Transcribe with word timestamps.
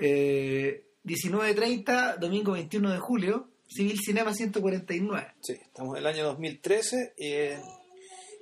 Eh, 0.00 0.84
19.30, 1.04 2.18
domingo 2.18 2.52
21 2.52 2.90
de 2.92 2.98
julio, 2.98 3.48
Civil 3.68 3.98
Cinema 3.98 4.32
149. 4.34 5.34
Sí, 5.40 5.52
estamos 5.54 5.94
en 5.96 5.98
el 5.98 6.06
año 6.06 6.24
2013. 6.24 7.14
eh, 7.16 7.60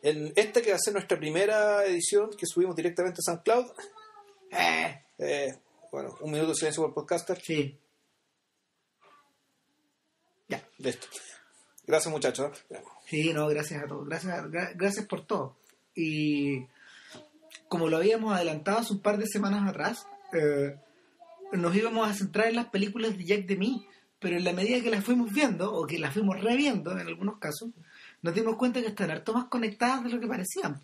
en 0.03 0.33
esta 0.37 0.61
que 0.63 0.71
va 0.71 0.77
a 0.77 0.81
ser 0.81 0.93
nuestra 0.93 1.19
primera 1.19 1.85
edición 1.85 2.31
que 2.39 2.47
subimos 2.47 2.77
directamente 2.77 3.21
a 3.21 3.23
SoundCloud. 3.23 3.67
Eh, 4.53 5.03
Eh, 5.19 5.59
bueno, 5.91 6.15
un 6.21 6.31
minuto 6.31 6.51
de 6.51 6.55
silencio 6.57 6.83
por 6.83 6.93
podcaster. 6.95 7.41
sí. 7.41 7.79
Ya. 10.49 10.63
Listo. 10.79 11.07
Gracias, 11.87 12.13
muchachos. 12.13 12.65
¿eh? 12.71 12.83
Sí, 13.07 13.33
no, 13.33 13.49
gracias 13.49 13.83
a 13.83 13.87
todos. 13.87 14.07
Gracias, 14.07 14.45
gra- 14.47 14.73
gracias 14.77 15.07
por 15.07 15.27
todo. 15.27 15.57
Y 15.95 16.67
como 17.69 17.89
lo 17.89 17.97
habíamos 17.97 18.35
adelantado 18.35 18.79
hace 18.79 18.93
un 18.93 19.01
par 19.01 19.17
de 19.19 19.27
semanas 19.27 19.69
atrás, 19.69 20.07
eh, 20.35 20.77
nos 21.53 21.75
íbamos 21.75 22.09
a 22.09 22.15
centrar 22.15 22.49
en 22.49 22.57
las 22.57 22.67
películas 22.67 23.17
de 23.17 23.25
Jack 23.25 23.47
Demy, 23.47 23.87
pero 24.19 24.37
en 24.37 24.45
la 24.45 24.53
medida 24.53 24.83
que 24.83 24.91
las 24.91 25.05
fuimos 25.05 25.33
viendo, 25.33 25.73
o 25.73 25.87
que 25.87 25.99
las 25.99 26.15
fuimos 26.15 26.41
reviendo 26.41 26.93
en 26.93 27.07
algunos 27.07 27.39
casos, 27.39 27.71
nos 28.23 28.35
dimos 28.35 28.57
cuenta 28.57 28.81
que 28.81 28.89
están 28.89 29.11
harto 29.11 29.33
más 29.33 29.47
conectadas 29.47 30.05
de 30.05 30.11
lo 30.11 30.21
que 30.21 30.27
parecían. 30.27 30.83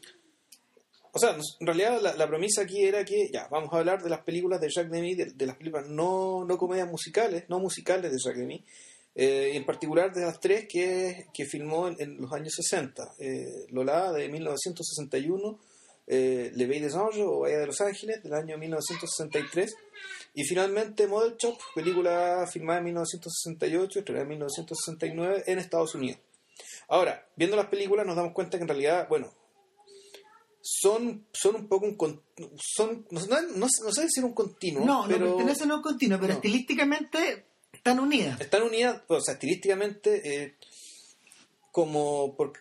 O 1.14 1.18
sea, 1.18 1.36
en 1.60 1.66
realidad 1.66 2.00
la, 2.00 2.14
la 2.14 2.26
premisa 2.26 2.62
aquí 2.62 2.82
era 2.82 3.04
que, 3.04 3.30
ya, 3.32 3.48
vamos 3.50 3.72
a 3.72 3.78
hablar 3.78 4.02
de 4.02 4.08
las 4.08 4.20
películas 4.20 4.60
de 4.60 4.68
Jacques 4.70 4.92
Demy, 4.92 5.14
de, 5.14 5.24
de 5.32 5.46
las 5.46 5.56
películas 5.56 5.86
no, 5.88 6.44
no 6.44 6.56
comedias 6.56 6.88
musicales, 6.88 7.44
no 7.48 7.58
musicales 7.58 8.10
de 8.10 8.18
Jacques 8.18 8.40
Demy, 8.40 8.64
eh, 9.14 9.52
en 9.54 9.66
particular 9.66 10.12
de 10.12 10.22
las 10.22 10.40
tres 10.40 10.66
que, 10.66 11.26
que 11.34 11.44
filmó 11.44 11.88
en, 11.88 12.16
los 12.16 12.32
años 12.32 12.54
60. 12.56 13.14
Eh, 13.18 13.66
Lola 13.68 14.10
de 14.12 14.28
1961, 14.28 15.58
eh, 16.06 16.50
Le 16.54 16.66
Veille 16.66 16.84
des 16.86 16.94
Anges 16.94 17.24
o 17.26 17.40
Bahía 17.40 17.58
de 17.58 17.66
Los 17.66 17.80
Ángeles 17.82 18.22
del 18.22 18.32
año 18.32 18.56
1963, 18.56 19.74
y 20.34 20.44
finalmente 20.44 21.06
Model 21.06 21.36
Shop, 21.36 21.58
película 21.74 22.46
filmada 22.50 22.78
en 22.78 22.86
1968, 22.86 23.98
estrenada 23.98 24.22
en 24.22 24.28
1969 24.30 25.44
en 25.46 25.58
Estados 25.58 25.94
Unidos. 25.94 26.20
Ahora, 26.88 27.28
viendo 27.36 27.56
las 27.56 27.66
películas 27.66 28.06
nos 28.06 28.16
damos 28.16 28.32
cuenta 28.32 28.58
que 28.58 28.62
en 28.62 28.68
realidad, 28.68 29.08
bueno, 29.08 29.32
son, 30.62 31.26
son 31.32 31.56
un 31.56 31.68
poco 31.68 31.86
un 31.86 32.22
son 32.56 33.06
no, 33.10 33.20
no, 33.26 33.40
no 33.56 33.68
sé 33.68 34.02
decir 34.02 34.24
un 34.24 34.32
continuo 34.32 34.84
No, 34.84 35.04
pero 35.08 35.26
no 35.26 35.36
pertenecen 35.36 35.70
a 35.72 35.76
un 35.76 35.82
continuo, 35.82 36.18
pero 36.20 36.32
No. 36.32 36.34
estilísticamente 36.38 37.46
están 37.72 37.98
unidas. 37.98 38.40
están 38.40 38.62
unidas 38.62 39.02
o 39.08 39.20
sea 39.20 39.34
estilísticamente 39.34 40.44
eh, 40.44 40.56
como 41.72 42.36
por, 42.36 42.52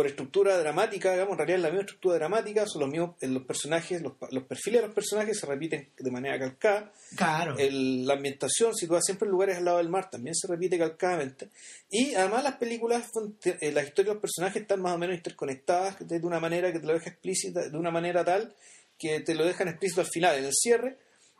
por 0.00 0.06
estructura 0.06 0.56
dramática 0.56 1.12
digamos 1.12 1.32
en 1.32 1.38
realidad 1.38 1.56
es 1.58 1.62
la 1.62 1.68
misma 1.68 1.80
estructura 1.82 2.14
dramática 2.14 2.66
son 2.66 2.80
los 2.80 2.90
mismos 2.90 3.16
eh, 3.20 3.28
los 3.28 3.42
personajes 3.44 4.00
los, 4.00 4.12
los 4.30 4.44
perfiles 4.44 4.80
de 4.80 4.86
los 4.86 4.94
personajes 4.94 5.38
se 5.38 5.44
repiten 5.46 5.90
de 5.98 6.10
manera 6.10 6.38
calcada 6.38 6.90
Claro. 7.16 7.54
El- 7.58 8.06
la 8.06 8.14
ambientación 8.14 8.74
situada 8.74 9.02
siempre 9.02 9.26
en 9.26 9.32
lugares 9.32 9.58
al 9.58 9.66
lado 9.66 9.76
del 9.76 9.90
mar 9.90 10.08
también 10.08 10.34
se 10.34 10.46
repite 10.48 10.78
calcadamente 10.78 11.50
y 11.90 12.14
además 12.14 12.44
las 12.44 12.54
películas 12.56 13.10
eh, 13.44 13.72
las 13.72 13.84
historias 13.88 14.06
de 14.08 14.14
los 14.14 14.22
personajes 14.22 14.62
están 14.62 14.80
más 14.80 14.94
o 14.94 14.98
menos 14.98 15.16
interconectadas 15.16 15.96
de, 16.00 16.16
una 16.24 16.40
manera 16.40 16.72
que 16.72 16.78
te 16.80 16.86
lo 16.86 16.94
deja 16.94 17.10
explícita 17.10 17.68
de 17.68 17.76
una 17.76 17.90
manera 17.90 18.24
tal 18.24 18.54
que 18.98 19.20
te 19.20 19.34
lo 19.34 19.44
dejan 19.44 19.68
explícito 19.68 20.00
al 20.00 20.06
final 20.06 20.38
en 20.38 20.44
el 20.46 20.52
cierre 20.54 20.96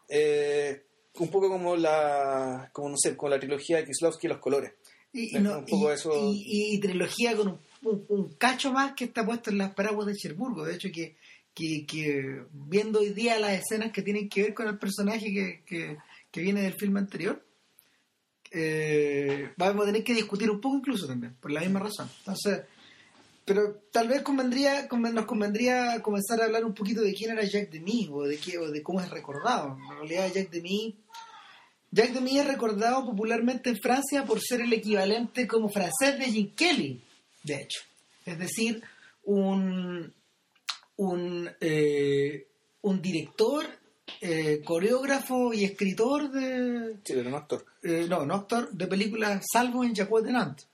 eh, 0.08 0.83
un 1.19 1.28
poco 1.28 1.48
como 1.48 1.77
la 1.77 2.69
como 2.74 2.91
no 2.91 2.97
sé 2.98 3.17
como 3.17 3.30
la 3.30 3.39
trilogía 3.41 3.78
de 3.78 3.84
Kieslowski 3.84 4.27
y 4.27 4.30
los 4.30 4.39
colores 4.39 4.72
Y, 5.12 5.39
no- 5.39 5.58
un 5.58 5.64
poco 5.67 5.91
y- 5.91 5.95
eso. 5.95 6.11
y- 6.14 6.74
y 6.74 6.80
trilogía 6.80 7.36
con 7.36 7.48
un, 7.48 7.58
un- 7.83 8.34
cacho 8.39 8.73
más 8.73 8.92
que 8.95 9.05
está 9.05 9.25
puesto 9.25 9.50
en 9.50 9.59
las 9.59 9.75
paraguas 9.75 10.06
de 10.06 10.14
Cherburgo. 10.17 10.64
De 10.64 10.75
hecho, 10.75 10.89
que, 10.92 11.17
que, 11.55 12.42
viendo 12.53 13.00
hoy 13.00 13.11
día 13.11 13.39
las 13.39 13.53
escenas 13.61 13.92
que 13.92 14.03
tienen 14.03 14.28
que 14.28 14.42
ver 14.42 14.55
con 14.55 14.69
el 14.69 14.78
personaje 14.78 15.33
que, 15.67 15.98
que, 16.31 16.41
viene 16.41 16.62
del 16.62 16.75
filme 16.75 17.01
anterior, 17.01 17.45
eh, 18.53 19.51
vamos 19.56 19.83
a 19.83 19.86
tener 19.86 20.05
que 20.05 20.14
discutir 20.14 20.51
un 20.51 20.61
poco 20.61 20.77
incluso 20.77 21.06
también, 21.06 21.34
por 21.41 21.51
la 21.53 21.61
misma 21.61 21.81
razón. 21.81 22.08
Entonces, 22.19 22.63
pero 23.45 23.74
tal 23.92 24.08
vez 24.08 24.23
convendría, 24.23 24.89
conven- 24.89 25.12
nos 25.12 25.24
convendría 25.27 26.01
comenzar 26.02 26.41
a 26.41 26.45
hablar 26.47 26.64
un 26.64 26.74
poquito 26.74 27.01
de 27.01 27.14
quién 27.14 27.30
era 27.33 27.42
Jacques 27.45 27.70
Demy 27.73 28.08
o 28.12 28.23
de, 28.24 28.36
qué, 28.39 28.58
o 28.58 28.70
de 28.70 28.83
cómo 28.83 29.01
es 29.01 29.11
recordado. 29.11 29.77
En 29.91 29.97
realidad, 29.98 30.27
Jacques 30.29 30.51
Demy 30.51 30.97
Jacques 31.92 32.14
Demy 32.14 32.39
es 32.39 32.47
recordado 32.47 33.05
popularmente 33.05 33.70
en 33.70 33.77
Francia 33.77 34.24
por 34.24 34.41
ser 34.41 34.61
el 34.61 34.73
equivalente 34.73 35.48
como 35.48 35.68
francés 35.68 36.18
de 36.20 36.27
Jim 36.27 36.51
Kelly, 36.55 37.02
de 37.42 37.62
hecho. 37.62 37.80
Es 38.24 38.39
decir, 38.39 38.83
un, 39.24 40.12
un, 40.96 41.51
eh, 41.61 42.46
un 42.83 43.02
director, 43.02 43.67
eh, 44.20 44.61
coreógrafo 44.64 45.55
y 45.55 45.64
escritor 45.64 46.30
de... 46.30 46.96
sí 47.05 47.14
pero 47.14 47.30
no 47.30 47.36
actor 47.36 47.64
eh, 47.83 48.06
no, 48.08 48.27
no 48.27 48.34
actor, 48.34 48.70
de 48.70 48.86
películas 48.86 49.46
salvo 49.50 49.84
en 49.84 49.95
Jacques 49.95 50.24
de 50.24 50.33
Nantes. 50.33 50.67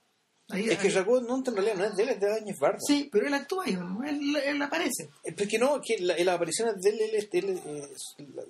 Ahí- 0.48 0.68
es 0.70 0.78
que 0.78 0.90
Jacob 0.90 1.24
no 1.26 1.36
en 1.38 1.44
realidad 1.44 1.74
no 1.74 1.84
es 1.86 1.96
de 1.96 2.02
él 2.04 2.08
es 2.10 2.20
de 2.20 2.32
Áñez 2.32 2.56
Barda 2.60 2.78
Sí, 2.86 3.08
pero 3.10 3.26
él 3.26 3.34
actúa 3.34 3.64
ahí, 3.64 3.74
¿no? 3.74 4.04
él, 4.04 4.36
él 4.36 4.62
aparece. 4.62 5.08
Es 5.24 5.34
que 5.48 5.58
no, 5.58 5.80
que 5.80 5.98
la, 5.98 6.16
las 6.18 6.36
apariciones 6.36 6.74
de 6.80 6.90
él, 6.90 7.00
él, 7.00 7.14
es- 7.16 7.28
él 7.32 7.48
es- 7.50 8.26
la- 8.34 8.42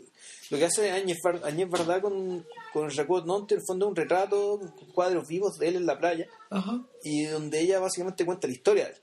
lo 0.51 0.59
que 0.59 0.65
hace 0.67 0.91
Áñez 0.91 1.17
Bar- 1.25 1.41
Áñez 1.45 1.69
Bardá 1.71 2.01
con, 2.03 2.47
con 2.73 2.91
Jacob 2.91 3.25
Nonte, 3.27 3.55
en 3.55 3.61
el 3.61 3.67
fondo 3.67 3.87
es 3.87 3.91
un 3.91 3.97
retrato, 3.97 4.61
cuadros 4.95 5.27
vivos 5.27 5.57
de 5.59 5.69
él 5.69 5.77
en 5.77 5.87
la 5.87 5.99
playa, 5.99 6.27
Ajá. 6.51 6.85
y 7.03 7.25
donde 7.25 7.61
ella 7.61 7.79
básicamente 7.81 8.25
cuenta 8.27 8.47
la 8.47 8.53
historia 8.53 8.85
de 8.85 8.91
él, 8.93 8.99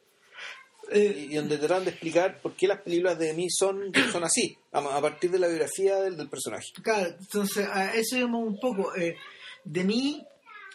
Eh, 0.92 1.28
y 1.32 1.36
donde 1.36 1.58
tratan 1.58 1.86
de 1.86 1.92
explicar 1.92 2.42
por 2.42 2.56
qué 2.56 2.68
las 2.68 2.82
películas 2.82 3.18
de 3.18 3.34
mí 3.34 3.48
son, 3.50 3.92
son 4.12 4.24
así, 4.26 4.56
a, 4.72 4.80
a 4.80 5.02
partir 5.02 5.32
de 5.32 5.40
la 5.40 5.48
biografía 5.48 5.96
del, 6.02 6.16
del 6.18 6.30
personaje. 6.30 6.68
Claro, 6.84 7.16
entonces 7.20 7.66
a 7.68 7.96
eso 7.96 8.18
íbamos 8.18 8.46
un 8.46 8.60
poco. 8.60 8.94
Eh, 8.96 9.16
de 9.64 9.84
mí, 9.86 10.24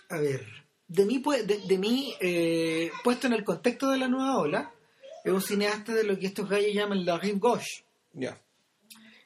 a 0.08 0.18
ver, 0.18 0.44
de 0.88 1.04
mí, 1.04 1.18
pues, 1.20 1.46
de, 1.46 1.58
de 1.58 1.78
mí 1.78 2.14
eh, 2.20 2.90
puesto 3.04 3.26
en 3.26 3.34
el 3.34 3.44
contexto 3.44 3.90
de 3.90 3.98
la 3.98 4.08
nueva 4.08 4.38
ola, 4.38 4.72
es 5.24 5.32
un 5.32 5.42
cineasta 5.42 5.94
de 5.94 6.04
lo 6.04 6.18
que 6.18 6.26
estos 6.26 6.48
gallos 6.48 6.74
llaman 6.74 7.04
la 7.04 7.18
rive 7.18 7.38
gauche. 7.40 7.84
Ya. 8.14 8.40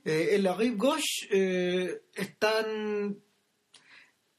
Eh, 0.04 0.30
en 0.32 0.42
la 0.42 0.54
rive 0.54 0.76
gauche 0.76 1.28
eh, 1.30 2.02
están 2.14 3.16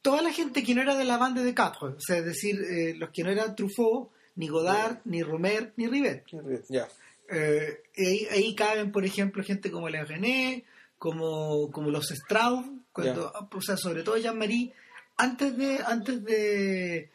toda 0.01 0.21
la 0.21 0.33
gente 0.33 0.63
que 0.63 0.75
no 0.75 0.81
era 0.81 0.95
de 0.95 1.05
la 1.05 1.17
banda 1.17 1.41
de 1.41 1.55
Quatre, 1.55 1.89
o 1.89 1.99
sea, 1.99 2.17
es 2.17 2.25
decir, 2.25 2.61
eh, 2.61 2.93
los 2.97 3.09
que 3.11 3.23
no 3.23 3.31
eran 3.31 3.55
Truffaut, 3.55 4.11
ni 4.35 4.49
Godard, 4.49 4.99
ni 5.05 5.23
Romer, 5.23 5.71
ni 5.77 5.87
Rivet. 5.87 6.25
Ya. 6.67 6.89
Eh, 7.29 7.83
y 7.95 8.05
ahí, 8.05 8.27
ahí 8.31 8.55
caben, 8.55 8.91
por 8.91 9.05
ejemplo, 9.05 9.41
gente 9.43 9.71
como 9.71 9.87
Alain 9.87 10.05
René, 10.05 10.65
como, 10.97 11.71
como 11.71 11.89
los 11.89 12.11
Strauss, 12.11 12.65
cuando, 12.91 13.31
o 13.51 13.61
sea, 13.61 13.77
sobre 13.77 14.03
todo 14.03 14.17
Jean-Marie, 14.17 14.73
antes 15.17 15.57
de, 15.57 15.79
antes 15.85 16.23
de, 16.23 17.09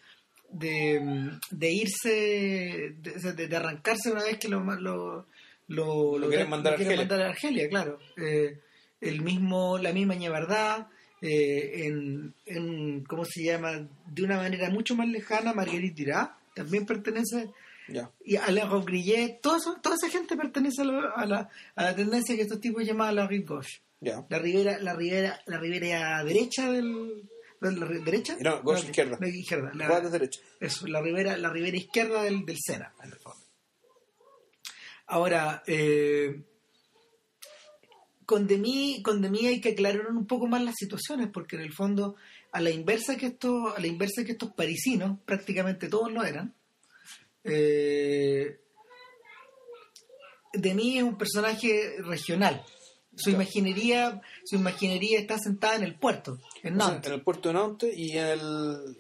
de, 0.51 1.31
de 1.51 1.73
irse, 1.73 2.95
de, 3.01 3.57
arrancarse 3.57 4.11
una 4.11 4.25
vez 4.25 4.39
que 4.39 4.49
lo, 4.49 4.61
lo, 4.61 5.27
lo, 5.69 6.19
Lo 6.19 6.29
quieren 6.29 6.49
mandar 6.49 6.75
a 6.75 6.77
quieren 6.77 6.99
mandar 6.99 7.23
a 7.23 7.29
Argelia, 7.29 7.69
claro. 7.69 7.99
Eh, 8.17 8.61
el 9.01 9.21
mismo, 9.23 9.79
la 9.79 9.93
misma 9.93 10.15
Ñevardá, 10.15 10.91
eh, 11.21 11.87
en, 11.87 12.35
en, 12.47 13.05
¿cómo 13.05 13.25
se 13.25 13.45
llama? 13.45 13.89
De 14.07 14.23
una 14.23 14.37
manera 14.37 14.71
mucho 14.71 14.95
más 14.97 15.09
lejana, 15.09 15.53
Marguerite 15.53 15.95
Dirá, 15.95 16.37
también 16.55 16.87
pertenece 16.87 17.51
Ya. 17.89 18.11
y 18.25 18.37
Alain 18.37 18.69
Grillet, 18.85 19.41
toda, 19.41 19.59
toda 19.81 19.97
esa 19.97 20.09
gente 20.09 20.37
pertenece 20.37 20.83
a, 20.83 21.27
la, 21.27 21.49
a 21.75 21.83
la 21.83 21.97
tendencia 21.97 22.35
que 22.37 22.43
estos 22.43 22.61
tipos 22.61 22.85
llaman 22.85 23.15
la 23.17 23.27
rive 23.27 23.45
gauche. 23.47 23.81
Ya. 24.01 24.25
La 24.29 24.39
ribera, 24.39 24.79
la 24.79 24.95
ribera, 24.95 25.41
la 25.47 25.59
ribera 25.59 26.23
derecha 26.23 26.71
del, 26.71 27.29
la 27.61 27.87
derecha, 27.87 28.37
No, 28.41 28.63
gauche 28.63 28.87
izquierda. 28.87 29.19
la 29.21 29.29
izquierda, 29.29 29.71
la- 29.75 30.01
derecho. 30.01 30.41
eso, 30.61 30.87
la 30.87 31.01
ribera, 31.01 31.37
la 31.37 31.51
ribera 31.51 31.77
izquierda 31.77 32.23
del, 32.23 32.45
del 32.47 32.57
Sena, 32.59 32.93
en 33.03 33.11
el 33.13 33.19
fondo. 33.19 33.39
Ahora, 35.07 35.63
eh, 35.67 36.43
con 38.27 38.47
Demi, 38.47 39.01
con 39.03 39.23
Demi 39.23 39.47
hay 39.47 39.61
que 39.61 39.71
aclarar 39.71 40.07
un 40.09 40.27
poco 40.27 40.47
más 40.47 40.63
las 40.63 40.75
situaciones, 40.77 41.29
porque 41.33 41.57
en 41.57 41.63
el 41.63 41.73
fondo, 41.73 42.17
a 42.53 42.61
la 42.61 42.71
inversa 42.71 43.17
que 43.17 43.27
estos, 43.27 43.75
a 43.77 43.81
la 43.81 43.87
inversa 43.87 44.25
que 44.25 44.33
estos 44.33 44.53
parisinos, 44.53 45.19
prácticamente 45.25 45.89
todos 45.89 46.13
lo 46.13 46.23
eran, 46.25 46.55
eh, 47.45 48.61
Demi 50.53 50.99
es 50.99 51.05
un 51.05 51.17
personaje 51.19 51.97
regional. 52.03 52.63
Su 53.19 53.25
Claro. 53.31 53.43
imaginería, 53.43 54.21
su 54.45 54.57
imaginería 54.57 55.19
está 55.19 55.39
sentada 55.39 55.77
en 55.77 55.83
el 55.83 55.95
puerto, 55.97 56.39
en 56.63 56.75
O 56.75 56.79
sea, 56.79 56.89
Nantes. 56.93 57.11
en 57.11 57.15
el 57.19 57.23
puerto 57.23 57.49
de 57.49 57.55
Nantes 57.55 57.97
y 57.97 58.17
en 58.17 58.27
el 58.27 58.97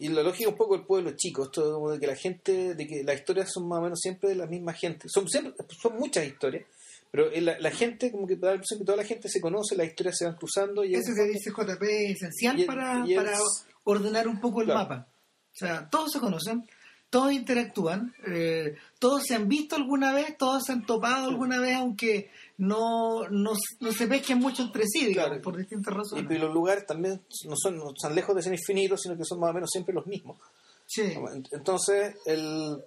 y 0.00 0.08
la 0.10 0.22
lógica 0.22 0.48
un 0.48 0.56
poco 0.56 0.76
del 0.76 0.86
pueblo 0.86 1.10
chico 1.16 1.44
esto 1.44 1.72
como 1.74 1.90
de 1.90 1.98
que 1.98 2.06
la 2.06 2.14
gente 2.14 2.74
de 2.76 2.86
que 2.86 3.02
las 3.02 3.16
historias 3.18 3.50
son 3.52 3.66
más 3.68 3.80
o 3.80 3.82
menos 3.82 3.98
siempre 4.00 4.28
de 4.28 4.36
la 4.36 4.46
misma 4.46 4.72
gente 4.72 5.08
son 5.08 5.28
siempre, 5.28 5.54
son 5.82 5.98
muchas 5.98 6.24
historias 6.24 6.66
pero 7.10 7.28
la, 7.40 7.58
la 7.58 7.70
gente 7.72 8.12
como 8.12 8.24
que 8.26 8.36
da 8.36 8.50
la 8.50 8.54
impresión 8.54 8.78
que 8.78 8.84
toda 8.84 8.96
la 8.98 9.04
gente 9.04 9.28
se 9.28 9.40
conoce 9.40 9.74
las 9.74 9.88
historias 9.88 10.16
se 10.16 10.24
van 10.26 10.36
cruzando 10.36 10.84
y 10.84 10.94
Eso 10.94 11.10
es- 11.10 11.16
que 11.16 11.24
dice 11.24 11.50
JP 11.50 11.82
es 11.82 12.16
esencial 12.16 12.60
Y 12.60 12.64
para, 12.64 13.04
y 13.08 13.16
para 13.16 13.36
ordenar 13.84 14.28
un 14.28 14.40
poco 14.40 14.60
el 14.60 14.66
Claro. 14.66 14.80
mapa. 14.82 15.08
O 15.52 15.56
sea, 15.58 15.88
todos 15.90 16.12
se 16.12 16.20
conocen, 16.20 16.64
todos 17.10 17.32
interactúan, 17.32 18.14
eh, 18.28 18.76
todos 19.00 19.24
se 19.24 19.34
han 19.34 19.48
visto 19.48 19.74
alguna 19.74 20.12
vez, 20.12 20.36
todos 20.38 20.62
se 20.64 20.72
han 20.72 20.86
topado 20.86 21.26
alguna 21.28 21.58
vez, 21.58 21.74
aunque 21.74 22.30
no, 22.58 23.28
no, 23.30 23.52
no 23.80 23.92
se 23.92 24.06
pesquen 24.06 24.38
mucho 24.38 24.62
entre 24.62 24.84
sí, 24.86 25.06
digamos, 25.06 25.28
Claro. 25.30 25.42
por 25.42 25.56
distintas 25.56 25.94
razones. 25.94 26.30
Y, 26.30 26.34
y 26.34 26.38
los 26.38 26.52
lugares 26.52 26.86
también 26.86 27.22
no 27.44 27.54
son 27.56 27.78
no 27.78 27.90
están 27.90 28.14
lejos 28.14 28.36
de 28.36 28.42
ser 28.42 28.52
infinitos, 28.52 29.00
sino 29.02 29.16
que 29.16 29.24
son 29.24 29.40
más 29.40 29.50
o 29.50 29.54
menos 29.54 29.70
siempre 29.70 29.94
los 29.94 30.06
mismos. 30.06 30.38
Sí. 30.86 31.02
Ent- 31.02 31.48
Entonces, 31.52 32.16
el... 32.26 32.82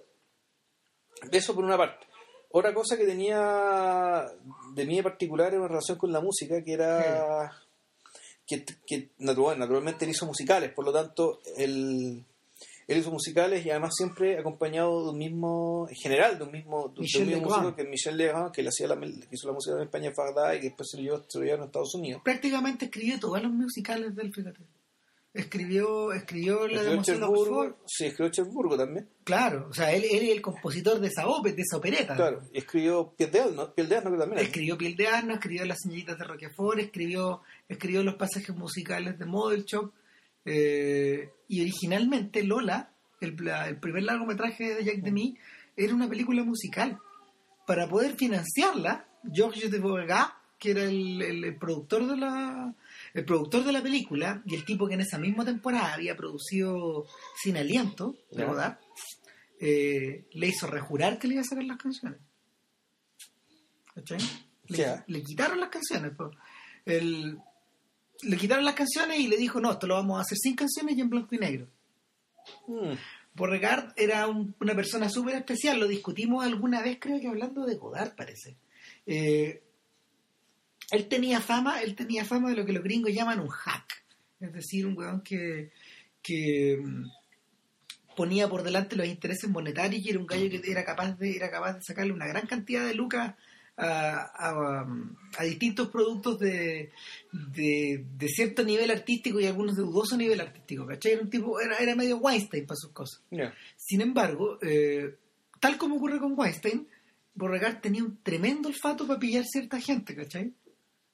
eso 1.30 1.54
por 1.54 1.64
una 1.64 1.76
parte. 1.76 2.06
Otra 2.50 2.74
cosa 2.74 2.96
que 2.98 3.06
tenía 3.06 4.26
de 4.74 4.84
mí 4.86 4.98
en 4.98 5.04
particular 5.04 5.48
era 5.48 5.58
una 5.58 5.68
relación 5.68 5.96
con 5.96 6.12
la 6.12 6.20
música, 6.20 6.62
que 6.62 6.72
era 6.74 7.50
que, 8.46 8.64
que 8.86 9.08
natural- 9.20 9.58
naturalmente 9.58 10.04
él 10.04 10.10
hizo 10.10 10.26
musicales, 10.26 10.72
por 10.74 10.84
lo 10.84 10.92
tanto, 10.92 11.40
él, 11.56 12.22
hizo 12.98 13.10
musicales 13.10 13.64
y 13.64 13.70
además 13.70 13.94
siempre 13.96 14.38
acompañado 14.38 15.04
de 15.04 15.10
un 15.10 15.18
mismo, 15.18 15.86
en 15.88 15.96
general, 15.96 16.38
de 16.38 16.44
un 16.44 16.52
mismo, 16.52 16.92
de 16.94 17.00
un 17.00 17.26
mismo 17.26 17.42
músico 17.42 17.74
que 17.74 17.82
es 17.82 17.88
Michel 17.88 18.16
Legrand, 18.16 18.52
que, 18.52 18.62
le 18.62 18.68
hacía 18.68 18.88
la, 18.88 18.98
que 18.98 19.28
hizo 19.30 19.46
la 19.46 19.54
música 19.54 19.76
en 19.76 19.82
España 19.82 20.08
en 20.08 20.14
Bagdad 20.14 20.54
y 20.54 20.60
que 20.60 20.66
después 20.68 20.88
se 20.90 20.96
lo 20.98 21.02
llevó, 21.02 21.62
a 21.62 21.66
Estados 21.66 21.94
Unidos. 21.94 22.22
Prácticamente 22.24 22.86
escribió 22.86 23.18
todos 23.18 23.42
los 23.42 23.52
musicales 23.52 24.14
del 24.14 24.32
fíjate. 24.32 24.60
Escribió, 25.34 26.12
escribió 26.12 26.68
la 26.68 26.82
de 26.82 27.00
Cherburgo, 27.00 27.78
sí, 27.86 28.04
escribió 28.04 28.30
Cherburgo 28.30 28.76
también. 28.76 29.08
Claro, 29.24 29.68
o 29.70 29.72
sea, 29.72 29.90
él, 29.90 30.04
él 30.04 30.24
es 30.24 30.30
el 30.30 30.42
compositor 30.42 31.00
de 31.00 31.08
esa 31.08 31.26
ópera, 31.26 31.54
de 31.56 31.62
esa 31.62 31.78
opereta. 31.78 32.14
Claro, 32.14 32.42
y 32.52 32.58
escribió 32.58 33.14
Piel 33.16 33.30
de 33.30 33.40
Asno, 33.40 33.74
Piel 33.74 33.88
de 33.88 33.96
Asno 33.96 34.10
que 34.10 34.18
también. 34.18 34.42
Escribió 34.42 34.76
Piel 34.76 34.94
de 34.94 35.08
Asno, 35.08 35.32
escribió 35.32 35.64
Las 35.64 35.78
señoritas 35.82 36.18
de 36.18 36.24
Roquefort, 36.24 36.80
escribió, 36.80 37.40
escribió 37.66 38.02
los 38.02 38.16
pasajes 38.16 38.54
musicales 38.54 39.18
de 39.18 39.24
Model 39.24 39.64
Shop. 39.64 39.90
Eh, 40.44 41.30
y 41.48 41.60
originalmente 41.60 42.42
Lola, 42.42 42.90
el, 43.20 43.36
el 43.48 43.76
primer 43.78 44.02
largometraje 44.02 44.74
de 44.74 44.84
Jack 44.84 44.96
Demy, 45.02 45.36
era 45.76 45.94
una 45.94 46.08
película 46.08 46.42
musical. 46.44 46.98
Para 47.66 47.88
poder 47.88 48.16
financiarla, 48.16 49.06
Georges 49.32 49.70
de 49.70 49.78
Beauregard, 49.78 50.32
que 50.58 50.72
era 50.72 50.82
el, 50.84 51.20
el- 51.22 51.44
el 51.44 51.56
productor 51.56 52.06
de 52.06 52.16
la 52.16 52.74
el 53.14 53.24
productor 53.24 53.64
de 53.64 53.72
la 53.72 53.82
película 53.82 54.42
y 54.46 54.54
el 54.54 54.64
tipo 54.64 54.86
que 54.88 54.94
en 54.94 55.00
esa 55.02 55.18
misma 55.18 55.44
temporada 55.44 55.92
había 55.94 56.16
producido 56.16 57.06
Sin 57.42 57.56
Aliento 57.56 58.16
de. 58.30 58.44
Godard, 58.44 58.78
eh, 59.60 60.24
le 60.32 60.46
hizo 60.48 60.66
rejurar 60.66 61.18
que 61.18 61.26
le 61.28 61.34
iba 61.34 61.42
a 61.42 61.44
sacar 61.44 61.64
las 61.64 61.76
canciones. 61.78 62.18
¿Cachai? 63.94 64.18
Le, 64.68 65.02
le 65.06 65.22
quitaron 65.22 65.60
las 65.60 65.68
canciones. 65.68 66.12
po. 66.16 66.30
El- 66.84 67.38
le 68.22 68.36
quitaron 68.36 68.64
las 68.64 68.74
canciones 68.74 69.18
y 69.20 69.28
le 69.28 69.36
dijo, 69.36 69.60
no, 69.60 69.72
esto 69.72 69.86
lo 69.86 69.94
vamos 69.94 70.18
a 70.18 70.22
hacer 70.22 70.38
sin 70.38 70.54
canciones 70.56 70.96
y 70.96 71.00
en 71.00 71.10
blanco 71.10 71.34
y 71.34 71.38
negro. 71.38 71.68
Mm, 72.66 72.92
Beauregard 73.34 73.92
era 73.96 74.26
un- 74.26 74.54
una 74.60 74.74
persona 74.74 75.08
súper 75.08 75.36
especial, 75.36 75.78
lo 75.80 75.88
discutimos 75.88 76.44
alguna 76.44 76.82
vez, 76.82 76.98
creo 77.00 77.20
que 77.20 77.28
hablando 77.28 77.64
de 77.64 77.76
Godard, 77.76 78.14
parece. 78.14 78.56
Eh, 79.06 79.62
él 80.90 81.08
tenía 81.08 81.40
fama, 81.40 81.80
él 81.82 81.94
tenía 81.94 82.24
fama 82.24 82.50
de 82.50 82.56
lo 82.56 82.66
que 82.66 82.72
los 82.72 82.82
gringos 82.84 83.12
llaman 83.12 83.40
un 83.40 83.48
hack, 83.48 84.04
es 84.40 84.52
decir, 84.52 84.86
un 84.86 84.96
weón 84.96 85.22
que, 85.22 85.70
que 86.22 86.78
mm, 86.82 87.04
ponía 88.16 88.48
por 88.48 88.62
delante 88.62 88.96
los 88.96 89.06
intereses 89.06 89.48
monetarios 89.48 90.04
y 90.04 90.10
era 90.10 90.18
un 90.18 90.26
gallo 90.26 90.50
que 90.50 90.70
era 90.70 90.84
capaz 90.84 91.12
de, 91.18 91.34
era 91.34 91.50
capaz 91.50 91.74
de 91.74 91.82
sacarle 91.82 92.12
una 92.12 92.26
gran 92.26 92.46
cantidad 92.46 92.86
de 92.86 92.94
lucas 92.94 93.34
a, 93.84 94.30
a, 94.34 94.86
a 95.38 95.44
distintos 95.44 95.88
productos 95.88 96.38
de, 96.38 96.90
de, 97.32 98.04
de 98.16 98.28
cierto 98.28 98.62
nivel 98.64 98.90
artístico 98.90 99.40
y 99.40 99.46
algunos 99.46 99.76
de 99.76 99.82
dudoso 99.82 100.16
nivel 100.16 100.40
artístico, 100.40 100.86
¿cachai? 100.86 101.12
Era 101.12 101.22
un 101.22 101.30
tipo, 101.30 101.60
era, 101.60 101.76
era 101.78 101.94
medio 101.96 102.18
Weinstein 102.18 102.66
para 102.66 102.76
sus 102.76 102.92
cosas. 102.92 103.22
ya. 103.30 103.52
Sin 103.76 104.00
embargo, 104.00 104.58
eh, 104.62 105.16
tal 105.60 105.76
como 105.78 105.96
ocurre 105.96 106.18
con 106.18 106.38
Weinstein, 106.38 106.86
Beauregard 107.34 107.80
tenía 107.80 108.04
un 108.04 108.18
tremendo 108.22 108.68
olfato 108.68 109.06
para 109.06 109.18
pillar 109.18 109.44
cierta 109.44 109.80
gente, 109.80 110.14
¿cachai? 110.14 110.52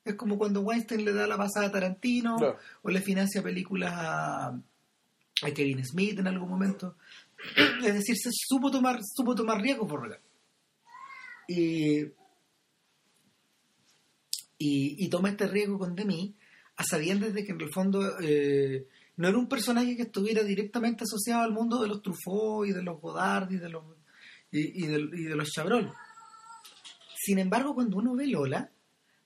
Es 0.04 0.14
como 0.14 0.36
cuando 0.38 0.60
Weinstein 0.62 1.04
le 1.04 1.12
da 1.12 1.26
la 1.26 1.36
pasada 1.36 1.66
a 1.66 1.72
Tarantino 1.72 2.36
Claro. 2.38 2.58
o 2.82 2.90
le 2.90 3.00
financia 3.00 3.42
películas 3.42 3.92
a, 3.94 4.46
a 4.48 5.50
Kevin 5.54 5.84
Smith 5.84 6.18
en 6.18 6.26
algún 6.26 6.48
momento. 6.48 6.96
Es 7.84 7.94
decir, 7.94 8.16
se 8.16 8.30
supo 8.32 8.70
tomar, 8.70 8.98
supo 9.14 9.34
tomar 9.34 9.60
riesgos 9.60 9.88
Beauregard. 9.88 10.20
Y, 11.46 12.04
y, 14.58 14.96
y 15.04 15.08
toma 15.08 15.30
este 15.30 15.46
riesgo 15.46 15.78
con 15.78 15.94
Demi 15.94 16.34
a 16.76 16.84
sabiendas 16.84 17.34
de 17.34 17.44
que 17.44 17.52
en 17.52 17.60
el 17.60 17.72
fondo 17.72 18.18
eh, 18.20 18.86
no 19.16 19.28
era 19.28 19.36
un 19.36 19.48
personaje 19.48 19.96
que 19.96 20.02
estuviera 20.02 20.44
directamente 20.44 21.04
asociado 21.04 21.42
al 21.42 21.52
mundo 21.52 21.82
de 21.82 21.88
los 21.88 22.02
Truffaut 22.02 22.68
y 22.68 22.72
de 22.72 22.82
los 22.82 23.00
Godard 23.00 23.50
y 23.50 23.56
de 23.56 23.68
los 23.68 23.84
y, 24.50 24.86
de, 24.86 25.36
los 25.36 25.50
Chabrol. 25.50 25.92
Sin 27.16 27.38
embargo, 27.38 27.74
cuando 27.74 27.98
uno 27.98 28.14
ve 28.14 28.28
Lola, 28.28 28.70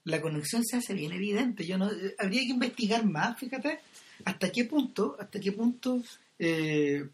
la 0.05 0.21
conexión 0.21 0.65
se 0.65 0.79
hace 0.79 0.95
bien 0.95 1.13
evidente. 1.13 1.65
Yo 1.65 1.79
no 1.79 1.93
eh, 1.93 2.17
habría 2.19 2.41
que 2.41 2.49
investigar 2.49 3.05
más, 3.05 3.39
fíjate, 3.39 3.81
hasta 4.25 4.51
qué 4.51 4.65
punto, 4.65 5.17
hasta 5.21 5.39
qué 5.39 5.53
punto 5.53 6.03
eh, 6.39 7.07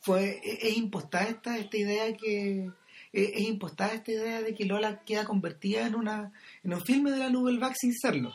fue 0.00 0.40
es, 0.42 0.64
es 0.64 0.76
impostada 0.78 1.28
esta, 1.28 1.58
esta 1.58 1.76
idea 1.76 2.16
que 2.16 2.70
es, 3.12 3.30
es 3.34 3.40
impostada 3.48 3.94
esta 3.94 4.12
idea 4.12 4.42
de 4.42 4.54
que 4.54 4.64
Lola 4.64 5.00
queda 5.04 5.24
convertida 5.24 5.86
en 5.86 5.94
una 5.94 6.32
en 6.62 6.74
un 6.74 6.80
filme 6.84 7.10
de 7.10 7.18
la 7.18 7.30
Nouvelle 7.30 7.58
Vague 7.58 7.74
sin 7.78 7.92
serlo. 7.94 8.32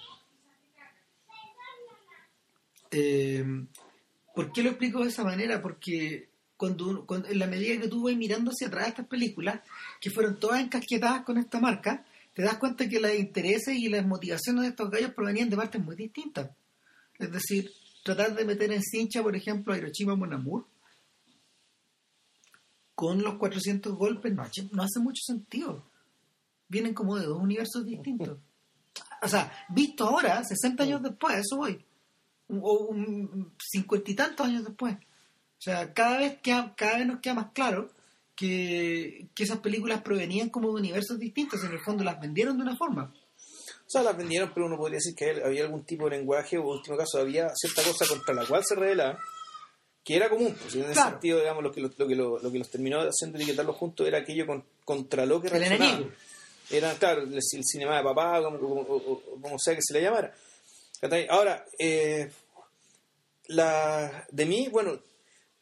Eh, 2.92 3.44
¿Por 4.33 4.51
qué 4.51 4.63
lo 4.63 4.69
explico 4.69 5.01
de 5.04 5.10
esa 5.10 5.24
manera? 5.24 5.62
Porque 5.62 6.30
cuando, 6.57 7.06
cuando- 7.06 7.27
en 7.30 7.39
la 7.39 7.48
medida 7.48 7.80
que 7.80 7.88
tú 7.88 8.04
vas 8.04 8.16
mirando 8.16 8.51
hacia 8.51 8.68
atrás 8.68 8.89
estas 8.89 9.07
películas, 9.07 9.62
que 10.01 10.10
fueron 10.10 10.39
todas 10.39 10.62
encasquetadas 10.62 11.24
con 11.24 11.38
esta 11.38 11.60
marca, 11.60 12.06
te 12.33 12.42
das 12.44 12.57
cuenta 12.57 12.88
que 12.89 13.00
los 13.00 13.13
intereses 13.13 13.75
y 13.75 13.88
las 13.89 14.06
motivaciones 14.06 14.63
de 14.63 14.69
estos 14.69 14.89
gallos 14.92 15.13
provenían 15.13 15.50
de 15.50 15.56
partes 15.57 15.81
muy 15.81 15.95
distintas. 15.95 16.51
Es 17.18 17.31
decir, 17.31 17.72
tratar 18.04 18.36
de 18.36 18.44
meter 18.45 18.72
en 18.74 18.81
cincha, 18.83 19.24
por 19.24 19.36
ejemplo, 19.36 19.74
a 19.74 19.77
Hiroshima 19.77 20.16
Mon 20.16 20.33
Amour, 20.33 20.66
con 22.96 23.22
los 23.22 23.36
400 23.36 23.94
golpes 23.96 24.34
no, 24.34 24.42
hace- 24.44 24.70
no 24.72 24.82
hace 24.84 25.00
mucho 25.00 25.22
sentido. 25.24 25.84
Vienen 26.68 26.94
como 26.94 27.18
de 27.18 27.26
dos 27.26 27.40
universos 27.42 27.86
distintos. 27.86 28.38
O 29.22 29.28
sea, 29.28 29.52
visto 29.70 30.06
ahora, 30.06 30.44
60 30.44 30.84
años 30.84 31.02
después, 31.02 31.36
eso 31.38 31.58
voy. 31.58 31.84
O 32.50 32.94
cincuenta 33.60 34.12
y 34.12 34.16
tantos 34.16 34.46
años 34.46 34.64
después. 34.64 34.96
O 34.96 35.62
sea, 35.62 35.94
cada 35.94 36.20
vez, 36.20 36.38
queda- 36.42 36.74
cada 36.76 36.98
vez 36.98 37.08
nos 37.08 37.20
queda 37.22 37.34
más 37.34 37.52
claro 37.54 37.90
que, 38.36 39.28
que 39.34 39.44
esas 39.44 39.60
películas 39.60 40.02
provenían 40.02 40.50
como 40.50 40.68
de 40.70 40.76
universos 40.76 41.18
distintos. 41.20 41.64
En 41.64 41.72
el 41.72 41.80
fondo 41.80 42.04
las 42.04 42.20
vendieron 42.20 42.56
de 42.58 42.64
una 42.64 42.76
forma. 42.78 43.12
O 43.16 43.90
sea, 43.90 44.04
las 44.04 44.16
vendieron, 44.16 44.52
pero 44.54 44.68
uno 44.68 44.78
podría 44.78 44.98
decir 44.98 45.16
que 45.16 45.42
había 45.44 45.64
algún 45.64 45.84
tipo 45.86 46.06
de 46.10 46.18
lenguaje, 46.18 46.58
o 46.58 46.62
en 46.62 46.68
último 46.78 46.98
caso, 46.98 47.20
había 47.20 47.50
cierta 47.56 47.82
cosa 47.84 48.06
contra 48.08 48.34
la 48.36 48.46
cual 48.46 48.64
se 48.64 48.75
revelaban, 48.75 49.18
que 50.06 50.16
era 50.16 50.30
común. 50.30 50.56
Pues, 50.62 50.76
en 50.76 50.84
ese 50.84 50.94
Claro. 50.94 51.10
sentido, 51.12 51.40
digamos, 51.40 51.64
lo 51.64 51.72
que, 51.74 51.82
lo, 51.82 51.90
lo 51.98 52.08
que, 52.08 52.16
lo, 52.16 52.40
lo 52.40 52.52
que 52.52 52.60
los 52.60 52.70
terminó 52.70 53.02
haciendo 53.02 53.38
etiquetarlos 53.38 53.76
juntos 53.76 54.08
era 54.08 54.20
aquello 54.20 54.46
con- 54.48 54.64
contra 54.86 55.26
lo 55.26 55.42
que 55.42 55.50
El 55.50 55.64
enemigo. 55.64 56.10
Era, 56.70 56.94
claro, 56.94 57.24
el, 57.24 57.34
el 57.34 57.42
cinema 57.64 57.98
de 57.98 58.04
papá, 58.04 58.42
como, 58.42 58.58
como, 58.60 58.82
o- 58.82 59.12
o- 59.14 59.42
como 59.42 59.60
sea 59.60 59.76
que 59.76 59.82
se 59.84 59.94
le 59.94 60.02
llamara. 60.02 60.34
Ahora, 61.30 61.66
eh, 61.80 62.32
la 63.48 64.26
de 64.32 64.46
mí, 64.46 64.68
bueno, 64.72 65.00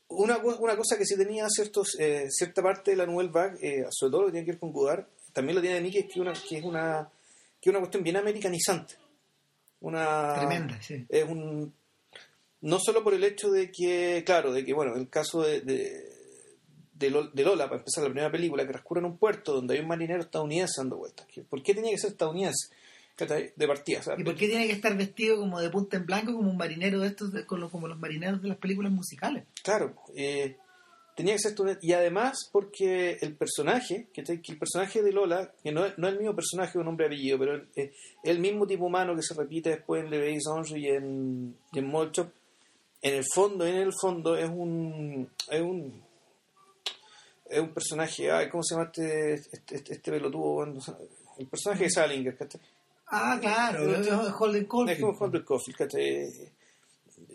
una, 0.10 0.38
una 0.38 0.78
cosa 0.78 0.98
que 0.98 1.06
sí 1.06 1.18
tenía 1.18 1.48
ciertos, 1.50 1.98
eh, 2.00 2.28
cierta 2.30 2.62
parte 2.62 2.92
de 2.92 2.98
la 2.98 3.06
Nouvelle 3.06 3.32
Vague, 3.32 3.58
eh, 3.62 3.86
sobre 3.90 4.12
todo 4.12 4.22
lo 4.22 4.28
que 4.28 4.32
tiene 4.34 4.46
que 4.46 4.52
ver 4.52 4.60
con 4.60 4.72
Godard, 4.72 5.06
también 5.34 5.56
lo 5.56 5.62
tiene 5.62 5.78
de 5.78 5.82
mí, 5.82 5.92
que 5.92 6.00
es 6.00 6.06
que, 6.14 6.22
una, 6.22 6.34
que 6.34 6.58
es 6.58 6.64
una 6.64 7.10
que 7.60 7.70
una 7.70 7.80
cuestión 7.80 8.04
bien 8.04 8.18
americanizante. 8.18 8.96
Una, 9.80 10.34
Tremenda, 10.36 10.82
sí. 10.82 11.06
es 11.10 11.24
un 11.24 11.74
no 12.64 12.80
solo 12.80 13.04
por 13.04 13.14
el 13.14 13.24
hecho 13.24 13.52
de 13.52 13.72
que 13.72 14.24
claro 14.26 14.52
de 14.52 14.66
que 14.66 14.74
bueno 14.74 14.96
el 14.96 15.08
caso 15.10 15.42
de, 15.44 15.62
de, 15.62 16.10
de 16.96 17.12
Lol- 17.12 17.32
de 17.34 17.44
Lola 17.44 17.66
para 17.66 17.78
empezar 17.80 18.04
la 18.04 18.10
primera 18.10 18.32
película 18.32 18.64
que 18.66 18.72
transcurre 18.72 19.00
en 19.02 19.06
un 19.06 19.18
puerto 19.18 19.54
donde 19.54 19.76
hay 19.76 19.82
un 19.82 19.88
marinero 19.88 20.22
estadounidense 20.22 20.82
dando 20.82 20.98
vueltas 20.98 21.28
¿Qué- 21.28 21.44
¿por 21.44 21.62
qué 21.62 21.74
tenía 21.76 21.92
que 21.92 21.98
ser 22.00 22.12
estadounidense? 22.12 22.74
De 23.56 23.68
partida 23.68 24.02
sea, 24.02 24.16
¿Y 24.18 24.24
por 24.24 24.34
qué 24.36 24.48
tiene 24.48 24.66
que 24.66 24.74
estar 24.74 24.98
vestido 24.98 25.38
como 25.38 25.62
de 25.62 25.70
punta 25.70 25.98
en 25.98 26.06
blanco, 26.08 26.34
como 26.34 26.50
un 26.50 26.58
marinero 26.58 27.00
de 27.02 27.10
estos, 27.10 27.32
de- 27.32 27.46
como 27.46 27.88
los 27.88 28.00
marineros 28.00 28.42
de 28.42 28.48
las 28.48 28.58
películas 28.58 28.92
musicales? 28.92 29.44
claro 29.64 29.94
eh, 30.16 30.58
tenía 31.16 31.34
que 31.34 31.40
ser 31.40 31.54
y 31.84 31.94
además 31.94 32.50
porque 32.52 33.20
el 33.22 33.36
personaje 33.36 34.08
que, 34.14 34.22
el 34.22 34.58
personaje 34.58 35.04
de 35.04 35.12
Lola 35.12 35.54
que 35.62 35.72
no 35.72 35.86
es, 35.86 35.96
no 36.00 36.08
es 36.08 36.14
el 36.14 36.20
mismo 36.22 36.36
personaje 36.36 36.74
con 36.74 36.86
nombre 36.86 37.06
y 37.06 37.08
apellido 37.08 37.38
pero 37.38 37.56
es 37.58 37.64
es 37.76 37.92
el 38.24 38.40
mismo 38.40 38.66
tipo 38.66 38.86
humano 38.86 39.16
que 39.16 39.22
se 39.22 39.36
repite 39.36 39.70
después 39.70 40.04
en 40.04 40.10
Le 40.10 40.36
Ange 40.52 40.80
y 40.80 40.88
en, 40.88 41.56
y 41.72 41.78
en 41.80 41.86
Molchop 41.88 42.32
en 43.04 43.16
el 43.16 43.24
fondo, 43.34 43.66
en 43.68 43.76
el 43.76 43.92
fondo 44.02 44.36
es 44.36 44.50
un 44.50 45.30
es 45.52 45.62
un 45.62 46.02
es 47.50 47.60
un 47.60 47.70
personaje, 47.74 48.32
ay, 48.32 48.50
¿cómo 48.50 48.64
se 48.64 48.74
llama 48.76 48.86
este 48.88 49.34
este, 49.36 49.76
este, 49.76 49.94
este 49.94 50.12
pelotudo? 50.12 50.64
El 51.38 51.48
personaje 51.48 51.84
de 51.84 51.90
Salinger, 51.92 52.36
¿cachai? 52.38 52.62
Ah, 53.08 53.38
claro, 53.40 53.96
es 53.96 54.08
Holden 54.40 54.64
Es 54.64 54.68
Caulfield. 54.70 55.00
como 55.02 55.18
Holden 55.20 55.44
Caulfield, 55.44 55.78
¿cachai? 55.78 56.30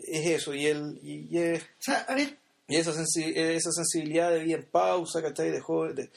Es 0.07 0.25
eso, 0.25 0.53
y 0.53 0.65
él 0.65 0.99
y, 1.03 1.27
y 1.33 1.37
es 1.37 1.61
O 1.63 1.65
sea, 1.79 1.99
a 2.07 2.15
ver, 2.15 2.37
Y 2.67 2.75
esa, 2.75 2.91
sensi- 2.91 3.33
esa 3.35 3.71
sensibilidad 3.71 4.31
de 4.31 4.43
vida 4.43 4.57
en 4.57 4.65
pausa, 4.65 5.21
¿cachai? 5.21 5.51
De 5.51 5.61
joven, 5.61 5.95
de, 5.95 6.09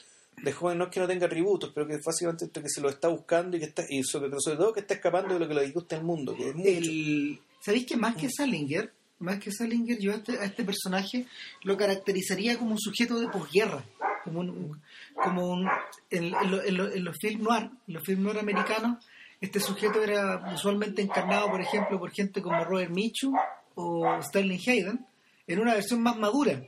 de 0.43 0.51
joven 0.51 0.77
no 0.79 0.85
es 0.85 0.89
que 0.91 0.99
no 0.99 1.07
tenga 1.07 1.27
atributos, 1.27 1.71
pero 1.73 1.87
que 1.87 1.97
básicamente 2.03 2.49
que 2.61 2.69
se 2.69 2.81
lo 2.81 2.89
está 2.89 3.07
buscando 3.07 3.55
y 3.55 3.59
que 3.59 3.67
está, 3.67 3.85
y 3.87 4.03
sobre, 4.03 4.29
pero 4.29 4.41
sobre 4.41 4.57
todo 4.57 4.73
que 4.73 4.79
está 4.81 4.95
escapando 4.95 5.33
de 5.35 5.39
lo 5.39 5.47
que 5.47 5.53
le 5.53 5.63
disgusta 5.65 5.95
el 5.95 6.03
mundo, 6.03 6.35
que 6.35 6.49
es 6.49 6.55
mucho. 6.55 6.69
el, 6.69 7.39
¿Sabéis 7.61 7.85
que 7.85 7.95
más 7.97 8.15
que 8.15 8.29
Salinger, 8.29 8.91
más 9.23 9.39
que 9.39 9.51
Salinger, 9.51 9.97
yo 9.99 10.11
a 10.11 10.15
este, 10.15 10.37
a 10.39 10.45
este 10.45 10.63
personaje 10.63 11.25
lo 11.63 11.75
caracterizaría 11.77 12.57
como 12.57 12.71
un 12.71 12.79
sujeto 12.79 13.19
de 13.19 13.27
posguerra? 13.29 13.83
Como 14.23 14.39
un, 14.39 14.81
como 15.15 15.47
un 15.47 15.67
en, 16.09 16.25
en 16.33 16.51
lo- 16.51 16.63
en 16.63 16.77
lo- 16.77 16.91
en 16.91 17.03
los 17.03 17.17
films 17.19 17.43
noir, 17.43 17.69
en 17.87 17.93
los 17.93 18.03
films 18.03 18.21
noir 18.23 18.39
americanos, 18.39 19.03
este 19.41 19.59
sujeto 19.59 20.01
era 20.01 20.53
usualmente 20.53 21.01
encarnado, 21.01 21.49
por 21.49 21.59
ejemplo, 21.61 21.99
por 21.99 22.11
gente 22.11 22.41
como 22.41 22.63
Robert 22.63 22.91
Mitchum 22.91 23.35
o 23.75 24.21
Sterling 24.21 24.59
Hayden, 24.65 25.05
en 25.47 25.59
una 25.59 25.73
versión 25.73 26.01
más 26.01 26.15
madura. 26.17 26.61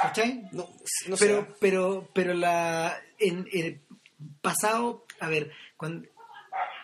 ¿Cachai? 0.00 0.48
No, 0.52 0.68
no 1.08 1.16
pero 1.18 1.48
pero 1.60 2.08
pero 2.12 2.34
la 2.34 2.96
en, 3.18 3.46
en 3.52 3.80
pasado 4.40 5.04
a 5.20 5.28
ver 5.28 5.50
cuando 5.76 6.06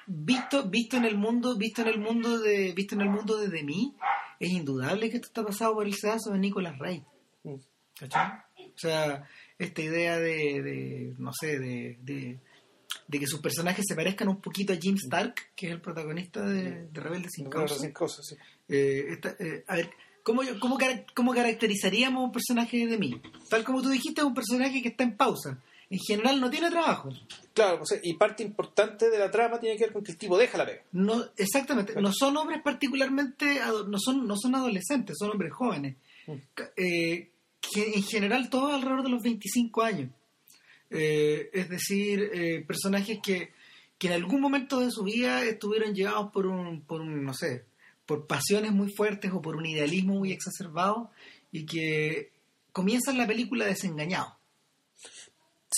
visto 0.06 0.64
visto 0.68 0.96
en 0.96 1.04
el 1.04 1.16
mundo 1.16 1.56
visto 1.56 1.82
en 1.82 1.88
el 1.88 1.98
mundo 1.98 2.38
de 2.38 2.72
visto 2.72 2.94
en 2.94 3.00
el 3.02 3.10
mundo 3.10 3.36
de, 3.36 3.48
de 3.48 3.62
mí 3.64 3.94
es 4.40 4.50
indudable 4.50 5.08
que 5.10 5.16
esto 5.16 5.28
está 5.28 5.44
pasado 5.44 5.74
por 5.74 5.86
el 5.86 5.94
sedazo 5.94 6.32
de 6.32 6.38
Nicolas 6.38 6.76
Ray 6.78 7.04
Mm. 7.44 7.54
¿cachai? 7.98 8.32
o 8.74 8.78
sea 8.78 9.24
esta 9.58 9.80
idea 9.82 10.18
de, 10.18 10.62
de 10.62 11.14
no 11.18 11.32
sé 11.32 11.58
de, 11.58 11.98
de 12.02 12.38
de 13.06 13.18
que 13.18 13.26
sus 13.26 13.40
personajes 13.40 13.84
se 13.88 13.94
parezcan 13.94 14.28
un 14.28 14.40
poquito 14.40 14.72
a 14.72 14.76
Jim 14.76 14.96
Stark 14.96 15.34
que 15.54 15.66
es 15.68 15.72
el 15.72 15.80
protagonista 15.80 16.42
de, 16.44 16.86
de 16.88 17.00
Rebelde 17.00 17.28
sin 17.30 17.48
causa 17.48 17.76
sin 17.76 17.92
cosas, 17.92 18.26
sí. 18.26 18.36
eh, 18.68 19.04
esta- 19.10 19.36
eh, 19.38 19.64
a 19.68 19.76
ver, 19.76 19.90
¿cómo, 20.22 20.42
yo- 20.42 20.58
cómo, 20.60 20.76
cómo 21.14 21.32
caracterizaríamos 21.34 22.24
un 22.24 22.32
personaje 22.32 22.86
de 22.86 22.98
mí? 22.98 23.20
Tal 23.48 23.62
como 23.64 23.80
tú 23.80 23.88
dijiste, 23.90 24.20
es 24.20 24.26
un 24.26 24.34
personaje 24.34 24.82
que 24.82 24.88
está 24.88 25.04
en 25.04 25.16
pausa. 25.16 25.58
En 25.90 25.98
general 25.98 26.40
no 26.40 26.48
tiene 26.48 26.70
trabajo. 26.70 27.10
Claro, 27.52 27.82
o 27.82 27.86
sea, 27.86 27.98
y 28.02 28.14
parte 28.14 28.44
importante 28.44 29.10
de 29.10 29.18
la 29.18 29.28
trama 29.28 29.58
tiene 29.58 29.76
que 29.76 29.84
ver 29.84 29.92
con 29.92 30.04
que 30.04 30.12
el 30.12 30.18
tipo 30.18 30.38
deja 30.38 30.56
la 30.56 30.64
pega. 30.64 30.82
No, 30.92 31.24
exactamente. 31.36 32.00
No 32.00 32.12
son 32.12 32.36
hombres 32.36 32.62
particularmente, 32.62 33.60
no 33.88 33.98
son, 33.98 34.26
no 34.26 34.36
son 34.36 34.54
adolescentes, 34.54 35.16
son 35.18 35.30
hombres 35.30 35.52
jóvenes. 35.52 35.96
Mm. 36.28 36.32
Eh, 36.76 37.30
que 37.60 37.92
en 37.94 38.02
general 38.04 38.48
todos 38.48 38.72
alrededor 38.72 39.02
de 39.02 39.10
los 39.10 39.22
25 39.22 39.82
años. 39.82 40.10
Eh, 40.90 41.50
es 41.52 41.68
decir, 41.68 42.30
eh, 42.32 42.64
personajes 42.66 43.18
que, 43.22 43.52
que 43.98 44.06
en 44.06 44.12
algún 44.14 44.40
momento 44.40 44.80
de 44.80 44.90
su 44.90 45.02
vida 45.02 45.44
estuvieron 45.44 45.94
llevados 45.94 46.32
por 46.32 46.46
un, 46.46 46.82
por 46.82 47.00
un, 47.00 47.24
no 47.24 47.34
sé, 47.34 47.64
por 48.06 48.26
pasiones 48.26 48.72
muy 48.72 48.92
fuertes 48.92 49.30
o 49.32 49.42
por 49.42 49.56
un 49.56 49.66
idealismo 49.66 50.14
muy 50.14 50.32
exacerbado 50.32 51.10
y 51.52 51.66
que 51.66 52.32
comienzan 52.72 53.18
la 53.18 53.26
película 53.26 53.66
desengañados. 53.66 54.32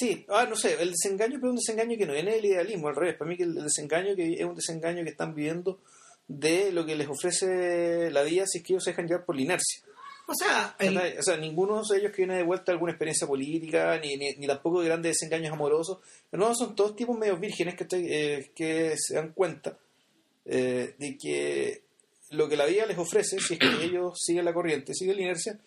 Sí, 0.03 0.27
ah, 0.31 0.47
no 0.51 0.57
sé, 0.57 0.83
el 0.83 0.91
desengaño, 0.91 1.39
pero 1.39 1.51
un 1.51 1.59
desengaño 1.59 1.97
que 1.97 2.07
no 2.07 2.13
viene 2.13 2.33
del 2.33 2.45
idealismo, 2.45 2.89
al 2.89 2.97
revés. 2.97 3.15
Para 3.17 3.31
mí 3.31 3.37
que 3.37 3.45
el 3.45 3.55
desengaño 3.55 4.17
que 4.17 4.33
es 4.33 4.45
un 4.45 4.57
desengaño 4.57 5.05
que 5.05 5.11
están 5.11 5.33
viviendo 5.33 5.79
de 6.27 6.73
lo 6.73 6.85
que 6.85 6.97
les 6.97 7.07
ofrece 7.07 8.11
la 8.11 8.25
vida 8.25 8.45
si 8.49 8.59
es 8.59 8.65
que 8.65 8.73
ellos 8.73 8.83
se 8.83 8.91
dejan 8.91 9.07
llevar 9.07 9.25
por 9.25 9.37
la 9.37 9.43
inercia. 9.43 9.81
O 10.27 10.35
sea. 10.35 10.77
O 11.21 11.23
sea, 11.23 11.37
ninguno 11.37 11.81
de 11.89 11.99
ellos 12.01 12.11
que 12.11 12.23
viene 12.23 12.35
de 12.35 12.43
vuelta 12.43 12.73
a 12.73 12.75
alguna 12.75 12.91
experiencia 12.91 13.29
política, 13.29 13.97
ni, 14.01 14.17
ni, 14.17 14.35
ni 14.35 14.49
tampoco 14.49 14.81
de 14.81 14.89
grandes 14.89 15.13
desengaños 15.13 15.53
amorosos. 15.53 15.99
No, 16.33 16.53
son 16.53 16.75
todos 16.75 16.97
tipos 16.97 17.17
medios 17.17 17.39
vírgenes 17.39 17.77
¿cachai? 17.77 18.05
Eh, 18.05 18.51
que 18.57 18.97
se 18.99 19.15
dan 19.15 19.33
cuenta 19.33 19.79
eh, 20.47 20.97
de 20.99 21.17
que 21.17 21.83
lo 22.31 22.49
que 22.49 22.57
la 22.57 22.67
vida 22.67 22.87
les 22.87 22.99
ofrece, 22.99 23.39
si 23.39 23.55
es 23.55 23.61
que 23.61 23.69
ellos 23.85 24.19
siguen 24.21 24.47
la 24.47 24.53
corriente, 24.53 24.95
siguen 24.95 25.15
la 25.15 25.23
inercia, 25.23 25.61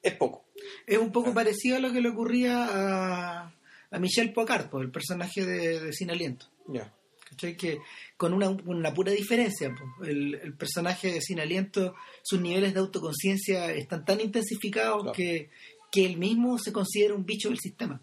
es 0.00 0.14
poco. 0.14 0.44
es 0.86 0.98
un 0.98 1.10
poco 1.10 1.34
parecido 1.34 1.78
a 1.78 1.80
lo 1.80 1.92
que 1.92 2.00
le 2.00 2.10
ocurría 2.10 2.68
a, 2.70 3.52
a 3.90 3.98
Michel 3.98 4.32
Pocard, 4.32 4.70
pues, 4.70 4.84
el 4.84 4.90
personaje 4.90 5.44
de, 5.44 5.80
de 5.80 5.92
Sin 5.92 6.10
Aliento. 6.10 6.46
Ya. 6.68 6.92
¿Cachai? 7.28 7.56
Que 7.56 7.78
con 8.16 8.32
una, 8.32 8.48
una 8.50 8.92
pura 8.92 9.12
diferencia. 9.12 9.70
po. 9.74 10.04
El, 10.04 10.34
el 10.34 10.54
personaje 10.54 11.12
de 11.12 11.20
Sin 11.20 11.38
Aliento, 11.40 11.94
sus 12.22 12.40
niveles 12.40 12.74
de 12.74 12.80
autoconciencia 12.80 13.72
están 13.72 14.04
tan 14.04 14.20
intensificados 14.20 15.02
Claro. 15.02 15.12
que, 15.12 15.50
que 15.92 16.06
él 16.06 16.16
mismo 16.18 16.58
se 16.58 16.72
considera 16.72 17.14
un 17.14 17.24
bicho 17.24 17.48
del 17.48 17.58
sistema. 17.58 18.00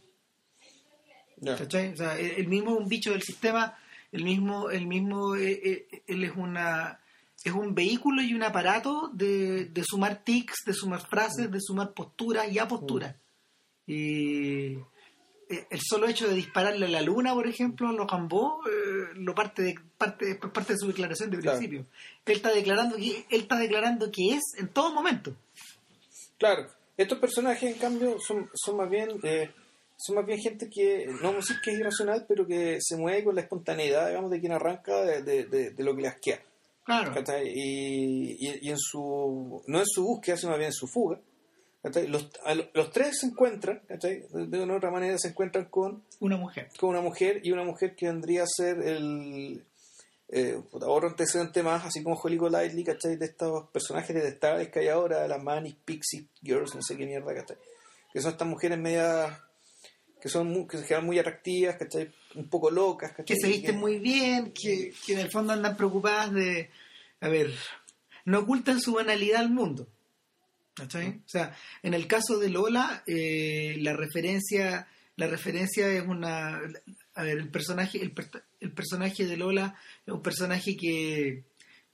Ya. 1.37 1.55
¿Cachai? 1.57 1.93
O 1.93 1.97
sea, 1.97 2.17
él, 2.19 2.33
él 2.37 2.47
mismo 2.47 2.71
es 2.73 2.77
un 2.79 2.87
bicho 2.87 3.11
del 3.11 3.21
sistema, 3.21 3.77
el 4.11 4.23
mismo, 4.23 4.69
el 4.71 4.87
mismo 4.87 5.35
eh, 5.35 5.59
eh, 5.63 6.03
él 6.07 6.23
es 6.23 6.31
una 6.35 6.99
es 7.43 7.53
un 7.53 7.75
vehículo 7.75 8.21
y 8.23 8.33
un 8.33 8.43
aparato 8.43 9.09
de, 9.13 9.65
de 9.65 9.83
sumar 9.83 10.23
tics, 10.23 10.63
de 10.65 10.73
sumar 10.73 11.05
frases, 11.07 11.49
de 11.51 11.61
sumar 11.61 11.93
posturas 11.93 12.51
y 12.51 12.57
aposturas. 12.59 13.15
Y 13.85 14.73
eh, 14.73 14.85
el 15.49 15.79
solo 15.81 16.07
hecho 16.07 16.27
de 16.27 16.35
dispararle 16.35 16.85
a 16.85 16.89
la 16.89 17.01
luna, 17.01 17.33
por 17.33 17.47
ejemplo, 17.47 17.87
a 17.89 17.93
los 17.93 18.09
Rambo, 18.09 18.61
eh, 18.67 19.13
lo 19.15 19.33
parte 19.35 19.61
de 19.63 19.75
parte, 19.97 20.35
parte 20.35 20.73
de 20.73 20.79
su 20.79 20.87
declaración 20.87 21.29
de 21.31 21.37
Claro. 21.39 21.57
principio. 21.57 21.85
Él 22.25 22.35
está 22.35 22.51
declarando 22.53 22.97
que 22.97 23.25
él 23.29 23.41
está 23.41 23.57
declarando 23.57 24.11
que 24.11 24.35
es 24.35 24.41
en 24.59 24.67
todo 24.69 24.93
momento. 24.93 25.33
Claro, 26.37 26.67
estos 26.97 27.19
personajes 27.19 27.73
en 27.73 27.79
cambio 27.79 28.17
son, 28.19 28.49
son 28.53 28.77
más 28.77 28.89
bien 28.89 29.09
eh, 29.23 29.49
son 29.99 30.15
más 30.17 30.25
bien 30.27 30.37
gente 30.39 30.69
que 30.69 31.07
no 31.07 31.29
vamos 31.29 31.45
a 31.45 31.47
decir 31.47 31.57
que 31.63 31.71
es 31.71 31.79
irracional, 31.79 32.25
pero 32.27 32.45
que 32.45 32.77
se 32.81 32.95
mueve 32.97 33.23
con 33.23 33.33
la 33.35 33.41
espontaneidad, 33.41 34.07
digamos, 34.09 34.29
de 34.29 34.39
quien 34.39 34.51
arranca 34.51 35.01
de, 35.03 35.23
de, 35.23 35.45
de- 35.45 35.71
de 35.71 35.83
lo 35.83 35.95
que 35.95 36.01
le 36.03 36.07
asquea. 36.09 36.39
Claro. 36.85 37.13
Y, 37.43 38.37
y, 38.39 38.59
y 38.61 38.69
en 38.69 38.77
su 38.77 39.61
no 39.67 39.79
en 39.79 39.85
su 39.87 40.03
búsqueda, 40.03 40.37
sino 40.37 40.51
más 40.51 40.59
bien 40.59 40.67
en 40.69 40.73
su 40.73 40.87
fuga. 40.87 41.19
¿Cachai? 41.87 42.07
Los, 42.07 42.29
a 42.45 42.53
lo- 42.55 42.67
los 42.73 42.91
tres 42.91 43.19
se 43.19 43.27
encuentran, 43.27 43.81
¿cachai? 43.87 44.23
de 44.31 44.61
una 44.61 44.73
u 44.73 44.77
otra 44.77 44.91
manera 44.91 45.17
se 45.17 45.29
encuentran 45.29 45.65
con, 45.65 46.03
Una 46.19 46.37
mujer. 46.37 46.69
con 46.79 46.89
una 46.91 47.01
mujer 47.01 47.41
y 47.43 47.51
una 47.51 47.63
mujer 47.63 47.95
que 47.95 48.07
vendría 48.07 48.43
a 48.43 48.47
ser 48.47 48.79
el 48.81 49.63
eh, 50.29 50.59
otro 50.71 51.07
antecedente 51.07 51.63
más, 51.63 51.85
así 51.85 52.03
como 52.03 52.19
Holly 52.19 52.37
Golightly, 52.37 52.83
¿cachai? 52.83 53.15
De 53.15 53.25
estos 53.27 53.69
personajes 53.69 54.13
detestables 54.15 54.69
que 54.69 54.79
hay 54.79 54.89
ahora, 54.89 55.27
las 55.27 55.41
Manic 55.41 55.77
Pixie 55.85 56.27
Girls, 56.41 56.75
no 56.75 56.81
sé 56.81 56.97
qué 56.97 57.05
mierda, 57.05 57.33
¿cachai? 57.33 57.57
Que 58.11 58.21
son 58.21 58.31
estas 58.31 58.47
mujeres 58.47 58.77
medias 58.77 59.31
que 60.19 60.29
son 60.29 60.47
muy, 60.47 60.67
que 60.67 60.77
se 60.79 60.85
quedan 60.85 61.05
muy 61.05 61.17
atractivas, 61.19 61.75
¿cachai? 61.77 62.11
Un 62.35 62.49
poco 62.49 62.69
locas, 62.71 63.11
¿cachai? 63.11 63.25
que 63.25 63.35
se 63.37 63.47
visten 63.47 63.75
Que- 63.75 63.77
muy 63.79 63.99
bien, 63.99 64.51
que, 64.51 64.91
que 65.05 65.13
en 65.13 65.19
el 65.19 65.31
fondo 65.31 65.53
andan 65.53 65.77
preocupadas 65.77 66.33
de, 66.33 66.69
a 67.21 67.29
ver, 67.29 67.53
no 68.25 68.39
ocultan 68.39 68.81
su 68.81 68.93
banalidad 68.93 69.39
al 69.41 69.49
mundo. 69.51 69.87
¿Cachai? 70.77 71.21
O 71.25 71.29
sea, 71.29 71.57
en 71.81 71.93
el 71.93 72.05
caso 72.07 72.37
de 72.37 72.49
Lola, 72.49 73.03
eh, 73.07 73.77
la 73.79 73.93
referencia, 73.93 74.87
la 75.15 75.25
referencia 75.25 75.89
es 75.89 76.03
una, 76.05 76.61
a 77.15 77.23
ver, 77.23 77.39
el 77.39 77.49
personaje, 77.49 77.99
el, 77.99 78.13
el 78.59 78.71
personaje 78.71 79.25
de 79.25 79.37
Lola 79.37 79.75
es 80.05 80.13
un 80.13 80.21
personaje 80.21 80.77
que 80.77 81.43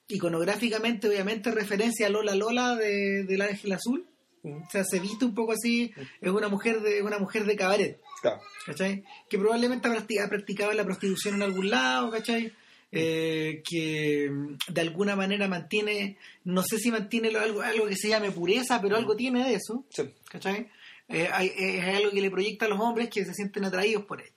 iconográficamente, 0.10 1.08
obviamente, 1.08 1.52
referencia 1.52 2.08
a 2.08 2.10
Lola 2.10 2.36
Lola 2.36 2.76
de, 2.76 3.24
del 3.24 3.42
Ángel 3.42 3.72
Azul. 3.72 4.06
O 4.44 4.68
sea, 4.70 4.84
se 4.84 5.00
viste 5.00 5.24
un 5.24 5.34
poco 5.34 5.54
así, 5.54 5.94
es 6.20 6.30
una 6.30 6.50
mujer 6.50 6.82
de, 6.82 7.02
una 7.02 7.18
mujer 7.18 7.46
de 7.46 7.56
cabaret. 7.56 8.02
¿cachai? 8.66 9.04
Que 9.30 9.38
probablemente 9.38 9.88
ha 9.88 10.30
practicado 10.30 10.74
la 10.74 10.84
prostitución 10.84 11.36
en 11.36 11.44
algún 11.44 11.70
lado, 11.70 12.12
¿cachai? 12.12 12.54
Eh, 12.96 13.64
que 13.68 14.30
mm, 14.32 14.58
de 14.72 14.82
alguna 14.82 15.16
manera 15.16 15.48
mantiene, 15.48 16.18
no 16.44 16.62
sé 16.62 16.78
si 16.78 16.92
mantiene 16.92 17.30
algo, 17.36 17.62
algo 17.62 17.88
que 17.88 17.96
se 17.96 18.10
llame 18.10 18.30
pureza, 18.32 18.80
pero 18.82 18.96
algo 18.98 19.16
tiene 19.16 19.44
de 19.48 19.56
eso, 19.56 19.86
Sí. 19.90 20.04
¿cachai? 20.30 20.70
Eh, 21.08 21.28
hay, 21.34 21.52
es 21.58 21.84
algo 21.96 22.12
que 22.12 22.22
le 22.22 22.30
proyecta 22.32 22.66
a 22.66 22.70
los 22.70 22.80
hombres 22.80 23.10
que 23.10 23.26
se 23.26 23.34
sienten 23.34 23.66
atraídos 23.66 24.06
por 24.06 24.22
él. 24.22 24.30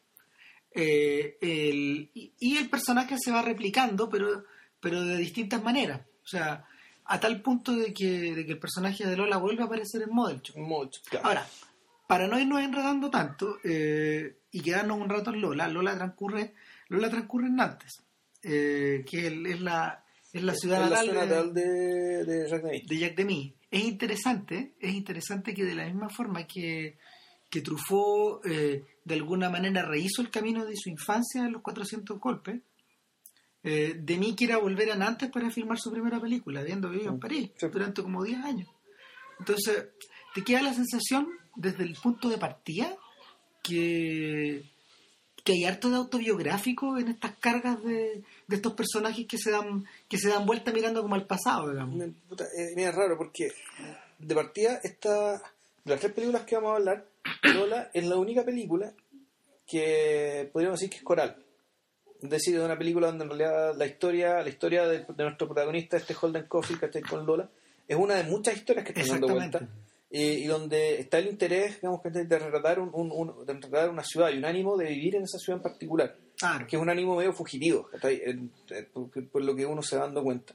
Eh, 0.74 1.38
el- 1.40 2.10
y, 2.14 2.32
y 2.38 2.56
el 2.58 2.68
personaje 2.68 3.16
se 3.18 3.30
va 3.30 3.42
replicando, 3.42 4.08
pero, 4.08 4.44
pero 4.80 5.02
de 5.02 5.16
distintas 5.16 5.62
maneras. 5.62 6.00
O 6.24 6.26
sea, 6.26 6.64
a 7.04 7.20
tal 7.20 7.40
punto 7.42 7.72
de 7.76 7.94
que, 7.94 8.34
de 8.34 8.44
que 8.46 8.52
el 8.52 8.58
personaje 8.58 9.06
de 9.06 9.16
Lola 9.16 9.36
vuelve 9.38 9.62
a 9.62 9.66
aparecer 9.66 10.02
en 10.02 10.10
Model 10.14 10.42
Show. 10.42 10.58
Mucho, 10.62 11.00
claro. 11.08 11.26
Ahora, 11.28 11.46
para 12.08 12.26
no 12.26 12.38
irnos 12.38 12.60
enredando 12.62 13.10
tanto 13.10 13.58
eh, 13.64 14.38
y 14.50 14.60
quedarnos 14.60 14.98
un 15.00 15.08
rato 15.08 15.30
en 15.30 15.40
Lola, 15.40 15.68
Lola 15.68 15.94
transcurre, 15.96 16.54
Lola 16.88 17.08
transcurre 17.10 17.46
en 17.46 17.56
Nantes, 17.56 18.02
eh, 18.42 19.04
que 19.08 19.26
es 19.26 19.60
la, 19.60 20.04
es 20.32 20.42
la 20.42 20.54
ciudad 20.54 20.84
Es 20.84 20.90
la 20.90 20.96
natal, 20.96 21.06
ciudad 21.06 21.22
de, 21.22 21.28
natal 21.28 21.54
de, 21.54 22.24
de 22.24 22.48
Jacques 22.48 22.62
Demy. 22.64 22.82
de 22.86 22.98
Jacques 22.98 23.16
Demy. 23.16 23.54
Es 23.70 23.84
interesante, 23.84 24.74
es 24.80 24.94
interesante 24.94 25.54
que 25.54 25.64
de 25.64 25.74
la 25.74 25.84
misma 25.86 26.08
forma 26.08 26.46
que, 26.46 26.98
que 27.50 27.60
Truffaut 27.60 28.44
eh, 28.46 28.84
de 29.04 29.14
alguna 29.14 29.50
manera 29.50 29.82
rehizo 29.82 30.22
el 30.22 30.30
camino 30.30 30.64
de 30.64 30.74
su 30.76 30.88
infancia 30.90 31.44
en 31.44 31.52
los 31.52 31.62
400 31.62 32.18
golpes, 32.20 32.60
eh, 33.62 33.96
Demy 33.98 34.36
quiera 34.36 34.58
volver 34.58 34.92
a 34.92 34.96
Nantes 34.96 35.30
para 35.30 35.50
filmar 35.50 35.78
su 35.78 35.90
primera 35.90 36.20
película, 36.20 36.60
habiendo 36.60 36.88
vivido 36.90 37.10
en 37.10 37.18
París 37.20 37.50
Sí. 37.56 37.66
durante 37.72 38.02
como 38.02 38.22
10 38.22 38.38
años. 38.44 38.68
Entonces, 39.40 39.88
te 40.34 40.44
queda 40.44 40.62
la 40.62 40.72
sensación 40.74 41.28
desde 41.56 41.82
el 41.82 41.94
punto 41.94 42.28
de 42.28 42.38
partida 42.38 42.96
que, 43.62 44.62
que 45.46 45.52
hay 45.52 45.64
harto 45.64 45.88
de 45.88 45.96
autobiográfico 45.96 46.98
en 46.98 47.06
estas 47.06 47.36
cargas 47.36 47.82
de, 47.84 48.24
de 48.48 48.56
estos 48.56 48.72
personajes 48.72 49.26
que 49.28 49.38
se 49.38 49.52
dan 49.52 49.86
que 50.08 50.18
se 50.18 50.28
dan 50.28 50.44
vuelta 50.44 50.72
mirando 50.72 51.02
como 51.02 51.14
al 51.14 51.24
pasado, 51.24 51.70
digamos. 51.70 52.10
Puta, 52.28 52.44
eh, 52.44 52.72
mira, 52.74 52.90
es 52.90 52.94
raro 52.96 53.16
porque 53.16 53.52
de 54.18 54.34
partida 54.34 54.80
esta 54.82 55.34
de 55.84 55.92
las 55.92 56.00
tres 56.00 56.12
películas 56.12 56.42
que 56.42 56.56
vamos 56.56 56.72
a 56.72 56.76
hablar, 56.76 57.06
Lola 57.54 57.90
es 57.94 58.04
la 58.04 58.16
única 58.16 58.44
película 58.44 58.92
que 59.64 60.50
podríamos 60.52 60.80
decir 60.80 60.90
que 60.90 60.98
es 60.98 61.04
coral. 61.04 61.36
Es 62.20 62.28
decir, 62.28 62.56
es 62.56 62.62
una 62.62 62.76
película 62.76 63.06
donde 63.06 63.24
en 63.24 63.30
realidad 63.30 63.76
la 63.76 63.86
historia, 63.86 64.42
la 64.42 64.48
historia 64.48 64.88
de, 64.88 65.04
de 65.04 65.24
nuestro 65.24 65.46
protagonista, 65.46 65.96
este 65.96 66.16
Holden 66.20 66.48
Coffee, 66.48 66.76
que 66.76 66.86
está 66.86 67.00
con 67.02 67.24
Lola, 67.24 67.48
es 67.86 67.96
una 67.96 68.16
de 68.16 68.24
muchas 68.24 68.56
historias 68.56 68.84
que 68.84 69.00
están 69.00 69.20
dando 69.20 69.34
vuelta. 69.34 69.68
Eh, 70.10 70.38
y 70.40 70.46
donde 70.46 71.00
está 71.00 71.18
el 71.18 71.26
interés, 71.28 71.76
digamos, 71.80 72.00
que 72.02 72.10
de 72.10 72.38
retratar, 72.38 72.78
un, 72.80 72.90
un- 72.92 73.10
un- 73.12 73.44
de 73.46 73.52
retratar 73.54 73.90
una 73.90 74.04
ciudad 74.04 74.30
y 74.30 74.38
un 74.38 74.44
ánimo 74.44 74.76
de 74.76 74.86
vivir 74.90 75.16
en 75.16 75.22
esa 75.24 75.38
ciudad 75.38 75.58
en 75.58 75.62
particular 75.62 76.16
Claro. 76.38 76.66
que 76.66 76.76
es 76.76 76.82
un 76.82 76.90
ánimo 76.90 77.16
medio 77.16 77.32
fugitivo, 77.32 77.88
por, 78.92 79.10
por 79.30 79.42
lo 79.42 79.56
que 79.56 79.66
uno 79.66 79.82
se 79.82 79.96
va 79.96 80.02
dando 80.04 80.22
cuenta. 80.22 80.54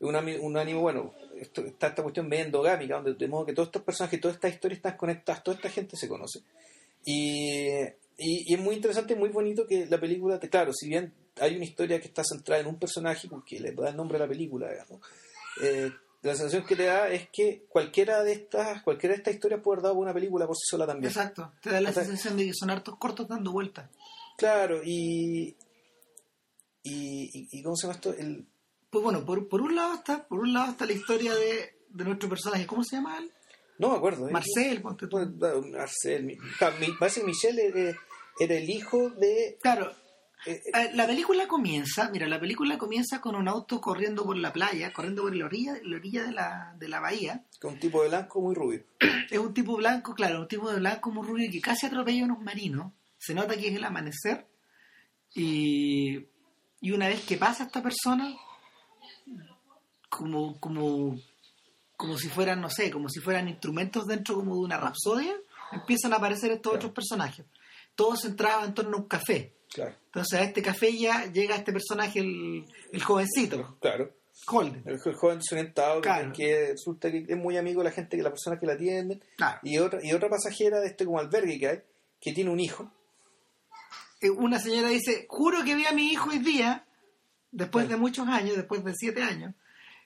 Un, 0.00 0.14
un 0.16 0.56
ánimo, 0.56 0.80
bueno, 0.80 1.14
esto, 1.36 1.60
está 1.64 1.86
esta 1.88 2.02
cuestión 2.02 2.28
medio 2.28 2.44
endogámica, 2.44 2.96
donde, 2.96 3.14
de 3.14 3.28
modo 3.28 3.46
que 3.46 3.52
todos 3.52 3.68
estos 3.68 3.82
personajes, 3.82 4.20
todas 4.20 4.34
estas 4.36 4.52
historias 4.52 4.78
están 4.78 4.96
conectadas, 4.96 5.42
toda 5.44 5.56
esta 5.56 5.70
gente 5.70 5.96
se 5.96 6.08
conoce. 6.08 6.40
Y, 7.04 7.70
y- 8.18 8.44
y 8.46 8.54
es 8.54 8.60
muy 8.60 8.74
interesante 8.76 9.14
y 9.14 9.16
muy 9.16 9.28
bonito 9.30 9.66
que 9.66 9.86
la 9.86 9.98
película, 10.00 10.38
te, 10.38 10.48
claro, 10.48 10.72
si 10.72 10.88
bien 10.88 11.12
hay 11.40 11.54
una 11.56 11.64
historia 11.64 12.00
que 12.00 12.08
está 12.08 12.22
centrada 12.24 12.60
en 12.60 12.66
un 12.68 12.78
personaje, 12.78 13.28
porque 13.28 13.58
le 13.60 13.72
da 13.72 13.88
el 13.90 13.96
nombre 13.96 14.16
a 14.18 14.20
la 14.20 14.28
película, 14.28 14.70
digamos, 14.70 15.00
eh, 15.62 15.90
la 16.22 16.34
sensación 16.36 16.64
que 16.64 16.76
te 16.76 16.84
da 16.84 17.08
es 17.08 17.28
que 17.30 17.64
cualquiera 17.68 18.22
de 18.22 18.32
estas, 18.32 18.82
cualquiera 18.82 19.14
de 19.14 19.18
estas 19.18 19.34
historias 19.34 19.60
puede 19.60 19.76
haber 19.76 19.82
dado 19.84 19.94
una 19.96 20.14
película 20.14 20.46
por 20.46 20.56
sí 20.56 20.62
sola 20.70 20.86
también. 20.86 21.10
Exacto. 21.10 21.52
Te 21.62 21.70
da 21.70 21.80
la 21.80 21.90
O 21.90 21.92
sea- 21.92 22.04
sensación 22.04 22.36
de 22.36 22.46
que 22.46 22.52
son 22.54 22.70
hartos 22.70 22.96
cortos 22.96 23.28
dando 23.28 23.52
vueltas. 23.52 23.90
Claro, 24.38 24.80
y, 24.84 25.56
y, 26.82 27.48
y, 27.50 27.62
¿cómo 27.62 27.76
se 27.76 27.82
llama 27.86 27.94
esto? 27.94 28.14
El, 28.14 28.46
Pues 28.90 29.04
bueno, 29.04 29.24
por, 29.24 29.48
por 29.48 29.60
un 29.62 29.74
lado 29.76 29.94
está, 29.94 30.26
por 30.26 30.40
un 30.40 30.52
lado 30.52 30.72
está 30.72 30.86
la 30.86 30.92
historia 30.92 31.34
de, 31.34 31.74
de 31.88 32.04
nuestro 32.04 32.28
personaje. 32.28 32.66
¿Cómo 32.66 32.82
se 32.84 32.96
llama 32.96 33.18
él? 33.18 33.30
No 33.78 33.90
me 33.90 33.96
acuerdo. 33.96 34.28
¿eh? 34.28 34.32
Marcel, 34.32 34.80
ponte 34.82 35.06
tú. 35.06 35.18
Marcel. 35.72 36.24
mi- 36.24 36.36
Parece 36.98 37.20
que 37.20 37.26
Michel 37.26 37.58
era, 37.58 37.96
era 38.38 38.54
el 38.56 38.68
hijo 38.70 39.10
de. 39.10 39.58
Claro, 39.60 39.92
la 40.94 41.06
película 41.06 41.46
comienza, 41.46 42.10
mira, 42.10 42.26
la 42.26 42.40
película 42.40 42.76
comienza 42.78 43.20
con 43.20 43.34
un 43.36 43.46
auto 43.48 43.80
corriendo 43.80 44.24
por 44.24 44.36
la 44.36 44.52
playa, 44.52 44.92
corriendo 44.92 45.22
por 45.22 45.34
la 45.36 45.44
orilla, 45.44 45.74
la 45.84 45.96
orilla 45.96 46.24
de 46.24 46.32
la, 46.32 46.74
de 46.78 46.88
la 46.88 47.00
bahía. 47.00 47.44
con 47.60 47.74
un 47.74 47.78
tipo 47.80 48.02
de 48.02 48.08
blanco 48.08 48.40
muy 48.40 48.54
rubio. 48.54 48.84
Es 49.30 49.38
un 49.38 49.54
tipo 49.54 49.76
blanco, 49.76 50.14
claro, 50.14 50.40
un 50.40 50.48
tipo 50.48 50.70
de 50.70 50.78
blanco 50.80 51.10
muy 51.10 51.26
rubio 51.26 51.50
que 51.50 51.60
casi 51.60 51.86
atropella 51.86 52.22
a 52.22 52.24
unos 52.26 52.40
marinos. 52.40 52.92
Se 53.18 53.34
nota 53.34 53.56
que 53.56 53.68
es 53.68 53.76
el 53.76 53.84
amanecer. 53.84 54.46
Y, 55.34 56.26
y 56.80 56.90
una 56.90 57.08
vez 57.08 57.24
que 57.24 57.36
pasa 57.36 57.64
esta 57.64 57.82
persona, 57.82 58.34
como, 60.08 60.58
como, 60.60 61.16
como 61.96 62.18
si 62.18 62.28
fueran, 62.28 62.60
no 62.60 62.68
sé, 62.68 62.90
como 62.90 63.08
si 63.08 63.20
fueran 63.20 63.48
instrumentos 63.48 64.06
dentro 64.06 64.34
como 64.34 64.54
de 64.56 64.60
una 64.62 64.76
rapsodia, 64.76 65.34
empiezan 65.72 66.12
a 66.12 66.16
aparecer 66.16 66.50
estos 66.50 66.72
Claro. 66.72 66.76
otros 66.88 66.92
personajes. 66.92 67.46
Todos 67.94 68.22
centrados 68.22 68.66
en 68.66 68.74
torno 68.74 68.96
a 68.96 69.00
un 69.00 69.08
café. 69.08 69.54
Claro. 69.72 69.94
Entonces 70.06 70.38
a 70.38 70.42
este 70.44 70.62
café 70.62 70.96
ya 70.96 71.26
llega 71.32 71.56
este 71.56 71.72
personaje, 71.72 72.20
el, 72.20 72.64
el 72.92 73.02
jovencito, 73.02 73.76
Claro. 73.80 74.12
Holden. 74.46 74.82
El, 74.86 74.94
el 75.04 75.14
joven 75.14 75.38
desorientado 75.38 76.00
que- 76.00 76.08
Claro. 76.08 76.32
que, 76.34 76.68
resulta 76.72 77.10
que 77.10 77.24
es 77.28 77.36
muy 77.36 77.56
amigo 77.56 77.80
de 77.82 77.88
la 77.90 77.94
gente, 77.94 78.16
que 78.16 78.22
la 78.22 78.30
persona 78.30 78.58
que 78.58 78.66
la 78.66 78.72
atienden. 78.74 79.22
Claro. 79.36 79.60
Y 79.62 79.78
otra, 79.78 80.00
y 80.02 80.12
otra 80.12 80.28
pasajera 80.28 80.80
de 80.80 80.88
este 80.88 81.04
como 81.04 81.18
albergue 81.20 81.58
que 81.58 81.68
hay, 81.68 81.80
que 82.20 82.32
tiene 82.32 82.50
un 82.50 82.58
hijo. 82.60 82.90
Eh, 84.20 84.30
Una 84.30 84.58
señora 84.58 84.88
dice, 84.88 85.26
juro 85.28 85.64
que 85.64 85.74
vi 85.74 85.84
a 85.86 85.92
mi 85.92 86.08
hijo 86.12 86.30
hoy 86.30 86.38
día, 86.38 86.84
después 87.50 87.88
de 87.88 87.96
muchos 87.96 88.26
años, 88.28 88.56
después 88.56 88.82
de 88.84 88.94
siete 88.94 89.22
años, 89.22 89.54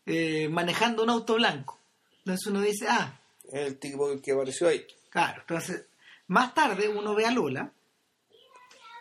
eh, 0.07 0.49
manejando 0.49 1.03
un 1.03 1.11
auto 1.11 1.35
blanco. 1.35 1.79
Entonces 2.19 2.47
uno 2.47 2.61
dice, 2.61 2.87
ah, 2.89 3.19
El 3.53 3.79
tipo 3.79 4.21
que 4.21 4.33
apareció 4.33 4.69
ahí. 4.69 4.85
claro. 5.11 5.41
Entonces, 5.43 5.87
más 6.29 6.53
tarde 6.55 6.89
uno 6.89 7.15
ve 7.15 7.27
a 7.27 7.31
Lola, 7.31 7.73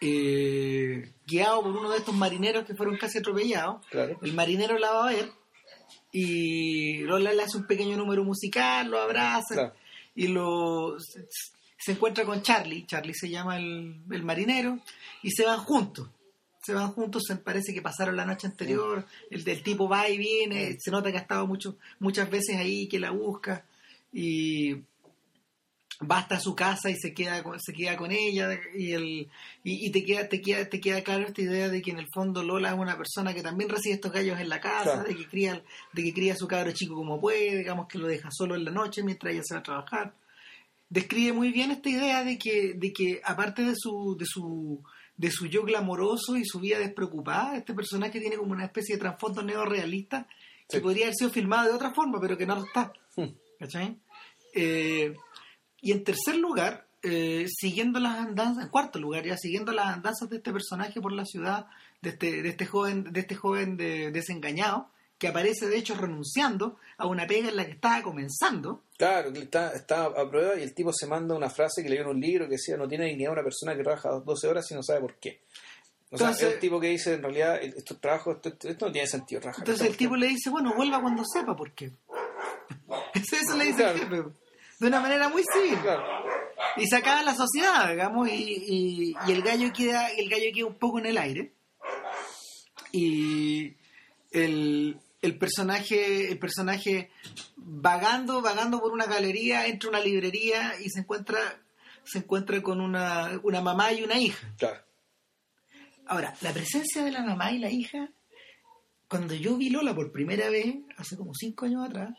eh, 0.02 1.12
guiado 1.26 1.62
por 1.64 1.76
uno 1.76 1.90
de 1.92 1.98
estos 1.98 2.16
marineros 2.16 2.66
que 2.66 2.76
fueron 2.76 2.98
casi 2.98 3.20
atropellados. 3.20 3.86
Claro. 3.88 4.18
El 4.22 4.34
marinero 4.34 4.78
la 4.78 4.92
va 4.92 5.10
a 5.10 5.14
ver 5.14 5.30
y 6.12 7.00
Lola 7.02 7.34
le 7.34 7.44
hace 7.44 7.58
un 7.58 7.68
pequeño 7.68 7.98
número 7.98 8.24
musical, 8.24 8.90
lo 8.90 9.00
abraza 9.02 9.54
Claro. 9.54 9.74
y 10.16 10.28
lo 10.30 10.96
se, 11.00 11.26
se 11.78 11.92
encuentra 11.92 12.24
con 12.26 12.42
Charlie. 12.42 12.86
Charlie 12.86 13.14
se 13.14 13.30
llama 13.30 13.58
el, 13.58 14.00
el 14.12 14.24
marinero 14.24 14.80
y 15.24 15.32
se 15.32 15.46
van 15.46 15.60
juntos. 15.60 16.08
Se 16.64 16.74
van 16.74 16.94
juntos, 16.94 17.24
se 17.28 17.36
parece 17.36 17.74
que 17.76 17.82
pasaron 17.84 18.16
la 18.16 18.26
noche 18.26 18.48
anterior. 18.48 19.06
El 19.30 19.44
del 19.44 19.62
tipo 19.62 19.88
va 19.88 20.10
y 20.10 20.18
viene, 20.18 20.76
se 20.80 20.90
nota 20.90 21.12
que 21.12 21.18
ha 21.18 21.22
estado 21.22 21.46
mucho, 21.46 21.78
muchas 22.00 22.28
veces 22.30 22.56
ahí, 22.58 22.88
que 22.88 23.00
la 23.00 23.12
busca 23.12 23.66
y 24.12 24.74
va 26.02 26.18
hasta 26.20 26.40
su 26.40 26.56
casa 26.56 26.90
y 26.90 26.96
se 26.96 27.14
queda 27.14 27.42
con, 27.42 27.60
se 27.60 27.72
queda 27.72 27.96
con 27.96 28.12
ella 28.12 28.60
y 28.76 28.92
el 28.92 29.30
y, 29.64 29.86
y 29.88 29.92
te 29.92 30.04
queda 30.04 30.28
te 30.28 30.42
queda 30.42 30.68
te 30.70 30.82
queda 30.82 31.02
claro 31.04 31.26
esta 31.26 31.42
idea 31.42 31.70
de 31.70 31.82
que 31.82 31.92
en 31.92 32.00
el 32.00 32.08
fondo 32.14 32.44
Lola 32.44 32.70
es 32.74 32.76
una 32.78 32.98
persona 32.98 33.34
que 33.34 33.42
también 33.42 33.70
recibe 33.70 33.96
estos 33.96 34.12
gallos 34.12 34.40
en 34.40 34.50
la 34.50 34.60
casa 34.60 34.84
Claro. 34.84 35.04
de 35.08 35.16
que 35.16 35.26
cría 35.28 35.64
de 35.94 36.04
que 36.04 36.14
cría 36.14 36.34
a 36.34 36.38
su 36.38 36.48
cabro 36.48 36.72
chico 36.74 36.96
como 36.96 37.22
puede 37.22 37.58
digamos 37.58 37.88
que 37.88 37.98
lo 37.98 38.08
deja 38.08 38.30
solo 38.32 38.56
en 38.56 38.66
la 38.66 38.72
noche 38.72 39.04
mientras 39.04 39.34
ella 39.34 39.44
se 39.46 39.54
va 39.54 39.62
a 39.62 39.64
trabajar 39.64 40.14
describe 40.90 41.32
muy 41.34 41.52
bien 41.52 41.72
esta 41.72 41.90
idea 41.90 42.24
de 42.26 42.38
que 42.38 42.74
de 42.76 42.92
que 42.94 43.22
aparte 43.24 43.64
de 43.64 43.74
su 43.78 44.18
de 44.20 44.26
su 44.26 44.84
de 45.18 45.32
su 45.32 45.48
yo 45.48 45.64
glamoroso 45.64 46.36
y 46.36 46.44
su 46.46 46.60
vida 46.60 46.78
despreocupada 46.78 47.56
este 47.56 47.74
personaje 47.74 48.20
tiene 48.20 48.36
como 48.36 48.52
una 48.52 48.66
especie 48.66 48.96
de 48.96 49.02
trasfondo 49.02 49.42
neorrealista 49.44 50.28
que 50.68 50.82
podría 50.82 51.06
haber 51.06 51.16
sido 51.16 51.30
filmado 51.30 51.70
de 51.70 51.76
otra 51.76 51.94
forma 51.94 52.20
pero 52.20 52.38
que 52.38 52.46
no 52.46 52.56
lo 52.56 52.66
está 52.66 52.92
Hmm. 53.16 53.30
¿Cachai? 53.58 53.96
Eh, 54.54 55.16
y 55.86 55.92
en 55.92 56.04
tercer 56.04 56.36
lugar, 56.38 56.88
eh, 57.04 57.46
siguiendo 57.48 58.00
las 58.00 58.18
andanzas, 58.18 58.64
en 58.66 58.70
cuarto 58.70 58.98
lugar 59.00 59.24
ya, 59.26 59.38
siguiendo 59.38 59.72
las 59.72 59.88
andanzas 59.94 60.30
de 60.30 60.38
este 60.38 60.52
personaje 60.52 61.00
por 61.00 61.12
la 61.12 61.24
ciudad, 61.26 61.68
de 62.02 62.10
este, 62.10 62.42
de 62.42 62.50
este 62.50 62.66
joven, 62.66 63.12
de 63.14 63.20
este 63.20 63.36
joven 63.36 63.78
de- 63.78 64.12
desengañado, 64.12 64.90
que 65.18 65.28
aparece 65.30 65.68
de 65.68 65.78
hecho 65.78 65.96
renunciando 65.96 66.78
a 66.98 67.06
una 67.08 67.26
pega 67.28 67.48
en 67.50 67.56
la 67.56 67.66
que 67.66 67.72
estaba 67.74 68.02
comenzando. 68.02 68.84
Claro, 68.98 69.32
que 69.32 69.40
está, 69.40 69.72
está 69.74 70.06
a 70.06 70.30
prueba 70.30 70.58
y 70.60 70.64
el 70.64 70.74
tipo 70.74 70.92
se 70.92 71.08
manda 71.08 71.36
una 71.36 71.50
frase 71.50 71.84
que 71.84 71.90
le 71.90 71.96
dio 71.96 72.04
en 72.06 72.10
un 72.16 72.20
libro 72.20 72.46
que 72.46 72.54
decía 72.56 72.76
no 72.78 72.88
tiene 72.88 73.06
dignidad 73.06 73.32
una 73.32 73.44
persona 73.44 73.76
que 73.76 73.84
trabaja 73.84 74.10
12 74.10 74.48
horas 74.48 74.70
y 74.72 74.74
no 74.74 74.84
sabe 74.84 75.02
por 75.02 75.16
qué. 75.16 75.42
O 76.12 76.18
sea, 76.18 76.28
Entonces- 76.30 76.48
es 76.48 76.54
el 76.56 76.60
tipo 76.60 76.80
que 76.80 76.88
dice 76.90 77.14
en 77.14 77.22
realidad 77.24 77.62
estos 77.64 78.00
trabajos, 78.02 78.38
esto, 78.44 78.68
esto- 78.68 78.86
no 78.88 78.92
tiene 78.92 79.08
sentido 79.08 79.42
trabajar. 79.42 79.64
Entonces 79.64 79.88
el 79.88 79.96
tipo 79.98 80.16
le 80.16 80.28
dice, 80.28 80.50
bueno, 80.50 80.74
vuelva 80.76 81.00
cuando 81.02 81.24
sepa 81.26 81.56
por 81.56 81.72
qué. 81.74 81.92
Eso, 83.14 83.56
le 83.58 83.66
dice 83.66 83.84
el 83.84 83.94
Claro. 83.94 83.98
jefe. 84.00 84.45
De 84.80 84.88
una 84.88 85.00
manera 85.00 85.30
muy 85.30 85.44
civil. 85.54 85.78
Claro, 85.82 86.04
y 86.78 86.86
se 86.88 86.96
acaba 86.98 87.24
la 87.24 87.36
sociedad, 87.36 87.90
digamos, 87.90 88.28
y, 88.30 88.34
y- 88.34 89.16
y 89.28 89.32
el 89.32 89.42
gallo 89.42 89.72
queda, 89.74 90.10
el 90.10 90.30
gallo 90.30 90.46
queda 90.54 90.66
un 90.66 90.78
poco 90.78 91.00
en 91.00 91.06
el 91.06 91.18
aire. 91.18 91.54
Y 92.92 93.76
el, 94.32 94.98
el 95.22 95.38
personaje, 95.38 96.32
el 96.32 96.40
personaje 96.40 97.12
vagando, 97.58 98.42
vagando 98.42 98.80
por 98.80 98.92
una 98.92 99.06
galería, 99.06 99.68
entra 99.68 99.88
a 99.88 99.92
una 99.92 100.00
librería 100.00 100.74
y 100.84 100.90
se 100.90 101.02
encuentra, 101.02 101.40
se 102.04 102.20
encuentra 102.20 102.62
con 102.62 102.82
una, 102.82 103.40
una 103.44 103.62
mamá 103.62 103.92
y 103.94 104.04
una 104.04 104.18
hija. 104.20 104.54
claro. 104.58 104.82
Ahora, 106.08 106.36
la 106.42 106.54
presencia 106.54 107.04
de 107.04 107.12
la 107.12 107.24
mamá 107.24 107.52
y 107.52 107.58
la 107.58 107.72
hija, 107.72 108.12
cuando 109.10 109.34
yo 109.34 109.58
vi 109.58 109.72
Lola 109.72 109.96
por 109.96 110.12
primera 110.12 110.50
vez, 110.52 110.76
hace 110.98 111.18
como 111.18 111.34
cinco 111.34 111.66
años 111.66 111.84
atrás, 111.84 112.12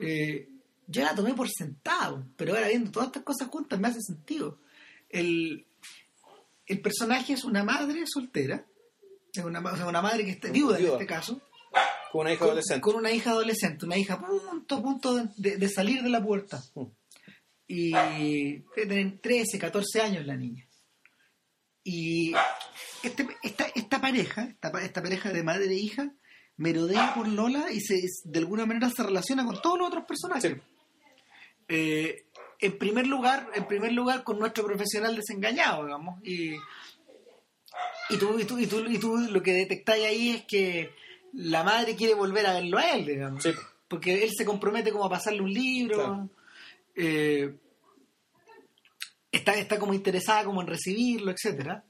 eh, 0.00 0.48
yo 0.90 1.02
la 1.04 1.14
tomé 1.14 1.34
por 1.34 1.48
sentado, 1.48 2.26
pero 2.36 2.54
ahora 2.54 2.68
viendo 2.68 2.90
todas 2.90 3.08
estas 3.08 3.22
cosas 3.22 3.48
juntas 3.48 3.78
me 3.78 3.88
hace 3.88 4.00
sentido. 4.00 4.58
El, 5.08 5.66
el 6.66 6.80
personaje 6.80 7.32
es 7.34 7.44
una 7.44 7.64
madre 7.64 8.04
soltera, 8.06 8.66
es 9.32 9.44
una, 9.44 9.60
ma- 9.60 9.72
o 9.72 9.76
sea, 9.76 9.86
una 9.86 10.02
madre 10.02 10.24
que 10.24 10.32
está 10.32 10.50
viuda 10.50 10.78
en 10.78 10.86
este 10.86 11.06
caso, 11.06 11.40
Con 12.12 12.22
una 12.22 12.30
hija 12.32 12.38
con, 12.40 12.48
adolescente. 12.48 12.80
con 12.80 12.94
una 12.96 13.12
hija 13.12 13.30
adolescente, 13.30 13.86
una 13.86 13.96
hija 13.96 14.14
a 14.14 14.20
punto, 14.26 14.76
a 14.76 14.82
punto 14.82 15.14
de, 15.36 15.68
salir 15.68 16.02
de 16.02 16.10
la 16.10 16.22
puerta. 16.24 16.62
Mm. 16.74 16.84
Y 17.68 17.92
tiene 18.74 19.18
13, 19.22 19.58
14 19.58 20.00
años 20.00 20.26
la 20.26 20.36
niña. 20.36 20.66
Y 21.84 22.32
este- 23.02 23.28
esta, 23.42 23.66
esta 23.74 24.00
pareja, 24.00 24.44
esta, 24.44 24.70
pa- 24.72 24.82
esta 24.82 25.02
pareja 25.02 25.32
de 25.32 25.42
madre 25.44 25.66
e 25.66 25.74
hija, 25.74 26.12
merodea 26.56 27.14
por 27.14 27.26
Lola 27.28 27.70
y 27.72 27.80
se, 27.80 28.00
de 28.24 28.38
alguna 28.38 28.66
manera 28.66 28.90
se 28.90 29.02
relaciona 29.02 29.46
con 29.46 29.62
todos 29.62 29.78
los 29.78 29.88
otros 29.88 30.04
personajes. 30.04 30.52
Sí. 30.52 30.60
Eh, 31.70 32.24
en 32.60 32.76
primer 32.78 33.06
lugar, 33.06 33.48
en 33.54 33.64
primer 33.66 33.92
lugar 33.92 34.22
con 34.24 34.38
nuestro 34.38 34.64
profesional 34.64 35.16
desengañado, 35.16 35.84
digamos, 35.86 36.20
y, 36.24 36.50
y 38.10 38.16
tú, 38.18 38.38
y 38.38 38.44
tú, 38.44 38.58
y 38.58 38.66
tú, 38.66 38.84
y 38.86 38.98
tú 38.98 39.16
lo 39.16 39.42
que 39.42 39.52
detectáis 39.52 40.04
ahí 40.04 40.30
es 40.30 40.44
que 40.44 40.90
la 41.32 41.62
madre 41.62 41.94
quiere 41.96 42.14
volver 42.14 42.44
a 42.46 42.52
verlo 42.54 42.76
a 42.78 42.90
él, 42.90 43.06
digamos, 43.06 43.42
Sí. 43.42 43.52
porque 43.88 44.24
él 44.24 44.30
se 44.36 44.44
compromete 44.44 44.90
como 44.92 45.04
a 45.06 45.10
pasarle 45.10 45.40
un 45.42 45.52
libro, 45.52 45.96
Claro. 45.96 46.28
eh, 46.96 47.54
está, 49.32 49.54
está 49.54 49.78
como 49.78 49.94
interesada 49.94 50.44
como 50.44 50.60
en 50.60 50.66
recibirlo, 50.66 51.30
etcétera. 51.30 51.84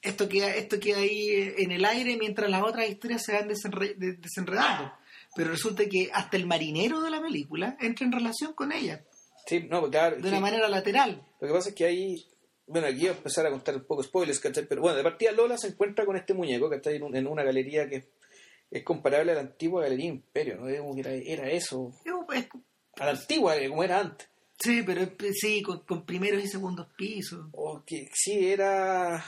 Esto 0.00 0.28
queda, 0.28 0.54
esto 0.54 0.78
queda 0.78 0.98
ahí 0.98 1.54
en 1.58 1.72
el 1.72 1.84
aire 1.84 2.16
mientras 2.16 2.48
las 2.48 2.62
otras 2.62 2.88
historias 2.88 3.24
se 3.24 3.32
van 3.32 3.48
desenre- 3.48 3.96
de- 3.96 4.12
desenredando. 4.14 4.92
Pero 5.34 5.50
resulta 5.50 5.84
que 5.88 6.08
hasta 6.12 6.36
el 6.36 6.46
marinero 6.46 7.00
de 7.00 7.10
la 7.10 7.20
película 7.20 7.76
entra 7.80 8.06
en 8.06 8.12
relación 8.12 8.54
con 8.54 8.72
ella. 8.72 9.04
Sí, 9.48 9.66
no, 9.70 9.88
claro. 9.90 10.16
de 10.16 10.28
una 10.28 10.40
manera 10.40 10.68
lateral. 10.68 11.22
Lo 11.40 11.48
que 11.48 11.54
pasa 11.54 11.70
es 11.70 11.74
que 11.74 11.86
ahí, 11.86 12.24
bueno, 12.66 12.86
aquí 12.86 12.98
voy 12.98 13.08
a 13.08 13.12
empezar 13.12 13.46
a 13.46 13.50
contar 13.50 13.74
un 13.76 13.84
poco 13.84 14.02
spoilers, 14.02 14.38
¿cachai? 14.40 14.66
Pero 14.66 14.82
bueno, 14.82 14.96
de 14.98 15.02
partida 15.02 15.32
Lola 15.32 15.56
se 15.56 15.68
encuentra 15.68 16.04
con 16.04 16.16
este 16.16 16.34
muñeco, 16.34 16.68
que 16.68 16.76
está 16.76 16.90
en, 16.90 17.02
un- 17.02 17.16
en 17.16 17.26
una 17.26 17.42
galería 17.42 17.88
que 17.88 18.10
es 18.70 18.82
comparable 18.84 19.32
a 19.32 19.36
la 19.36 19.40
antigua 19.40 19.82
Galería 19.82 20.08
Imperio, 20.08 20.56
¿no? 20.56 20.68
Era, 20.68 21.48
eso, 21.50 21.92
Es- 22.34 22.48
a 23.00 23.04
la 23.06 23.12
antigua, 23.12 23.56
eh, 23.56 23.68
como 23.70 23.82
era 23.84 24.00
antes. 24.00 24.28
Sí, 24.58 24.82
pero 24.84 25.02
sí, 25.32 25.62
con, 25.62 25.80
con 25.86 26.04
primeros 26.04 26.42
y 26.44 26.48
segundos 26.48 26.88
pisos. 26.96 27.46
O 27.52 27.82
que 27.86 28.10
sí, 28.12 28.50
era 28.50 29.24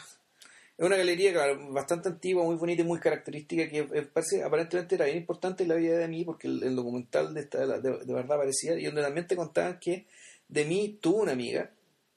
es 0.81 0.87
una 0.87 0.97
galería 0.97 1.33
claro, 1.33 1.73
bastante 1.73 2.09
antigua, 2.09 2.43
muy 2.45 2.57
bonita 2.57 2.81
y 2.83 2.85
muy 2.85 2.99
característica, 2.99 3.69
que 3.69 3.79
eh, 3.81 4.03
parece, 4.13 4.43
aparentemente 4.43 4.95
era 4.95 5.05
bien 5.05 5.19
importante 5.19 5.63
en 5.63 5.69
la 5.69 5.75
vida 5.75 5.99
de 5.99 6.09
mí, 6.09 6.25
porque 6.25 6.49
el, 6.49 6.63
el 6.63 6.75
documental 6.75 7.35
de, 7.35 7.41
esta- 7.43 7.67
de, 7.81 7.99
de 8.05 8.13
verdad 8.15 8.39
parecía, 8.39 8.79
y 8.79 8.85
donde 8.87 9.03
también 9.03 9.27
te 9.27 9.37
contaban 9.37 9.79
que 9.79 10.07
de 10.49 10.65
mí 10.65 10.99
tuvo 11.01 11.19
una 11.23 11.33
amiga 11.33 11.71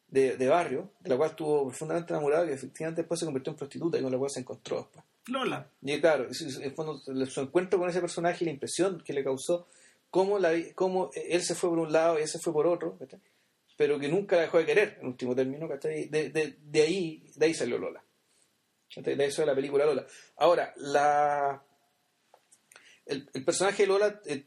de, 0.08 0.38
de 0.38 0.48
barrio, 0.48 0.92
de 1.02 1.10
la 1.10 1.18
cual 1.18 1.32
estuvo 1.32 1.68
profundamente 1.68 2.14
enamorada, 2.14 2.46
que 2.48 2.54
efectivamente 2.54 3.02
después 3.02 3.20
se 3.20 3.26
convirtió 3.26 3.52
en 3.52 3.58
prostituta 3.58 3.98
y 3.98 4.02
con 4.02 4.12
la 4.12 4.18
cual 4.18 4.30
se 4.32 4.40
encontró 4.40 4.78
después. 4.78 5.06
Lola. 5.28 5.68
Y 5.82 6.00
claro, 6.00 6.34
su, 6.34 6.50
su- 6.50 7.42
encuentro 7.42 7.80
con 7.80 7.90
ese 7.90 8.00
personaje 8.02 8.44
y 8.44 8.46
la 8.46 8.52
impresión 8.52 9.02
que 9.06 9.14
le 9.14 9.24
causó, 9.24 9.68
cómo, 10.10 10.38
la, 10.40 10.52
cómo 10.76 11.10
él 11.16 11.42
se 11.42 11.56
fue 11.56 11.70
por 11.70 11.80
un 11.80 11.92
lado 11.92 12.20
y 12.20 12.24
él 12.24 12.28
se 12.28 12.40
fue 12.40 12.54
por 12.54 12.68
otro, 12.68 12.98
¿cachai? 12.98 13.20
pero 13.76 13.98
que 13.98 14.08
nunca 14.08 14.36
la 14.36 14.44
dejó 14.44 14.60
de 14.60 14.66
querer, 14.66 14.98
en 15.02 15.08
último 15.08 15.34
término, 15.36 15.68
de, 15.68 16.56
de 16.62 16.82
ahí, 16.82 17.24
de 17.36 17.46
ahí 17.48 17.54
salió 17.56 17.78
Lola. 17.80 18.03
De 18.96 19.26
eso 19.26 19.42
de 19.42 19.48
la 19.48 19.56
película 19.56 19.86
Lola. 19.86 20.06
Ahora, 20.38 20.74
la 20.78 21.64
el, 23.06 23.30
el 23.34 23.44
personaje 23.44 23.84
de 23.84 23.88
Lola, 23.88 24.22
eh, 24.26 24.46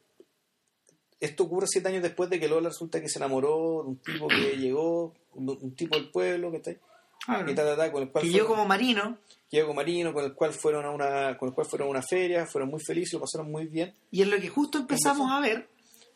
esto 1.21 1.45
ocurre 1.45 1.67
siete 1.67 1.89
años 1.89 2.03
después 2.03 2.31
de 2.31 2.39
que 2.41 2.49
Lola 2.49 2.69
resulta 2.69 3.01
que 3.01 3.09
se 3.09 3.19
enamoró 3.19 3.83
de 3.83 3.89
un 3.91 3.97
tipo 3.99 4.29
que 4.29 4.57
llegó, 4.59 5.15
un, 5.35 5.49
un 5.51 5.75
tipo 5.75 5.97
del 5.97 6.11
pueblo, 6.11 6.53
¿cachai? 6.53 6.79
Claro. 7.25 7.51
Y 7.51 7.55
ta, 7.55 7.65
ta, 7.65 7.77
ta, 7.77 7.91
con 7.93 8.03
el 8.05 8.11
cual 8.11 8.23
Que 8.25 8.31
fueron- 8.31 8.47
yo 8.47 8.55
como 8.55 8.67
marino, 8.67 9.19
Diego 9.51 9.75
Marino, 9.75 10.13
con 10.13 10.25
el 10.25 10.35
cual 10.35 10.53
fueron 10.53 10.85
a 10.85 10.91
una, 10.91 11.37
con 11.39 11.49
el 11.49 11.55
cual 11.55 11.67
fueron 11.67 11.89
a 11.89 11.91
una 11.91 12.03
feria, 12.03 12.47
fueron 12.47 12.69
muy 12.71 12.81
felices, 12.81 13.15
lo 13.15 13.21
pasaron 13.21 13.51
muy 13.51 13.67
bien. 13.67 13.95
y 14.11 14.23
es 14.23 14.29
lo 14.29 14.39
que 14.41 14.49
justo 14.49 14.79
empezamos 14.79 15.31
a 15.31 15.41
ver 15.41 15.69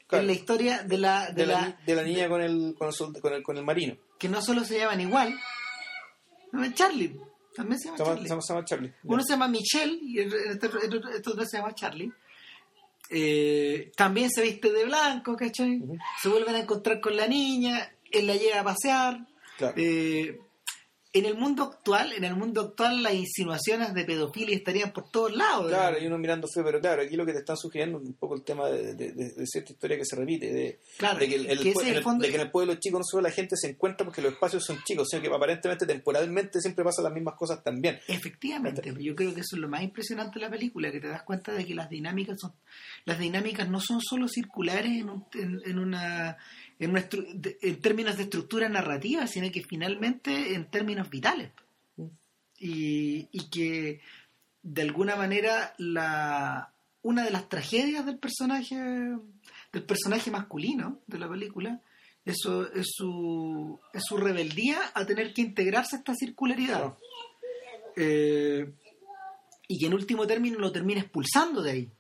Claro. 0.07 0.23
en 0.23 0.27
la 0.27 0.33
historia 0.33 0.83
de 0.83 0.99
la, 0.99 1.27
de 1.29 1.35
De 1.35 1.47
la, 1.47 1.61
la, 1.61 1.81
de 1.87 1.95
la 1.95 2.03
niña 2.03 2.29
con 2.29 2.43
el, 2.43 2.75
con 2.77 2.89
el, 2.89 3.21
con 3.21 3.33
el, 3.33 3.43
con 3.45 3.57
el 3.59 3.65
marino. 3.65 3.97
que 4.19 4.29
no 4.29 4.43
solo 4.43 4.65
se 4.65 4.79
llaman 4.79 5.01
igual, 5.01 5.33
no, 6.53 6.65
es 6.65 6.75
Charlie, 6.75 7.17
también 7.61 7.79
se 7.81 7.87
llama 7.87 7.97
Se 7.99 8.03
llama, 8.05 8.15
Charlie. 8.15 8.23
se 8.23 8.29
llama- 8.31 8.43
se 8.43 8.53
llama 8.53 8.65
Charlie. 8.65 8.93
Uno 9.05 9.23
se 9.23 9.33
llama 9.33 9.49
Michelle 9.49 9.99
y 10.03 10.19
el- 10.19 10.35
este, 10.35 10.67
otro 10.67 11.45
se 11.47 11.57
llama 11.59 11.75
Charlie. 11.75 12.13
Eh, 13.11 13.91
también 13.97 14.31
se 14.31 14.43
viste 14.43 14.71
de 14.73 14.85
blanco, 14.85 15.37
¿cachai? 15.37 15.79
Ujú. 15.81 15.99
Se 16.23 16.29
vuelven 16.29 16.55
a 16.55 16.61
encontrar 16.61 17.01
con 17.01 17.17
la 17.17 17.27
niña, 17.27 17.91
él 18.11 18.27
la 18.27 18.37
llega 18.37 18.61
a 18.61 18.65
pasear. 18.65 19.27
Claro. 19.59 19.75
Eh, 19.77 20.39
en 21.13 21.25
el 21.27 21.35
mundo 21.37 21.65
actual, 21.65 22.13
en 22.13 22.23
el 22.23 22.37
mundo 22.37 22.61
actual 22.61 23.03
las 23.03 23.15
insinuaciones 23.15 23.93
de 23.95 24.05
pedofilia 24.05 24.57
estarían 24.57 24.93
por 24.93 25.11
todos 25.11 25.35
lados. 25.35 25.67
Claro, 25.67 25.99
y 26.01 26.07
uno 26.07 26.19
mirando 26.19 26.47
feo, 26.47 26.63
pero 26.65 26.81
claro, 26.81 27.03
aquí 27.03 27.17
lo 27.17 27.27
que 27.27 27.33
te 27.33 27.41
están 27.41 27.57
sugiriendo 27.57 27.99
es 27.99 28.05
un 28.05 28.13
poco 28.15 28.37
el 28.37 28.43
tema 28.43 28.69
de, 28.69 28.95
de- 28.95 29.13
de- 29.13 29.31
de 29.31 29.47
cierta 29.47 29.73
historia 29.73 29.97
que 29.97 30.05
se 30.05 30.15
repite, 30.15 30.53
de, 30.53 30.81
Claro, 30.99 31.19
de 31.19 31.29
que, 31.29 31.35
el- 31.35 31.47
el 31.47 31.59
que 31.61 31.71
ese 31.71 31.79
pue- 31.79 31.83
es 31.83 31.87
el 31.87 31.91
en 31.93 31.97
el- 31.99 32.03
fondo- 32.05 32.23
de 32.23 32.29
que 32.29 32.35
en 32.37 32.41
el 32.43 32.51
pueblo 32.53 32.75
chico 32.77 32.99
no 32.99 33.05
solo 33.05 33.23
la 33.25 33.33
gente 33.33 33.57
se 33.57 33.69
encuentra 33.71 34.05
porque 34.05 34.23
los 34.23 34.33
espacios 34.35 34.65
son 34.65 34.79
chicos, 34.85 35.09
sino 35.11 35.21
que 35.23 35.29
aparentemente 35.29 35.85
temporalmente 35.85 36.61
siempre 36.61 36.85
pasan 36.85 37.03
las 37.05 37.13
mismas 37.13 37.35
cosas 37.35 37.63
también. 37.65 37.99
Efectivamente, 38.07 38.83
yo 39.01 39.17
creo 39.17 39.35
que 39.35 39.41
eso 39.41 39.57
es 39.57 39.61
lo 39.61 39.69
más 39.69 39.83
impresionante 39.83 40.39
de 40.39 40.45
la 40.45 40.51
película, 40.51 40.93
que 40.93 41.01
te 41.01 41.09
das 41.09 41.23
cuenta 41.25 41.53
de 41.53 41.67
que 41.67 41.75
las 41.75 41.91
dinámicas 41.91 42.37
son, 42.41 42.53
las 43.05 43.19
dinámicas 43.19 43.69
no 43.69 43.81
son 43.81 44.01
solo 44.01 44.29
circulares 44.29 44.93
en, 44.93 45.11
un- 45.11 45.25
en- 45.35 45.61
en 45.65 45.79
una, 45.81 46.37
en, 46.81 46.91
una 46.91 47.03
de- 47.35 47.59
en 47.63 47.81
términos 47.81 48.17
de 48.17 48.25
estructura 48.25 48.69
narrativa, 48.69 49.27
sino 49.29 49.49
que 49.53 49.63
finalmente 49.63 50.55
en 50.55 50.65
términos 50.69 51.09
vitales. 51.09 51.53
Y, 52.59 53.29
y 53.33 53.49
que 53.51 54.01
de 54.63 54.83
alguna 54.83 55.15
manera 55.17 55.75
la 55.79 56.73
una 57.03 57.25
de 57.25 57.31
las 57.31 57.49
tragedias 57.49 58.05
del 58.05 58.19
personaje 58.19 58.77
del 58.77 59.83
personaje 59.85 60.31
masculino 60.31 60.99
de 61.07 61.19
la 61.19 61.27
película 61.31 61.81
eso 62.27 62.71
es 62.75 62.89
su 62.95 63.81
es 63.95 64.03
su 64.07 64.19
rebeldía 64.19 64.79
a 64.93 65.07
tener 65.07 65.33
que 65.33 65.41
integrarse 65.41 65.97
a 65.97 66.01
esta 66.01 66.15
circularidad 66.15 66.95
eh, 67.97 68.71
y 69.67 69.79
que 69.79 69.87
en 69.87 69.95
último 69.95 70.27
término 70.27 70.59
lo 70.59 70.71
termina 70.73 71.01
expulsando 71.01 71.63
de 71.63 71.71
ahí. 71.71 71.91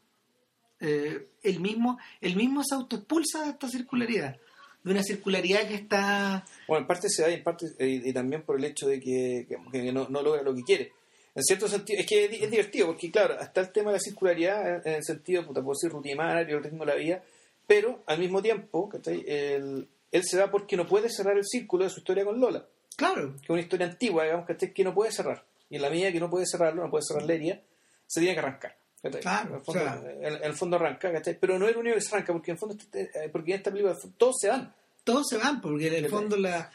Eh, 0.81 1.29
él, 1.43 1.61
mismo, 1.61 1.99
él 2.21 2.37
mismo 2.37 2.62
se 2.64 2.75
autoexpulsa 2.75 3.45
de 3.45 3.51
esta 3.51 3.69
circularidad, 3.69 4.37
de 4.83 4.90
una 4.93 5.03
circularidad 5.03 5.66
que 5.69 5.75
está... 5.75 6.45
Bueno, 6.69 6.83
en 6.83 6.87
parte 6.87 7.09
se 7.11 7.23
da 7.23 7.31
y 7.31 7.35
en 7.35 7.43
parte 7.43 7.66
eh, 7.79 8.01
y 8.05 8.12
también 8.12 8.43
por 8.43 8.59
el 8.59 8.64
hecho 8.64 8.87
de 8.88 9.01
que, 9.01 9.47
que- 9.49 9.59
que 9.83 9.93
no, 9.93 10.09
no 10.09 10.23
logra 10.23 10.43
lo 10.43 10.55
que 10.55 10.62
quiere. 10.62 10.93
En 11.35 11.43
cierto 11.45 11.69
sentido, 11.69 12.01
es 12.01 12.07
que 12.07 12.25
es, 12.25 12.43
es 12.43 12.51
divertido, 12.51 12.87
porque 12.88 13.11
claro, 13.11 13.38
está 13.40 13.61
el 13.61 13.71
tema 13.73 13.90
de 13.90 13.97
la 13.99 14.01
circularidad 14.01 14.77
en, 14.77 14.83
en 14.88 14.95
el 14.97 15.05
sentido, 15.05 15.47
puta, 15.47 15.62
puedo 15.62 15.75
decir 15.79 15.90
rutinario, 15.90 16.57
el 16.59 16.64
ritmo 16.64 16.85
de 16.85 16.93
la 16.93 16.97
vida, 16.99 17.23
pero 17.66 18.03
al 18.07 18.19
mismo 18.19 18.43
tiempo, 18.43 18.88
¿cachai? 18.88 19.25
Él, 19.27 19.87
él 20.11 20.23
se 20.25 20.38
va 20.38 20.51
porque 20.51 20.77
no 20.77 20.87
puede 20.87 21.09
cerrar 21.09 21.37
el 21.37 21.45
círculo 21.45 21.85
de 21.85 21.90
su 21.90 22.01
historia 22.01 22.25
con 22.25 22.40
Lola, 22.40 22.66
Claro, 22.97 23.35
que 23.37 23.45
es 23.45 23.51
una 23.51 23.61
historia 23.61 23.87
antigua, 23.87 24.25
digamos, 24.25 24.47
¿cachai? 24.47 24.73
que 24.75 24.83
no 24.85 24.93
puede 24.93 25.12
cerrar. 25.12 25.45
Y 25.71 25.77
en 25.77 25.83
la 25.83 25.88
medida 25.90 26.11
que 26.11 26.19
no 26.21 26.29
puede 26.29 26.47
cerrarlo, 26.47 26.83
no 26.83 26.90
puede 26.90 27.05
cerrar 27.07 27.25
la 27.25 27.35
herida, 27.35 27.61
se 28.07 28.21
tiene 28.21 28.35
que 28.35 28.40
arrancar. 28.40 28.77
Claro, 29.20 29.48
en, 29.48 29.54
el 29.54 29.62
fondo, 29.64 30.10
el 30.44 30.54
fondo 30.54 30.76
arranca, 30.76 31.10
¿cachai? 31.12 31.38
pero 31.40 31.58
no 31.58 31.64
es 31.66 31.72
el 31.72 31.78
único 31.78 31.94
que 31.96 32.02
se 32.02 32.14
arranca, 32.14 32.32
porque 32.34 32.50
en, 32.50 32.58
fondo, 32.58 32.76
este- 32.78 33.10
eh, 33.14 33.28
porque 33.30 33.52
en 33.52 33.56
esta 33.58 33.70
película 33.70 33.96
todos 34.18 34.36
se 34.38 34.48
van. 34.48 34.74
todos 35.04 35.26
se 35.28 35.38
van 35.38 35.60
porque 35.60 35.88
en 35.88 36.04
el 36.04 36.10
fondo 36.10 36.36
la 36.36 36.70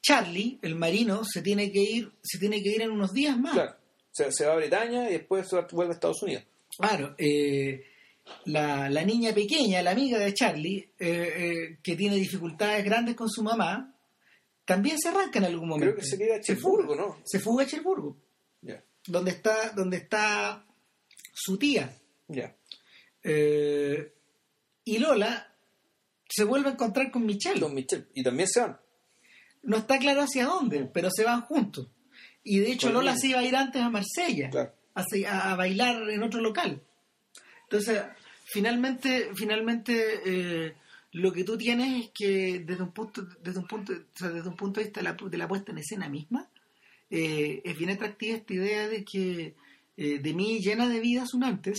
Charlie, 0.00 0.58
el 0.62 0.74
marino, 0.76 1.22
se 1.24 1.42
tiene 1.42 1.72
que 1.72 1.80
ir, 1.80 2.12
se 2.22 2.38
tiene 2.38 2.62
que 2.62 2.68
ir 2.68 2.82
en 2.82 2.90
unos 2.90 3.12
días 3.12 3.38
más. 3.38 3.54
Claro. 3.54 3.74
Se, 4.12 4.30
se 4.30 4.46
va 4.46 4.52
a 4.52 4.56
Bretaña 4.56 5.08
y 5.10 5.14
después 5.14 5.48
vuelve 5.72 5.92
a 5.92 5.94
Estados 5.94 6.22
Unidos. 6.22 6.44
Claro, 6.76 7.14
eh, 7.18 7.84
la, 8.44 8.88
la 8.90 9.02
niña 9.04 9.32
pequeña, 9.32 9.82
la 9.82 9.90
amiga 9.92 10.18
de 10.18 10.32
Charlie, 10.34 10.88
eh, 10.98 11.32
eh, 11.36 11.78
que 11.82 11.96
tiene 11.96 12.16
dificultades 12.16 12.84
grandes 12.84 13.14
con 13.16 13.28
su 13.28 13.42
mamá, 13.42 13.92
también 14.64 14.98
se 14.98 15.08
arranca 15.08 15.38
en 15.38 15.46
algún 15.46 15.68
momento. 15.68 15.92
Creo 15.94 15.96
que 15.96 16.06
se 16.08 16.16
quiere 16.16 16.34
a 16.34 16.40
Cherburgo. 16.40 16.94
¿no? 16.94 17.18
Se 17.24 17.40
fuga 17.40 17.64
a 17.64 17.66
Cherburgo, 17.66 18.16
Ya, 18.62 18.82
donde 19.06 19.30
está, 19.32 19.70
donde 19.70 19.96
está 19.98 20.64
su 21.34 21.58
tía. 21.58 21.94
Eh, 23.22 24.12
y 24.84 24.98
Lola 24.98 25.52
se 26.28 26.44
vuelve 26.44 26.68
a 26.70 26.72
encontrar 26.72 27.10
con 27.10 27.24
Michelle. 27.26 27.68
Michel. 27.68 28.08
Y 28.14 28.22
también 28.22 28.48
se 28.48 28.60
van. 28.60 28.78
No 29.62 29.76
está 29.78 29.98
claro 29.98 30.22
hacia 30.22 30.46
dónde, 30.46 30.88
pero 30.92 31.10
se 31.10 31.24
van 31.24 31.42
juntos. 31.42 31.88
Y 32.42 32.58
de 32.58 32.72
hecho 32.72 32.90
Lola 32.90 33.12
bien. 33.12 33.20
se 33.20 33.26
iba 33.28 33.38
a 33.40 33.44
ir 33.44 33.56
antes 33.56 33.80
a 33.80 33.88
Marsella, 33.90 34.50
Claro. 34.50 34.74
a, 34.94 35.04
se- 35.04 35.26
a- 35.26 35.52
a 35.52 35.56
bailar 35.56 36.10
en 36.10 36.22
otro 36.22 36.40
local. 36.40 36.82
Entonces, 37.62 38.02
finalmente, 38.44 39.30
finalmente 39.34 40.20
eh, 40.26 40.74
lo 41.12 41.32
que 41.32 41.44
tú 41.44 41.56
tienes 41.56 42.04
es 42.04 42.10
que 42.10 42.60
desde 42.60 42.82
un 42.82 42.92
punto, 42.92 43.22
desde 43.42 43.58
un 43.58 43.66
punto, 43.66 43.94
o 43.94 44.18
sea, 44.18 44.28
desde 44.28 44.48
un 44.48 44.56
punto 44.56 44.80
de 44.80 44.84
vista 44.86 45.00
de 45.00 45.04
la, 45.04 45.12
de 45.14 45.38
la 45.38 45.48
puesta 45.48 45.72
en 45.72 45.78
escena 45.78 46.08
misma, 46.10 46.50
eh, 47.10 47.62
es 47.64 47.78
bien 47.78 47.90
atractiva 47.90 48.36
esta 48.36 48.52
idea 48.52 48.88
de 48.88 49.04
que 49.04 49.54
eh, 49.96 50.18
de 50.18 50.34
mí 50.34 50.60
llena 50.60 50.88
de 50.88 51.00
vidas 51.00 51.34
un 51.34 51.44
antes, 51.44 51.78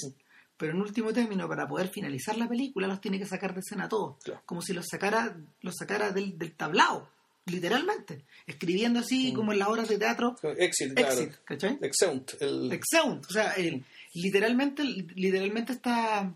pero 0.57 0.71
en 0.73 0.81
último 0.81 1.11
término, 1.11 1.47
para 1.47 1.67
poder 1.67 1.89
finalizar 1.89 2.37
la 2.37 2.47
película, 2.47 2.87
los 2.87 3.01
tiene 3.01 3.19
que 3.19 3.25
sacar 3.25 3.53
de 3.53 3.59
escena 3.59 3.89
todos, 3.89 4.17
Claro. 4.23 4.41
como 4.45 4.61
si 4.61 4.73
los 4.73 4.85
sacara, 4.89 5.35
los 5.61 5.75
sacara 5.77 6.11
del, 6.11 6.37
del 6.37 6.53
tablao, 6.53 7.09
literalmente, 7.45 8.23
escribiendo 8.47 8.99
así 9.01 9.33
como 9.33 9.51
en 9.53 9.59
las 9.59 9.67
obras 9.67 9.87
de 9.89 9.97
teatro 9.99 10.35
Exit, 10.57 10.93
claro. 10.93 11.13
Exit, 11.13 11.33
¿cachai? 11.43 11.77
Exeunt. 11.81 12.31
El... 12.41 12.71
Exeunt, 12.71 13.25
o 13.25 13.29
sea, 13.33 13.51
el- 13.53 13.83
literalmente, 14.13 14.83
literalmente 14.83 15.73
está 15.73 16.33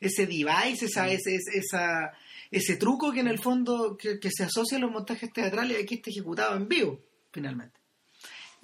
ese 0.00 0.26
device, 0.26 0.86
esa, 0.86 1.08
ese, 1.08 1.36
ese- 1.36 1.58
esa, 1.58 2.12
ese 2.50 2.76
truco 2.76 3.10
que 3.12 3.20
en 3.20 3.28
el 3.28 3.38
fondo 3.38 3.96
que, 3.96 4.18
que 4.18 4.30
se 4.30 4.44
asocia 4.44 4.76
a 4.76 4.80
los 4.80 4.90
montajes 4.90 5.32
teatrales 5.32 5.82
aquí 5.82 5.94
está 5.94 6.10
ejecutado 6.10 6.56
en 6.56 6.68
vivo, 6.68 7.00
finalmente. 7.32 7.78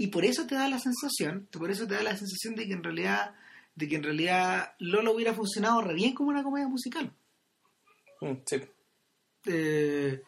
Y 0.01 0.07
por 0.07 0.25
eso 0.25 0.47
te 0.47 0.55
da 0.55 0.67
la 0.69 0.79
sensación, 0.79 1.47
por 1.53 1.71
eso 1.71 1.87
te 1.87 1.95
da 1.95 2.03
la 2.03 2.17
sensación 2.17 2.55
de 2.55 2.67
que 2.67 2.73
en 2.73 2.83
realidad, 2.83 3.35
de 3.75 3.87
que 3.89 3.97
en 3.97 4.03
realidad 4.03 4.73
Lola 4.79 5.11
hubiera 5.11 5.35
funcionado 5.35 5.83
re 5.83 5.93
bien 5.95 6.15
como 6.15 6.31
una 6.31 6.43
comedia 6.43 6.69
musical. 6.69 7.13
Mm, 8.23 8.33
sí. 8.47 8.57
Eh, 9.47 10.23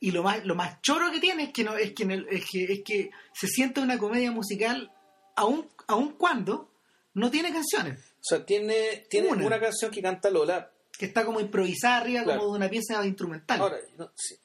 y 0.00 0.10
lo 0.12 0.22
más 0.22 0.44
lo 0.44 0.54
más 0.54 0.80
choro 0.82 1.10
que 1.10 1.20
tiene 1.20 1.44
es 1.44 1.52
que 1.52 1.64
no 1.64 1.76
es 1.76 1.92
que, 1.92 2.02
en 2.04 2.10
el- 2.12 2.28
es 2.30 2.44
que 2.50 2.64
es 2.72 2.82
que 2.84 3.10
se 3.34 3.46
siente 3.48 3.80
una 3.80 3.98
comedia 3.98 4.30
musical 4.30 4.92
aun 5.36 5.66
aun 5.88 6.12
cuando 6.12 6.70
no 7.14 7.30
tiene 7.30 7.52
canciones 7.52 7.98
O 8.20 8.22
sea, 8.22 8.44
tiene, 8.46 9.06
tiene 9.10 9.28
Una. 9.28 9.46
una. 9.46 9.58
canción 9.60 9.90
que 9.90 10.02
canta 10.02 10.30
Lola. 10.30 10.70
que 10.98 11.06
está 11.06 11.24
como 11.24 11.40
improvisada 11.40 11.98
arriba 11.98 12.22
Claro. 12.24 12.40
como 12.40 12.52
de 12.52 12.58
una 12.58 12.68
pieza 12.70 13.04
instrumental 13.06 13.60
Ahora, 13.60 13.76
no, 13.96 14.10
sí. 14.14 14.36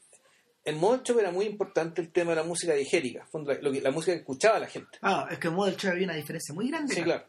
En 0.66 0.80
Moncho 0.80 1.20
era 1.20 1.32
muy 1.32 1.46
importante 1.46 2.02
el 2.02 2.12
tema 2.12 2.32
de 2.32 2.38
la 2.38 2.44
música 2.44 2.74
digérica, 2.74 3.28
lo 3.62 3.72
que, 3.72 3.82
la 3.82 3.92
música 3.92 4.14
que 4.14 4.20
escuchaba 4.20 4.60
la 4.60 4.68
gente. 4.68 4.98
ah 5.02 5.28
es 5.32 5.38
que 5.40 5.48
en 5.50 5.54
Model 5.56 5.76
había 5.90 6.06
una 6.06 6.16
diferencia 6.16 6.54
muy 6.56 6.70
grande 6.70 6.94
Sí, 6.94 7.02
acá. 7.02 7.06
claro. 7.06 7.24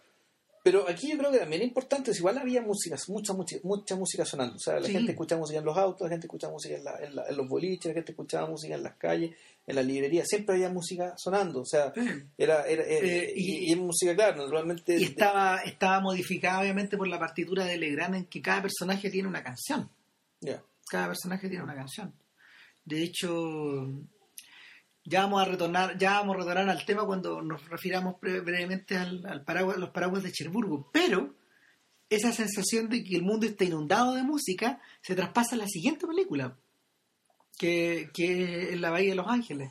Pero 0.63 0.89
aquí 0.89 1.11
yo 1.11 1.19
creo 1.19 1.31
que 1.31 1.37
también 1.41 1.61
es 1.61 1.69
importante, 1.69 2.11
es 2.13 2.19
igual 2.21 2.39
había 2.39 2.63
música, 2.63 2.97
mucha, 3.09 3.35
mucha, 3.35 3.57
mucha 3.65 3.97
música 3.97 4.25
sonando. 4.25 4.57
O 4.57 4.59
sea, 4.59 4.81
la 4.81 4.87
Sí. 4.87 4.93
gente 4.93 5.13
escuchaba 5.13 5.41
música 5.41 5.59
en 5.59 5.65
los 5.67 5.77
autos, 5.77 6.07
la 6.07 6.09
gente 6.09 6.27
escuchaba 6.27 6.55
música 6.55 6.75
en, 6.77 6.85
la- 6.85 6.99
en 7.01 7.15
la- 7.17 7.27
en 7.29 7.37
los 7.37 7.47
boliches, 7.47 7.85
la 7.91 7.93
gente 7.93 8.13
escuchaba 8.13 8.49
música 8.49 8.75
en 8.75 8.83
las 8.83 8.95
calles, 8.95 9.37
en 9.67 9.77
las 9.77 9.85
librerías. 9.85 10.27
Siempre 10.27 10.55
había 10.55 10.71
música 10.71 11.13
sonando. 11.19 11.61
O 11.61 11.67
sea, 11.67 11.93
era, 12.39 12.67
era, 12.67 12.83
era- 12.83 13.07
Eh, 13.07 13.33
y- 13.37 13.57
y, 13.57 13.69
y 13.69 13.73
es 13.73 13.77
música, 13.79 14.15
claro, 14.15 14.37
naturalmente. 14.39 14.97
Y 14.97 15.05
estaba, 15.05 15.59
estaba 15.67 16.01
modificada 16.01 16.61
obviamente 16.63 16.97
por 16.97 17.09
la 17.09 17.19
partitura 17.19 17.67
de 17.67 17.77
Legrand 17.77 18.15
en 18.15 18.25
que 18.25 18.41
cada 18.41 18.63
personaje 18.63 19.11
tiene 19.11 19.29
una 19.29 19.43
canción. 19.43 19.91
Ya. 20.41 20.63
Cada 20.89 21.09
personaje 21.09 21.47
tiene 21.51 21.63
una 21.65 21.75
canción. 21.75 22.11
De 22.85 23.03
hecho, 23.03 23.91
ya 25.05 25.23
vamos 25.23 25.43
a 25.43 25.45
retornar, 25.47 25.99
ya 25.99 26.13
vamos 26.21 26.37
a 26.37 26.39
retornar 26.41 26.69
al 26.69 26.85
tema 26.85 27.05
cuando 27.07 27.43
nos 27.43 27.67
refiramos 27.69 28.15
bre- 28.17 28.43
brevemente 28.45 28.97
al, 28.97 29.25
al 29.27 29.45
paraguas, 29.45 29.77
los 29.79 29.91
paraguas 29.91 30.23
de 30.23 30.33
Cherburgo. 30.33 30.91
Pero 30.93 31.35
esa 32.11 32.33
sensación 32.33 32.89
de 32.89 33.03
que 33.03 33.17
el 33.17 33.23
mundo 33.23 33.47
está 33.47 33.65
inundado 33.65 34.15
de 34.15 34.23
música 34.23 34.81
se 35.03 35.15
traspasa 35.15 35.55
en 35.55 35.61
la 35.63 35.69
siguiente 35.69 36.07
película, 36.07 36.57
que, 37.59 38.09
que 38.13 38.73
es 38.75 38.81
La 38.81 38.91
Bahía 38.91 39.11
de 39.11 39.17
Los 39.17 39.29
Ángeles. 39.29 39.71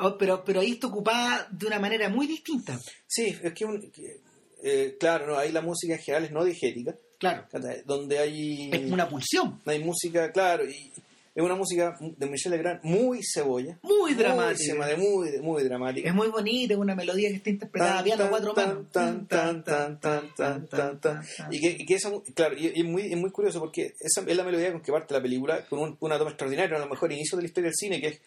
Oh, 0.00 0.16
pero, 0.16 0.44
pero 0.44 0.60
ahí 0.60 0.72
está 0.72 0.86
ocupada 0.86 1.48
de 1.50 1.66
una 1.66 1.78
manera 1.80 2.08
muy 2.08 2.26
distinta. 2.26 2.78
Sí, 3.06 3.36
es 3.42 3.52
que, 3.52 3.64
un- 3.64 3.90
que, 3.90 4.20
eh, 4.62 4.96
claro, 4.98 5.26
no, 5.28 5.38
ahí 5.38 5.50
la 5.52 5.60
música 5.60 5.94
en 5.94 6.00
general 6.00 6.24
es 6.24 6.30
no 6.32 6.44
digética, 6.44 6.94
Claro, 7.18 7.46
donde 7.84 8.16
hay, 8.20 8.70
es 8.72 8.92
una 8.92 9.08
pulsión 9.08 9.60
hay 9.66 9.82
música, 9.82 10.30
claro, 10.30 10.64
y 10.70 10.92
es 11.38 11.44
una 11.44 11.54
música 11.54 11.96
de 12.00 12.26
Michel 12.26 12.50
Legrand 12.50 12.80
muy 12.82 13.20
cebolla. 13.22 13.78
muy 13.82 14.14
dramática. 14.14 14.74
Muy, 14.96 15.38
muy 15.40 15.62
dramática. 15.62 16.08
Es 16.08 16.14
muy 16.14 16.28
bonita, 16.28 16.74
es 16.74 16.80
una 16.80 16.94
melodía 16.96 17.28
que 17.28 17.36
está 17.36 17.50
interpretada 17.50 18.00
a 18.00 18.02
piano 18.02 18.26
cuatro 18.28 18.54
manos. 18.54 18.90
tan, 18.90 19.26
tan, 19.28 19.64
tan, 19.64 20.00
tan, 20.00 20.34
tan, 20.34 20.66
tan, 20.66 21.00
tan. 21.00 21.22
Y 21.50 21.60
que, 21.60 21.76
y 21.82 21.86
que 21.86 21.94
esa, 21.94 22.10
mu- 22.10 22.22
claro, 22.34 22.56
y, 22.58 22.72
y 22.74 22.80
es 22.80 22.84
muy, 22.84 23.02
es 23.12 23.16
muy 23.16 23.30
curioso 23.30 23.60
porque 23.60 23.92
esa 24.00 24.22
es 24.26 24.36
la 24.36 24.42
melodía 24.42 24.72
con 24.72 24.80
que 24.82 24.90
parte 24.90 25.14
la 25.14 25.22
película, 25.22 25.64
con 25.66 25.78
un, 25.78 25.96
una 26.00 26.18
toma 26.18 26.30
extraordinaria, 26.30 26.76
a 26.76 26.80
lo 26.80 26.88
mejor 26.88 27.12
inicio 27.12 27.36
de 27.36 27.42
la 27.42 27.46
historia 27.48 27.68
del 27.68 27.76
cine, 27.76 28.00
que 28.00 28.06
es, 28.08 28.20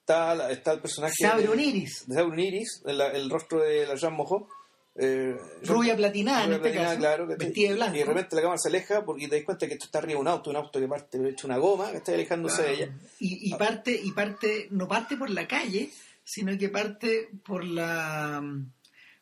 está, 0.00 0.50
está 0.52 0.72
el 0.74 0.80
personaje 0.80 1.14
Se 1.18 1.26
abre 1.26 1.48
un 1.48 1.58
iris, 1.58 2.04
de 2.06 2.14
Sauron 2.14 2.38
Iris, 2.38 2.82
el, 2.86 3.00
el 3.00 3.28
rostro 3.28 3.60
de 3.60 3.86
la 3.86 3.96
Jean 3.96 4.14
Mojo. 4.14 4.48
Eh, 4.94 5.34
rubia 5.64 5.96
platinada 5.96 6.44
en 6.44 6.50
rubia 6.50 6.56
este 6.56 6.62
platinada, 6.70 6.88
caso, 6.94 7.00
claro, 7.00 7.28
que 7.28 7.36
vestida 7.36 7.68
de 7.70 7.74
blanco. 7.76 7.94
Y 7.96 7.98
de 8.00 8.04
repente 8.04 8.36
la 8.36 8.42
cámara 8.42 8.58
se 8.58 8.68
aleja 8.68 9.04
porque 9.04 9.28
te 9.28 9.36
das 9.36 9.44
cuenta 9.44 9.66
que 9.66 9.72
esto 9.74 9.86
está 9.86 9.98
arriba 9.98 10.14
de 10.18 10.20
un 10.20 10.28
auto, 10.28 10.50
un 10.50 10.56
auto 10.56 10.78
que 10.78 10.86
parte 10.88 11.18
pero 11.18 11.28
hecho 11.30 11.46
una 11.46 11.56
goma, 11.56 11.90
que 11.90 11.96
está 11.98 12.12
alejándose 12.12 12.62
de 12.62 12.72
ella. 12.74 12.96
Y, 13.18 13.50
y 13.50 13.54
parte, 13.54 13.98
y 14.02 14.12
parte, 14.12 14.68
no 14.70 14.86
parte 14.88 15.16
por 15.16 15.30
la 15.30 15.48
calle, 15.48 15.90
sino 16.24 16.56
que 16.58 16.68
parte 16.68 17.30
por 17.44 17.64
la 17.64 18.42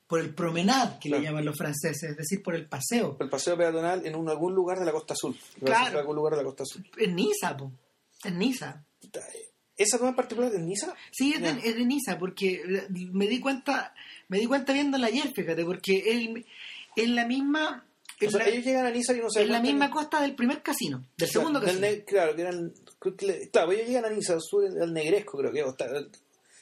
por 0.09 0.19
el 0.19 0.35
promenade 0.35 0.99
que 0.99 1.09
Claro. 1.09 1.23
le 1.23 1.29
llaman 1.29 1.45
los 1.45 1.57
franceses, 1.57 2.03
es 2.11 2.17
decir, 2.17 2.43
por 2.43 2.57
el 2.57 2.67
paseo. 2.69 3.17
El 3.21 3.29
paseo 3.29 3.57
peatonal 3.57 4.05
en 4.05 4.17
un, 4.17 4.29
algún 4.29 4.53
lugar 4.57 4.81
de 4.81 4.85
la 4.85 4.91
Costa 4.91 5.15
Azul. 5.15 5.39
Claro. 5.65 5.93
En 5.93 5.99
algún 5.99 6.17
lugar 6.17 6.33
de 6.33 6.39
la 6.39 6.45
Costa 6.45 6.65
Azul. 6.65 6.85
En 6.97 7.15
Niza, 7.15 7.57
po. 7.57 7.71
En 8.25 8.37
Niza. 8.41 8.85
¿Esa 9.83 9.97
toma 9.99 10.11
en 10.11 10.17
particular 10.17 10.53
es 10.55 10.61
Niza? 10.61 10.95
Sí, 11.11 11.33
es 11.35 11.41
de, 11.41 11.49
es 11.69 11.75
de 11.75 11.85
Niza, 11.87 12.19
porque 12.19 12.63
me 13.13 13.27
di 13.27 13.41
cuenta, 13.41 13.95
me 14.29 14.39
di 14.39 14.47
cuenta 14.47 14.73
viéndola 14.73 15.07
ayer, 15.07 15.33
fíjate, 15.35 15.65
porque 15.65 16.03
es, 16.07 16.45
es 16.97 17.09
la 17.09 17.27
misma, 17.27 17.85
O 18.21 18.25
es 18.25 18.31
sea, 18.33 18.41
la, 18.41 18.49
ellos 18.49 18.65
llegan 18.65 18.87
a 18.87 18.91
Niza 18.91 19.15
y 19.15 19.21
no 19.21 19.31
se 19.31 19.43
es 19.43 19.49
la 19.49 19.61
misma 19.61 19.87
que- 19.89 19.93
costa 19.95 20.21
del 20.21 20.35
primer 20.35 20.63
casino, 20.63 21.05
del 21.17 21.29
segundo 21.29 21.61
del 21.61 21.81
casino. 21.81 22.05
claro, 22.07 22.37
que 22.37 22.43
eran. 22.43 22.73
Claro, 23.51 23.73
ellos 23.73 23.87
llegan 23.89 24.05
a 24.05 24.11
Niza, 24.11 24.35
al 24.35 24.43
sur, 24.43 24.65
al 24.67 24.93
Negresco, 24.93 25.39
creo 25.39 25.51
que. 25.53 25.63
o 25.63 25.71
Está, 25.71 25.87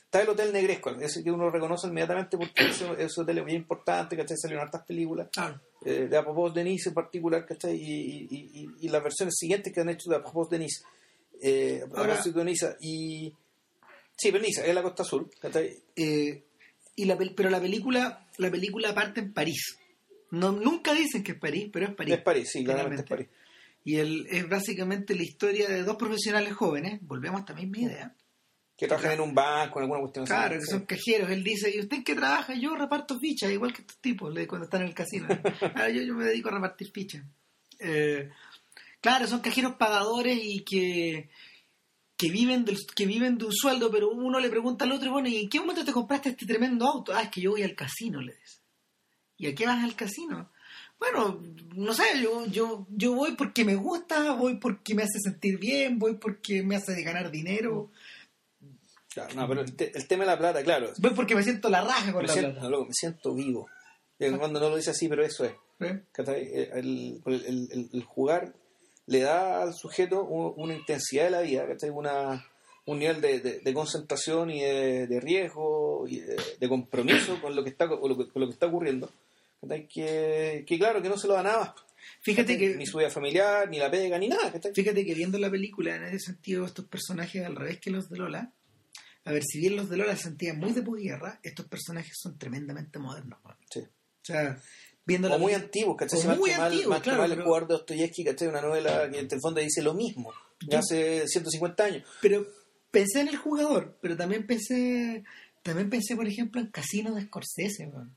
está 0.05 0.23
el 0.23 0.29
Hotel 0.29 0.53
Negresco, 0.53 0.91
ese 1.01 1.23
que 1.25 1.31
uno 1.33 1.51
reconoce 1.51 1.89
inmediatamente 1.89 2.39
porque 2.39 2.69
ese, 2.69 2.87
ese 2.99 3.21
hotel 3.21 3.39
es 3.39 3.45
muy 3.45 3.53
importante, 3.55 4.17
¿cachai? 4.17 4.37
Salieron 4.39 4.65
hartas 4.65 4.85
películas. 4.87 5.29
Claro. 5.33 5.61
eh, 5.85 6.07
de 6.09 6.17
Apopos 6.17 6.55
de 6.55 6.63
Nice 6.65 6.89
en 6.91 6.95
particular, 6.95 7.45
¿cachai? 7.45 7.75
Y, 7.75 8.29
y, 8.31 8.51
y, 8.63 8.69
y 8.87 8.89
las 8.89 9.03
versiones 9.03 9.35
siguientes 9.37 9.73
que 9.73 9.81
han 9.81 9.89
hecho 9.89 10.09
de 10.09 10.17
Apopos 10.17 10.49
de 10.49 10.61
Nice. 10.61 10.83
Eh, 11.41 11.83
Ahora- 11.95 12.21
Niza. 12.45 12.77
Y. 12.81 13.33
Sí, 14.17 14.33
pero 14.33 14.43
Niza, 14.43 14.65
es 14.67 14.75
la 14.75 14.83
costa 14.83 15.05
sur. 15.05 15.29
Eh, 15.97 16.45
y 16.97 17.05
la, 17.05 17.17
pero 17.17 17.51
la 17.51 17.61
película, 17.61 18.29
la 18.39 18.51
película 18.51 18.95
parte 18.95 19.21
en 19.21 19.33
París. 19.33 19.79
No, 20.31 20.53
nunca 20.53 20.93
dicen 20.95 21.23
que 21.23 21.33
es 21.33 21.39
París, 21.39 21.69
pero 21.73 21.87
es 21.87 21.95
París. 21.95 22.15
Es 22.15 22.23
París, 22.23 22.49
sí, 22.53 22.65
claramente 22.65 23.03
es 23.03 23.07
Finalmente. 23.09 23.33
París. 23.33 23.49
Y 23.85 23.97
el, 23.97 24.27
es 24.31 24.49
básicamente 24.49 25.15
la 25.15 25.23
historia 25.23 25.69
de 25.69 25.83
dos 25.85 25.97
profesionales 25.97 26.53
jóvenes, 26.53 26.99
volvemos 27.03 27.39
a 27.39 27.41
esta 27.43 27.55
misma 27.55 27.79
idea. 27.79 28.15
Que 28.77 28.87
trabajan 28.87 29.13
en 29.13 29.21
un 29.23 29.35
banco, 29.35 29.79
en 29.79 29.85
alguna 29.85 30.01
cuestión 30.01 30.25
así. 30.25 30.33
Claro, 30.33 30.59
que 30.61 30.67
son 30.67 30.85
cajeros. 30.85 31.31
Él 31.31 31.43
dice, 31.43 31.75
¿y 31.75 31.81
usted 31.81 31.97
en 31.97 32.05
qué 32.05 32.15
trabaja? 32.15 32.55
Yo 32.55 32.77
reparto 32.77 33.19
fichas, 33.19 33.51
igual 33.51 33.73
que 33.73 33.81
estos 33.81 33.97
tipos 33.99 34.33
cuando 34.47 34.65
están 34.67 34.83
en 34.83 34.89
el 34.89 34.95
casino. 34.95 35.27
Ah, 35.75 35.89
yo, 35.89 36.03
yo 36.03 36.15
me 36.15 36.27
dedico 36.27 36.49
a 36.49 36.53
repartir 36.53 36.91
fichas. 36.93 37.25
Eh, 37.81 38.29
claro, 39.01 39.27
son 39.27 39.41
cajeros 39.41 39.75
pagadores 39.77 40.39
y 40.43 40.61
que, 40.65 41.29
que, 42.17 42.31
viven 42.31 42.65
del, 42.65 42.77
que 42.95 43.07
viven 43.07 43.39
de 43.39 43.47
un 43.47 43.53
sueldo, 43.53 43.91
pero 43.91 44.11
uno 44.11 44.41
le 44.41 44.51
pregunta 44.51 44.85
al 44.85 44.93
otro, 44.93 45.13
bueno, 45.13 45.29
¿y 45.29 45.37
en 45.39 45.49
qué 45.49 45.61
momento 45.61 45.85
te 45.85 45.93
compraste 45.93 46.31
este 46.31 46.47
tremendo 46.47 46.87
auto? 46.87 47.13
Ah, 47.15 47.23
es 47.23 47.31
que 47.31 47.41
yo 47.41 47.53
voy 47.53 47.63
al 47.63 47.75
casino, 47.75 48.21
le 48.21 48.33
dice. 48.35 48.59
¿Y 49.37 49.47
a 49.47 49.55
qué 49.55 49.67
vas 49.67 49.83
al 49.85 49.95
casino? 49.95 50.51
Bueno, 50.99 51.41
no 51.77 51.95
sé, 51.95 52.03
yo, 52.21 52.45
yo, 52.47 52.87
yo 52.91 53.13
voy 53.15 53.37
porque 53.37 53.65
me 53.65 53.77
gusta, 53.77 54.33
voy 54.33 54.57
porque 54.57 54.97
me 54.97 55.05
hace 55.05 55.21
sentir 55.21 55.57
bien, 55.59 55.99
voy 56.01 56.15
porque 56.17 56.63
me 56.65 56.75
hace 56.77 57.01
ganar 57.03 57.31
dinero, 57.31 57.91
Claro, 59.11 59.35
no, 59.35 59.49
pero 59.49 59.61
el, 59.63 59.75
te- 59.75 59.97
el 59.97 60.07
tema 60.07 60.25
de 60.25 60.31
la 60.31 60.39
plata, 60.39 60.63
claro. 60.63 60.93
voy 60.99 61.13
porque 61.13 61.35
me 61.35 61.43
siento 61.43 61.69
la 61.71 61.81
raja 61.81 62.13
con 62.13 62.23
Me 62.23 62.29
la 62.29 62.33
siento, 62.35 62.53
plata. 62.53 62.69
loco, 62.69 62.87
me 62.87 62.93
siento 62.95 63.35
vivo. 63.35 63.67
Cuando 64.19 64.61
no 64.61 64.69
lo 64.69 64.77
dice 64.77 64.91
así, 64.91 65.09
pero 65.09 65.25
eso 65.25 65.45
es. 65.45 65.53
¿Eh? 65.81 66.03
el- 66.75 67.23
el- 67.27 67.91
el 67.93 68.05
jugar 68.05 68.53
le 69.09 69.21
da 69.21 69.63
al 69.63 69.75
sujeto 69.75 70.25
un- 70.25 70.55
una 70.57 70.75
intensidad 70.75 71.25
de 71.25 71.31
la 71.31 71.41
vida, 71.43 71.67
¿cachai? 71.67 71.91
Una, 71.91 72.47
un 72.87 72.99
nivel 72.99 73.21
de, 73.21 73.41
de- 73.41 73.59
de 73.61 73.75
concentración 73.75 74.51
y 74.51 74.61
de, 74.63 75.07
de 75.07 75.21
riesgo 75.21 76.07
y 76.09 76.21
de, 76.21 76.69
compromiso 76.69 77.41
con 77.41 77.55
lo 77.57 77.63
que 77.65 77.71
está, 77.71 77.89
con 77.89 78.09
lo 78.09 78.17
que, 78.17 78.29
con 78.29 78.41
lo 78.41 78.47
que 78.49 78.53
está 78.55 78.67
ocurriendo. 78.67 79.11
¿cachai? 79.61 79.89
Que, 79.89 80.65
que 80.67 80.79
claro, 80.79 81.03
que 81.03 81.09
no 81.09 81.19
se 81.19 81.27
lo 81.27 81.35
da 81.35 81.43
nada. 81.43 81.75
Fíjate 82.23 82.55
¿cachai? 82.55 82.73
que, 82.73 82.77
Ni 82.77 82.87
su 82.87 82.99
vida 82.99 83.11
familiar, 83.11 83.69
ni 83.69 83.79
la 83.79 83.91
pega, 83.91 84.19
ni 84.19 84.29
nada. 84.29 84.53
¿cachai? 84.53 84.73
fíjate 84.75 85.05
que 85.05 85.15
viendo 85.15 85.39
la 85.39 85.51
película, 85.51 85.97
en 85.97 86.05
ese 86.05 86.19
sentido, 86.21 86.65
estos 86.65 86.85
personajes 86.87 87.45
al 87.45 87.57
revés 87.57 87.81
que 87.81 87.91
los 87.91 88.09
de 88.09 88.19
Lola, 88.19 88.53
a 89.25 89.33
ver, 89.33 89.43
si 89.45 89.59
bien 89.59 89.77
los 89.77 89.91
de 89.91 89.97
Lola 89.99 90.17
se 90.17 90.23
sentían 90.25 90.59
muy 90.59 90.73
de 90.73 90.83
posguerra, 90.83 91.39
estos 91.43 91.67
personajes 91.67 92.15
son 92.17 92.39
tremendamente 92.39 92.99
modernos. 92.99 93.39
Sí. 93.71 93.81
O 93.81 94.25
sea, 94.25 94.59
viendo 95.09 95.27
O 95.29 95.31
la 95.31 95.39
muy 95.39 95.55
antiguos, 95.55 95.97
¿cachai? 95.97 96.21
Si 96.21 96.27
más 96.29 96.39
muy 96.39 96.51
antiguos, 96.51 97.01
claro, 97.01 97.23
mal 97.23 97.33
el 97.33 97.43
jugador 97.43 97.67
de 97.69 97.75
Dostoyevsky, 97.75 98.25
¿cachai? 98.25 98.47
Una 98.49 98.61
novela 98.61 99.11
que 99.11 99.19
en 99.19 99.29
el 99.31 99.41
fondo 99.41 99.61
dice 99.61 99.83
lo 99.83 99.95
mismo, 99.95 100.33
de 100.61 100.77
hace 100.77 101.27
150 101.27 101.85
años. 101.85 102.05
Pero 102.21 102.47
pensé 102.91 103.21
en 103.21 103.29
el 103.29 103.37
jugador, 103.37 103.97
pero 104.03 104.17
también 104.17 104.47
pensé, 104.47 105.25
también 105.63 105.89
pensé, 105.91 106.15
por 106.15 106.29
ejemplo, 106.29 106.61
en 106.61 106.69
Casino 106.71 107.15
de 107.15 107.23
Scorsese, 107.23 107.87
man. 107.89 108.15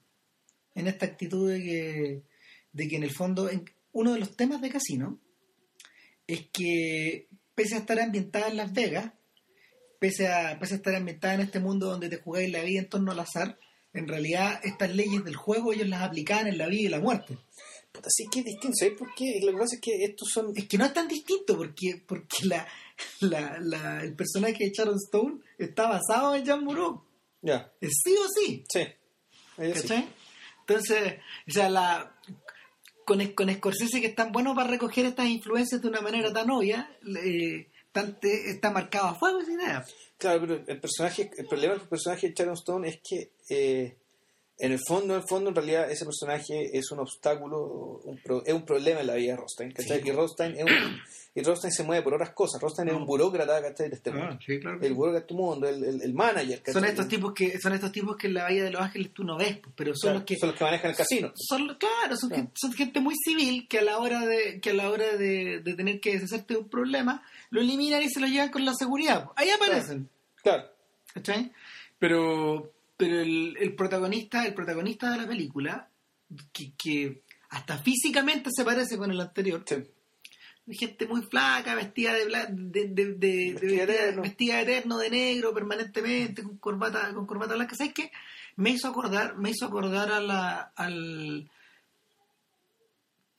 en 0.76 0.88
esta 0.88 1.06
actitud 1.06 1.50
de 1.50 1.60
que, 1.62 2.22
de 2.74 2.88
que 2.88 2.96
en 2.98 3.04
el 3.04 3.12
fondo, 3.12 3.50
en- 3.50 3.66
uno 3.94 4.14
de 4.14 4.20
los 4.20 4.36
temas 4.38 4.62
de 4.62 4.70
Casino 4.70 5.20
es 6.28 6.48
que 6.54 7.28
pese 7.56 7.76
a 7.76 7.80
estar 7.80 8.00
ambientada 8.00 8.48
en 8.50 8.58
Las 8.58 8.72
Vegas, 8.74 9.12
pese 10.00 10.28
a, 10.30 10.58
pese 10.60 10.74
a 10.76 10.78
estar 10.78 10.96
ambientada 10.96 11.34
en 11.36 11.42
este 11.42 11.60
mundo 11.60 11.88
donde 11.88 12.10
te 12.10 12.18
jugáis 12.18 12.52
la 12.52 12.64
vida 12.64 12.80
en 12.80 12.90
torno 12.90 13.12
al 13.12 13.20
azar, 13.20 13.58
en 13.94 14.08
realidad 14.08 14.60
estas 14.64 14.94
leyes 14.96 15.24
del 15.24 15.36
juego 15.36 15.74
ellos 15.74 15.88
las 15.88 16.02
aplicaban 16.04 16.48
en 16.48 16.58
la 16.58 16.68
vida 16.68 16.82
y 16.88 16.90
la 16.90 17.00
muerte. 17.00 17.38
Puta, 17.92 18.10
sí 18.10 18.24
que 18.32 18.40
es 18.40 18.46
distinto, 18.46 18.76
¿sabes 18.80 18.98
por 18.98 19.14
qué? 19.14 19.40
Lo 19.44 19.52
que 19.52 19.58
pasa 19.58 19.76
es 19.76 19.82
que 19.82 20.04
estos 20.06 20.30
son... 20.34 20.54
Es 20.56 20.66
que 20.68 20.78
no 20.78 20.86
es 20.86 20.94
tan 20.94 21.08
distinto 21.10 21.58
porque, 21.58 22.02
porque 22.08 22.46
la, 22.46 22.66
la, 23.20 23.58
la- 23.60 24.02
el 24.04 24.16
personaje 24.16 24.58
de 24.64 24.72
Sharon 24.72 24.96
Stone 24.96 25.40
está 25.58 25.90
basado 25.90 26.34
en 26.36 26.46
Jean 26.46 26.64
Moreau. 26.64 27.04
Ya, 27.42 27.72
Es 27.82 27.92
sí 28.04 28.14
o 28.18 28.28
sí. 28.30 28.64
sí. 28.72 28.88
¿Cachai? 29.58 30.08
Entonces, 30.62 31.16
o 31.48 31.52
sea, 31.52 31.70
la, 31.70 32.16
con, 33.04 33.26
con 33.34 33.54
Scorsese 33.54 34.00
que 34.00 34.08
es 34.08 34.16
tan 34.16 34.32
bueno 34.32 34.56
para 34.56 34.70
recoger 34.70 35.06
estas 35.06 35.28
influencias 35.28 35.82
de 35.82 35.88
una 35.90 36.00
manera 36.02 36.32
tan 36.32 36.50
obvia, 36.50 36.96
eh, 37.26 37.71
está 37.94 38.72
marcado 38.72 39.08
a 39.08 39.16
fuego 39.16 39.40
esa 39.40 39.52
idea. 39.52 39.86
Claro, 40.18 40.42
pero 40.42 40.64
el 40.68 40.80
personaje, 40.80 41.32
el 41.38 41.48
problema 41.48 41.76
del 41.76 41.88
personaje 41.88 42.30
de 42.30 42.34
Sharon 42.34 42.54
Stone 42.54 42.90
es 42.90 43.00
que 43.04 43.32
eh, 43.50 43.98
en 44.62 44.72
el 44.72 44.80
fondo, 44.88 45.16
en 45.16 45.22
el 45.22 45.28
fondo, 45.28 45.50
en 45.50 45.56
realidad 45.56 45.92
ese 45.92 46.06
personaje 46.06 46.78
es 46.78 46.92
un 46.92 47.00
obstáculo, 47.00 48.02
un 48.04 48.18
pro- 48.24 48.44
es 48.46 48.54
un 48.54 48.64
problema 48.66 49.02
en 49.02 49.08
la 49.08 49.16
vida 49.16 49.32
de 49.34 49.38
Rothstein, 49.38 49.72
¿cachai? 49.72 50.02
Sí. 50.02 50.08
Y 50.08 50.12
Rothstein 50.12 50.56
es 50.58 50.64
un- 50.64 51.02
y 51.34 51.42
Rothstein 51.44 51.72
se 51.72 51.84
mueve 51.84 52.04
por 52.04 52.14
otras 52.14 52.32
cosas. 52.32 52.62
Rothstein 52.62 52.90
es 52.90 52.94
un 52.94 53.06
burócrata, 53.06 53.62
¿cachai? 53.62 53.90
De 53.90 53.96
este 53.96 54.12
mundo. 54.12 54.38
sí, 54.46 54.60
claro. 54.60 54.80
El 54.82 54.94
burócrata 54.94 55.20
de 55.20 55.32
este 55.32 55.34
mundo, 55.34 55.68
el, 55.68 55.84
el, 55.84 56.02
el 56.02 56.14
manager, 56.14 56.60
¿cachai? 56.60 56.74
Son 56.74 56.86
estos 56.86 57.08
tipos 57.08 57.34
que 57.34 57.60
son 57.60 57.74
estos 57.74 57.92
tipos 57.92 58.16
que 58.18 58.28
en 58.28 58.34
la 58.36 58.44
Bahía 58.44 58.64
de 58.64 58.72
Los 58.72 58.82
Ángeles 58.82 59.14
tú 59.14 59.24
no 59.24 59.38
ves, 59.38 59.58
pues, 59.58 59.74
pero 59.76 59.92
son 59.96 60.02
Claro, 60.10 60.20
los 60.20 60.26
que 60.26 60.38
son 60.38 60.50
los 60.50 60.58
que 60.58 60.64
manejan 60.66 60.92
el 60.92 60.98
casino. 60.98 61.32
son 61.36 61.68
claro, 61.80 62.16
son, 62.18 62.30
Claro. 62.30 62.44
Gente, 62.44 62.54
son 62.56 62.74
gente 62.74 63.00
muy 63.00 63.16
civil 63.26 63.68
que 63.68 63.80
a 63.80 63.82
la 63.84 63.98
hora 64.00 64.26
de 64.26 64.60
que 64.62 64.72
a 64.72 64.74
la 64.74 64.90
hora 64.90 65.16
de, 65.18 65.60
de 65.62 65.74
tener 65.76 66.00
que 66.00 66.14
deshacerte 66.14 66.54
de 66.56 66.60
un 66.60 66.70
problema 66.70 67.24
lo 67.50 67.62
eliminan 67.62 68.02
y 68.04 68.10
se 68.10 68.20
lo 68.20 68.28
llevan 68.28 68.50
con 68.50 68.64
la 68.66 68.74
seguridad. 68.74 69.30
Ahí 69.36 69.50
aparecen. 69.50 70.10
Claro. 70.44 70.66
¿Cachai? 71.14 71.52
Pero, 72.00 72.72
pero 73.02 73.20
el, 73.20 73.58
el 73.60 73.74
protagonista, 73.76 74.46
el 74.46 74.54
protagonista 74.54 75.10
de 75.10 75.18
la 75.18 75.28
película, 75.28 75.90
que, 76.54 76.74
que 76.78 77.24
hasta 77.50 77.80
físicamente 77.80 78.52
se 78.56 78.64
parece 78.64 78.96
con 78.98 79.10
el 79.10 79.20
anterior. 79.20 79.64
Sí. 79.66 79.78
Gente 80.74 81.08
muy 81.08 81.24
flaca, 81.24 81.74
vestida 81.74 82.14
de, 82.14 82.28
bla- 82.28 82.48
de, 82.48 82.88
de, 82.90 83.06
de- 83.06 83.14
de- 83.16 83.54
Vestida 83.54 83.84
eterno. 83.84 84.22
vestida 84.22 84.62
eterno, 84.62 84.98
de 85.00 85.10
negro, 85.10 85.52
permanentemente, 85.54 86.44
con 86.44 86.58
corbata, 86.60 87.12
con 87.16 87.26
corbata 87.26 87.56
blanca. 87.56 87.76
¿Sabes 87.76 87.94
qué? 87.94 88.12
Me 88.58 88.70
hizo 88.70 88.88
acordar, 88.88 89.36
me 89.38 89.50
hizo 89.50 89.66
acordar 89.66 90.12
a 90.12 90.20
la, 90.22 90.72
al... 90.76 91.50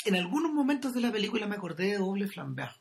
En 0.05 0.16
algunos 0.16 0.53
momentos 0.53 0.92
de 0.92 1.01
la 1.01 1.12
película 1.12 1.46
me 1.46 1.55
acordé 1.55 1.87
de 1.92 1.98
Doble 1.98 2.27
Flambert. 2.27 2.77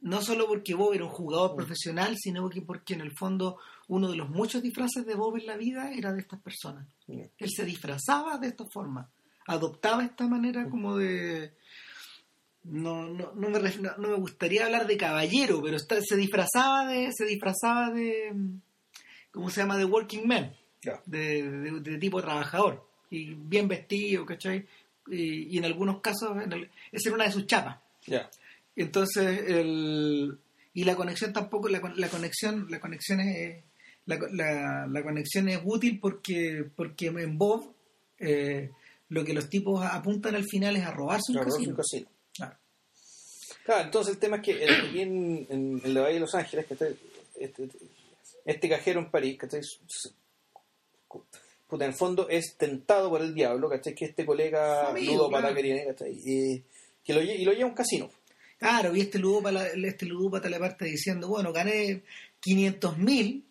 No 0.00 0.22
solo 0.22 0.46
porque 0.46 0.74
Bob 0.74 0.94
era 0.94 1.04
un 1.04 1.10
jugador 1.10 1.54
profesional, 1.56 2.16
sino 2.18 2.48
que 2.48 2.62
porque 2.62 2.94
en 2.94 3.00
el 3.02 3.12
fondo 3.12 3.58
uno 3.88 4.10
de 4.10 4.16
los 4.16 4.28
muchos 4.30 4.62
disfraces 4.62 5.04
de 5.06 5.14
Bob 5.14 5.36
en 5.38 5.46
la 5.46 5.56
vida 5.56 5.92
era 5.92 6.12
de 6.12 6.20
estas 6.20 6.40
personas. 6.40 6.86
Él 7.08 7.50
se 7.50 7.64
disfrazaba 7.64 8.38
de 8.38 8.48
esta 8.48 8.64
forma, 8.72 9.08
adoptaba 9.46 10.04
esta 10.04 10.26
manera 10.26 10.68
como 10.68 10.96
de... 10.96 11.52
No, 12.64 13.08
no, 13.08 13.32
no, 13.34 13.48
me, 13.50 13.58
no, 13.58 14.08
me 14.08 14.14
gustaría 14.14 14.64
hablar 14.66 14.86
de 14.86 14.96
caballero, 14.96 15.60
pero 15.62 15.76
está- 15.76 16.00
se 16.00 16.16
disfrazaba 16.16 16.86
de... 16.86 17.10
Se 17.12 17.24
disfrazaba 17.24 17.90
de... 17.90 18.32
¿Cómo 19.32 19.50
se 19.50 19.60
llama? 19.62 19.76
De 19.76 19.84
working 19.84 20.26
man, 20.28 20.54
de, 21.06 21.42
de- 21.50 21.80
de 21.80 21.98
tipo 21.98 22.20
trabajador, 22.22 22.86
y 23.10 23.34
bien 23.34 23.66
vestido, 23.66 24.24
¿cachai? 24.26 24.66
Y, 25.08 25.54
y 25.54 25.58
en 25.58 25.64
algunos 25.64 26.00
casos, 26.00 26.36
en 26.40 26.52
el- 26.52 26.70
esa 26.92 27.08
era 27.08 27.14
una 27.16 27.24
de 27.24 27.32
sus 27.32 27.46
chapas. 27.46 27.78
Ya. 28.06 28.30
Entonces, 28.76 29.42
el, 29.48 30.38
y 30.74 30.84
la 30.84 30.94
conexión 30.94 31.32
tampoco, 31.32 31.68
la, 31.68 31.80
la 31.96 32.08
conexión, 32.08 32.66
la 32.70 32.78
conexión 32.78 33.20
es, 33.20 33.64
la, 34.06 34.18
la- 34.32 34.86
la 34.86 35.02
conexión 35.02 35.48
es 35.48 35.60
útil 35.64 35.98
porque, 36.00 36.64
porque 36.74 37.06
en 37.06 37.38
Bob 37.38 37.72
eh, 38.18 38.70
lo 39.08 39.24
que 39.24 39.34
los 39.34 39.48
tipos 39.48 39.84
apuntan 39.84 40.34
al 40.34 40.44
final 40.44 40.76
es 40.76 40.84
a 40.84 40.90
robarse 40.92 41.32
un 41.32 41.38
casino. 41.44 41.76
Claro. 42.34 42.56
Claro, 43.64 43.84
entonces 43.84 44.14
el 44.14 44.20
tema 44.20 44.36
es 44.38 44.42
que 44.42 44.64
el- 44.64 44.74
aquí 44.88 45.00
en, 45.00 45.46
en, 45.50 45.80
en 45.84 45.94
la 45.94 46.00
Bahía 46.02 46.14
de 46.14 46.20
Los 46.20 46.34
Ángeles, 46.34 46.66
que 46.66 46.74
este, 46.74 46.96
este, 47.38 47.68
este 48.44 48.68
cajero 48.68 49.00
en 49.00 49.10
París, 49.10 49.38
que 49.38 49.46
puta, 51.68 51.84
en 51.84 51.90
el 51.92 51.96
fondo 51.96 52.28
es 52.28 52.56
tentado 52.56 53.08
por 53.10 53.20
el 53.22 53.34
diablo, 53.34 53.68
¿cachai? 53.68 53.94
Que 53.94 54.06
este 54.06 54.26
colega 54.26 54.90
amigo, 54.90 55.12
ludópata 55.14 55.40
claro. 55.48 55.54
que 55.56 55.62
tiene, 55.62 56.64
que 57.04 57.14
lo, 57.14 57.22
y 57.22 57.44
lo 57.44 57.52
lleva 57.52 57.64
a 57.64 57.68
un 57.68 57.74
casino. 57.74 58.10
Claro, 58.58 58.94
y 58.94 59.00
este 59.00 59.18
ludópata, 59.18 59.68
este 59.68 60.06
ludópata 60.06 60.48
le 60.48 60.58
parte 60.58 60.84
diciendo, 60.84 61.28
bueno, 61.28 61.52
gané 61.52 62.02
500 62.40 62.98
mil, 62.98 63.44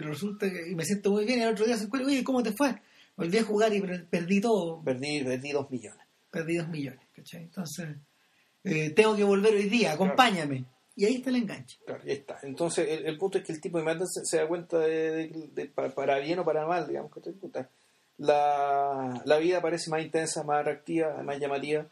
pero 0.00 0.10
resulta 0.12 0.50
que 0.50 0.74
me 0.74 0.84
siento 0.84 1.10
muy 1.10 1.24
bien 1.24 1.38
y 1.40 1.42
el 1.42 1.48
otro 1.52 1.64
día 1.66 1.76
se 1.76 1.84
encuentra, 1.84 2.08
oye, 2.10 2.24
¿cómo 2.24 2.42
te 2.42 2.52
fue? 2.52 2.74
Volví 3.16 3.38
a 3.38 3.42
jugar 3.44 3.72
y 3.74 3.80
per- 3.80 4.06
perdí 4.06 4.40
todo, 4.40 4.82
Perdí, 4.82 5.24
perdí 5.24 5.50
dos 5.52 5.70
millones. 5.70 6.06
perdí 6.30 6.56
dos 6.56 6.68
millones, 6.68 7.00
¿cachai? 7.14 7.42
Entonces, 7.42 7.88
eh, 8.64 8.90
tengo 8.90 9.16
que 9.16 9.24
volver 9.24 9.54
hoy 9.54 9.68
día, 9.68 9.92
acompáñame. 9.92 10.64
Y 10.94 11.04
ahí 11.04 11.14
está 11.16 11.30
el 11.30 11.36
enganche. 11.36 11.78
Claro, 11.86 12.02
ya 12.04 12.12
está. 12.12 12.38
Entonces, 12.42 12.88
el, 12.88 13.06
el 13.06 13.18
punto 13.18 13.38
es 13.38 13.44
que 13.44 13.52
el 13.52 13.60
tipo 13.60 13.78
de 13.78 13.84
se, 14.06 14.24
se 14.24 14.36
da 14.38 14.48
cuenta 14.48 14.78
de, 14.80 15.28
de- 15.28 15.48
de- 15.54 15.66
para, 15.66 15.94
para 15.94 16.18
bien 16.18 16.38
o 16.40 16.44
para 16.44 16.66
mal, 16.66 16.86
digamos, 16.88 17.12
que 17.12 17.20
la, 18.16 19.22
la 19.24 19.38
vida 19.38 19.60
parece 19.62 19.90
más 19.90 20.02
intensa, 20.02 20.42
más 20.42 20.60
atractiva, 20.60 21.22
más 21.22 21.38
llamativa. 21.38 21.86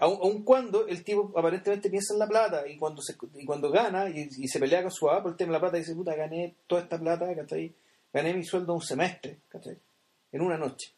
Aun, 0.00 0.18
aun 0.22 0.44
cuando 0.44 0.86
el 0.86 1.02
tipo 1.02 1.32
aparentemente 1.36 1.90
piensa 1.90 2.14
en 2.14 2.20
la 2.20 2.28
plata 2.28 2.66
y 2.68 2.76
cuando 2.76 3.02
se, 3.02 3.16
y 3.34 3.44
cuando 3.44 3.70
gana 3.70 4.08
y, 4.08 4.28
y 4.38 4.48
se 4.48 4.60
pelea 4.60 4.82
con 4.82 4.92
su 4.92 5.06
papá 5.06 5.22
por 5.22 5.32
el 5.32 5.36
tema 5.36 5.48
de 5.48 5.52
la 5.54 5.60
plata, 5.60 5.76
dice, 5.78 5.94
puta, 5.94 6.14
gané 6.14 6.54
toda 6.66 6.82
esta 6.82 6.98
plata, 6.98 7.34
¿cachai? 7.34 7.74
gané 8.12 8.32
mi 8.32 8.44
sueldo 8.44 8.74
un 8.74 8.80
semestre, 8.80 9.40
¿cachai? 9.48 9.76
en 10.30 10.40
una 10.40 10.56
noche. 10.56 10.92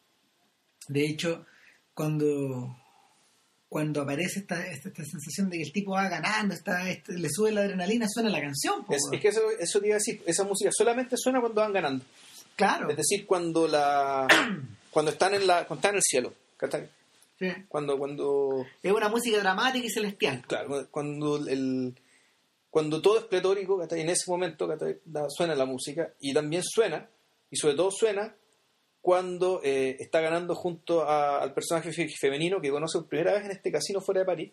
De 0.87 1.05
hecho, 1.05 1.45
cuando, 1.93 2.77
cuando 3.67 4.01
aparece 4.01 4.39
esta, 4.39 4.65
esta, 4.67 4.89
esta 4.89 5.03
sensación 5.03 5.49
de 5.49 5.57
que 5.57 5.63
el 5.63 5.73
tipo 5.73 5.91
va 5.91 6.07
ganando, 6.09 6.53
está, 6.53 6.89
este, 6.89 7.17
le 7.17 7.29
sube 7.29 7.51
la 7.51 7.61
adrenalina, 7.61 8.07
suena 8.07 8.29
la 8.29 8.41
canción. 8.41 8.85
Es, 8.89 9.03
que 9.19 9.27
eso, 9.27 9.41
eso 9.59 9.79
te 9.79 9.87
iba 9.87 9.95
a 9.95 9.99
decir, 9.99 10.23
esa 10.25 10.43
música 10.43 10.69
solamente 10.71 11.17
suena 11.17 11.39
cuando 11.39 11.61
van 11.61 11.73
ganando. 11.73 12.05
claro. 12.55 12.89
Es 12.89 12.97
decir, 12.97 13.25
cuando 13.25 13.67
la 13.67 14.27
cuando 14.91 15.11
están 15.11 15.35
en 15.35 15.45
la 15.45 15.67
cuando 15.67 15.75
están 15.75 15.91
en 15.91 15.97
el 15.97 16.03
cielo, 16.03 16.33
¿cachai? 16.55 16.89
Sí. 17.39 17.47
Cuando 17.67 17.97
cuando 17.97 18.65
Es 18.83 18.91
una 18.91 19.09
música 19.09 19.39
dramática 19.39 19.85
y 19.85 19.89
celestial. 19.89 20.43
claro, 20.47 20.87
cuando 20.91 21.37
el 21.47 21.95
cuando 22.69 23.01
todo 23.01 23.17
es 23.19 23.25
pletórico. 23.25 23.81
En 23.89 24.09
ese 24.09 24.29
momento, 24.29 24.67
suena 25.29 25.55
la 25.55 25.65
música 25.65 26.13
y 26.19 26.33
también 26.33 26.61
suena 26.63 27.09
y 27.49 27.55
sobre 27.55 27.75
todo 27.75 27.89
suena 27.91 28.35
cuando 29.01 29.61
eh, 29.63 29.95
está 29.99 30.19
ganando 30.19 30.53
junto 30.53 31.03
a- 31.03 31.41
al 31.41 31.53
personaje 31.53 31.91
fe- 31.93 32.09
femenino 32.09 32.59
que 32.59 32.69
conoce 32.69 32.99
por 32.99 33.07
primera 33.07 33.33
vez 33.33 33.45
en 33.45 33.51
este 33.51 33.71
casino 33.71 34.01
fuera 34.01 34.19
de 34.21 34.25
París, 34.25 34.51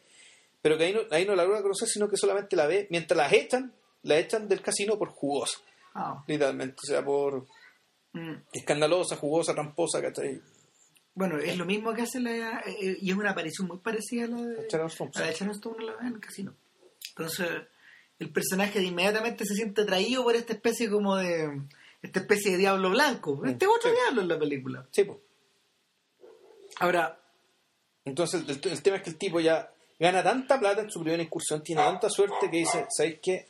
pero 0.63 0.79
que 0.79 0.85
ahí 0.85 0.93
no, 0.93 1.01
ahí 1.11 1.27
no 1.27 1.35
la 1.35 1.45
logra 1.45 1.61
conocer, 1.61 1.89
sino 1.89 2.09
que 2.09 2.17
solamente 2.17 2.55
la 2.57 2.67
ve 2.67 2.87
mientras 2.91 3.17
las 3.19 3.33
echan, 3.33 3.75
la 4.03 4.17
echan 4.19 4.49
del 4.49 4.63
casino 4.63 4.97
por 4.97 5.09
jugosa, 5.11 5.59
Ah, 5.95 6.23
literalmente, 6.29 6.77
o 6.83 6.87
sea, 6.87 7.05
por 7.05 7.47
mm. 8.13 8.35
escandalosa, 8.53 9.17
jugosa, 9.17 9.55
tramposa, 9.55 10.01
¿cachai? 10.01 10.41
Bueno, 11.15 11.39
es 11.39 11.57
lo 11.57 11.65
mismo 11.65 11.95
que 11.95 12.03
hace 12.03 12.19
la... 12.21 12.61
eh, 12.67 12.99
y 13.01 13.11
es 13.11 13.17
una 13.17 13.31
aparición 13.31 13.69
muy 13.69 13.79
parecida 13.79 14.25
a 14.25 14.29
la 14.29 14.43
de... 14.43 14.69
Sharon 14.69 14.91
a 14.91 15.21
la 15.21 15.27
de 15.27 15.33
Sharon 15.33 15.55
Stone 15.55 15.77
en 15.79 15.87
la- 15.87 15.97
en 16.01 16.07
el 16.09 16.21
casino. 16.21 16.55
Entonces, 17.11 17.49
el 18.19 18.31
personaje 18.31 18.81
de 18.81 18.87
inmediatamente 18.87 19.45
se 19.45 19.55
siente 19.55 19.83
atraído 19.83 20.25
por 20.25 20.35
esta 20.35 20.53
especie 20.55 20.91
como 20.91 21.17
de... 21.17 21.63
Esta 22.03 22.21
especie 22.21 22.53
de 22.53 22.59
diablo 22.59 22.91
blanco. 22.91 23.43
Este 23.47 23.67
otro 23.67 23.89
sí. 23.91 23.97
diablo 23.97 24.23
en 24.23 24.29
la 24.29 24.39
película. 24.39 24.87
Sí, 24.91 25.05
pues. 25.05 25.19
Ahora, 26.81 27.19
Entonces 28.05 28.43
el, 28.47 28.71
el 28.73 28.83
tema 28.83 28.97
es 28.99 29.03
que 29.03 29.11
el 29.11 29.17
tipo 29.17 29.41
ya 29.41 29.71
gana 29.99 30.23
tanta 30.23 30.59
plata 30.61 30.83
en 30.83 30.91
su 30.91 31.01
primera 31.01 31.23
incursión, 31.23 31.63
tiene 31.63 31.81
tanta 31.83 32.11
suerte 32.11 32.51
que 32.51 32.59
dice, 32.59 32.87
¿sabéis 32.91 33.21
qué? 33.23 33.47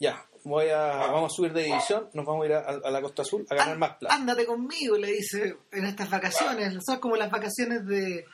Ya, 0.00 0.24
voy 0.44 0.68
a, 0.68 0.96
vamos 1.10 1.32
a 1.32 1.34
subir 1.34 1.52
de 1.52 1.64
división, 1.64 2.08
nos 2.14 2.24
vamos 2.24 2.44
a 2.44 2.46
ir 2.46 2.52
a, 2.54 2.60
a 2.60 2.90
la 2.90 3.00
Costa 3.02 3.22
Azul 3.22 3.46
a 3.50 3.54
ganar 3.54 3.74
Á- 3.74 3.78
más 3.78 3.96
plata. 3.96 4.14
Ándate 4.14 4.44
conmigo, 4.46 4.96
le 4.96 5.12
dice 5.12 5.56
en 5.72 5.84
estas 5.86 6.10
vacaciones. 6.10 6.74
Son 6.86 6.98
como 7.00 7.16
las 7.16 7.30
vacaciones 7.30 7.84
de. 7.86 8.24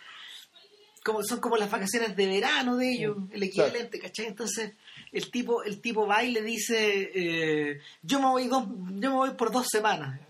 Como, 1.02 1.22
son 1.24 1.40
como 1.40 1.56
las 1.56 1.70
vacaciones 1.70 2.14
de 2.14 2.26
verano 2.26 2.76
de 2.76 2.92
ellos, 2.92 3.16
el 3.30 3.42
equivalente, 3.42 3.98
¿cachai? 3.98 4.26
Entonces, 4.26 4.72
el 5.12 5.30
tipo, 5.30 5.62
el 5.62 5.80
tipo 5.80 6.06
va 6.06 6.22
y 6.22 6.30
le 6.32 6.42
dice: 6.42 7.10
eh, 7.14 7.80
yo, 8.02 8.20
me 8.20 8.26
voy 8.26 8.48
dos, 8.48 8.64
yo 8.66 9.10
me 9.10 9.16
voy 9.16 9.30
por 9.30 9.50
dos 9.50 9.66
semanas. 9.70 10.20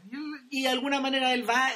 Y 0.48 0.62
de 0.62 0.68
alguna 0.68 1.00
manera 1.00 1.34
él 1.34 1.48
va 1.48 1.68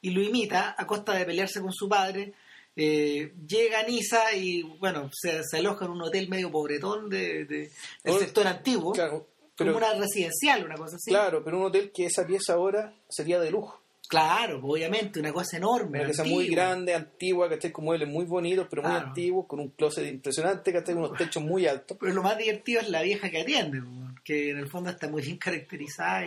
y 0.00 0.10
lo 0.10 0.22
imita 0.22 0.74
a 0.78 0.86
costa 0.86 1.14
de 1.14 1.24
pelearse 1.24 1.60
con 1.60 1.72
su 1.72 1.88
padre. 1.88 2.34
Eh, 2.76 3.32
llega 3.48 3.80
a 3.80 3.82
Niza 3.84 4.34
y, 4.34 4.62
bueno, 4.62 5.08
se, 5.12 5.42
se 5.42 5.56
aloja 5.56 5.86
en 5.86 5.92
un 5.92 6.02
hotel 6.02 6.28
medio 6.28 6.50
pobretón 6.50 7.08
de, 7.08 7.46
de- 7.46 7.70
del 8.04 8.18
sector 8.18 8.46
antiguo, 8.46 8.92
Claro, 8.92 9.26
pero, 9.56 9.72
como 9.72 9.84
una 9.86 9.94
residencial, 9.94 10.64
una 10.64 10.76
cosa 10.76 10.96
así. 10.96 11.10
claro, 11.10 11.42
pero 11.44 11.58
un 11.58 11.64
hotel 11.64 11.90
que 11.94 12.06
esa 12.06 12.26
pieza 12.26 12.54
ahora 12.54 12.94
sería 13.08 13.40
de 13.40 13.50
lujo. 13.50 13.80
Claro, 14.08 14.60
obviamente, 14.62 15.18
una 15.18 15.32
cosa 15.32 15.56
enorme. 15.56 15.98
Una 15.98 16.06
pieza 16.06 16.24
muy 16.24 16.46
grande, 16.48 16.94
antigua, 16.94 17.48
que 17.48 17.72
con 17.72 17.84
muebles 17.84 18.08
muy 18.08 18.24
bonitos, 18.24 18.66
pero 18.70 18.82
muy 18.82 18.92
antiguos, 18.92 19.46
con 19.46 19.58
un 19.58 19.70
closet 19.70 20.06
impresionante, 20.06 20.72
que 20.72 20.82
con 20.82 20.98
unos 20.98 21.18
techos 21.18 21.42
muy 21.42 21.66
altos. 21.66 21.96
Pero 21.98 22.12
lo 22.12 22.22
más 22.22 22.38
divertido 22.38 22.80
es 22.80 22.88
la 22.88 23.02
vieja 23.02 23.30
que 23.30 23.40
atiende, 23.40 23.82
que 24.22 24.50
en 24.50 24.58
el 24.58 24.68
fondo 24.68 24.90
está 24.90 25.08
muy 25.08 25.22
bien 25.22 25.38
caracterizada 25.38 26.24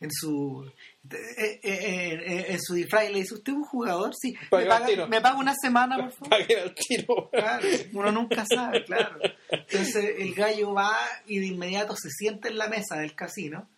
en 0.00 0.10
su 0.10 0.68
eh, 1.08 1.60
eh, 1.62 1.62
eh, 1.62 2.46
en 2.50 2.60
su 2.60 2.74
disfraz. 2.74 3.08
Y 3.08 3.12
le 3.12 3.20
dice, 3.20 3.34
¿usted 3.34 3.52
es 3.52 3.58
un 3.58 3.64
jugador? 3.64 4.12
Sí. 4.14 4.34
¿Me 4.52 4.66
paga, 4.66 5.06
me 5.06 5.20
paga 5.20 5.38
una 5.38 5.54
semana, 5.54 5.96
por 5.96 6.12
favor? 6.12 6.30
Paguen 6.30 6.58
al 6.60 6.74
tiro. 6.74 7.30
Claro, 7.30 7.68
uno 7.92 8.12
nunca 8.12 8.44
sabe, 8.46 8.84
claro. 8.84 9.18
Entonces 9.50 10.14
el 10.18 10.34
gallo 10.34 10.74
va 10.74 10.96
y 11.26 11.38
de 11.38 11.46
inmediato 11.46 11.94
se 11.96 12.10
sienta 12.10 12.48
en 12.48 12.58
la 12.58 12.68
mesa 12.68 12.96
del 12.96 13.14
casino 13.14 13.68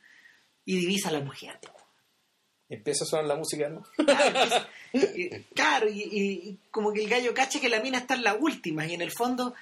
y 0.64 0.76
divisa 0.76 1.08
a 1.08 1.12
la 1.12 1.20
mujer. 1.20 1.58
Empieza 2.68 3.04
a 3.04 3.06
sonar 3.06 3.26
la 3.26 3.36
música, 3.36 3.68
¿no? 3.68 3.82
Claro, 3.96 4.66
y, 4.94 5.28
claro, 5.54 5.88
y, 5.90 6.00
y 6.00 6.58
como 6.70 6.92
que 6.92 7.04
el 7.04 7.10
gallo 7.10 7.34
cacha 7.34 7.60
que 7.60 7.68
la 7.68 7.80
mina 7.80 7.98
está 7.98 8.14
en 8.14 8.24
la 8.24 8.34
última 8.34 8.86
y 8.86 8.94
en 8.94 9.02
el 9.02 9.10
fondo, 9.10 9.54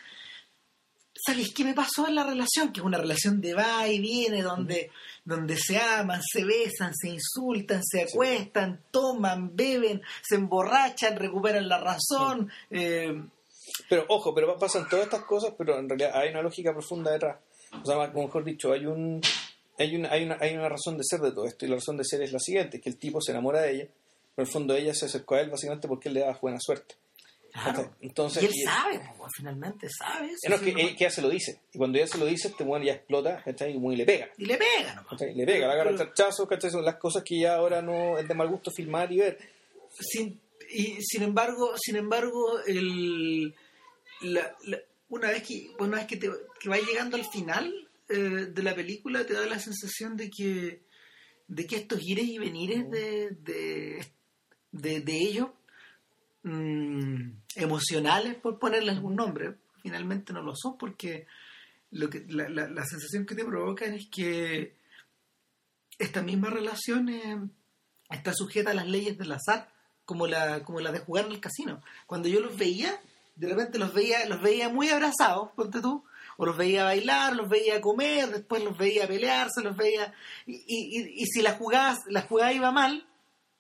¿sabes 1.27 1.53
qué 1.55 1.65
me 1.65 1.75
pasó 1.75 2.07
en 2.09 2.15
la 2.15 2.25
relación? 2.25 2.73
Que 2.73 2.81
es 2.81 2.87
una 2.87 2.99
relación 2.99 3.41
de 3.41 3.55
va 3.55 3.87
y 3.89 4.01
viene, 4.01 4.43
donde, 4.43 4.91
donde 5.25 5.57
se 5.57 5.79
aman, 5.79 6.21
se 6.23 6.45
besan, 6.45 6.95
se 6.95 7.09
insultan, 7.11 7.83
se 7.85 8.03
acuestan, 8.03 8.81
toman, 8.91 9.55
beben, 9.55 10.03
se 10.23 10.37
emborrachan, 10.37 11.17
recuperan 11.17 11.69
la 11.69 11.79
razón. 11.79 12.51
eh, 12.71 13.23
Pero 13.89 14.05
ojo, 14.09 14.35
pero 14.35 14.59
pasan 14.59 14.89
todas 14.89 15.05
estas 15.07 15.25
cosas, 15.25 15.55
pero 15.57 15.79
en 15.79 15.89
realidad 15.89 16.13
hay 16.15 16.31
una 16.31 16.43
lógica 16.43 16.73
profunda 16.73 17.11
detrás. 17.13 17.39
O 17.83 17.87
sea, 17.87 17.97
mejor 18.09 18.45
dicho, 18.45 18.73
hay 18.73 18.87
un 18.87 19.21
hay 19.79 19.97
una, 19.97 20.11
hay 20.11 20.25
una 20.25 20.37
hay 20.41 20.55
una 20.55 20.69
razón 20.69 20.99
de 20.99 21.05
ser 21.05 21.21
de 21.21 21.31
todo 21.33 21.47
esto 21.47 21.65
y 21.65 21.69
la 21.69 21.77
razón 21.77 21.97
de 21.97 22.05
ser 22.05 22.21
es 22.23 22.33
la 22.33 22.39
siguiente, 22.41 22.81
que 22.81 22.91
el 22.91 22.97
tipo 22.99 23.21
se 23.21 23.31
enamora 23.33 23.61
de 23.63 23.73
ella, 23.73 23.85
pero 24.35 24.45
en 24.45 24.47
el 24.47 24.53
fondo 24.53 24.75
ella 24.75 24.93
se 24.95 25.07
acercó 25.07 25.37
a 25.37 25.41
él 25.41 25.51
básicamente 25.51 25.87
porque 25.89 26.09
él 26.09 26.15
le 26.15 26.21
daba 26.21 26.39
buena 26.43 26.59
suerte. 26.61 26.97
Claro. 27.63 27.95
Entonces, 28.01 28.43
y 28.43 28.47
él 28.47 28.53
y- 28.55 28.63
sabe, 28.63 29.01
po, 29.17 29.27
finalmente 29.37 29.89
sabe 29.91 30.27
eso. 30.29 30.49
No, 30.49 30.55
es 30.57 30.61
sí, 30.63 30.75
que, 30.75 30.83
ella 30.83 31.11
se 31.11 31.23
lo 31.23 31.29
dice. 31.29 31.61
Y 31.73 31.79
cuando 31.79 31.99
ella 31.99 32.07
se 32.07 32.19
lo 32.19 32.27
dice, 32.27 32.49
este 32.49 32.65
mujer 32.65 32.85
ya 32.85 32.93
explota, 32.95 33.43
¿cachai? 33.45 33.77
Y 33.77 33.97
le 33.97 34.05
pega. 34.07 34.29
y 34.39 34.47
le 34.47 34.57
pega, 34.57 34.95
¿no? 34.95 35.07
¿cachai? 35.07 35.35
Le 35.35 35.45
pega, 35.47 35.67
le 35.67 35.73
agarra 35.73 35.97
charchazos, 35.97 36.49
¿cachai? 36.49 36.71
Son 36.71 36.85
las 36.85 36.97
cosas 36.97 37.23
que 37.25 37.39
ya 37.41 37.55
ahora 37.57 37.83
no 37.83 38.19
es 38.19 38.27
de 38.29 38.35
mal 38.35 38.49
gusto 38.49 38.71
filmar 38.71 39.13
y 39.13 39.19
ver. 39.19 39.39
sin- 39.99 40.41
y 40.73 41.03
sin 41.03 41.23
embargo, 41.25 41.73
sin 41.77 41.97
embargo, 41.97 42.61
el, 42.67 43.55
la- 44.23 44.57
la- 44.65 44.79
una 45.09 45.31
vez 45.31 45.43
que 45.43 45.71
una 45.81 45.97
vez 45.97 46.07
que 46.07 46.17
te 46.17 46.31
que 46.61 46.69
vas 46.69 46.81
llegando 46.83 47.17
al 47.17 47.25
final 47.29 47.89
eh, 48.09 48.15
de 48.15 48.63
la 48.63 48.75
película 48.75 49.27
te 49.27 49.33
da 49.35 49.47
la 49.47 49.59
sensación 49.59 50.17
de 50.17 50.31
que 50.31 50.83
de 51.49 51.67
que 51.67 51.75
estos 51.77 52.01
ires 52.03 52.27
y 52.27 52.39
venires 52.39 52.89
de 52.89 53.31
de, 53.31 54.07
de, 54.71 55.01
de 55.01 55.17
ellos 55.17 55.49
mm, 56.43 57.31
emocionales 57.57 58.35
por 58.37 58.59
ponerle 58.59 58.91
algún 58.93 59.17
nombre. 59.17 59.57
Finalmente 59.83 60.33
no 60.33 60.43
lo 60.43 60.55
son 60.57 60.77
porque 60.79 61.27
lo 61.91 62.09
que 62.11 62.25
la, 62.29 62.49
la- 62.49 62.69
la 62.69 62.85
sensación 62.85 63.27
que 63.27 63.35
te 63.35 63.45
provocan 63.45 63.95
es 63.95 64.09
que 64.11 64.77
esta 65.99 66.23
misma 66.23 66.51
relación 66.51 67.09
eh, 67.09 67.39
está 68.11 68.33
sujeta 68.35 68.71
a 68.71 68.75
las 68.75 68.87
leyes 68.87 69.19
del 69.19 69.33
azar 69.33 69.71
como 70.05 70.27
la 70.27 70.63
como 70.65 70.81
la 70.81 70.93
de 70.93 71.01
jugar 71.01 71.27
en 71.27 71.33
el 71.33 71.41
casino. 71.41 71.83
Cuando 72.07 72.29
yo 72.29 72.41
los 72.41 72.57
veía 72.57 72.99
de 73.37 73.49
repente 73.49 73.79
los 73.79 73.93
veía 73.95 74.27
los 74.27 74.41
veía 74.43 74.69
muy 74.69 74.89
abrazados 74.89 75.51
ponte 75.57 75.81
tú 75.81 76.05
o 76.37 76.47
los 76.47 76.57
veía 76.57 76.85
bailar 76.85 77.37
los 77.37 77.49
veía 77.49 77.81
comer 77.81 78.29
después 78.31 78.63
los 78.65 78.77
veía 78.77 79.07
pelearse 79.07 79.63
los 79.63 79.77
veía 79.77 80.13
y, 80.47 80.55
y- 80.67 81.23
y 81.23 81.27
si 81.27 81.41
la 81.43 81.53
jugada 81.53 81.97
la 82.09 82.23
jugada 82.23 82.53
iba 82.53 82.71
mal 82.73 83.07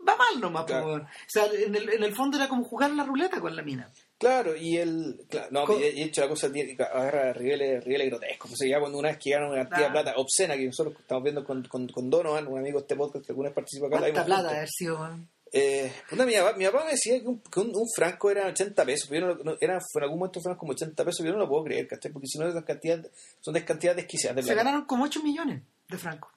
va 0.09 0.16
mal 0.16 0.40
nomás 0.40 0.64
Claro. 0.64 0.94
o 0.94 1.07
sea 1.28 1.46
en 1.46 1.74
el, 1.74 1.88
en 1.90 2.03
el 2.03 2.14
fondo 2.14 2.36
era 2.36 2.48
como 2.48 2.64
jugar 2.64 2.90
la 2.92 3.05
ruleta 3.05 3.40
con 3.40 3.55
la 3.55 3.62
mina 3.62 3.90
Claro, 4.18 4.55
y 4.55 4.76
el. 4.76 5.18
Claro, 5.30 5.48
no, 5.51 5.64
Co- 5.64 5.78
y 5.78 5.80
de 5.80 6.03
hecho 6.03 6.20
la 6.20 6.28
cosa 6.28 6.53
tiene, 6.53 6.76
agarra 6.78 7.32
ribeles, 7.32 7.82
ribeles 7.82 8.11
grotescos. 8.11 8.53
O 8.53 8.55
sea, 8.55 8.68
ya 8.68 8.78
cuando 8.78 8.98
una 8.98 9.09
vez 9.09 9.16
que 9.16 9.30
ganan 9.30 9.48
una 9.48 9.61
cantidad 9.62 9.78
de 9.88 9.92
Claro. 9.92 10.05
plata 10.05 10.18
obscena 10.20 10.57
que 10.59 10.66
nosotros 10.66 10.94
estamos 11.01 11.22
viendo 11.22 11.42
con, 11.42 11.62
con, 11.64 11.88
con 11.88 12.11
Donovan, 12.11 12.46
un 12.46 12.59
amigo 12.59 12.80
de 12.80 12.82
este 12.82 12.96
podcast 12.96 13.24
que 13.24 13.32
alguna 13.32 13.48
vez 13.48 13.55
participa 13.55 13.86
acá, 13.86 13.98
cuánta 14.01 14.24
plata 14.26 14.51
haber 14.51 14.68
sido? 14.68 15.09
Eh, 15.53 15.90
puta, 16.11 16.26
mi, 16.26 16.34
papá, 16.34 16.53
mi 16.55 16.66
papá 16.66 16.84
me 16.84 16.90
decía 16.90 17.18
que 17.18 17.26
un, 17.28 17.40
que 17.40 17.61
un, 17.61 17.68
un 17.74 17.86
franco 17.96 18.30
era 18.30 18.46
80 18.48 18.84
pesos, 18.84 19.09
pero 19.09 19.28
yo 19.30 19.34
no, 19.42 19.53
no- 19.53 19.57
era, 19.59 19.78
en 19.78 20.03
algún 20.03 20.18
momento 20.18 20.40
fueron 20.42 20.59
como 20.59 20.72
80 20.72 21.03
pesos, 21.03 21.24
yo 21.24 21.32
no 21.32 21.38
lo 21.38 21.48
puedo 21.48 21.64
creer, 21.64 21.88
¿cachai? 21.88 22.12
Porque 22.12 22.26
si 22.28 22.38
no, 22.38 22.46
esas 22.46 22.64
cantidades 22.64 23.11
son 23.40 23.55
de 23.55 23.64
cantidades 23.64 23.96
desquiciadas 24.03 24.36
de 24.36 24.42
se 24.42 24.55
ganaron 24.55 24.84
como 24.84 25.05
8 25.05 25.22
millones 25.22 25.62
de 25.88 25.96
francos 25.96 26.30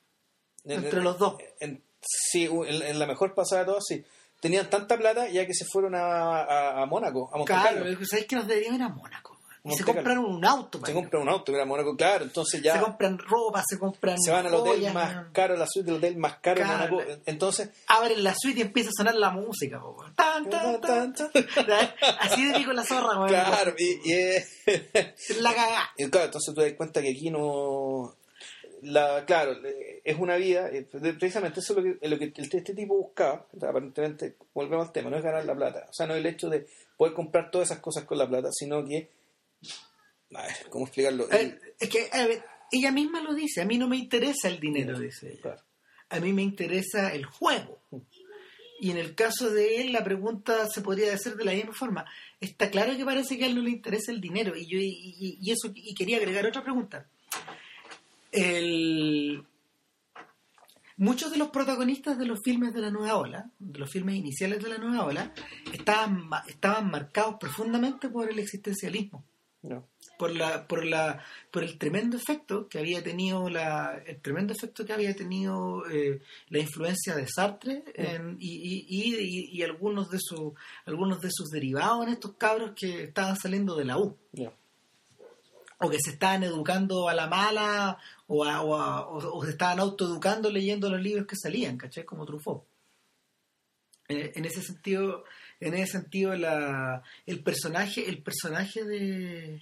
En- 0.64 0.86
entre 0.86 0.99
en- 0.99 1.03
los 1.03 1.20
dos. 1.20 1.36
en- 1.59 1.84
sí, 2.06 2.45
en, 2.45 2.82
en 2.82 2.99
la 2.99 3.06
mejor 3.08 3.34
pasada 3.34 3.62
de 3.62 3.68
todas, 3.68 3.84
sí. 3.88 4.04
Tenían 4.39 4.70
tanta 4.70 4.97
plata 4.97 5.30
ya 5.30 5.45
que 5.47 5.54
se 5.54 5.64
fueron 5.72 5.95
a, 5.95 6.41
a, 6.43 6.82
a 6.82 6.86
Mónaco, 6.86 7.30
a 7.34 7.38
Monte 7.38 7.54
Claro. 7.54 7.86
¿sabéis 8.06 8.28
que 8.28 8.36
nos 8.36 8.47
deberíamos 8.47 8.80
ir 8.80 8.84
a 8.86 8.89
Mónaco? 8.89 9.34
Y 9.66 9.72
se 9.78 9.86
compraron 9.86 10.26
un 10.26 10.43
auto, 10.43 10.86
Se 10.86 10.91
compran 10.93 11.22
un 11.22 11.30
auto, 11.30 11.56
era 11.56 11.64
Mónaco, 11.64 11.95
claro, 11.95 12.26
entonces 12.26 12.62
ya... 12.62 12.74
se 12.74 12.82
compran 12.82 13.18
ropa, 13.18 13.64
se 13.66 13.80
compran 13.80 14.18
se 14.20 14.30
van 14.30 14.45
al 14.45 14.56
hotel 14.56 14.74
joyas, 14.74 14.93
más 14.93 15.28
caro, 15.32 15.56
la 15.56 15.66
suite 15.66 15.86
del 15.86 15.99
hotel 15.99 16.18
más 16.18 16.39
caro 16.41 16.62
Claro. 16.62 16.95
Mónaco. 16.97 17.12
Entonces, 17.26 17.70
abren 17.88 18.22
la 18.26 18.36
suite 18.38 18.60
y 18.60 18.64
empieza 18.64 18.89
a 18.89 18.97
sonar 18.97 19.16
la 19.16 19.30
música, 19.30 19.80
po. 19.80 20.04
Tan, 20.18 20.49
tan, 20.49 20.82
tan, 20.82 21.14
tan. 21.14 21.32
Así 22.20 22.45
de 22.45 22.58
pico 22.60 22.74
la 22.74 22.84
zorra, 22.84 23.18
weón. 23.18 23.30
claro, 23.30 23.74
y, 23.78 24.10
y, 24.10 24.14
eh, 24.14 24.45
La 25.39 25.54
cagá. 25.56 25.91
y 25.97 26.10
claro, 26.10 26.26
entonces 26.26 26.54
tú 26.54 26.60
te 26.60 26.68
das 26.68 26.76
cuenta 26.76 27.01
que 27.01 27.12
aquí 27.12 27.30
no. 27.30 28.14
La, 28.84 29.23
claro, 29.25 29.57
es 30.03 30.17
una 30.19 30.36
vida, 30.36 30.69
eh, 30.69 30.84
precisamente 30.84 31.59
eso 31.59 31.73
es 31.79 31.86
lo 31.86 31.99
que, 31.99 32.07
lo 32.09 32.19
que 32.19 32.34
este, 32.41 32.61
tipo 32.73 32.95
buscaba, 32.97 33.47
aparentemente, 33.61 34.36
volvemos 34.53 34.88
al 34.88 34.93
tema, 34.93 35.09
no 35.09 35.17
es 35.17 35.23
ganar 35.23 35.45
la 35.45 35.55
plata, 35.55 35.86
o 35.89 35.93
sea, 35.93 36.05
no 36.07 36.13
es 36.13 36.19
el 36.19 36.25
hecho 36.25 36.49
de 36.49 36.67
poder 36.97 37.13
comprar 37.13 37.49
todas 37.51 37.69
esas 37.69 37.79
cosas 37.79 38.03
con 38.05 38.17
la 38.17 38.27
plata, 38.27 38.49
sino 38.51 38.84
que, 38.86 39.09
a 40.36 40.41
ver, 40.43 40.53
¿cómo 40.69 40.86
explicarlo? 40.86 41.31
Eh, 41.31 41.57
Es 41.79 41.89
que, 41.89 42.09
a 42.11 42.25
ver, 42.27 42.43
ella 42.71 42.91
misma 42.91 43.21
lo 43.21 43.34
dice, 43.34 43.61
a 43.61 43.65
mí 43.65 43.77
no 43.77 43.88
me 43.88 43.97
interesa 43.97 44.47
el 44.47 44.59
dinero, 44.59 44.99
dice 44.99 45.31
ella. 45.31 45.41
Claro. 45.41 45.61
A 46.09 46.19
mí 46.19 46.34
me 46.34 46.41
interesa 46.43 47.13
el 47.13 47.25
juego. 47.25 47.79
Y 48.79 48.91
en 48.91 48.97
el 48.97 49.15
caso 49.15 49.49
de 49.49 49.81
él, 49.81 49.93
la 49.93 50.03
pregunta 50.03 50.67
se 50.69 50.81
podría 50.81 51.13
hacer 51.13 51.36
de 51.36 51.45
la 51.45 51.53
misma 51.53 51.73
forma. 51.73 52.05
Está 52.41 52.69
claro 52.69 52.95
que 52.97 53.05
parece 53.05 53.38
que 53.38 53.45
a 53.45 53.47
él 53.47 53.55
no 53.55 53.61
le 53.61 53.69
interesa 53.69 54.11
el 54.11 54.19
dinero. 54.19 54.55
Y 54.57 54.65
yo 54.67 54.77
y, 54.77 54.88
y- 54.89 55.38
y 55.41 55.51
eso 55.51 55.71
y 55.73 55.95
quería 55.95 56.17
agregar 56.17 56.45
otra 56.45 56.63
pregunta. 56.63 57.07
El- 58.34 59.45
Muchos 60.95 61.31
de 61.31 61.38
los 61.38 61.49
protagonistas 61.49 62.19
de 62.19 62.25
los 62.27 62.39
filmes 62.43 62.71
de 62.71 62.79
la 62.81 62.91
nueva 62.91 63.17
ola, 63.17 63.49
de 63.57 63.79
los 63.79 63.89
filmes 63.89 64.15
iniciales 64.15 64.63
de 64.63 64.69
la 64.69 64.77
nueva 64.77 65.05
ola, 65.05 65.34
estaban, 65.73 66.29
estaban 66.47 66.91
marcados 66.91 67.36
profundamente 67.39 68.09
por 68.09 68.29
el 68.29 68.38
existencialismo 68.38 69.25
No. 69.63 69.88
por 70.19 70.36
la 70.36 70.67
por 70.67 70.86
la 70.86 71.23
por 71.51 71.63
el 71.63 71.79
tremendo 71.79 72.15
efecto 72.15 72.67
que 72.69 72.77
había 72.77 73.01
tenido 73.03 73.49
la 73.49 74.03
el 74.05 74.21
tremendo 74.21 74.53
efecto 74.53 74.86
que 74.86 74.93
había 74.93 75.15
tenido 75.15 75.84
eh, 75.89 76.21
la 76.49 76.59
influencia 76.59 77.15
de 77.15 77.25
Sartre 77.27 77.84
en- 77.95 78.38
y, 78.39 78.86
y, 78.88 79.15
y- 79.15 79.49
y 79.57 79.63
algunos 79.63 80.09
de 80.11 80.19
sus 80.21 80.53
algunos 80.86 81.21
de 81.21 81.29
sus 81.31 81.49
derivados 81.49 82.05
en 82.05 82.13
estos 82.13 82.34
cabros 82.34 82.73
que 82.75 83.05
estaban 83.05 83.36
saliendo 83.36 83.75
de 83.75 83.86
la 83.86 83.97
U 83.97 84.15
No. 84.34 84.53
O 85.80 85.89
que 85.89 85.97
se 86.03 86.11
estaban 86.11 86.43
educando 86.43 87.07
a 87.09 87.13
la 87.13 87.28
mala 87.28 87.97
o, 88.28 88.43
a- 88.45 88.61
o, 88.61 88.76
a- 88.76 89.07
o- 89.07 89.38
o 89.38 89.43
se 89.45 89.51
estaban 89.51 89.80
autoeducando 89.80 90.49
leyendo 90.49 90.89
los 90.89 91.01
libros 91.01 91.26
que 91.28 91.36
salían 91.36 91.78
¿cachai? 91.78 92.05
como 92.05 92.26
Truffaut 92.26 92.63
Eh, 94.09 94.32
en 94.36 94.45
ese 94.45 94.61
sentido 94.61 95.24
en 95.59 95.74
ese 95.76 95.93
sentido 95.93 96.36
la, 96.36 97.03
el 97.26 97.41
personaje 97.41 98.09
el 98.09 98.21
personaje 98.21 98.84
de 98.84 99.61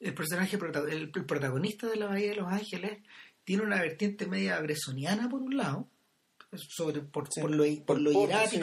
el 0.00 0.14
personaje 0.14 0.56
el, 0.56 1.10
el 1.14 1.24
protagonista 1.24 1.86
de 1.88 1.96
la 1.96 2.06
Bahía 2.06 2.30
de 2.30 2.36
los 2.36 2.52
Ángeles 2.52 2.98
tiene 3.44 3.62
una 3.62 3.80
vertiente 3.80 4.26
media 4.26 4.60
bresoniana 4.60 5.28
por 5.28 5.40
un 5.42 5.56
lado 5.56 5.88
sobre 6.68 7.00
por, 7.00 7.28
Sí. 7.32 7.40
por 7.40 7.50
lo, 7.50 7.64
por 7.86 7.98
lo 8.00 8.10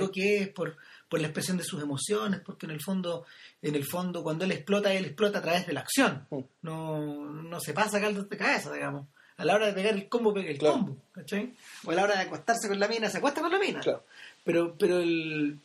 sí. 0.08 0.12
que 0.14 0.38
es 0.44 0.50
por, 0.50 0.78
por 1.10 1.20
la 1.20 1.28
expresión 1.28 1.58
de 1.58 1.64
sus 1.64 1.82
emociones 1.82 2.40
porque 2.46 2.66
en 2.68 2.72
el 2.72 2.82
fondo 2.82 3.26
en 3.62 3.76
el 3.76 3.84
fondo 3.86 4.22
cuando 4.24 4.46
él 4.46 4.52
explota 4.52 4.94
él 4.94 5.06
explota 5.06 5.40
a 5.40 5.42
través 5.42 5.66
de 5.68 5.74
la 5.74 5.82
acción 5.82 6.28
Mm. 6.30 6.40
no, 6.62 7.16
no 7.44 7.60
se 7.60 7.74
pasa 7.74 8.00
caldos 8.00 8.30
de 8.30 8.38
cabeza 8.38 8.72
digamos 8.72 9.08
a 9.38 9.46
la 9.46 9.56
hora 9.56 9.68
de 9.68 9.74
pegar 9.74 9.94
el 9.96 10.08
combo 10.10 10.34
pega 10.34 10.50
el 10.52 10.58
Claro. 10.58 10.76
combo 10.76 10.98
¿cachai? 11.12 11.54
o 11.86 11.92
a 11.92 11.96
la 11.96 12.04
hora 12.04 12.16
de 12.16 12.22
acostarse 12.22 12.68
con 12.68 12.80
la 12.80 12.88
mina 12.88 13.10
se 13.10 13.18
acuesta 13.18 13.42
con 13.42 13.52
la 13.52 13.60
mina 13.60 13.80
Claro. 13.80 14.06
pero 14.44 14.76
pero 14.78 15.00
el 15.00 15.60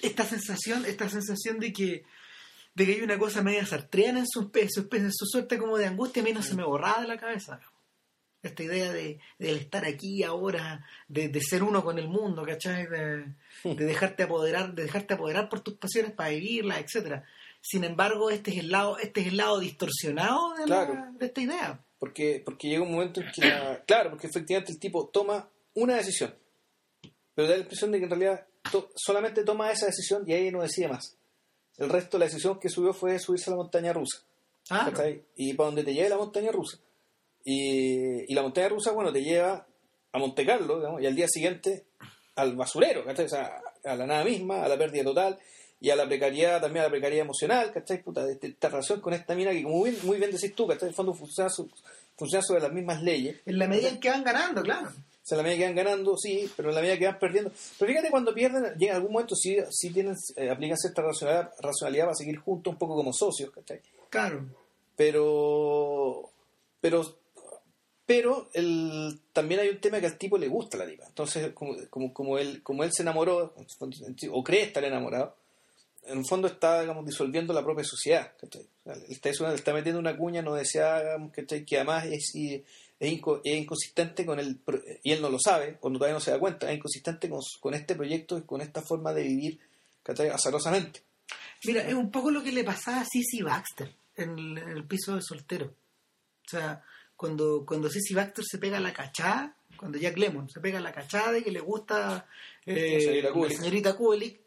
esta 0.00 0.24
sensación 0.24 0.84
esta 0.86 1.08
sensación 1.08 1.58
de 1.60 1.72
que 1.72 2.04
de 2.74 2.86
que 2.86 2.92
hay 2.94 3.00
una 3.02 3.18
cosa 3.18 3.42
media 3.42 3.66
sartreana 3.66 4.20
en 4.20 4.26
su 4.26 4.40
especie, 4.40 4.82
en 4.92 5.12
su 5.12 5.26
suerte 5.26 5.58
como 5.58 5.76
de 5.76 5.86
angustia 5.86 6.22
a 6.22 6.24
mí 6.24 6.32
no 6.32 6.42
se 6.42 6.54
me 6.54 6.64
borraba 6.64 7.02
de 7.02 7.08
la 7.08 7.18
cabeza 7.18 7.60
esta 8.42 8.62
idea 8.62 8.92
de, 8.92 9.20
de 9.38 9.52
estar 9.54 9.84
aquí 9.84 10.22
ahora 10.24 10.84
de, 11.08 11.28
de 11.28 11.40
ser 11.40 11.62
uno 11.62 11.82
con 11.84 11.98
el 11.98 12.08
mundo 12.08 12.44
¿cachai? 12.44 12.86
De, 12.86 13.24
de 13.64 13.84
dejarte 13.84 14.24
apoderar 14.24 14.74
de 14.74 14.82
dejarte 14.82 15.14
apoderar 15.14 15.48
por 15.48 15.60
tus 15.60 15.74
pasiones 15.74 16.12
para 16.12 16.30
vivirlas 16.30 16.78
etcétera 16.80 17.24
sin 17.60 17.84
embargo 17.84 18.30
este 18.30 18.50
es 18.50 18.58
el 18.58 18.70
lado 18.70 18.98
este 18.98 19.20
es 19.20 19.26
el 19.28 19.36
lado 19.36 19.60
distorsionado 19.60 20.54
de, 20.54 20.66
la- 20.66 20.86
Claro. 20.86 21.12
de 21.18 21.26
esta 21.26 21.40
idea 21.40 21.80
Porque, 21.98 22.42
porque 22.44 22.68
llega 22.68 22.82
un 22.82 22.90
momento 22.92 23.20
en 23.20 23.30
que, 23.32 23.46
la- 23.48 23.82
claro, 23.86 24.10
porque 24.10 24.26
efectivamente 24.26 24.72
el 24.72 24.80
tipo 24.80 25.06
toma 25.08 25.48
una 25.74 25.94
decisión, 25.96 26.34
pero 27.34 27.46
da 27.48 27.54
la 27.54 27.62
impresión 27.62 27.92
de 27.92 27.98
que 27.98 28.04
en 28.04 28.10
realidad 28.10 28.46
to- 28.70 28.90
solamente 28.96 29.44
toma 29.44 29.70
esa 29.70 29.86
decisión 29.86 30.24
y 30.26 30.32
ahí 30.34 30.50
no 30.50 30.60
decide 30.62 30.88
más. 30.88 31.16
El 31.78 31.88
resto, 31.88 32.18
la 32.18 32.26
decisión 32.26 32.58
que 32.60 32.68
subió 32.68 32.92
fue 32.92 33.18
subirse 33.18 33.48
a 33.48 33.52
la 33.52 33.56
montaña 33.56 33.92
rusa. 33.92 34.18
Ah. 34.68 34.90
Y 35.36 35.54
para 35.54 35.66
donde 35.68 35.82
te 35.84 35.94
lleve 35.94 36.10
la 36.10 36.18
montaña 36.18 36.52
rusa. 36.52 36.78
Y, 37.44 38.30
y 38.30 38.34
la 38.34 38.42
montaña 38.42 38.68
rusa, 38.68 38.92
bueno, 38.92 39.12
te 39.12 39.22
lleva 39.22 39.66
a 40.12 40.18
Monte 40.18 40.44
Carlo, 40.46 40.76
digamos, 40.78 41.02
y 41.02 41.06
al 41.06 41.14
día 41.16 41.26
siguiente 41.28 41.84
al 42.36 42.54
basurero, 42.56 43.04
¿cachai? 43.04 43.26
O 43.26 43.28
sea, 43.28 43.60
a 43.84 43.96
la 43.96 44.06
nada 44.06 44.24
misma, 44.24 44.62
a 44.64 44.68
la 44.68 44.78
pérdida 44.78 45.04
total 45.04 45.38
y 45.80 45.90
a 45.90 45.96
la 45.96 46.06
precariedad, 46.06 46.60
también 46.60 46.82
a 46.82 46.86
la 46.86 46.90
precariedad 46.90 47.24
emocional, 47.24 47.72
¿cachai? 47.72 48.02
Puta, 48.02 48.24
de- 48.24 48.36
de 48.36 48.48
esta 48.48 48.68
relación 48.68 49.00
con 49.00 49.12
esta 49.14 49.34
mina 49.34 49.50
que, 49.50 49.62
como 49.64 49.82
bien, 49.82 49.96
muy 50.04 50.18
bien 50.18 50.30
decís 50.30 50.54
tú, 50.54 50.66
¿cachai? 50.66 50.84
En 50.84 50.88
el 50.90 50.94
fondo 50.94 51.12
funciona, 51.14 51.50
su- 51.50 51.68
funciona 52.16 52.42
sobre 52.42 52.62
las 52.62 52.72
mismas 52.72 53.02
leyes. 53.02 53.40
en 53.44 53.58
la 53.58 53.66
medida 53.66 53.88
en 53.88 53.98
que 54.00 54.08
van 54.10 54.22
ganando 54.22 54.62
claro 54.62 54.88
O 54.88 55.24
sea, 55.24 55.36
en 55.36 55.38
la 55.38 55.42
medida 55.42 55.58
que 55.58 55.64
van 55.74 55.84
ganando, 55.84 56.16
sí, 56.16 56.50
pero 56.56 56.68
en 56.70 56.74
la 56.76 56.80
medida 56.80 56.98
que 56.98 57.06
van 57.06 57.18
perdiendo. 57.18 57.50
Pero 57.78 57.90
fíjate, 57.90 58.10
cuando 58.10 58.32
pierden, 58.34 58.64
llega 58.78 58.92
en 58.92 58.96
algún 58.96 59.12
momento 59.12 59.34
sí, 59.34 59.56
sí 59.70 59.90
tienen, 59.92 60.14
eh, 60.36 60.50
aplican 60.50 60.76
cierta 60.76 61.02
racionalidad, 61.02 61.50
racionalidad 61.60 62.04
para 62.06 62.14
seguir 62.16 62.36
juntos, 62.38 62.72
un 62.72 62.78
poco 62.78 62.94
como 62.96 63.12
socios, 63.12 63.50
¿cachai? 63.50 63.80
claro 64.10 64.44
pero 64.96 66.30
pero 66.80 67.02
pero 68.06 68.50
el, 68.54 69.20
también 69.32 69.60
hay 69.60 69.68
un 69.68 69.80
tema 69.80 70.00
que 70.00 70.06
al 70.06 70.18
tipo 70.18 70.36
le 70.38 70.48
gusta 70.48 70.76
la 70.76 70.86
tipa. 70.86 71.06
Entonces 71.06 71.52
como, 71.52 71.76
como, 71.90 72.12
como 72.12 72.38
él 72.38 72.62
como 72.62 72.84
él 72.84 72.92
se 72.92 73.02
enamoró 73.02 73.54
o 74.30 74.44
cree 74.44 74.62
estar 74.64 74.84
enamorado 74.84 75.36
en 76.04 76.18
el 76.18 76.26
fondo 76.26 76.48
está 76.48 76.80
digamos 76.80 77.06
disolviendo 77.06 77.52
la 77.52 77.62
propia 77.62 77.84
sociedad 77.84 78.32
está, 79.08 79.30
está 79.54 79.72
metiendo 79.72 80.00
una 80.00 80.16
cuña 80.16 80.42
no 80.42 80.54
deseada 80.54 81.16
que 81.32 81.76
además 81.76 82.06
es, 82.06 82.32
es, 82.34 82.62
inco- 83.12 83.40
es 83.44 83.56
inconsistente 83.56 84.26
con 84.26 84.40
el 84.40 84.58
y 85.04 85.12
él 85.12 85.22
no 85.22 85.30
lo 85.30 85.38
sabe 85.38 85.78
o 85.80 85.90
todavía 85.92 86.14
no 86.14 86.20
se 86.20 86.32
da 86.32 86.40
cuenta 86.40 86.68
es 86.70 86.76
inconsistente 86.76 87.28
con, 87.30 87.40
con 87.60 87.74
este 87.74 87.94
proyecto 87.94 88.36
y 88.36 88.42
con 88.42 88.60
esta 88.60 88.82
forma 88.82 89.12
de 89.14 89.22
vivir 89.22 89.60
azarosamente. 90.32 91.02
Mira, 91.64 91.86
es 91.86 91.94
un 91.94 92.10
poco 92.10 92.32
lo 92.32 92.42
que 92.42 92.50
le 92.50 92.64
pasaba 92.64 93.02
a 93.02 93.04
Sissy 93.04 93.40
Baxter 93.42 93.94
en 94.16 94.36
el, 94.36 94.58
en 94.58 94.68
el 94.70 94.84
piso 94.84 95.14
de 95.14 95.22
soltero. 95.22 95.66
O 95.66 96.48
sea, 96.50 96.82
cuando, 97.22 97.64
cuando 97.64 97.88
Sissy 97.88 98.14
Baxter 98.14 98.44
se 98.44 98.58
pega 98.58 98.80
la 98.80 98.92
cachada, 98.92 99.54
cuando 99.76 99.96
Jack 99.96 100.18
Lemon 100.18 100.50
se 100.50 100.58
pega 100.58 100.80
la 100.80 100.90
cachada 100.90 101.30
de 101.30 101.44
que 101.44 101.52
le 101.52 101.60
gusta 101.60 102.26
eh, 102.66 103.22
La 103.22 103.30
señorita 103.30 103.48
señorita 103.48 103.96
Kubelik, 103.96 104.40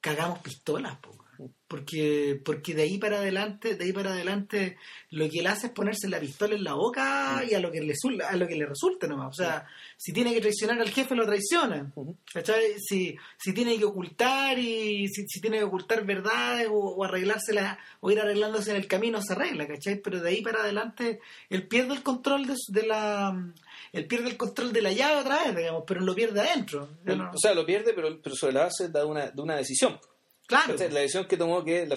cagamos 0.00 0.38
pistolas, 0.38 0.96
po, 0.96 1.25
porque 1.68 2.40
porque 2.44 2.74
de 2.74 2.82
ahí 2.82 2.98
para 2.98 3.18
adelante 3.18 3.74
de 3.74 3.84
ahí 3.84 3.92
para 3.92 4.12
adelante 4.12 4.76
lo 5.10 5.28
que 5.28 5.40
él 5.40 5.46
hace 5.48 5.68
es 5.68 5.72
ponerse 5.72 6.08
la 6.08 6.20
pistola 6.20 6.54
en 6.54 6.62
la 6.62 6.74
boca 6.74 7.42
y 7.48 7.54
a 7.54 7.60
lo 7.60 7.72
que 7.72 7.80
le 7.80 7.94
a 8.24 8.36
lo 8.36 8.46
que 8.46 8.54
le 8.54 8.66
resulte 8.66 9.08
nomás. 9.08 9.28
O 9.28 9.32
sea 9.32 9.66
si 9.96 10.12
tiene 10.12 10.32
que 10.32 10.40
traicionar 10.40 10.80
al 10.80 10.90
jefe 10.90 11.14
lo 11.14 11.26
traiciona. 11.26 11.92
¿cachai? 12.32 12.78
si 12.78 13.16
si 13.36 13.52
tiene 13.52 13.78
que 13.78 13.84
ocultar 13.84 14.58
y 14.58 15.08
si, 15.08 15.40
tiene 15.40 15.58
que 15.58 15.64
ocultar 15.64 16.04
verdades 16.04 16.68
o, 16.70 17.04
arreglárselas 17.04 17.78
o 18.00 18.10
ir 18.10 18.20
arreglándose 18.20 18.70
en 18.70 18.76
el 18.76 18.86
camino 18.86 19.20
se 19.20 19.32
arregla 19.32 19.66
¿cachai? 19.66 19.96
pero 19.96 20.20
de 20.20 20.28
ahí 20.28 20.42
para 20.42 20.60
adelante 20.60 21.20
él 21.50 21.66
pierde 21.66 21.94
el 21.94 22.02
control 22.02 22.46
de, 22.46 22.86
la 22.86 23.52
él 23.92 24.06
pierde 24.06 24.30
el 24.30 24.36
control 24.36 24.72
de 24.72 24.82
la 24.82 24.92
llave 24.92 25.20
otra 25.20 25.44
vez 25.44 25.56
digamos 25.56 25.82
pero 25.86 26.00
lo 26.00 26.14
pierde 26.14 26.40
adentro. 26.40 26.88
O 27.34 27.38
sea 27.38 27.54
lo 27.54 27.66
pierde 27.66 27.92
pero 27.92 28.20
pero 28.22 28.36
sobre 28.36 28.52
la 28.52 28.64
base 28.64 28.88
de 28.88 29.04
una, 29.04 29.30
de 29.30 29.42
una 29.42 29.56
decisión 29.56 29.98
Claro. 30.46 30.74
la 30.76 31.00
decisión 31.00 31.26
que 31.26 31.36
tomó, 31.36 31.64
que 31.64 31.82
en 31.82 31.92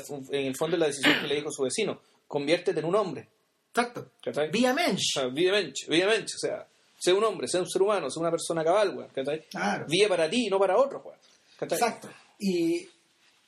el 0.45 0.55
fondo 0.55 0.75
es 0.75 0.79
la 0.79 0.87
decisión 0.87 1.21
que 1.21 1.27
le 1.27 1.35
dijo 1.35 1.51
su 1.51 1.63
vecino, 1.63 2.01
conviértete 2.27 2.79
en 2.79 2.85
un 2.85 2.95
hombre. 2.95 3.29
Exacto. 3.69 4.11
Vía 4.51 4.73
mensch. 4.73 5.17
vía 5.31 5.51
mensch, 5.51 5.87
vía 5.87 6.07
mensch. 6.07 6.35
O 6.35 6.39
sea, 6.39 6.67
sé 6.97 7.13
un 7.13 7.23
hombre, 7.23 7.47
sé 7.47 7.59
un 7.59 7.69
ser 7.69 7.81
humano, 7.81 8.09
sé 8.09 8.19
una 8.19 8.31
persona 8.31 8.63
cabal, 8.63 9.09
Claro. 9.49 9.85
Vía 9.87 10.07
para 10.07 10.29
ti, 10.29 10.47
no 10.49 10.59
para 10.59 10.77
otros, 10.77 11.01
Exacto. 11.61 12.09
Y 12.39 12.87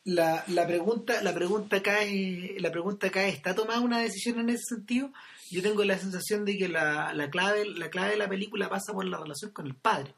la, 0.06 0.43
la, 0.47 0.68
pregunta, 0.68 1.22
la 1.22 1.34
pregunta 1.34 1.82
cae, 1.82 2.56
la 2.60 2.72
pregunta 2.72 3.08
acá 3.08 3.28
¿está 3.28 3.56
tomada 3.56 3.80
una 3.80 3.99
decisión 3.99 4.39
en 4.39 4.49
ese 4.49 4.76
sentido? 4.76 5.12
Yo 5.49 5.62
tengo 5.62 5.84
la 5.84 5.97
sensación 5.97 6.45
de 6.45 6.58
que 6.58 6.68
la, 6.68 7.14
la 7.14 7.30
clave, 7.30 7.66
la 7.66 7.89
clave 7.89 8.12
de 8.12 8.18
la 8.18 8.30
película 8.30 8.70
pasa 8.70 8.93
por 8.93 9.06
la 9.06 9.18
relación 9.18 9.52
con 9.52 9.68
el 9.68 9.76
padre. 9.76 10.14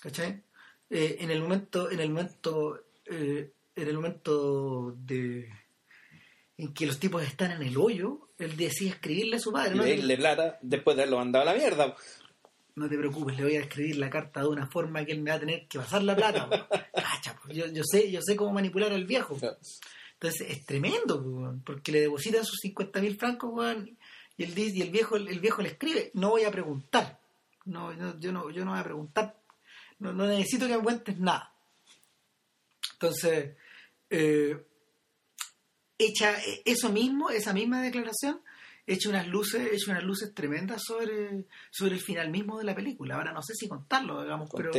¿Cachai? 0.00 0.42
Eh, 0.90 1.16
en 1.20 1.30
el 1.30 1.40
momento, 1.40 1.90
en 1.90 2.00
el 2.00 2.10
momento 2.10 2.80
eh, 3.06 3.52
en 3.76 3.88
el 3.88 3.94
momento 3.94 4.94
de 4.96 5.48
en 6.56 6.72
que 6.72 6.86
los 6.86 6.98
tipos 6.98 7.22
están 7.22 7.50
en 7.52 7.62
el 7.62 7.76
hoyo, 7.76 8.28
él 8.38 8.56
decide 8.56 8.90
escribirle 8.90 9.36
a 9.36 9.40
su 9.40 9.52
padre. 9.52 9.74
¿no? 9.74 9.84
Le 9.84 10.16
plata 10.16 10.58
después 10.62 10.96
de 10.96 11.02
haberlo 11.02 11.18
mandado 11.18 11.42
a 11.42 11.52
la 11.52 11.58
mierda. 11.58 11.96
No 12.76 12.88
te 12.88 12.96
preocupes, 12.96 13.36
le 13.36 13.44
voy 13.44 13.56
a 13.56 13.60
escribir 13.60 13.96
la 13.96 14.10
carta 14.10 14.40
de 14.40 14.48
una 14.48 14.66
forma 14.66 15.04
que 15.04 15.12
él 15.12 15.22
me 15.22 15.30
va 15.30 15.36
a 15.36 15.40
tener 15.40 15.66
que 15.68 15.78
pasar 15.78 16.02
la 16.02 16.16
plata. 16.16 16.48
yo, 17.50 17.66
yo, 17.66 17.82
sé, 17.84 18.10
yo 18.10 18.20
sé 18.22 18.36
cómo 18.36 18.52
manipular 18.52 18.92
al 18.92 19.04
viejo. 19.04 19.36
Entonces 20.14 20.48
es 20.48 20.64
tremendo, 20.64 21.60
porque 21.64 21.92
le 21.92 22.00
depositan 22.02 22.44
sus 22.44 22.58
50 22.60 23.00
mil 23.00 23.16
francos, 23.16 23.76
y, 24.36 24.42
él 24.42 24.58
y 24.58 24.82
el 24.82 24.90
viejo, 24.90 25.16
el 25.16 25.38
viejo 25.38 25.62
le 25.62 25.68
escribe, 25.68 26.10
no 26.14 26.30
voy 26.30 26.44
a 26.44 26.50
preguntar. 26.50 27.20
No, 27.66 27.92
yo, 28.18 28.32
no, 28.32 28.50
yo 28.50 28.64
no 28.64 28.72
voy 28.72 28.80
a 28.80 28.84
preguntar. 28.84 29.36
No, 30.00 30.12
no 30.12 30.26
necesito 30.26 30.66
que 30.66 30.76
me 30.76 30.82
cuentes 30.82 31.18
nada. 31.18 31.52
Entonces, 32.94 33.56
eh, 34.16 34.64
echa 35.98 36.36
eso 36.64 36.90
mismo, 36.90 37.30
esa 37.30 37.52
misma 37.52 37.82
declaración, 37.82 38.40
echa 38.86 39.08
unas 39.08 39.26
luces, 39.26 39.68
echa 39.72 39.90
unas 39.90 40.04
luces 40.04 40.34
tremendas 40.34 40.82
sobre, 40.86 41.46
sobre 41.70 41.94
el 41.94 42.00
final 42.00 42.30
mismo 42.30 42.58
de 42.58 42.64
la 42.64 42.74
película. 42.74 43.16
Ahora 43.16 43.32
no 43.32 43.42
sé 43.42 43.54
si 43.54 43.68
contarlo, 43.68 44.22
digamos, 44.22 44.48
pero, 44.54 44.70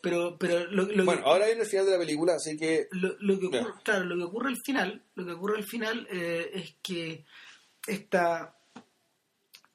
pero, 0.00 0.36
pero 0.38 0.66
lo, 0.70 1.04
bueno, 1.04 1.22
ahora 1.24 1.46
viene 1.46 1.62
el 1.62 1.68
final 1.68 1.86
de 1.86 1.92
la 1.92 1.98
película, 1.98 2.34
así 2.34 2.56
que 2.56 2.88
lo, 2.90 3.16
que 3.38 3.46
ocurre, 3.46 3.72
claro, 3.82 4.04
lo 4.04 4.16
que 4.16 4.24
ocurre 4.24 4.48
al 4.50 4.60
final, 4.64 5.02
lo 5.14 5.24
que 5.24 5.32
ocurre 5.32 5.56
al 5.56 5.64
final 5.64 6.06
eh, 6.10 6.50
es 6.52 6.76
que 6.82 7.24
esta 7.86 8.56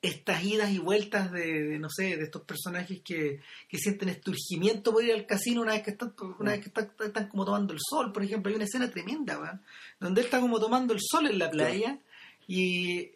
estas 0.01 0.43
idas 0.43 0.71
y 0.71 0.79
vueltas 0.79 1.31
de, 1.31 1.77
no 1.77 1.89
sé, 1.89 2.15
de 2.15 2.23
estos 2.23 2.43
personajes 2.43 3.01
que, 3.03 3.41
que, 3.67 3.77
sienten 3.77 4.09
esturgimiento 4.09 4.93
por 4.93 5.03
ir 5.03 5.13
al 5.13 5.25
casino 5.25 5.61
una 5.61 5.73
vez 5.73 5.83
que 5.83 5.91
están, 5.91 6.13
una 6.39 6.51
vez 6.51 6.61
que 6.61 6.71
están, 7.05 7.27
como 7.27 7.43
tomando 7.43 7.73
el 7.73 7.79
sol, 7.81 8.13
por 8.13 8.23
ejemplo, 8.23 8.49
hay 8.49 8.55
una 8.55 8.65
escena 8.65 8.89
tremenda, 8.89 9.61
donde 9.99 10.21
él 10.21 10.25
está 10.25 10.39
como 10.39 10.59
tomando 10.59 10.93
el 10.93 10.99
sol 11.01 11.27
en 11.27 11.37
la 11.37 11.51
playa 11.51 11.99
y 12.47 13.11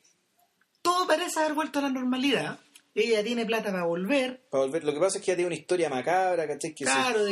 todo 0.81 1.07
parece 1.07 1.39
haber 1.39 1.53
vuelto 1.53 1.79
a 1.79 1.84
la 1.84 1.89
normalidad. 1.89 2.59
Ella 2.95 3.23
tiene 3.23 3.45
plata 3.45 3.71
para 3.71 3.86
volver. 3.86 4.43
Para 4.51 4.65
volver. 4.65 4.84
Lo 4.84 4.93
que 4.93 4.99
pasa 4.99 5.17
es 5.17 5.25
que 5.25 5.31
ella 5.31 5.38
tiene 5.38 5.47
una 5.47 5.55
historia 5.55 5.89
macabra, 5.89 6.45
¿cachai? 6.47 6.75
Que, 6.75 6.86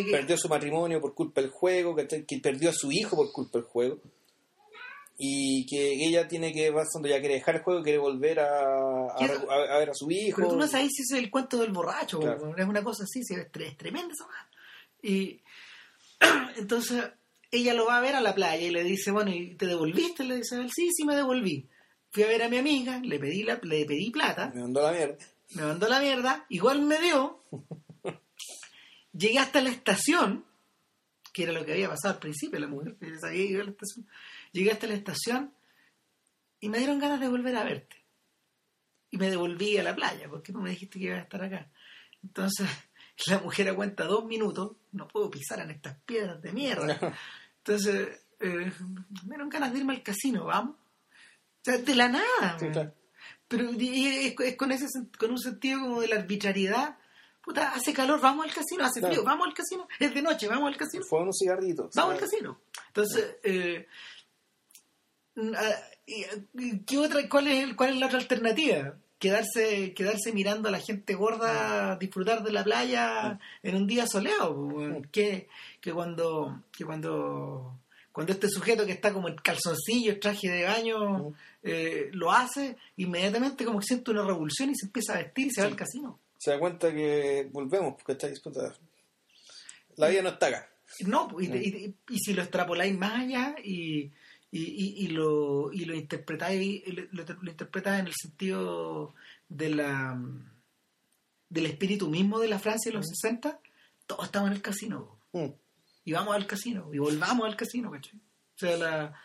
perdió 0.10 0.36
su 0.36 0.50
matrimonio 0.50 1.00
por 1.00 1.14
culpa 1.14 1.40
del 1.42 1.52
juego, 1.52 1.96
Que 1.96 2.40
perdió 2.42 2.72
a 2.72 2.74
su 2.74 2.92
hijo 2.92 3.16
por 3.16 3.32
culpa 3.32 3.60
del 3.60 3.68
juego 3.68 4.00
y 5.24 5.68
que 5.68 6.04
ella 6.04 6.28
tiene 6.28 6.52
que, 6.52 6.72
cuando 6.72 7.08
ya 7.08 7.20
quiere 7.20 7.36
dejar 7.36 7.58
el 7.58 7.62
juego, 7.62 7.84
quiere 7.84 8.00
volver 8.00 8.40
a, 8.40 9.06
a, 9.06 9.78
ver 9.78 9.92
a 9.92 9.94
su 9.94 10.10
hijo. 10.10 10.38
Pero 10.38 10.50
tú 10.50 10.58
no 10.58 10.68
sabes 10.68 10.90
si 10.96 11.04
es 11.04 11.12
el 11.12 11.30
cuento 11.30 11.60
del 11.60 11.72
borracho, 11.72 12.20
es 12.58 12.66
una 12.66 12.84
cosa 12.84 13.04
así, 13.04 13.20
es, 13.20 13.52
tremenda 13.78 14.16
esa 14.16 14.26
Y 15.04 15.40
entonces 16.58 17.04
ella 17.52 17.76
lo 17.76 17.86
va 17.86 17.98
a 17.98 18.02
ver 18.02 18.16
a 18.16 18.22
la 18.22 18.34
playa 18.34 18.66
y 18.66 18.72
le 18.72 18.84
dice, 18.84 19.12
bueno, 19.12 19.30
¿y 19.30 19.54
te 19.54 19.68
devolviste? 19.68 20.24
Le 20.24 20.38
dice, 20.38 20.58
sí, 20.74 20.90
sí 20.92 21.06
me 21.06 21.16
devolví. 21.16 21.70
Fui 22.10 22.24
a 22.24 22.28
ver 22.28 22.42
a 22.42 22.50
mi 22.50 22.58
amiga, 22.58 23.00
le 23.04 23.20
pedí, 23.20 23.44
la, 23.44 23.60
le 23.62 23.86
pedí 23.86 24.10
plata. 24.10 24.52
Me 24.56 24.62
mandó 24.62 24.82
la 24.82 24.92
mierda. 24.92 25.18
Me 25.54 25.62
mandó 25.62 25.88
la 25.88 26.00
mierda, 26.00 26.46
igual 26.50 26.82
me 26.82 27.00
dio. 27.00 27.44
Llegué 29.14 29.38
hasta 29.38 29.62
la 29.62 29.70
estación, 29.70 30.46
que 31.32 31.44
era 31.44 31.52
lo 31.52 31.64
que 31.64 31.74
había 31.74 31.90
pasado 31.90 32.16
al 32.16 32.20
principio, 32.20 32.60
la 32.60 32.66
mujer 32.66 32.96
sabía 33.20 33.62
a 33.62 33.66
la 33.66 33.70
estación 33.70 34.08
Llegué 34.52 34.72
hasta 34.72 34.88
la 34.88 34.96
estación 34.96 35.54
y 36.60 36.70
me 36.70 36.78
dieron 36.78 37.00
ganas 37.00 37.20
de 37.20 37.28
volver 37.28 37.56
a 37.56 37.64
verte. 37.64 37.96
Y 39.10 39.18
me 39.18 39.30
devolví 39.30 39.78
a 39.78 39.84
la 39.84 39.96
playa, 39.96 40.30
porque 40.30 40.54
no 40.54 40.62
me 40.62 40.70
dijiste 40.70 41.00
que 41.00 41.06
iba 41.06 41.16
a 41.16 41.22
estar 41.22 41.44
acá. 41.44 41.70
Entonces, 42.24 42.70
la 43.28 43.40
mujer 43.40 43.68
aguanta 43.68 44.06
dos 44.06 44.26
minutos, 44.26 44.78
no 44.92 45.08
puedo 45.08 45.30
pisar 45.30 45.60
en 45.60 45.72
estas 45.72 45.98
piedras 46.04 46.42
de 46.42 46.52
mierda. 46.52 47.18
Entonces, 47.58 48.26
eh, 48.40 48.72
me 49.24 49.30
dieron 49.30 49.50
ganas 49.50 49.74
de 49.74 49.80
irme 49.80 49.94
al 49.94 50.04
casino, 50.04 50.46
vamos. 50.46 50.76
O 50.76 51.64
sea, 51.64 51.78
de 51.78 51.96
la 51.96 52.10
nada. 52.10 52.58
Pero 53.48 53.70
es, 53.78 54.56
con, 54.56 54.72
ese, 54.72 54.88
con 55.20 55.32
un 55.32 55.40
sentido 55.40 55.82
como 55.82 56.02
de 56.02 56.08
la 56.08 56.16
arbitrariedad. 56.16 56.98
Puta, 57.44 57.74
hace 57.74 57.92
calor, 57.92 58.22
vamos 58.22 58.46
al 58.46 58.54
casino, 58.54 58.86
hace 58.86 59.02
frío, 59.02 59.24
vamos 59.24 59.48
al 59.48 59.54
casino, 59.54 59.88
es 60.00 60.14
de 60.14 60.22
noche, 60.22 60.48
vamos 60.48 60.68
al 60.68 60.78
casino. 60.78 61.04
Fue 61.04 61.22
unos 61.22 61.38
cigarritos. 61.40 61.94
Vamos 61.96 62.14
al 62.14 62.20
casino. 62.20 62.62
Entonces, 62.88 63.36
eh, 63.44 63.88
¿Qué 66.86 66.98
otra, 66.98 67.28
cuál, 67.30 67.48
es, 67.48 67.74
¿Cuál 67.74 67.92
es 67.92 67.96
la 67.98 68.08
otra 68.08 68.20
alternativa? 68.20 68.96
Quedarse, 69.20 69.94
quedarse 69.94 70.34
mirando 70.34 70.68
a 70.68 70.72
la 70.72 70.80
gente 70.80 71.14
gorda 71.14 71.96
disfrutar 71.98 72.44
de 72.44 72.52
la 72.52 72.64
playa 72.64 73.40
en 73.62 73.76
un 73.76 73.88
día 73.88 74.08
soleado. 74.08 75.02
Que, 75.12 75.48
que 75.80 75.94
cuando 75.94 76.64
que 76.72 76.86
cuando 76.86 77.80
cuando 78.12 78.34
este 78.34 78.50
sujeto 78.50 78.86
que 78.86 78.92
está 78.92 79.14
como 79.14 79.30
en 79.30 79.36
calzoncillo, 79.36 80.20
traje 80.20 80.50
de 80.50 80.64
baño, 80.66 81.34
eh, 81.64 82.10
lo 82.12 82.32
hace, 82.32 82.76
inmediatamente 82.98 83.64
como 83.64 83.80
que 83.80 83.86
siente 83.86 84.12
una 84.12 84.26
revolución 84.26 84.70
y 84.70 84.76
se 84.76 84.88
empieza 84.88 85.14
a 85.14 85.20
vestir 85.20 85.48
y 85.48 85.52
se 85.52 85.62
va 85.62 85.68
al 85.68 85.76
casino. 85.76 86.20
Se 86.38 86.52
da 86.52 86.60
cuenta 86.60 86.94
que 86.94 87.48
volvemos 87.52 87.94
porque 87.94 88.14
está 88.14 88.28
disputada. 88.28 88.76
La 89.96 90.10
vida 90.10 90.24
no 90.24 90.30
está 90.30 90.48
acá. 90.48 90.68
No, 91.06 91.30
y, 91.40 91.96
y 92.10 92.20
si 92.20 92.34
lo 92.34 92.42
extrapoláis 92.42 92.98
más 92.98 93.22
allá 93.22 93.56
y, 93.64 94.12
y, 94.52 95.06
y, 95.06 95.08
lo, 95.08 95.72
y 95.72 95.86
lo 95.86 95.96
interpretáis 95.96 96.84
lo, 97.12 97.24
lo 97.24 97.52
en 97.86 98.08
el 98.08 98.14
sentido 98.14 99.14
de 99.48 99.70
la 99.70 100.22
del 101.50 101.66
espíritu 101.66 102.10
mismo 102.10 102.40
de 102.40 102.48
la 102.48 102.60
Francia 102.60 102.92
de 102.92 102.98
los 102.98 103.08
60, 103.08 103.60
todos 104.08 104.26
estamos 104.26 104.50
en 104.50 104.56
el 104.56 104.62
casino. 104.62 105.20
Mm. 105.34 105.48
Y 106.06 106.14
vamos 106.14 106.36
al 106.36 106.48
casino, 106.48 106.90
y 106.94 106.98
volvamos 106.98 107.46
al 107.46 107.58
casino, 107.58 107.92
¿cachai? 107.92 108.18
O 108.18 108.58
sea, 108.58 108.78
la, 108.78 109.22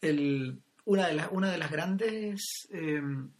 el, 0.00 0.58
una, 0.86 1.06
de 1.08 1.14
las, 1.14 1.28
una 1.30 1.50
de 1.50 1.58
las 1.58 1.70
grandes... 1.70 2.66
Em, 2.70 3.30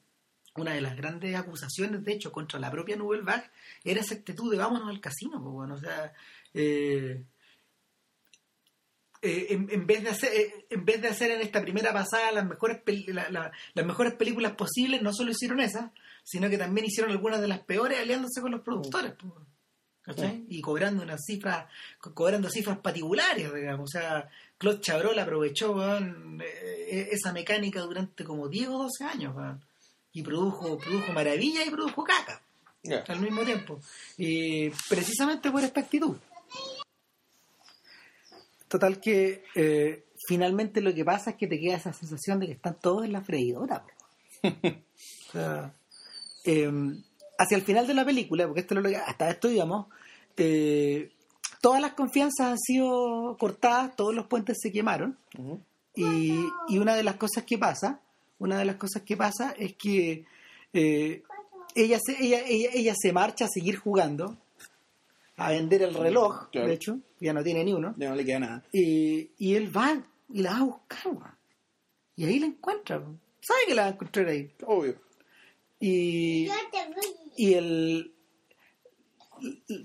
una 0.57 0.73
de 0.73 0.81
las 0.81 0.97
grandes 0.97 1.37
acusaciones, 1.37 2.03
de 2.03 2.15
hecho, 2.15 2.33
contra 2.33 2.59
la 2.59 2.71
propia 2.71 2.97
Nouvelle 2.97 3.23
Vague 3.23 3.51
era 3.85 4.01
esa 4.01 4.15
actitud 4.15 4.51
de 4.51 4.57
vámonos 4.57 4.89
al 4.89 5.01
casino. 5.01 5.39
Bueno, 5.39 5.75
o 5.75 5.79
sea, 5.79 6.15
eh, 6.55 7.23
eh, 9.23 9.47
en, 9.51 9.87
vez 9.87 10.03
de 10.03 10.11
hacer 10.11 10.33
eh, 10.33 10.67
en 10.69 10.85
vez 10.85 11.01
de 11.01 11.09
hacer 11.09 11.31
en 11.31 11.41
esta 11.41 11.63
primera 11.63 11.93
pasada 11.93 12.33
las 12.33 12.47
mejores 12.47 12.83
las 13.07 13.87
mejores 13.87 14.15
películas 14.15 14.53
posibles 14.53 15.01
no 15.01 15.13
solo 15.13 15.31
hicieron 15.31 15.61
esas 15.61 15.91
sino 16.23 16.51
que 16.51 16.59
también 16.59 16.87
hicieron 16.87 17.13
algunas 17.13 17.41
de 17.41 17.49
las 17.49 17.61
peores 17.61 17.99
aliándose 17.99 18.43
con 18.43 18.51
los 18.51 18.61
productores 18.61 19.15
y 20.49 20.61
cobrando 20.61 21.03
unas 21.03 21.25
cifras 21.25 21.67
cobrando 21.99 22.51
cifras 22.51 22.79
particulares 22.79 23.53
digamos. 23.55 23.85
O 23.85 23.99
sea 23.99 24.29
Claude 24.59 24.81
Chabrol 24.81 25.19
aprovechó 25.19 25.77
eh, 25.99 27.09
esa 27.11 27.33
mecánica 27.33 27.81
durante 27.81 28.23
como 28.23 28.49
10 28.49 28.69
o 28.69 28.79
12 28.83 29.05
años 29.05 29.35
y 30.13 30.23
produjo 30.23 30.77
produjo 30.79 31.13
maravilla 31.13 31.65
y 31.65 31.71
produjo 31.71 32.05
caca 32.05 32.43
al 33.09 33.21
mismo 33.21 33.43
tiempo. 33.45 33.81
Y 34.17 34.71
precisamente 34.89 35.51
por 35.51 35.63
esta 35.65 35.81
actitud 35.81 36.17
Total 38.77 39.01
que 39.01 39.43
eh, 39.55 40.05
finalmente 40.29 40.83
lo 40.83 40.93
que 40.93 41.03
pasa 41.03 41.31
es 41.31 41.37
que 41.37 41.47
te 41.47 41.59
queda 41.59 41.77
esa 41.77 41.95
sensación 41.95 42.39
de 42.39 42.47
que 42.47 42.53
están 42.53 42.79
todos 42.79 43.07
en 43.07 43.13
la 43.13 43.23
freidora. 43.23 43.87
o 44.43 45.33
sea, 45.33 45.73
em, 46.45 47.03
hacia 47.39 47.57
el 47.57 47.63
final 47.63 47.87
de 47.87 47.95
la 47.95 48.05
película, 48.05 48.45
porque 48.45 48.61
esto 48.61 48.75
lo 48.75 48.87
hasta 49.07 49.31
esto, 49.31 49.49
digamos, 49.49 49.87
eh, 50.37 51.11
todas 51.63 51.81
las 51.81 51.95
confianzas 51.95 52.49
han 52.49 52.59
sido 52.59 53.39
cortadas, 53.41 53.97
todos 53.97 54.15
los 54.15 54.27
puentes 54.27 54.59
se 54.61 54.71
quemaron. 54.71 55.17
Y 55.95 56.77
una 56.77 56.95
de 56.95 57.03
las 57.03 57.17
cosas 57.17 57.45
que 57.45 57.57
pasa, 57.57 58.03
una 58.39 58.59
de 58.59 58.67
las 58.67 58.77
cosas 58.77 59.05
que 59.05 59.17
pasa 59.17 59.55
es 59.59 59.73
que 59.73 60.27
eh, 60.75 61.23
ella, 61.75 61.99
se, 61.99 62.23
ella, 62.23 62.43
ella, 62.47 62.69
ella 62.75 62.95
se 62.95 63.11
marcha 63.15 63.47
a 63.47 63.49
seguir 63.49 63.79
jugando, 63.79 64.37
a 65.37 65.51
vender 65.51 65.83
el 65.83 65.95
reloj, 65.95 66.49
Claro. 66.51 66.69
de 66.69 66.75
hecho, 66.75 66.99
ya 67.21 67.33
no 67.33 67.43
tiene 67.45 67.63
ni 67.65 67.73
uno. 67.73 67.95
Ya 67.99 68.09
no 68.11 68.17
le 68.17 68.25
queda 68.25 68.39
nada. 68.41 68.65
Y, 68.73 69.31
y 69.39 69.55
él 69.55 69.75
va 69.77 70.03
y 70.33 70.43
la 70.43 70.53
va 70.53 70.59
a 70.59 70.63
buscar. 70.65 71.37
Y 72.17 72.25
ahí 72.25 72.39
la 72.39 72.47
encuentra. 72.47 72.97
Sabe 73.41 73.61
que 73.69 73.75
la 73.75 73.83
va 73.83 73.89
a 73.89 73.93
encontrar 73.93 74.29
ahí. 74.29 74.51
Obvio. 74.67 74.97
Y, 75.79 76.49
y 77.37 77.53
él 77.55 78.15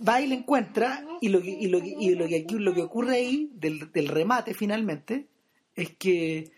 va 0.08 0.22
y 0.22 0.28
la 0.28 0.36
encuentra 0.36 1.06
y 1.20 1.28
lo 1.30 1.42
que, 1.42 1.50
y 1.50 1.68
lo 1.68 1.82
que, 1.82 1.94
y 2.00 2.16
lo 2.16 2.28
que, 2.28 2.38
aquí- 2.38 2.58
lo 2.58 2.74
que 2.74 2.82
ocurre 2.82 3.16
ahí 3.18 3.52
del, 3.54 3.92
del 3.92 4.08
remate 4.08 4.54
finalmente 4.54 5.28
es 5.76 5.96
que 5.98 6.52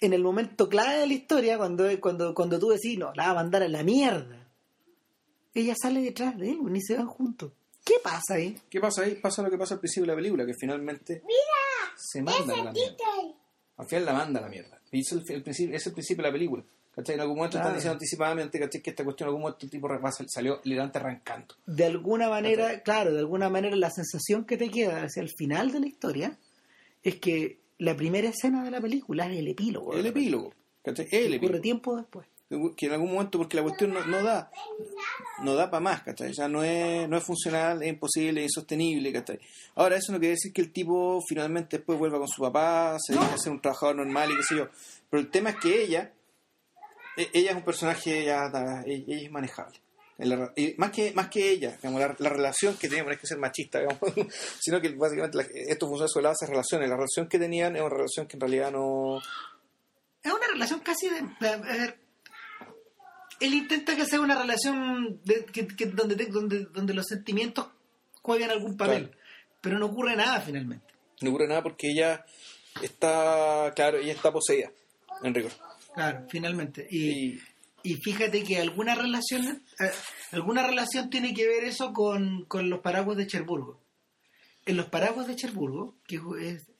en 0.00 0.12
el 0.12 0.22
momento 0.22 0.68
clave 0.68 0.98
de 0.98 1.06
la 1.06 1.14
historia 1.14 1.56
cuando, 1.58 1.84
cuando, 2.00 2.34
cuando 2.34 2.58
tú 2.58 2.70
decís 2.70 2.98
no, 2.98 3.12
la 3.14 3.26
va 3.26 3.30
a 3.30 3.34
mandar 3.34 3.62
a 3.62 3.68
la 3.68 3.84
mierda 3.84 4.48
ella 5.54 5.74
sale 5.80 6.00
detrás 6.00 6.36
de 6.36 6.50
él 6.50 6.58
ni 6.64 6.80
se 6.80 6.96
van 6.96 7.06
juntos 7.06 7.52
¿qué 7.90 8.00
pasa 8.02 8.34
ahí? 8.34 8.56
¿Qué 8.70 8.80
pasa 8.80 9.02
ahí? 9.02 9.14
Pasa 9.16 9.42
lo 9.42 9.50
que 9.50 9.58
pasa 9.58 9.74
al 9.74 9.80
principio 9.80 10.04
de 10.04 10.08
la 10.12 10.16
película, 10.16 10.46
que 10.46 10.54
finalmente 10.54 11.22
se 11.96 12.22
manda 12.22 12.54
a 12.54 12.64
la 12.64 12.72
mierda. 12.72 12.96
Al 13.76 13.86
final 13.86 14.04
la 14.04 14.12
manda 14.12 14.38
a 14.40 14.42
la 14.42 14.48
mierda. 14.48 14.80
Y 14.92 15.00
es 15.00 15.12
el, 15.12 15.22
el 15.28 15.42
principio, 15.42 15.76
es 15.76 15.86
el 15.86 15.92
principio 15.92 16.22
de 16.22 16.28
la 16.28 16.32
película. 16.32 16.62
¿Cachai? 16.94 17.14
En 17.14 17.20
algún 17.20 17.36
momento 17.36 17.52
Claro. 17.56 17.68
están 17.68 17.78
diciendo 17.78 17.92
anticipadamente 17.94 18.58
¿cachai? 18.58 18.82
que 18.82 18.90
esta 18.90 19.04
cuestión 19.04 19.26
en 19.26 19.28
algún 19.30 19.42
momento 19.42 19.64
el 19.64 19.70
tipo 19.70 19.88
salió 20.26 20.60
literalmente 20.64 20.98
arrancando. 20.98 21.54
de 21.66 21.84
alguna 21.84 22.28
manera, 22.28 22.82
claro, 22.82 23.12
de 23.12 23.20
alguna 23.20 23.48
manera 23.48 23.76
la 23.76 23.90
sensación 23.90 24.44
que 24.44 24.56
te 24.56 24.70
queda 24.70 25.04
hacia 25.04 25.22
el 25.22 25.30
final 25.30 25.70
de 25.70 25.80
la 25.80 25.86
historia 25.86 26.38
es 27.02 27.16
que 27.20 27.60
la 27.78 27.96
primera 27.96 28.28
escena 28.28 28.64
de 28.64 28.70
la 28.72 28.80
película 28.80 29.26
es 29.30 29.38
el 29.38 29.48
epílogo. 29.48 29.94
El 29.94 30.04
epílogo. 30.06 30.52
¿cachai? 30.82 31.06
El 31.12 31.34
epílogo. 31.34 31.60
tiempo 31.60 31.96
después. 31.96 32.26
Que 32.76 32.86
en 32.86 32.92
algún 32.92 33.12
momento, 33.12 33.38
porque 33.38 33.56
la 33.56 33.62
cuestión 33.62 33.92
no, 33.92 34.04
no 34.06 34.24
da, 34.24 34.50
no 35.44 35.54
da 35.54 35.70
para 35.70 35.80
más, 35.80 36.02
¿cachai? 36.02 36.32
Ya 36.32 36.48
no 36.48 36.64
es, 36.64 37.08
no 37.08 37.16
es 37.16 37.22
funcional, 37.22 37.80
es 37.80 37.88
imposible, 37.88 38.40
es 38.40 38.46
insostenible, 38.46 39.12
¿cachai? 39.12 39.38
Ahora, 39.76 39.96
eso 39.96 40.10
no 40.10 40.18
quiere 40.18 40.34
decir 40.34 40.52
que 40.52 40.60
el 40.60 40.72
tipo 40.72 41.20
finalmente 41.28 41.76
después 41.76 41.96
vuelva 41.96 42.18
con 42.18 42.26
su 42.26 42.42
papá, 42.42 42.96
se 42.98 43.12
dedique 43.14 43.34
a 43.34 43.38
ser 43.38 43.52
un 43.52 43.60
trabajador 43.60 43.94
normal 43.96 44.32
y 44.32 44.36
qué 44.36 44.42
sé 44.42 44.56
yo. 44.56 44.68
Pero 45.08 45.20
el 45.20 45.30
tema 45.30 45.50
es 45.50 45.56
que 45.56 45.80
ella, 45.82 46.12
e- 47.16 47.30
ella 47.34 47.50
es 47.52 47.56
un 47.56 47.62
personaje 47.62 48.24
ya, 48.24 48.48
da- 48.48 48.82
ella 48.84 49.16
es 49.20 49.30
manejable. 49.30 49.78
Más 50.76 50.90
que 50.90 51.12
más 51.14 51.28
que 51.30 51.50
ella, 51.52 51.76
digamos, 51.76 52.00
la, 52.00 52.14
la 52.18 52.28
relación 52.30 52.76
que 52.76 52.88
tenían, 52.88 53.06
no 53.06 53.12
es 53.12 53.18
que 53.20 53.26
ser 53.28 53.38
machista, 53.38 53.78
digamos, 53.78 54.00
sino 54.60 54.80
que 54.80 54.88
básicamente 54.90 55.38
la- 55.38 55.44
esto 55.54 55.86
funciona 55.86 56.08
sobre 56.08 56.24
la 56.24 56.28
base 56.30 56.46
de 56.46 56.50
relaciones. 56.50 56.88
La 56.90 56.96
relación 56.96 57.28
que 57.28 57.38
tenían 57.38 57.76
es 57.76 57.80
una 57.80 57.90
relación 57.90 58.26
que 58.26 58.36
en 58.36 58.40
realidad 58.40 58.72
no... 58.72 59.18
Es 60.22 60.32
una 60.32 60.46
relación 60.52 60.80
casi 60.80 61.08
de... 61.08 61.20
de- 61.22 61.56
ver, 61.62 61.98
él 63.40 63.54
intenta 63.54 63.96
que 63.96 64.04
sea 64.06 64.20
una 64.20 64.40
relación 64.40 65.20
de- 65.24 65.44
que, 65.46 65.66
que- 65.66 65.86
donde, 65.86 66.26
donde, 66.26 66.66
donde 66.66 66.94
los 66.94 67.06
sentimientos 67.06 67.66
jueguen 68.22 68.50
algún 68.50 68.76
papel, 68.76 69.08
Claro. 69.08 69.18
pero 69.60 69.78
no 69.78 69.86
ocurre 69.86 70.16
nada 70.16 70.40
finalmente. 70.40 70.86
No 71.22 71.30
ocurre 71.30 71.48
nada 71.48 71.62
porque 71.62 71.88
ella 71.90 72.24
está, 72.82 73.72
claro, 73.74 73.98
ella 73.98 74.12
está 74.12 74.32
poseída, 74.32 74.70
en 75.22 75.34
rigor. 75.34 75.52
Claro, 75.94 76.26
finalmente. 76.30 76.86
Y, 76.90 77.10
Y, 77.34 77.40
y 77.82 77.94
fíjate 77.96 78.42
que 78.44 78.58
alguna 78.58 78.94
relación, 78.94 79.62
eh, 79.80 79.90
alguna 80.32 80.66
relación 80.66 81.10
tiene 81.10 81.34
que 81.34 81.46
ver 81.46 81.64
eso 81.64 81.92
con, 81.92 82.44
con 82.46 82.70
los 82.70 82.80
paraguas 82.80 83.16
de 83.16 83.26
Cherburgo. 83.26 83.80
En 84.66 84.76
los 84.76 84.86
paraguas 84.86 85.26
de 85.26 85.36
Cherburgo, 85.36 85.96
que 86.06 86.20
es, 86.42 86.70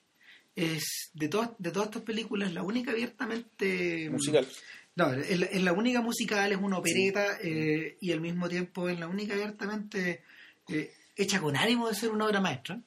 es 0.55 1.09
de, 1.13 1.27
todas, 1.27 1.49
de 1.57 1.71
todas 1.71 1.87
estas 1.89 2.03
películas 2.03 2.53
la 2.53 2.61
única 2.63 2.91
abiertamente 2.91 4.09
musical. 4.11 4.47
No, 4.95 5.13
es 5.13 5.61
la, 5.63 5.71
única 5.73 6.01
musical, 6.01 6.51
es 6.51 6.57
una 6.59 6.77
opereta 6.77 7.37
eh, 7.41 7.97
y 8.01 8.11
al 8.11 8.19
mismo 8.19 8.49
tiempo 8.49 8.89
es 8.89 8.99
la 8.99 9.07
única 9.07 9.33
abiertamente 9.33 10.21
eh, 10.67 10.93
hecha 11.15 11.39
con 11.39 11.55
ánimo 11.55 11.87
de 11.87 11.95
ser 11.95 12.09
una 12.11 12.25
obra 12.25 12.41
maestra. 12.41 12.79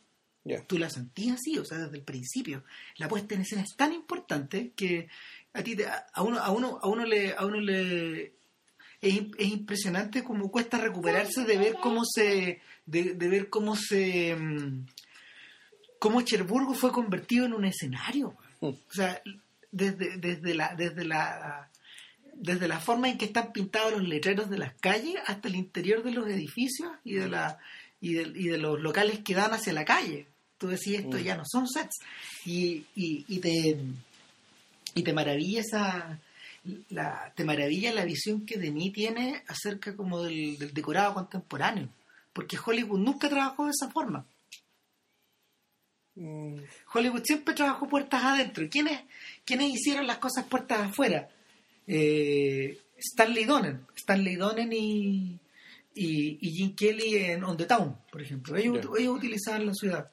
Ya. 0.45 0.63
Tú 0.67 0.77
la 0.79 0.91
sentías 0.91 1.37
así, 1.37 1.59
o 1.59 1.65
sea, 1.65 1.79
desde 1.79 1.97
el 1.97 2.03
principio. 2.03 2.65
La 2.99 3.09
puesta 3.09 3.35
en 3.35 3.41
escena 3.41 3.63
es 3.63 3.75
tan 3.77 3.95
importante 3.95 4.73
que 4.77 5.09
a 5.55 5.63
ti 5.63 5.75
te- 5.77 5.87
a 5.87 6.23
uno 6.23 6.39
a 6.39 6.51
uno 6.51 6.79
a 6.83 6.89
uno 6.89 7.07
le 7.07 7.33
a 7.33 7.47
uno 7.47 7.59
le 7.61 8.35
es, 9.01 9.21
es 9.39 9.49
impresionante 9.49 10.23
cómo 10.23 10.51
cuesta 10.51 10.77
recuperarse 10.77 11.45
de 11.45 11.57
ver 11.57 11.77
cómo 11.81 12.05
se 12.05 12.61
de, 12.85 13.15
de 13.15 13.29
ver 13.29 13.49
cómo 13.49 13.75
se 13.77 14.37
mm, 14.37 14.87
cómo 15.99 16.21
Cherburgo 16.21 16.75
fue 16.75 16.93
convertido 16.93 17.47
en 17.47 17.55
un 17.55 17.65
escenario. 17.65 18.37
Mm. 18.61 18.67
O 18.67 18.93
sea, 18.93 19.23
desde, 19.73 20.19
desde 20.19 20.55
la 20.55 20.75
desde 20.75 21.07
la 21.07 21.71
desde 22.37 22.69
la 22.69 22.81
forma 22.81 23.09
en 23.09 23.19
que 23.19 23.25
están 23.27 23.53
pintados 23.53 23.93
los 23.93 24.07
letreros 24.09 24.51
de 24.51 24.59
las 24.59 24.75
calles 24.81 25.17
hasta 25.27 25.49
el 25.49 25.57
interior 25.57 26.03
de 26.03 26.13
los 26.13 26.27
edificios 26.29 26.91
y 27.05 27.15
de 27.15 27.29
la 27.29 27.59
y 28.01 28.15
de, 28.15 28.23
y 28.35 28.49
de 28.49 28.59
los 28.59 28.81
locales 28.81 29.21
que 29.21 29.35
dan 29.35 29.53
hacia 29.55 29.73
la 29.73 29.85
calle. 29.85 30.27
Tú 30.59 30.69
decís 30.69 30.99
esto 31.01 31.19
Mm. 31.19 31.23
ya 31.23 31.37
no 31.37 31.45
son 31.47 31.67
sets 31.69 31.99
y, 32.45 32.85
y, 32.95 33.25
y 33.29 33.39
te 33.41 33.79
y 34.95 35.03
te 35.03 35.13
maravilla 35.13 35.61
esa 35.61 36.21
la, 36.91 37.33
te 37.35 37.45
maravilla 37.45 37.93
la 37.93 38.05
visión 38.05 38.47
que 38.47 38.59
Denis 38.59 38.93
tiene 38.93 39.43
acerca 39.49 39.97
como 39.97 40.23
del, 40.23 40.57
del 40.59 40.73
decorado 40.73 41.15
contemporáneo 41.15 41.89
porque 42.33 42.59
Hollywood 42.65 42.99
nunca 43.01 43.29
trabajó 43.29 43.65
de 43.67 43.73
esa 43.73 43.91
forma 43.91 44.27
Mm, 46.17 46.59
Hollywood 46.93 47.25
siempre 47.25 47.55
trabajó 47.55 47.89
puertas 47.89 48.23
adentro. 48.23 48.69
¿Quiénes, 48.71 49.01
quiénes 49.45 49.71
hicieron 49.75 50.07
las 50.07 50.19
cosas 50.19 50.45
puertas 50.47 50.79
afuera? 50.81 51.29
Eh, 51.87 52.79
Stanley 52.97 53.45
Donen. 53.45 53.87
Stanley 53.97 54.37
Donen 54.37 54.73
y, 54.73 55.39
y, 55.95 56.39
y 56.41 56.51
Jim 56.53 56.75
Kelly 56.75 57.17
en 57.17 57.45
On 57.45 57.57
the 57.57 57.67
Town, 57.67 57.97
por 58.11 58.23
ejemplo. 58.23 58.57
Ellos, 58.57 58.77
Ya. 58.83 59.01
ellos 59.03 59.17
utilizaban 59.19 59.67
la 59.67 59.75
ciudad. 59.75 60.11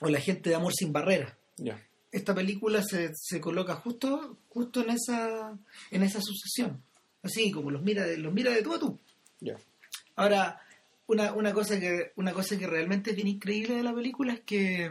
O 0.00 0.08
la 0.08 0.20
gente 0.20 0.50
de 0.50 0.56
Amor 0.56 0.72
sin 0.74 0.92
Barreras. 0.92 1.34
ya. 1.56 1.80
Esta 2.10 2.34
película 2.34 2.82
se, 2.82 3.10
se 3.14 3.40
coloca 3.40 3.74
justo, 3.76 4.36
justo 4.50 4.82
en 4.82 4.90
esa, 4.90 5.58
en 5.90 6.02
esa 6.02 6.20
sucesión. 6.20 6.82
Así 7.22 7.50
como 7.50 7.70
los 7.70 7.80
mira 7.82 8.04
de, 8.04 8.18
los 8.18 8.34
mira 8.34 8.50
de 8.52 8.60
tú 8.62 8.74
a 8.74 8.78
tú. 8.78 8.98
Ahora, 10.16 10.60
una, 11.06 11.32
una 11.32 11.54
cosa 11.54 11.80
que 11.80 12.12
una 12.16 12.34
cosa 12.34 12.58
que 12.58 12.66
realmente 12.66 13.10
es 13.10 13.16
bien 13.16 13.28
increíble 13.28 13.76
de 13.76 13.82
la 13.82 13.94
película 13.94 14.34
es 14.34 14.40
que 14.40 14.90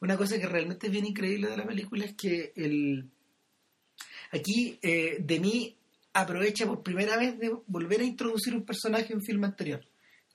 una 0.00 0.16
cosa 0.16 0.38
que 0.38 0.46
realmente 0.46 0.86
es 0.86 0.92
bien 0.92 1.04
increíble 1.04 1.48
de 1.48 1.56
la 1.58 1.66
película 1.66 2.06
es 2.06 2.14
que 2.14 2.54
el 2.56 3.10
aquí 4.32 4.78
eh, 4.82 5.18
Denis 5.20 5.74
aprovecha 6.12 6.66
por 6.66 6.82
primera 6.82 7.16
vez 7.16 7.38
de 7.38 7.54
volver 7.66 8.00
a 8.00 8.04
introducir 8.04 8.54
un 8.54 8.64
personaje 8.64 9.12
en 9.12 9.18
un 9.18 9.24
filme 9.24 9.46
anterior, 9.46 9.80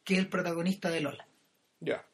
que 0.04 0.14
es 0.14 0.20
el 0.20 0.30
protagonista 0.30 0.90
de 0.90 1.02
Lola. 1.02 1.28
Ya. 1.80 2.06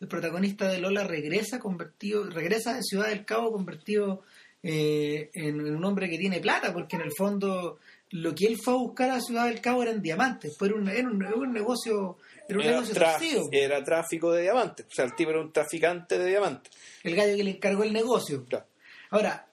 El 0.00 0.06
protagonista 0.06 0.68
de 0.68 0.78
Lola 0.78 1.04
regresa 1.04 1.58
convertido, 1.58 2.28
regresa 2.30 2.74
de 2.74 2.82
Ciudad 2.82 3.08
del 3.08 3.24
Cabo 3.24 3.50
convertido 3.52 4.22
eh, 4.62 5.30
en, 5.34 5.60
en 5.60 5.76
un 5.76 5.84
hombre 5.84 6.08
que 6.08 6.18
tiene 6.18 6.40
plata, 6.40 6.72
porque 6.72 6.96
en 6.96 7.02
el 7.02 7.12
fondo 7.16 7.78
lo 8.10 8.34
que 8.34 8.46
él 8.46 8.56
fue 8.62 8.74
a 8.74 8.76
buscar 8.76 9.10
a 9.10 9.20
Ciudad 9.20 9.46
del 9.48 9.60
Cabo 9.60 9.82
eran 9.82 10.00
diamantes, 10.00 10.54
fue 10.56 10.72
un, 10.72 10.88
era 10.88 11.08
un, 11.08 11.18
negocio, 11.52 12.18
era 12.48 12.58
un 12.58 12.64
Era, 12.64 12.72
negocio 12.80 12.94
torcido. 12.94 13.48
era 13.52 13.82
tráfico 13.82 14.32
de 14.32 14.42
diamantes. 14.42 14.86
O 14.86 14.94
sea, 14.94 15.04
el 15.04 15.14
tipo 15.14 15.30
era 15.30 15.40
un 15.40 15.52
traficante 15.52 16.16
de 16.18 16.26
diamantes. 16.26 16.72
El 17.02 17.16
gallo 17.16 17.36
que 17.36 17.44
le 17.44 17.50
encargó 17.50 17.82
el 17.82 17.92
negocio. 17.92 18.46
Ya. 18.48 18.64
Ahora, 19.10 19.47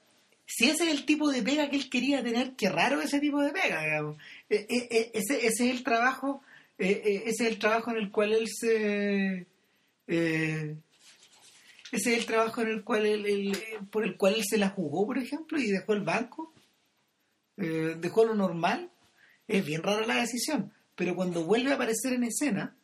si 0.46 0.70
ese 0.70 0.86
es 0.86 0.92
el 0.92 1.06
tipo 1.06 1.32
de 1.32 1.42
pega 1.42 1.70
que 1.70 1.76
él 1.76 1.90
quería 1.90 2.24
tener, 2.24 2.56
qué 2.56 2.70
raro 2.70 3.02
ese 3.02 3.20
tipo 3.20 3.42
de 3.42 3.52
pega, 3.52 3.84
digamos. 3.84 4.18
Eh, 4.50 4.66
eh, 4.70 4.88
eh, 4.92 5.12
ese, 5.14 5.46
es 5.46 5.60
el 5.60 5.84
trabajo, 5.84 6.44
ese 6.78 7.24
es 7.26 7.40
el 7.42 7.58
trabajo 7.58 7.92
en 7.92 7.98
el 7.98 8.12
cual 8.12 8.34
él 8.34 8.48
se 8.48 9.48
ese 10.08 10.78
es 11.92 12.18
el 12.20 12.26
trabajo 12.26 12.62
en 12.62 12.68
el 12.68 12.84
cual 12.84 13.06
él, 13.06 13.58
por 13.90 14.04
el 14.04 14.18
cual 14.18 14.36
él 14.36 14.44
se 14.48 14.58
la 14.58 14.70
jugó, 14.70 15.06
por 15.06 15.18
ejemplo, 15.18 15.58
y 15.58 15.72
dejó 15.72 15.94
el 15.94 16.02
banco, 16.02 16.54
dejó 17.56 18.26
lo 18.26 18.36
normal. 18.36 18.92
Es 19.48 19.66
bien 19.66 19.84
rara 19.84 20.06
la 20.06 20.16
decisión, 20.22 20.74
pero 20.96 21.16
cuando 21.16 21.46
vuelve 21.46 21.72
a 21.72 21.76
aparecer 21.76 22.14
en 22.14 22.24
escena, 22.26 22.76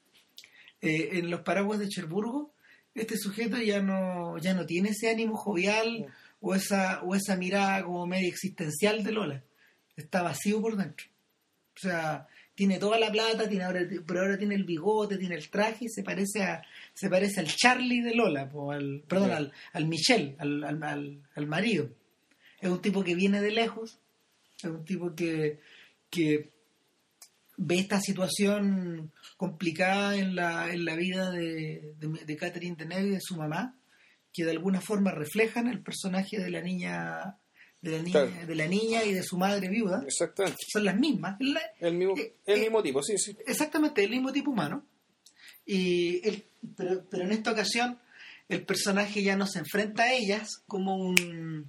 en 0.80 1.30
los 1.30 1.42
paraguas 1.42 1.80
de 1.80 1.90
Cherburgo, 1.90 2.54
este 2.96 3.18
sujeto 3.18 3.58
ya 3.58 3.82
no, 3.82 4.38
ya 4.38 4.54
no 4.54 4.66
tiene 4.66 4.90
ese 4.90 5.10
ánimo 5.10 5.36
jovial 5.36 6.08
o 6.42 6.54
esa, 6.56 7.02
o 7.04 7.16
esa 7.16 7.36
mirada 7.38 7.84
como 7.84 8.06
media 8.08 8.28
existencial 8.28 9.04
de 9.04 9.12
Lola. 9.12 9.44
Está 9.96 10.22
vacío 10.24 10.62
por 10.62 10.76
dentro. 10.76 11.06
O 11.76 11.80
sea, 11.80 12.28
tiene 12.56 12.78
toda 12.80 13.00
la 13.00 13.12
plata, 13.12 13.48
tiene 13.48 13.64
ahora, 13.64 13.82
pero 14.06 14.22
ahora 14.22 14.38
tiene 14.38 14.56
el 14.56 14.66
bigote, 14.66 15.18
tiene 15.18 15.36
el 15.36 15.50
traje 15.50 15.86
y 15.86 15.90
se 15.90 16.04
parece 16.04 16.44
a, 16.44 16.62
se 16.94 17.10
parece 17.10 17.40
al 17.40 17.48
Charlie 17.48 18.02
de 18.02 18.14
Lola, 18.14 18.50
po, 18.50 18.72
al, 18.72 19.04
perdón, 19.08 19.32
al, 19.32 19.52
al 19.74 19.86
Michel, 19.88 20.36
al, 20.40 20.64
al, 20.64 20.84
al- 20.84 21.22
al 21.36 21.48
marido. 21.48 21.90
Es 22.60 22.70
un 22.70 22.82
tipo 22.82 23.04
que 23.04 23.16
viene 23.16 23.42
de 23.42 23.52
lejos, 23.52 24.00
es 24.58 24.66
un 24.66 24.84
tipo 24.86 25.16
que, 25.16 25.60
que 26.10 26.52
ve 27.58 27.80
esta 27.80 28.00
situación 28.00 29.12
complicada 29.38 30.16
en 30.18 30.36
la, 30.36 30.72
en 30.72 30.86
la 30.86 30.96
vida 30.96 31.32
de, 31.32 31.94
de, 32.00 32.08
de 32.26 32.38
Catherine 32.38 32.76
Deneuve 32.76 33.08
y 33.08 33.12
de 33.12 33.22
su 33.22 33.36
mamá, 33.38 33.76
que 34.34 34.44
de 34.46 34.52
alguna 34.52 34.82
forma 34.82 35.12
reflejan 35.12 35.68
el 35.68 35.82
personaje 35.82 36.40
de 36.40 36.50
la 36.50 36.62
niña 36.62 37.38
de 37.82 37.92
la 37.92 37.98
niña, 38.04 38.12
Claro. 38.28 38.48
de 38.48 38.56
la 38.56 38.68
niña 38.68 39.04
y 39.04 39.12
de 39.14 39.24
su 39.24 39.38
madre 39.38 39.68
viuda. 39.68 40.04
Exactamente. 40.06 40.58
Son 40.72 40.86
las 40.86 40.96
mismas. 41.00 41.36
La- 41.40 41.62
El 41.80 41.96
mismo, 41.96 42.16
eh, 42.16 42.36
el 42.46 42.60
eh, 42.60 42.62
mismo 42.62 42.84
tipo, 42.84 43.02
sí, 43.02 43.18
sí. 43.18 43.36
exactamente 43.48 44.04
el 44.04 44.12
mismo 44.12 44.32
tipo 44.32 44.52
humano. 44.52 44.86
Y 45.66 46.28
el- 46.28 46.44
pero, 46.78 47.04
pero 47.10 47.24
en 47.24 47.32
esta 47.32 47.52
ocasión 47.52 47.98
el 48.50 48.64
personaje 48.66 49.24
ya 49.24 49.36
no 49.36 49.48
se 49.48 49.60
enfrenta 49.60 50.04
a 50.04 50.14
ellas 50.14 50.62
como 50.68 50.96
un 50.96 51.68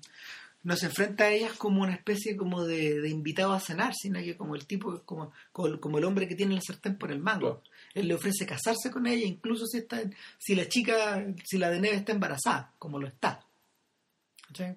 no 0.64 0.76
se 0.76 0.86
enfrenta 0.86 1.24
a 1.24 1.30
ellas 1.32 1.54
como 1.54 1.82
una 1.82 1.94
especie 1.94 2.36
como 2.36 2.64
de, 2.64 3.00
de 3.00 3.08
invitado 3.08 3.52
a 3.52 3.58
cenar, 3.58 3.94
sino 4.00 4.20
que 4.20 4.36
como 4.36 4.54
el 4.54 4.64
tipo, 4.66 5.02
como, 5.04 5.32
como, 5.50 5.80
como 5.80 5.98
el 5.98 6.04
hombre 6.04 6.28
que 6.28 6.36
tiene 6.36 6.54
el 6.54 6.62
sartén 6.62 6.96
por 6.98 7.10
el 7.10 7.18
mango. 7.18 7.62
Claro. 7.62 7.62
Él 7.94 8.08
le 8.08 8.14
ofrece 8.14 8.46
casarse 8.46 8.90
con 8.90 9.06
ella, 9.06 9.26
incluso 9.26 9.66
si 9.66 9.78
está 9.78 10.00
si 10.38 10.54
la 10.54 10.68
chica, 10.68 11.24
si 11.44 11.58
la 11.58 11.70
de 11.70 11.80
Neve 11.80 11.96
está 11.96 12.12
embarazada, 12.12 12.72
como 12.78 12.98
lo 12.98 13.06
está. 13.06 13.44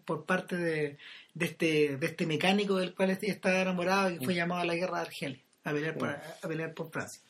Por 0.05 0.26
parte 0.26 0.55
de, 0.55 0.97
de 1.34 1.45
este, 1.45 1.97
de 1.97 2.05
este 2.07 2.26
mecánico 2.26 2.78
del 2.78 2.93
cual 2.95 3.09
estaba 3.09 3.61
enamorado 3.61 4.09
y 4.09 4.20
que 4.20 4.26
fue 4.26 4.36
llamado 4.36 4.61
a 4.61 4.66
la 4.66 4.76
guerra 4.76 4.99
de 4.99 5.05
Argelia, 5.05 5.41
a 5.66 5.72
pelear 5.72 5.97
por, 5.97 6.09
a 6.09 6.47
pelear 6.47 6.74
por 6.74 6.91
Francia. 6.91 7.22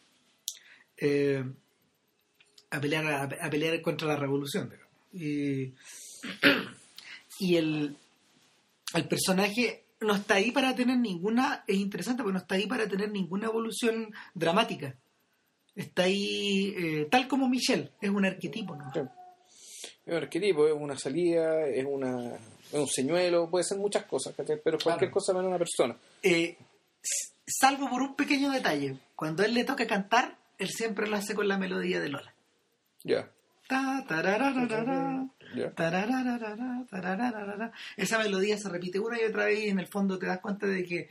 Eh, 0.98 1.44
a 2.70 2.80
pelear 2.80 3.06
a, 3.06 3.24
a 3.24 3.50
pelear 3.50 3.82
contra 3.82 4.08
la 4.08 4.16
revolución 4.16 4.70
digamos. 4.70 4.94
y, 5.14 5.74
y 7.40 7.56
el, 7.58 7.98
el 8.94 9.08
personaje 9.08 9.84
no 10.02 10.16
está 10.16 10.36
ahí 10.36 10.52
para 10.52 10.76
tener 10.76 10.98
ninguna 10.98 11.64
es 11.68 11.78
interesante 11.78 12.24
porque 12.24 12.34
no 12.34 12.40
está 12.40 12.56
ahí 12.56 12.68
para 12.68 12.88
tener 12.88 13.12
ninguna 13.12 13.48
evolución 13.48 14.14
dramática 14.34 14.96
está 15.76 16.04
ahí 16.04 16.74
eh, 16.78 17.08
tal 17.12 17.28
como 17.28 17.48
Michelle 17.50 17.90
es 18.02 18.10
un 18.10 18.26
arquetipo 18.26 18.76
¿no? 18.76 18.92
Sí. 18.94 19.00
Es 20.06 20.12
un 20.12 20.14
arquetipo, 20.18 20.68
es 20.68 20.74
una 20.74 20.98
salida, 20.98 21.66
es, 21.68 21.84
una, 21.84 22.36
es 22.36 22.74
un 22.74 22.88
señuelo, 22.88 23.50
puede 23.50 23.64
ser 23.66 23.78
muchas 23.80 24.06
cosas, 24.06 24.34
pero 24.38 24.78
cualquier 24.78 25.10
Claro. 25.10 25.12
cosa 25.12 25.34
menos 25.34 25.48
una 25.48 25.58
persona. 25.58 25.96
Eh, 26.22 26.56
salvo 27.48 27.90
por 27.90 28.02
un 28.04 28.16
pequeño 28.16 28.52
detalle 28.52 28.98
cuando 29.16 29.44
él 29.44 29.54
le 29.54 29.64
toca 29.64 29.86
cantar 29.88 30.38
él 30.58 30.70
siempre 30.70 31.08
lo 31.08 31.16
hace 31.18 31.34
con 31.36 31.48
la 31.48 31.58
melodía 31.58 32.00
de 32.00 32.10
Lola 32.10 32.34
Ya. 33.04 33.30
Esa 37.98 38.18
melodía 38.20 38.58
se 38.58 38.70
repite 38.70 39.00
una 39.00 39.20
y 39.20 39.26
otra 39.26 39.46
vez 39.46 39.60
y 39.66 39.70
en 39.70 39.80
el 39.80 39.88
fondo 39.88 40.18
te 40.20 40.28
das 40.28 40.40
cuenta 40.40 40.68
de 40.68 40.84
que, 40.84 41.08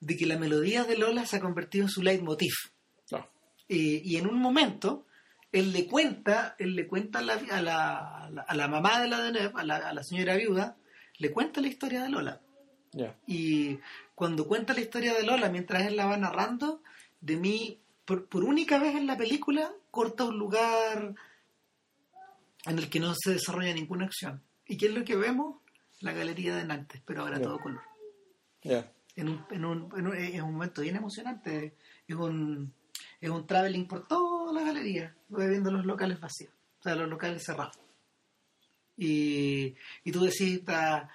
de 0.00 0.16
que 0.16 0.26
la 0.26 0.38
melodía 0.38 0.84
de 0.84 0.96
Lola 0.96 1.24
se 1.26 1.36
ha 1.36 1.40
convertido 1.40 1.84
en 1.84 1.90
su 1.90 2.02
leitmotiv. 2.02 2.52
No. 3.68 3.74
Y, 3.76 4.16
en 4.16 4.26
un 4.26 4.38
momento, 4.38 5.06
él 5.52 5.72
le 5.72 5.86
cuenta, 5.86 6.54
él 6.58 6.74
le 6.74 6.86
cuenta 6.86 7.18
a 7.18 7.22
la, 7.22 7.34
a 7.34 7.62
la, 7.62 8.26
a 8.46 8.54
la- 8.54 8.68
mamá 8.68 9.00
de 9.00 9.08
la 9.08 9.20
Deneuve, 9.22 9.52
a 9.60 9.64
la, 9.64 9.76
a 9.76 9.92
la 9.92 10.02
señora 10.02 10.36
viuda, 10.36 10.76
le 11.18 11.30
cuenta 11.30 11.60
la 11.60 11.68
historia 11.68 12.02
de 12.02 12.08
Lola. 12.10 12.40
Ya. 12.92 13.14
Y 13.26 13.78
cuando 14.14 14.46
cuenta 14.46 14.72
la 14.74 14.80
historia 14.80 15.14
de 15.14 15.22
Lola, 15.24 15.48
mientras 15.50 15.86
él 15.86 15.96
la 15.96 16.06
va 16.06 16.16
narrando, 16.16 16.82
de 17.20 17.36
mí, 17.36 17.80
por, 18.04 18.26
por 18.26 18.44
única 18.44 18.78
vez 18.78 18.94
en 18.96 19.06
la 19.06 19.16
película, 19.16 19.70
corta 19.90 20.24
un 20.24 20.38
lugar 20.38 21.14
en 22.66 22.78
el 22.78 22.88
que 22.88 23.00
no 23.00 23.14
se 23.14 23.32
desarrolla 23.32 23.72
ninguna 23.74 24.06
acción. 24.06 24.42
¿Y 24.66 24.76
qué 24.76 24.86
es 24.86 24.94
lo 24.94 25.04
que 25.04 25.16
vemos? 25.16 25.56
La 26.00 26.12
galería 26.12 26.54
de 26.56 26.64
Nantes, 26.64 27.00
pero 27.04 27.22
ahora 27.22 27.36
Ya. 27.38 27.42
todo 27.44 27.58
color. 27.58 27.80
Ya. 28.62 28.90
En 29.16 29.28
un, 29.30 29.44
en 29.50 29.64
un, 29.64 29.88
en 29.98 30.06
un- 30.06 30.16
es 30.16 30.40
un 30.42 30.52
momento 30.52 30.82
bien 30.82 30.96
emocionante. 30.96 31.74
Es 32.06 32.14
un, 32.16 32.72
es 33.20 33.30
un 33.30 33.46
traveling 33.46 33.86
por 33.86 34.06
toda 34.06 34.52
la 34.52 34.62
galería, 34.62 35.14
voy 35.28 35.48
viendo 35.48 35.70
los 35.70 35.84
locales 35.84 36.20
vacíos, 36.20 36.52
o 36.80 36.82
sea, 36.82 36.94
los 36.94 37.08
locales 37.08 37.42
cerrados. 37.44 37.76
Y, 38.96 39.74
y 40.04 40.12
tú 40.12 40.24
decís, 40.24 40.64
"Ta- 40.64 41.08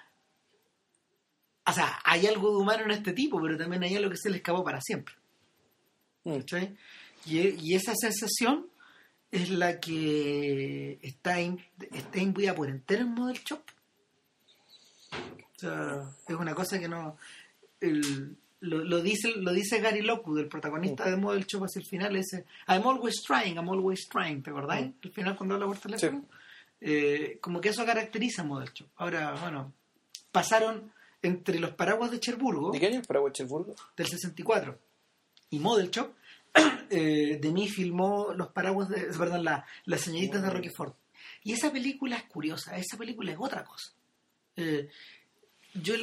o 1.66 1.72
sea, 1.72 1.98
hay 2.04 2.26
algo 2.26 2.50
de 2.50 2.56
humano 2.58 2.84
en 2.84 2.90
este 2.92 3.12
tipo, 3.12 3.40
pero 3.40 3.56
también 3.56 3.82
hay 3.82 3.96
algo 3.96 4.10
que 4.10 4.16
se 4.16 4.30
le 4.30 4.36
escapó 4.36 4.62
para 4.64 4.80
siempre. 4.80 5.14
Mm. 6.24 6.38
Y, 7.26 7.38
y 7.70 7.74
esa 7.74 7.94
sensación 7.94 8.66
es 9.30 9.50
la 9.50 9.80
que 9.80 10.98
está, 11.02 11.40
in- 11.40 11.62
está 11.92 12.18
imbuida 12.20 12.54
por 12.54 12.68
entero 12.68 13.02
en 13.02 13.14
Model 13.14 13.38
Shop. 13.44 13.62
O 15.12 15.58
sea, 15.58 16.10
es 16.28 16.34
una 16.36 16.54
cosa 16.54 16.78
que 16.78 16.88
no... 16.88 17.16
el- 17.80 18.36
lo, 18.64 18.84
lo 18.84 19.00
dice 19.02 19.30
lo 19.36 19.52
dice 19.52 19.80
Gary 19.80 20.02
Lockwood, 20.02 20.38
el 20.40 20.48
protagonista 20.48 21.08
de 21.08 21.16
Model 21.16 21.44
Shop 21.46 21.62
hacia 21.64 21.80
el 21.80 21.86
final, 21.86 22.16
ese 22.16 22.44
I'm 22.68 22.86
always 22.86 23.22
trying, 23.22 23.56
I'm 23.56 23.68
always 23.68 24.08
trying, 24.08 24.42
¿te 24.42 24.50
acordáis? 24.50 24.92
Al 25.02 25.10
final 25.12 25.36
cuando 25.36 25.54
habla 25.54 25.66
por 25.66 25.78
teléfono. 25.78 26.24
Eh, 26.80 27.38
como 27.40 27.60
que 27.60 27.70
eso 27.70 27.84
caracteriza 27.86 28.42
a 28.42 28.44
Model 28.44 28.70
Shop. 28.74 28.88
Ahora, 28.96 29.32
bueno, 29.40 29.72
pasaron 30.32 30.92
entre 31.22 31.58
los 31.58 31.70
paraguas 31.70 32.10
de 32.10 32.20
Cherburgo 32.20 32.70
¿De 32.72 32.78
qué 32.80 32.86
año 32.88 33.00
es 33.00 33.06
para 33.06 33.20
Wachelburgo? 33.22 33.74
del 33.96 34.06
64 34.06 34.78
y 35.50 35.58
Model 35.58 35.90
Shop, 35.90 36.12
eh, 36.90 37.38
de 37.40 37.52
mí 37.52 37.68
filmó 37.68 38.32
los 38.34 38.48
paraguas 38.48 38.88
de, 38.90 39.00
perdón, 39.16 39.44
la- 39.44 39.64
las 39.86 40.00
señoritas 40.02 40.42
de 40.42 40.50
Roquefort. 40.50 40.94
Y 41.42 41.52
esa 41.52 41.70
película 41.72 42.16
es 42.16 42.24
curiosa, 42.24 42.76
esa 42.76 42.96
película 42.98 43.32
es 43.32 43.38
otra 43.40 43.64
cosa. 43.64 43.92
Eh, 44.56 44.88
yo, 45.74 45.94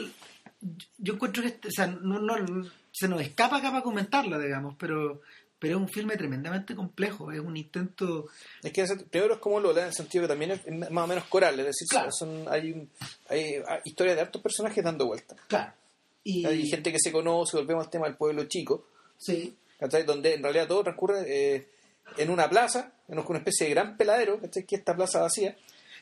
yo 0.98 1.14
encuentro 1.16 1.42
que, 1.44 1.50
este- 1.50 1.68
o 1.68 1.72
sea, 1.72 1.88
no, 1.88 2.20
no- 2.20 2.70
se 2.92 3.08
nos 3.08 3.22
escapa 3.22 3.58
acá 3.58 3.72
para 3.72 3.84
comentarla, 3.84 4.38
digamos, 4.38 4.76
pero, 4.78 5.22
pero 5.58 5.76
es 5.78 5.82
un 5.82 5.90
filme 5.90 6.18
tremendamente 6.18 6.76
complejo, 6.76 7.32
es 7.32 7.40
un 7.40 7.56
intento... 7.58 8.28
Es 8.64 8.72
que 8.74 8.86
primero 9.10 9.36
es 9.36 9.40
como 9.40 9.60
Lola, 9.60 9.82
en 9.82 9.88
el 9.88 9.94
sentido 9.94 10.24
que 10.24 10.28
también 10.28 10.52
es 10.52 10.92
más 10.92 11.04
o 11.06 11.08
menos 11.08 11.24
coral, 11.26 11.60
es 11.60 11.66
decir, 11.68 11.88
Claro. 11.90 12.10
son, 12.12 12.46
hay, 12.50 12.72
un- 12.72 12.90
hay, 13.30 13.56
hay 13.68 13.80
historias 13.86 14.16
de 14.18 14.22
hartos 14.24 14.42
personajes 14.42 14.84
dando 14.84 15.06
vueltas. 15.08 15.38
Claro. 15.48 15.72
Y, 16.24 16.46
Hay 16.46 16.68
gente 16.68 16.92
que 16.92 17.00
se 17.02 17.12
conoce, 17.12 17.58
volvemos 17.58 17.86
al 17.86 17.90
tema 17.92 18.06
del 18.08 18.16
pueblo 18.18 18.44
chico, 18.46 18.86
sí, 19.18 19.56
¿cachai? 19.80 20.04
donde 20.04 20.36
en 20.36 20.44
realidad 20.44 20.68
todo 20.68 20.84
transcurre 20.84 21.24
eh, 21.28 21.68
en 22.18 22.30
una 22.30 22.48
plaza, 22.50 22.92
en 23.08 23.18
una 23.20 23.40
especie 23.40 23.66
de 23.68 23.74
gran 23.74 23.98
peladero, 23.98 24.40
¿cachai? 24.40 24.64
que 24.66 24.76
esta 24.76 24.96
plaza 24.96 25.22
vacía, 25.22 25.56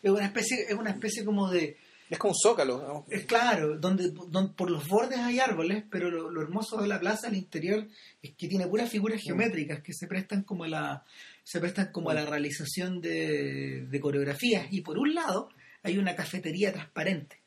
es 0.04 0.10
una 0.12 0.26
especie, 0.26 0.64
es 0.68 0.74
una 0.74 0.90
especie 0.90 1.24
como 1.24 1.50
de... 1.50 1.78
es 2.10 2.18
como 2.18 2.32
un 2.32 2.38
zócalo. 2.42 2.78
¿no? 2.80 3.06
Es 3.10 3.26
claro, 3.26 3.78
donde, 3.78 4.10
donde 4.12 4.54
por 4.54 4.70
los 4.72 4.88
bordes 4.88 5.20
hay 5.20 5.40
árboles, 5.40 5.84
pero 5.90 6.10
lo, 6.10 6.30
lo 6.32 6.42
hermoso 6.42 6.82
de 6.82 6.88
la 6.88 7.00
plaza 7.00 7.28
al 7.28 7.36
interior 7.36 7.88
es 8.22 8.32
que 8.36 8.48
tiene 8.48 8.68
puras 8.68 8.90
figuras 8.90 9.22
geométricas 9.22 9.82
que 9.82 9.94
se 9.94 10.08
prestan 10.08 10.44
como 10.44 10.64
a 10.64 10.68
la 10.68 11.04
se 11.44 11.60
prestan 11.60 11.92
como 11.92 12.10
a 12.10 12.14
la 12.14 12.26
realización 12.26 13.02
de, 13.02 13.86
de 13.90 14.00
coreografías 14.00 14.68
y 14.72 14.82
por 14.82 14.98
un 15.00 15.14
lado 15.16 15.50
hay 15.84 15.98
una 15.98 16.16
cafetería 16.16 16.72
transparente 16.74 17.38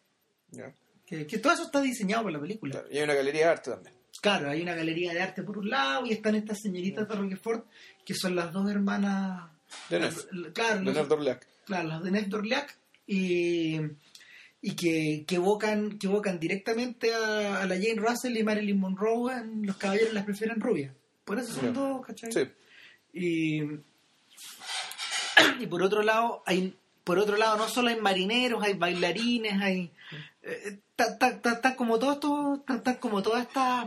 que, 1.07 1.27
que 1.27 1.39
todo 1.39 1.53
eso 1.53 1.65
está 1.65 1.81
diseñado 1.81 2.23
por 2.25 2.33
la 2.33 2.41
película 2.41 2.73
Claro, 2.73 2.89
Y 2.91 2.99
hay 2.99 3.05
una 3.05 3.15
galería 3.15 3.43
de 3.47 3.51
arte 3.53 3.71
también. 3.71 3.95
claro 4.21 4.51
hay 4.51 4.63
una 4.63 4.75
galería 4.75 5.13
de 5.13 5.21
arte 5.21 5.43
por 5.43 5.59
un 5.59 5.71
lado 5.71 6.07
y 6.07 6.13
están 6.13 6.35
estas 6.35 6.59
señoritas 6.61 7.09
de 7.09 7.15
Roquefort 7.15 7.67
que 8.05 8.15
son 8.15 8.35
las 8.37 8.53
dos 8.53 8.69
hermanas 8.71 9.51
De 9.89 10.01
Neuf, 10.01 10.25
claro 10.53 10.79
de 10.81 10.85
las- 10.87 10.95
Neuf 10.95 11.09
d'Orléac. 11.09 11.47
claro, 11.65 11.89
los 11.89 12.03
de 12.05 12.11
Ned 12.11 12.27
Dorleac 12.27 12.77
y, 13.07 13.81
y 14.63 14.73
que, 14.75 15.25
que 15.27 15.35
evocan, 15.35 15.99
que 15.99 16.07
evocan 16.07 16.39
directamente 16.41 17.13
a, 17.13 17.61
a 17.61 17.67
la 17.67 17.75
Jane 17.75 17.97
Russell 17.97 18.37
y 18.37 18.45
Marilyn 18.45 18.79
Monroe 18.81 19.35
en 19.37 19.67
Los 19.67 19.77
Caballeros 19.77 20.15
las 20.15 20.25
prefieren 20.25 20.61
rubias. 20.61 20.95
Por 21.25 21.39
eso 21.39 21.53
son 21.53 21.75
dos, 21.75 22.07
¿cachai? 22.07 22.33
Sí. 22.33 22.49
Y, 23.13 23.63
y 25.61 25.67
por 25.67 25.83
otro 25.83 26.03
lado, 26.03 26.43
hay 26.47 26.75
por 27.05 27.19
otro 27.19 27.37
lado 27.37 27.57
no 27.57 27.69
solo 27.69 27.89
hay 27.89 28.01
marineros, 28.01 28.63
hay 28.63 28.75
bailarines, 28.75 29.61
hay 29.61 29.91
eh, 30.43 30.79
ta- 30.95 31.19
ta- 31.19 31.41
ta- 31.41 31.61
ta- 31.61 31.75
como 31.77 31.99
todo 31.99 32.13
esto, 32.13 32.63
ta- 32.67 32.83
ta- 32.83 33.01
como 33.01 33.23
todas 33.23 33.43
estas 33.47 33.87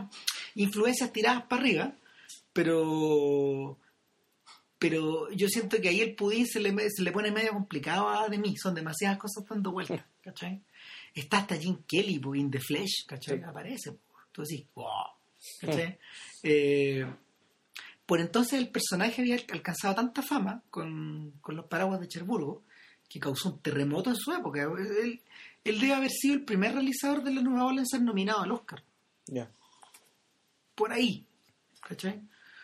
influencias 0.54 1.10
tiradas 1.12 1.44
para 1.44 1.62
arriba, 1.62 1.92
pero 2.52 3.78
pero 4.78 5.30
yo 5.30 5.48
siento 5.48 5.80
que 5.80 5.88
ahí 5.88 6.00
el 6.02 6.14
pudín 6.14 6.46
se 6.46 6.60
le, 6.60 6.74
se 6.90 7.02
le 7.02 7.10
pone 7.12 7.30
medio 7.30 7.52
complicado 7.52 8.08
a 8.10 8.28
de 8.28 8.36
mí, 8.36 8.54
son 8.58 8.74
demasiadas 8.74 9.16
cosas 9.18 9.44
dando 9.48 9.72
vueltas, 9.72 10.02
¿cachai? 10.26 10.60
Está 11.14 11.38
hasta 11.38 11.56
Jim 11.56 11.78
Kelly, 11.86 12.18
pues, 12.18 12.40
in 12.40 12.50
The 12.50 12.60
Flesh, 12.60 13.06
¿cachai? 13.06 13.38
Sí. 13.38 13.44
Aparece, 13.44 13.96
tú 14.32 14.42
decís, 14.42 14.66
wow, 14.74 15.06
¿cachai? 15.60 15.98
Eh, 16.42 17.06
por 18.04 18.20
entonces 18.20 18.54
el 18.58 18.68
personaje 18.68 19.22
había 19.22 19.36
alcanzado 19.52 19.94
tanta 19.94 20.22
fama 20.22 20.62
con, 20.70 21.32
con 21.40 21.56
los 21.56 21.66
paraguas 21.66 22.00
de 22.00 22.08
Cherburgo 22.08 22.64
que 23.08 23.20
causó 23.20 23.50
un 23.50 23.60
terremoto 23.60 24.10
en 24.10 24.16
su 24.16 24.32
época. 24.32 24.62
Él, 24.62 25.20
él 25.64 25.80
debe 25.80 25.94
haber 25.94 26.10
sido 26.10 26.34
el 26.34 26.44
primer 26.44 26.72
realizador 26.74 27.22
de 27.22 27.32
la 27.32 27.40
nueva 27.40 27.66
ola 27.66 27.80
en 27.80 27.86
ser 27.86 28.02
nominado 28.02 28.42
al 28.42 28.50
Oscar. 28.52 28.82
Ya. 29.26 29.50
Por 30.74 30.92
ahí. 30.92 31.24
¿Cachai? 31.80 32.20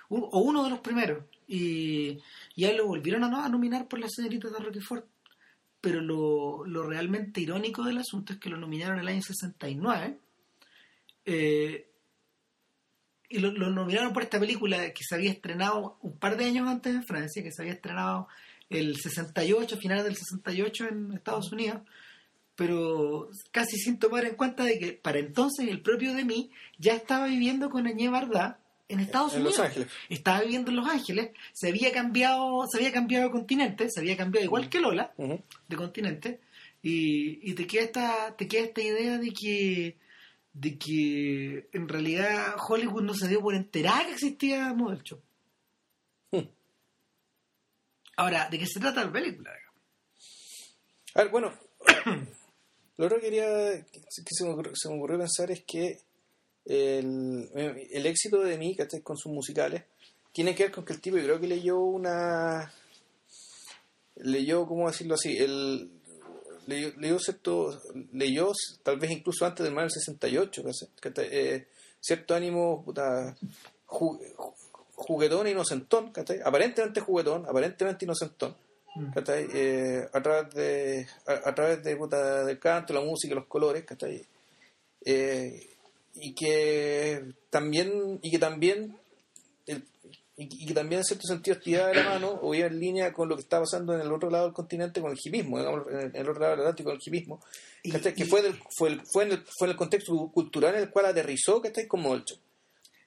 O 0.08 0.40
uno 0.40 0.62
de 0.64 0.70
los 0.70 0.80
primeros. 0.80 1.24
Y, 1.46 2.18
y 2.54 2.64
a 2.64 2.70
él 2.70 2.76
lo 2.78 2.86
volvieron 2.86 3.24
a, 3.24 3.28
no- 3.28 3.42
a 3.42 3.48
nominar 3.48 3.86
por 3.88 3.98
las 3.98 4.12
señoritas 4.14 4.52
de 4.52 4.58
Roquefort. 4.58 5.06
Pero 5.82 6.00
lo, 6.00 6.64
lo 6.64 6.84
realmente 6.84 7.42
irónico 7.42 7.82
del 7.82 7.98
asunto 7.98 8.32
es 8.32 8.38
que 8.38 8.48
lo 8.48 8.56
nominaron 8.56 8.98
el 8.98 9.08
año 9.08 9.20
69. 9.20 10.18
eh, 11.26 11.88
y 13.28 13.38
lo, 13.38 13.50
lo 13.50 13.70
nominaron 13.70 14.12
por 14.12 14.22
esta 14.22 14.38
película 14.38 14.92
que 14.92 15.04
se 15.08 15.14
había 15.14 15.30
estrenado 15.30 15.96
un 16.02 16.18
par 16.18 16.36
de 16.36 16.44
años 16.44 16.68
antes 16.68 16.94
en 16.94 17.04
Francia, 17.04 17.42
que 17.42 17.50
se 17.50 17.62
había 17.62 17.74
estrenado 17.74 18.28
el 18.68 18.96
68, 18.96 19.76
finales 19.78 20.04
del 20.04 20.16
68 20.16 20.88
en 20.88 21.12
Estados 21.12 21.50
Unidos, 21.52 21.80
pero 22.56 23.30
casi 23.50 23.76
sin 23.78 23.98
tomar 23.98 24.24
en 24.24 24.34
cuenta 24.34 24.64
de 24.64 24.78
que 24.78 24.92
para 24.92 25.18
entonces 25.18 25.68
el 25.68 25.80
propio 25.80 26.14
de 26.14 26.24
mí 26.24 26.50
ya 26.78 26.94
estaba 26.94 27.26
viviendo 27.26 27.70
con 27.70 27.86
Añé 27.86 28.08
Barda 28.08 28.60
en 28.88 29.00
Estados 29.00 29.34
En 29.34 29.40
Unidos. 29.40 29.58
Los 29.58 29.66
Ángeles. 29.66 29.88
Estaba 30.08 30.40
viviendo 30.42 30.70
en 30.70 30.76
Los 30.76 30.88
Ángeles, 30.88 31.30
se 31.52 31.68
había 31.68 31.92
cambiado, 31.92 32.64
se 32.70 32.78
había 32.78 32.92
cambiado 32.92 33.26
de 33.26 33.30
continente, 33.30 33.88
se 33.90 34.00
había 34.00 34.16
cambiado 34.16 34.44
igual 34.44 34.68
que 34.68 34.80
Lola, 34.80 35.12
de 35.16 35.76
continente 35.76 36.40
y, 36.82 37.50
y 37.50 37.54
te 37.54 37.66
queda 37.66 37.84
esta 37.84 38.36
te 38.36 38.48
queda 38.48 38.64
esta 38.64 38.82
idea 38.82 39.18
de 39.18 39.32
que 39.32 39.96
de 40.52 40.78
que 40.78 41.68
en 41.72 41.88
realidad 41.88 42.56
Hollywood 42.68 43.02
no 43.02 43.14
se 43.14 43.28
dio 43.28 43.40
por 43.40 43.54
enterada 43.54 44.04
que 44.06 44.12
existía 44.12 44.72
Model 44.74 45.02
Shop. 45.02 45.20
Hmm. 46.30 46.48
Ahora, 48.16 48.48
¿de 48.50 48.58
qué 48.58 48.66
se 48.66 48.80
trata 48.80 49.04
la 49.04 49.12
película? 49.12 49.50
A 51.14 51.22
ver, 51.22 51.30
bueno, 51.30 51.52
lo 52.96 53.08
que 53.08 53.20
quería 53.20 53.84
que 53.84 54.02
se 54.30 54.44
me 54.44 54.50
ocurrió, 54.50 54.72
se 54.74 54.88
me 54.88 54.96
ocurrió 54.96 55.18
pensar 55.18 55.50
es 55.50 55.64
que 55.66 56.00
el, 56.64 57.48
el 57.90 58.06
éxito 58.06 58.40
de 58.42 58.56
mí, 58.58 58.74
¿cachai? 58.76 59.00
con 59.00 59.16
sus 59.16 59.32
musicales, 59.32 59.82
tiene 60.32 60.54
que 60.54 60.64
ver 60.64 60.72
con 60.72 60.84
que 60.84 60.92
el 60.92 61.00
tipo, 61.00 61.16
yo 61.16 61.24
creo 61.24 61.40
que 61.40 61.46
leyó 61.48 61.78
una. 61.80 62.72
leyó, 64.16 64.66
¿cómo 64.66 64.88
decirlo 64.88 65.14
así? 65.14 65.36
El, 65.36 65.90
leyó, 66.66 66.92
leyó 66.98 67.18
cierto. 67.18 67.80
leyó, 68.12 68.52
tal 68.82 68.98
vez 68.98 69.10
incluso 69.10 69.44
antes 69.46 69.64
del 69.64 69.74
mal 69.74 69.84
del 69.84 69.92
68, 69.92 70.62
¿cachai? 70.64 70.88
¿cachai? 71.00 71.28
Eh, 71.30 71.66
cierto 72.00 72.34
ánimo, 72.34 72.82
puta, 72.84 73.36
ju- 73.86 74.18
ju- 74.36 74.54
juguetón 74.94 75.46
e 75.46 75.50
inocentón, 75.50 76.12
¿cachai? 76.12 76.40
aparentemente 76.44 77.00
juguetón, 77.00 77.46
aparentemente 77.48 78.04
inocentón. 78.04 78.56
¿cachai? 79.14 79.46
Eh, 79.54 80.06
a 80.12 80.22
través 80.22 80.54
de 80.54 81.06
a, 81.26 81.48
a 81.48 81.54
través 81.54 81.82
de 81.82 81.96
puta, 81.96 82.44
del 82.44 82.58
canto, 82.58 82.92
la 82.92 83.00
música, 83.00 83.34
los 83.34 83.46
colores, 83.46 83.84
¿cachai? 83.84 84.24
Eh, 85.04 85.71
y 86.14 86.34
que 86.34 87.22
también 87.50 88.18
y 88.22 88.30
que 88.30 88.38
también 88.38 88.96
el- 89.66 89.84
y, 90.36 90.64
y 90.64 90.66
que 90.66 90.74
también 90.74 91.00
en 91.00 91.04
cierto 91.04 91.26
sentido 91.26 91.56
estiraba 91.56 91.88
de 91.88 91.94
la 91.96 92.04
mano 92.04 92.38
o 92.42 92.54
iba 92.54 92.66
en 92.66 92.80
línea 92.80 93.12
con 93.12 93.28
lo 93.28 93.36
que 93.36 93.42
estaba 93.42 93.64
pasando 93.64 93.94
en 93.94 94.00
el 94.00 94.10
otro 94.12 94.30
lado 94.30 94.44
del 94.46 94.54
continente 94.54 95.00
con 95.00 95.12
el 95.12 95.18
hipismo, 95.22 95.58
digamos, 95.58 95.86
en 95.88 95.96
el, 95.98 96.04
en 96.06 96.16
el 96.16 96.28
otro 96.28 96.40
lado 96.40 96.52
del 96.52 96.60
Atlántico 96.60 96.88
con 96.90 96.96
el 96.96 97.02
hipismo, 97.06 97.40
Y- 97.82 97.90
que 97.92 98.14
y- 98.16 98.24
fue, 98.24 98.42
del, 98.42 98.58
fue, 98.76 98.88
el- 98.90 99.02
fue, 99.12 99.24
en 99.24 99.32
el, 99.32 99.44
fue 99.58 99.68
el 99.68 99.76
contexto 99.76 100.30
cultural 100.32 100.74
en 100.74 100.82
el 100.82 100.90
cual 100.90 101.06
aterrizó, 101.06 101.60
¿cachai? 101.60 101.86
como 101.86 102.14
el. 102.14 102.24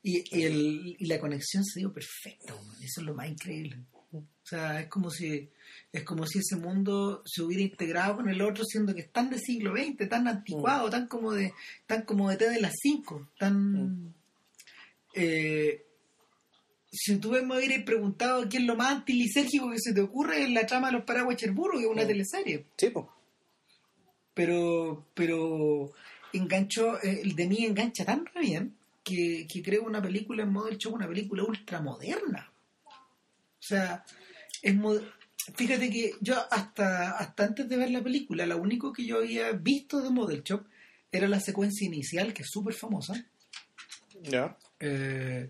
Y, 0.03 0.23
y, 0.37 0.43
el, 0.43 0.95
y 0.99 1.05
la 1.07 1.19
conexión 1.19 1.65
se 1.65 1.79
dio 1.79 1.91
perfecta, 1.91 2.53
man. 2.53 2.75
eso 2.83 3.01
es 3.01 3.05
lo 3.07 3.15
más 3.15 3.27
increíble. 3.27 3.77
O 4.13 4.23
sea, 4.47 4.79
es 4.81 4.87
como 4.87 5.09
si 5.09 5.49
es 5.97 6.03
como 6.03 6.25
si 6.25 6.39
ese 6.39 6.55
mundo 6.55 7.21
se 7.25 7.41
hubiera 7.43 7.63
integrado 7.63 8.15
con 8.17 8.29
el 8.29 8.41
otro, 8.41 8.63
siendo 8.65 8.93
que 8.93 9.01
es 9.01 9.11
tan 9.11 9.29
de 9.29 9.39
siglo 9.39 9.73
XX, 9.75 10.07
tan 10.09 10.27
anticuado, 10.27 10.89
tan 10.89 11.07
como 11.07 11.31
de 11.31 11.53
tan 11.85 12.03
como 12.03 12.29
de 12.29 12.37
T 12.37 12.49
de 12.49 12.61
las 12.61 12.73
5, 12.81 13.29
tan... 13.37 14.13
Eh, 15.13 15.81
si 16.91 17.17
tú 17.17 17.31
me 17.31 17.57
hubieras 17.57 17.83
preguntado 17.83 18.47
qué 18.47 18.57
es 18.57 18.63
lo 18.63 18.75
más 18.75 18.91
antilisérgico 18.91 19.69
que 19.69 19.79
se 19.79 19.93
te 19.93 20.01
ocurre 20.01 20.43
en 20.43 20.53
la 20.53 20.65
trama 20.65 20.87
de 20.87 20.93
los 20.93 21.03
paraguas 21.03 21.35
Cherburgo, 21.37 21.77
que 21.77 21.85
es 21.85 21.91
una 21.91 22.03
Mm. 22.03 22.07
teleserie. 22.07 22.65
Sí, 22.77 22.89
pues. 22.89 23.05
pero 24.33 25.05
pero 25.13 25.91
enganchó 26.33 26.97
eh, 27.01 27.21
el 27.23 27.35
de 27.35 27.47
mí 27.47 27.65
engancha 27.65 28.03
tan 28.05 28.25
re 28.25 28.41
bien 28.41 28.75
que, 29.03 29.47
que 29.49 29.61
creo 29.63 29.83
una 29.83 30.01
película 30.01 30.43
en 30.43 30.51
modo 30.51 30.69
hecho 30.69 30.89
una 30.89 31.07
película 31.07 31.43
ultramoderna 31.43 32.51
o 32.87 33.61
sea 33.61 34.03
es 34.61 34.75
fíjate 35.53 35.89
que 35.89 36.13
yo 36.21 36.35
hasta 36.51 37.11
hasta 37.17 37.43
antes 37.45 37.69
de 37.69 37.77
ver 37.77 37.91
la 37.91 38.01
película 38.03 38.45
lo 38.45 38.57
único 38.57 38.91
que 38.93 39.05
yo 39.05 39.17
había 39.17 39.51
visto 39.51 40.01
de 40.01 40.09
Model 40.09 40.43
Shop 40.43 40.63
era 41.11 41.27
la 41.27 41.39
secuencia 41.39 41.85
inicial 41.85 42.33
que 42.33 42.41
es 42.43 42.49
súper 42.49 42.73
famosa 42.73 43.13
Ya. 44.23 44.57
eh, 44.79 45.49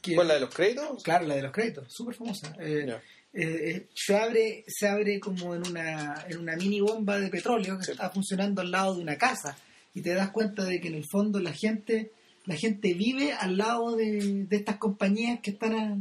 que- 0.00 0.14
¿Cuál 0.14 0.28
la 0.28 0.34
de 0.34 0.40
los 0.40 0.54
créditos? 0.54 1.02
claro 1.02 1.26
la 1.26 1.36
de 1.36 1.42
los 1.42 1.52
créditos 1.52 1.92
súper 1.92 2.14
famosa 2.14 2.54
Eh, 2.60 2.86
eh, 3.34 3.42
eh, 3.70 3.86
se 3.94 4.16
abre 4.16 4.64
se 4.68 4.86
abre 4.88 5.18
como 5.20 5.54
en 5.54 5.66
una 5.66 6.26
en 6.28 6.38
una 6.38 6.54
mini 6.56 6.80
bomba 6.80 7.18
de 7.18 7.28
petróleo 7.28 7.78
que 7.78 7.84
Sí. 7.86 7.92
está 7.92 8.10
funcionando 8.10 8.60
al 8.60 8.70
lado 8.70 8.94
de 8.96 9.02
una 9.02 9.16
casa 9.16 9.56
y 9.94 10.02
te 10.02 10.12
das 10.14 10.30
cuenta 10.30 10.64
de 10.64 10.80
que 10.80 10.88
en 10.88 10.94
el 10.94 11.04
fondo 11.10 11.38
la 11.40 11.52
gente 11.52 12.10
la 12.44 12.56
gente 12.56 12.92
vive 12.94 13.32
al 13.32 13.56
lado 13.56 13.94
de, 13.96 14.44
de 14.48 14.56
estas 14.56 14.76
compañías 14.76 15.40
que 15.40 15.52
están 15.52 15.74
a- 15.74 15.96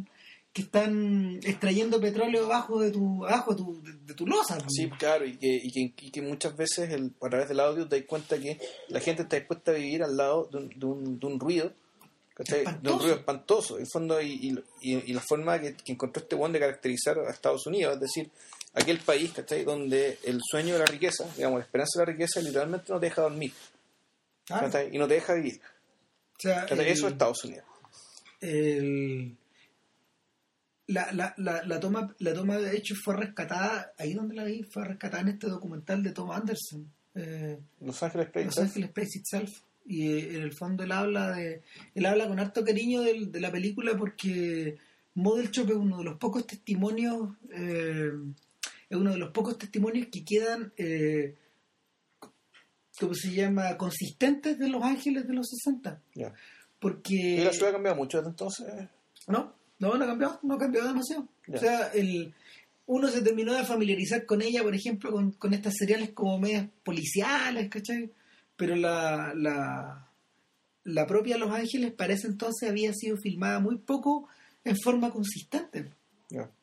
que 0.54 0.64
están 0.64 1.39
extrayendo 1.43 2.02
petróleo 2.02 2.45
abajo 2.45 2.82
de 2.82 2.91
tu 2.91 3.26
abajo 3.26 3.52
de 3.52 3.58
tu, 3.58 3.82
de, 3.84 3.93
de 4.06 4.14
tu 4.14 4.28
losa 4.28 4.58
pues. 4.58 4.68
Sí, 4.76 4.89
claro, 4.99 5.26
y 5.26 5.38
que, 5.38 5.47
y 5.64 5.72
que, 5.72 6.06
y 6.08 6.12
que 6.12 6.22
muchas 6.22 6.56
veces 6.58 6.89
el, 6.91 7.14
a 7.22 7.30
través 7.30 7.47
del 7.47 7.60
audio 7.62 7.88
te 7.88 7.97
das 7.99 8.06
cuenta 8.08 8.38
que 8.38 8.60
la 8.89 8.99
gente 8.99 9.22
está 9.24 9.38
dispuesta 9.38 9.72
a 9.72 9.76
vivir 9.76 10.04
al 10.04 10.18
lado 10.18 10.49
de 10.52 10.58
un, 10.58 10.70
de 10.70 10.86
un, 10.86 11.20
de 11.20 11.26
un 11.28 11.39
ruido. 11.39 11.72
De 12.38 12.89
un 12.91 12.99
ruido 12.99 13.16
espantoso. 13.18 13.78
En 13.78 13.86
fondo, 13.88 14.20
y, 14.20 14.58
y, 14.82 14.95
y 14.95 15.14
la 15.14 15.22
forma 15.22 15.62
que, 15.62 15.76
que 15.76 15.91
encontró 15.91 16.24
este 16.24 16.36
buen 16.36 16.52
de 16.52 16.60
caracterizar 16.60 17.20
a 17.20 17.30
Estados 17.30 17.68
Unidos, 17.68 17.93
es 17.95 17.99
decir, 18.02 18.32
aquel 18.74 18.97
país, 18.99 19.32
¿cachai? 19.32 19.64
Donde 19.64 20.18
el 20.24 20.39
sueño 20.43 20.74
de 20.74 20.80
la 20.80 20.86
riqueza, 20.88 21.26
digamos, 21.38 21.60
la 21.60 21.66
esperanza 21.66 21.99
de 21.99 22.06
la 22.08 22.12
riqueza 22.14 22.41
literalmente 22.41 22.91
no 22.91 22.99
te 22.99 23.06
deja 23.06 23.22
dormir, 23.22 23.54
Claro. 24.45 24.66
¿cachai? 24.66 24.89
Y 24.93 24.97
no 24.97 25.08
te 25.08 25.14
deja 25.16 25.36
vivir. 25.36 25.62
O 25.62 26.39
sea, 26.39 26.62
¿cachai? 26.62 26.80
el- 26.80 26.88
Eso 26.88 27.06
es 27.08 27.14
Estados 27.14 27.43
Unidos. 27.43 27.66
el- 28.39 29.38
la, 30.92 31.12
la, 31.14 31.34
la, 31.38 31.64
la 31.66 31.80
toma 31.80 32.14
la 32.20 32.34
toma 32.34 32.58
de 32.58 32.76
hecho 32.78 32.96
fue 33.04 33.16
rescatada 33.18 33.94
ahí 33.98 34.14
donde 34.14 34.36
la 34.36 34.44
vi 34.46 34.64
fue 34.64 34.86
rescatada 34.86 35.22
en 35.24 35.30
este 35.30 35.48
documental 35.48 36.04
de 36.04 36.12
Tom 36.12 36.32
Anderson 36.32 36.92
eh, 37.16 37.60
Los 37.82 38.02
Ángeles 38.04 38.28
Los 38.28 38.34
Plains. 38.34 38.58
Angeles 38.58 38.92
Place 38.92 39.18
Itself 39.20 39.52
y 39.86 40.12
eh, 40.12 40.36
en 40.38 40.42
el 40.44 40.54
fondo 40.54 40.84
él 40.84 40.92
habla 40.92 41.32
de 41.32 41.62
él 41.96 42.06
habla 42.06 42.28
con 42.28 42.39
harto 42.39 42.64
cariño 42.64 43.02
del- 43.02 43.32
de, 43.32 43.39
la 43.42 43.52
película 43.52 43.98
porque 43.98 44.78
Model 45.16 45.50
Shop 45.52 45.70
es 45.70 45.76
uno 45.76 45.98
de 45.98 46.04
los 46.06 46.18
pocos 46.18 46.46
testimonios 46.48 47.30
eh, 47.52 48.12
es 48.89 48.98
uno 48.98 49.12
de 49.12 49.18
los 49.18 49.32
pocos 49.32 49.58
testimonios 49.58 50.08
que 50.12 50.24
quedan 50.24 50.72
eh, 50.78 51.36
¿cómo 53.00 53.14
se 53.14 53.32
llama? 53.32 53.78
consistentes 53.78 54.58
de 54.60 54.68
Los 54.70 54.84
Ángeles 54.84 55.28
de 55.28 55.34
los 55.34 55.48
60 55.50 56.02
Ya. 56.16 56.34
porque 56.80 57.14
¿Y 57.16 57.44
la 57.44 57.52
ciudad 57.52 57.70
ha 57.70 57.74
cambiado 57.74 57.98
mucho 57.98 58.18
desde 58.18 58.30
entonces? 58.30 58.68
no, 59.28 59.54
no, 59.82 59.98
no 59.98 60.04
ha 60.06 60.08
cambiado, 60.08 60.40
no 60.44 60.54
ha 60.54 60.58
cambiado 60.60 60.88
demasiado. 60.88 61.28
O 61.52 61.58
sea, 61.58 61.88
el, 61.88 62.34
uno 62.86 63.08
se 63.10 63.22
terminó 63.22 63.54
de 63.54 63.66
familiarizar 63.66 64.26
con 64.26 64.42
ella, 64.42 64.62
por 64.62 64.76
ejemplo, 64.76 65.12
con, 65.12 65.32
con 65.32 65.54
estas 65.54 65.74
seriales 65.76 66.12
como 66.12 66.40
medias 66.40 66.70
policiales, 66.84 67.68
¿cachai? 67.68 68.12
Pero 68.56 68.76
la, 68.76 69.34
la, 69.36 70.08
la 70.84 71.08
propia 71.08 71.38
Los 71.38 71.52
Ángeles 71.52 71.92
para 71.94 72.14
ese 72.14 72.28
entonces 72.28 72.70
había 72.70 72.94
sido 72.94 73.18
filmada 73.18 73.60
muy 73.60 73.80
poco 73.80 74.30
en 74.64 74.78
forma 74.78 75.10
consistente, 75.10 75.92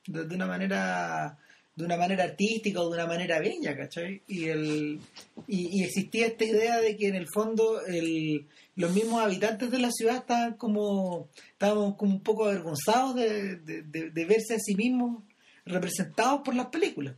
de 0.06 0.34
una 0.34 0.46
manera 0.46 1.38
de 1.78 1.84
una 1.84 1.96
manera 1.96 2.24
artística 2.24 2.80
o 2.80 2.88
de 2.90 2.94
una 2.96 3.06
manera 3.06 3.38
bella, 3.38 3.76
¿cachai? 3.76 4.20
Y, 4.26 4.46
el, 4.48 5.00
y, 5.46 5.78
y 5.78 5.84
existía 5.84 6.26
esta 6.26 6.44
idea 6.44 6.78
de 6.80 6.96
que 6.96 7.06
en 7.08 7.14
el 7.14 7.26
fondo 7.32 7.80
el, 7.86 8.46
los 8.74 8.92
mismos 8.92 9.22
habitantes 9.22 9.70
de 9.70 9.78
la 9.78 9.90
ciudad 9.92 10.16
estaban 10.16 10.54
como, 10.54 11.28
estaban 11.52 11.92
como 11.92 12.12
un 12.14 12.20
poco 12.22 12.46
avergonzados 12.46 13.14
de, 13.14 13.56
de- 13.56 13.82
de- 13.82 14.10
de 14.10 14.24
verse 14.24 14.54
a 14.54 14.58
sí 14.58 14.74
mismos 14.74 15.22
representados 15.64 16.40
por 16.44 16.54
las 16.56 16.66
películas, 16.66 17.14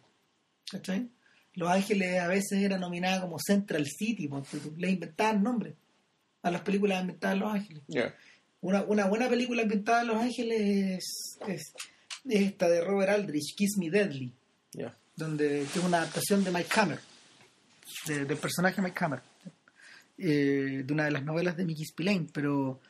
¿cachai? 0.71 1.09
Los 1.55 1.71
Ángeles 1.71 2.21
a 2.21 2.29
veces 2.29 2.63
era 2.63 2.79
nominada 2.79 3.23
como 3.23 3.39
Central 3.39 3.87
City, 3.87 4.29
tú, 4.29 4.75
le 4.77 4.91
inventaban 4.91 5.43
nombres 5.43 5.75
a 6.43 6.51
las 6.51 6.61
películas 6.63 7.01
inventadas 7.01 7.35
en 7.37 7.41
Los 7.41 7.53
Ángeles. 7.55 7.83
Una, 8.61 8.83
una 8.85 9.07
buena 9.09 9.29
película 9.29 9.63
ambientada 9.63 10.03
en 10.03 10.09
Los 10.09 10.17
Ángeles 10.19 10.61
es, 10.61 11.39
es- 11.49 11.73
es 12.29 12.41
esta 12.43 12.69
de 12.69 12.83
Robert 12.83 13.11
Aldrich, 13.13 13.55
Kiss 13.57 13.79
Me 13.79 13.89
Deadly, 13.91 14.35
Ya. 14.73 14.97
donde 15.17 15.67
que 15.73 15.79
es 15.79 15.85
una 15.85 15.99
adaptación 15.99 16.45
de 16.45 16.51
Mike 16.51 16.81
Hammer, 16.81 17.01
de- 18.07 18.25
del 18.25 18.39
personaje 18.39 18.81
Mike 18.81 19.05
Hammer, 19.05 19.21
eh, 20.19 20.83
de 20.85 20.93
una 20.93 21.05
de 21.05 21.11
las 21.11 21.25
novelas 21.25 21.57
de 21.57 21.65
Mickey 21.65 21.85
Spillane, 21.85 22.29
pero 22.33 22.81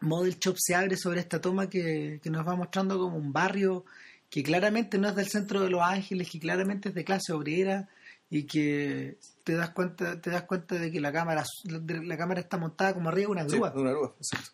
Model 0.00 0.38
Shop 0.38 0.54
se 0.58 0.74
abre 0.74 0.96
sobre 0.96 1.20
esta 1.20 1.40
toma 1.40 1.68
que, 1.68 2.20
que 2.22 2.30
nos 2.30 2.46
va 2.46 2.54
mostrando 2.54 2.98
como 2.98 3.16
un 3.16 3.32
barrio 3.32 3.84
que 4.30 4.42
claramente 4.42 4.98
no 4.98 5.08
es 5.08 5.16
del 5.16 5.26
centro 5.28 5.60
de 5.62 5.70
Los 5.70 5.82
Ángeles, 5.82 6.30
que 6.30 6.38
claramente 6.38 6.90
es 6.90 6.94
de 6.94 7.04
clase 7.04 7.32
obrera 7.32 7.88
y 8.30 8.44
que 8.44 9.16
te 9.42 9.54
das 9.54 9.70
cuenta 9.70 10.20
te 10.20 10.28
das 10.30 10.42
cuenta 10.42 10.74
de 10.76 10.92
que 10.92 11.00
la 11.00 11.10
cámara 11.12 11.44
la 11.64 12.16
cámara 12.18 12.40
está 12.40 12.58
montada 12.58 12.92
como 12.94 13.08
arriba 13.08 13.26
de 13.28 13.32
una 13.32 13.42
Sí, 13.48 13.56
grúa 13.56 13.70
de 13.70 13.80
una 13.80 13.90
grúa, 13.90 14.14
exacto. 14.18 14.50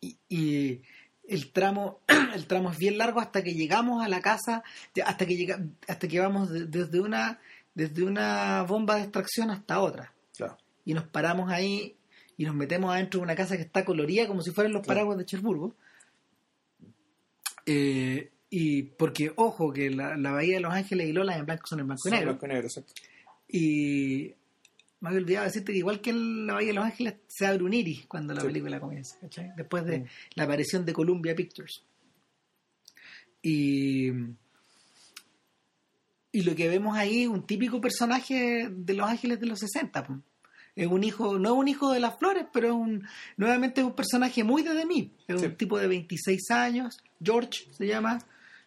y, 0.00 0.18
y 0.28 0.82
el 1.28 1.50
tramo 1.52 2.00
el 2.34 2.46
tramo 2.46 2.70
es 2.70 2.78
bien 2.78 2.98
largo 2.98 3.20
hasta 3.20 3.42
que 3.42 3.54
llegamos 3.54 4.04
a 4.04 4.08
la 4.08 4.20
casa 4.20 4.62
hasta 5.04 5.26
que 5.26 5.36
llega, 5.36 5.60
hasta 5.88 6.08
que 6.08 6.20
vamos 6.20 6.50
de- 6.50 6.66
desde 6.66 7.00
una 7.00 7.38
desde 7.74 8.02
una 8.04 8.62
bomba 8.64 8.96
de 8.96 9.02
extracción 9.02 9.50
hasta 9.50 9.80
otra 9.80 10.12
Claro. 10.36 10.58
y 10.84 10.94
nos 10.94 11.04
paramos 11.04 11.50
ahí 11.50 11.96
y 12.36 12.44
nos 12.44 12.54
metemos 12.54 12.92
adentro 12.92 13.20
de 13.20 13.24
una 13.24 13.34
casa 13.36 13.56
que 13.56 13.62
está 13.62 13.84
colorida 13.84 14.26
como 14.26 14.42
si 14.42 14.50
fueran 14.50 14.72
los 14.72 14.82
Claro. 14.82 14.96
paraguas 14.98 15.18
de 15.18 15.24
Cherburgo. 15.26 15.74
Eh, 17.66 18.30
y 18.50 18.82
porque, 18.82 19.32
ojo, 19.36 19.72
que 19.72 19.90
la, 19.90 20.16
la 20.16 20.32
Bahía 20.32 20.56
de 20.56 20.60
Los 20.60 20.72
Ángeles 20.74 21.08
y 21.08 21.12
Lola 21.12 21.36
en 21.36 21.46
blanco 21.46 21.66
son 21.66 21.80
en 21.80 21.86
blanco 21.86 22.08
y 22.08 22.10
negro. 22.10 22.26
blanco 22.30 22.46
y 22.46 22.48
negro, 22.48 22.66
exacto. 22.66 22.92
Y 23.48 24.34
me 25.02 25.08
había 25.08 25.20
olvidado 25.20 25.44
decirte 25.44 25.72
que 25.72 25.78
igual 25.78 26.00
que 26.00 26.10
en 26.10 26.46
la 26.46 26.54
Bahía 26.54 26.68
de 26.68 26.74
Los 26.74 26.84
Ángeles 26.84 27.14
se 27.28 27.44
abre 27.46 27.62
un 27.64 27.74
iris 27.74 28.06
cuando 28.06 28.32
la 28.32 28.40
Sí. 28.40 28.46
película 28.46 28.80
comienza, 28.80 29.18
¿cachai? 29.20 29.52
Después 29.56 29.84
de 29.84 29.98
Mm. 30.00 30.04
la 30.36 30.44
aparición 30.44 30.84
de 30.86 30.92
Columbia 30.94 31.34
Pictures. 31.36 31.82
Y, 33.42 34.10
y 36.32 36.42
lo 36.42 36.54
que 36.54 36.68
vemos 36.68 36.96
ahí 36.96 37.22
es 37.22 37.28
un 37.28 37.46
típico 37.46 37.80
personaje 37.80 38.68
de 38.70 38.94
Los 38.94 39.08
Ángeles 39.08 39.40
de 39.40 39.46
los 39.46 39.58
60. 39.58 40.04
po. 40.04 40.18
Es 40.74 40.86
un 40.86 41.04
hijo, 41.04 41.38
no 41.38 41.52
es 41.52 41.58
un 41.58 41.68
hijo 41.68 41.92
de 41.92 42.00
las 42.00 42.18
flores, 42.18 42.46
pero 42.52 42.68
es 42.68 42.72
un, 42.72 43.06
nuevamente 43.36 43.82
es 43.82 43.86
un 43.86 43.94
personaje 43.94 44.42
muy 44.42 44.62
de 44.62 44.86
mí. 44.86 45.12
Es 45.28 45.40
Sí. 45.40 45.46
un 45.46 45.56
tipo 45.56 45.78
de 45.78 45.86
26 45.86 46.50
años, 46.50 46.96
George 47.22 47.66
se 47.72 47.86
llama. 47.86 48.18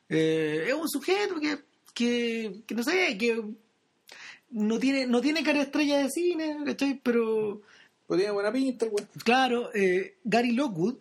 Eh, 0.08 0.66
es 0.68 0.74
un 0.76 0.88
sujeto 0.88 1.40
que, 1.40 1.60
que, 1.96 2.62
que 2.68 2.76
no 2.76 2.84
sé, 2.84 3.18
que 3.18 3.42
no 4.50 4.80
tiene, 4.80 5.06
no 5.08 5.22
tiene 5.22 5.44
cara 5.44 5.60
de 5.60 5.66
estrella 5.66 5.98
de 6.00 6.10
cine, 6.10 6.58
¿cachai? 6.66 7.00
Pero 7.04 7.62
Pues 8.08 8.20
tiene 8.20 8.34
buena 8.34 8.52
pinta, 8.52 8.86
weón. 8.86 9.08
claro, 9.24 9.74
eh, 9.74 10.18
Gary 10.24 10.52
Lockwood 10.52 10.96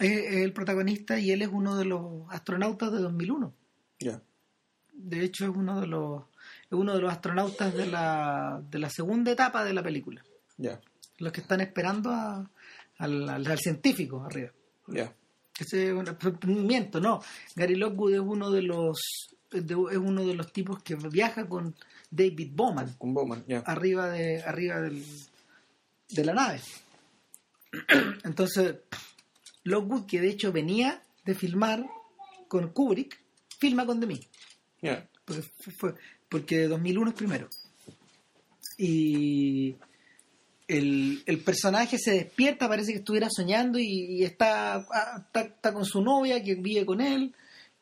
es, 0.00 0.10
es 0.10 0.36
el 0.36 0.52
protagonista 0.52 1.18
y 1.18 1.30
él 1.32 1.42
es 1.42 1.48
uno 1.50 1.76
de 1.76 1.84
los 1.86 2.24
astronautas 2.30 2.92
de 2.92 2.98
2001. 2.98 3.52
Ya. 4.00 4.20
De 4.92 5.24
hecho, 5.24 5.44
es 5.44 5.50
uno 5.56 5.80
de 5.80 5.86
los, 5.86 6.22
es 6.64 6.72
uno 6.72 6.94
de 6.94 7.00
los 7.00 7.10
astronautas 7.12 7.74
de 7.74 7.86
la, 7.86 8.62
de 8.70 8.78
la 8.78 8.90
segunda 8.90 9.30
etapa 9.32 9.64
de 9.64 9.72
la 9.72 9.82
película. 9.82 10.22
Ya. 10.58 10.80
Los 11.18 11.32
que 11.32 11.40
están 11.40 11.60
esperando 11.60 12.10
a- 12.10 12.50
al, 12.98 13.28
al- 13.28 13.46
al 13.46 13.58
científico 13.58 14.22
arriba. 14.24 14.52
Ya. 14.88 15.12
Ese, 15.58 15.92
bueno, 15.92 16.16
miento, 16.46 17.00
no. 17.00 17.20
Gary 17.54 17.74
Lockwood 17.76 18.14
es 18.14 18.20
uno 18.20 18.50
de 18.50 18.62
los 18.62 18.98
es 19.58 19.96
uno 19.98 20.24
de 20.24 20.34
los 20.34 20.52
tipos 20.52 20.82
que 20.82 20.94
viaja 20.96 21.48
con 21.48 21.74
David 22.10 22.50
Bowman 22.54 22.94
Con 22.98 23.14
Bowman, 23.14 23.44
ya. 23.48 23.58
arriba 23.60 24.08
de 24.10 24.42
arriba 24.42 24.80
del, 24.80 25.02
de 26.10 26.24
la 26.24 26.34
nave. 26.34 26.60
Entonces, 28.24 28.76
Lockwood, 29.64 30.06
que 30.06 30.20
de 30.20 30.28
hecho 30.30 30.52
venía 30.52 31.02
de 31.24 31.34
filmar 31.34 31.84
con 32.48 32.70
Kubrick, 32.72 33.18
filma 33.58 33.84
con 33.86 33.98
Me. 33.98 34.20
Ya. 34.82 35.08
Porque, 35.24 35.42
fue- 35.78 35.94
porque 36.28 36.68
2001 36.68 37.10
es 37.10 37.16
primero. 37.16 37.48
Y 38.78 39.76
el, 40.68 41.22
el 41.26 41.38
personaje 41.40 41.98
se 41.98 42.12
despierta, 42.12 42.68
parece 42.68 42.92
que 42.92 42.98
estuviera 42.98 43.28
soñando 43.30 43.78
y, 43.78 43.86
y 44.20 44.24
está, 44.24 44.76
ah, 44.76 45.24
está, 45.26 45.40
está 45.42 45.72
con 45.72 45.84
su 45.84 46.02
novia 46.02 46.42
que 46.42 46.54
vive 46.56 46.84
con 46.86 47.00
él. 47.00 47.34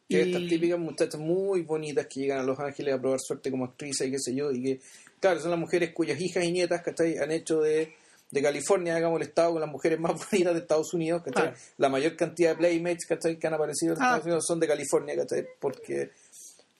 Que 0.09 0.19
y- 0.19 0.21
estas 0.33 0.43
típicas 0.49 0.79
muchachas 0.79 1.21
muy 1.21 1.63
bonitas 1.63 2.07
que 2.07 2.21
llegan 2.21 2.39
a 2.41 2.43
Los 2.43 2.59
Ángeles 2.61 2.95
a 2.95 3.01
probar 3.01 3.19
suerte 3.21 3.51
como 3.51 3.65
actrices 3.65 4.07
y 4.07 4.11
qué 4.11 4.19
sé 4.19 4.35
yo, 4.35 4.51
y 4.53 4.63
que, 4.63 4.81
claro, 5.21 5.41
son 5.41 5.51
las 5.51 5.59
mujeres 5.61 5.93
cuyas 5.95 6.21
hijas 6.21 6.45
y 6.45 6.53
nietas, 6.53 6.83
¿cachai? 6.83 7.17
Han 7.19 7.31
hecho 7.31 7.61
de, 7.61 7.93
de 8.31 8.43
California, 8.43 8.95
digamos, 8.97 9.21
el 9.21 9.29
estado 9.29 9.53
con 9.53 9.61
las 9.63 9.71
mujeres 9.71 9.99
más 9.99 10.13
bonitas 10.31 10.53
de 10.55 10.61
Estados 10.61 10.93
Unidos, 10.93 11.23
¿cachai? 11.25 11.53
La 11.79 11.89
mayor 11.89 12.17
cantidad 12.17 12.51
de 12.51 12.57
playmates, 12.57 13.07
¿cachai? 13.07 13.39
Que 13.39 13.47
han 13.47 13.55
aparecido 13.55 13.95
en 13.95 14.03
Ah. 14.03 14.05
Estados 14.05 14.25
Unidos 14.27 14.45
son 14.47 14.61
de 14.61 14.67
California, 14.69 15.17
¿cachai? 15.17 15.47
Porque, 15.59 16.11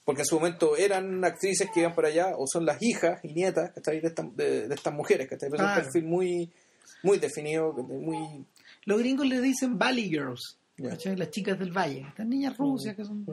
porque 0.05 0.21
en 0.21 0.27
su 0.27 0.35
momento 0.35 0.77
eran 0.77 1.25
actrices 1.25 1.69
que 1.73 1.81
iban 1.81 1.95
para 1.95 2.09
allá, 2.09 2.35
o 2.37 2.45
son 2.47 2.67
las 2.67 2.77
hijas 2.83 3.21
y 3.25 3.33
nietas, 3.33 3.71
¿cachai? 3.75 4.01
De, 4.01 4.09
estas- 4.09 4.37
de, 4.37 4.69
de 4.69 4.75
estas 4.75 4.93
mujeres, 4.93 5.29
¿cachai? 5.29 5.49
Pero 5.49 5.63
es 5.63 5.67
Claro. 5.67 5.79
un 5.81 5.85
perfil 5.85 6.05
muy, 6.05 6.51
muy 7.03 7.19
definido, 7.19 7.73
muy... 7.73 8.45
Los 8.85 8.99
gringos 8.99 9.27
le 9.27 9.41
dicen 9.41 9.79
Valley 9.79 10.11
Girls, 10.11 10.59
Las 10.77 11.31
chicas 11.31 11.59
del 11.59 11.71
valle. 11.71 12.05
Estas 12.09 12.27
niñas 12.27 12.57
rusias 12.57 12.97
que 12.97 13.05
son. 13.05 13.27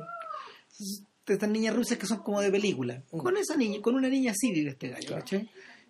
Estas 1.28 1.50
niñas 1.50 1.76
rusas 1.76 1.98
que 1.98 2.06
son 2.06 2.20
como 2.20 2.42
de 2.42 2.52
película. 2.52 3.04
Mm. 3.12 3.18
Con 3.18 3.38
esa 3.38 3.56
niña, 3.56 3.82
con 3.82 3.96
una 3.96 4.10
niña 4.10 4.32
así 4.32 4.52
vive 4.52 4.72
este 4.72 4.90
gallo, 4.90 5.08
Claro. 5.08 5.22
¿cachai? 5.24 5.50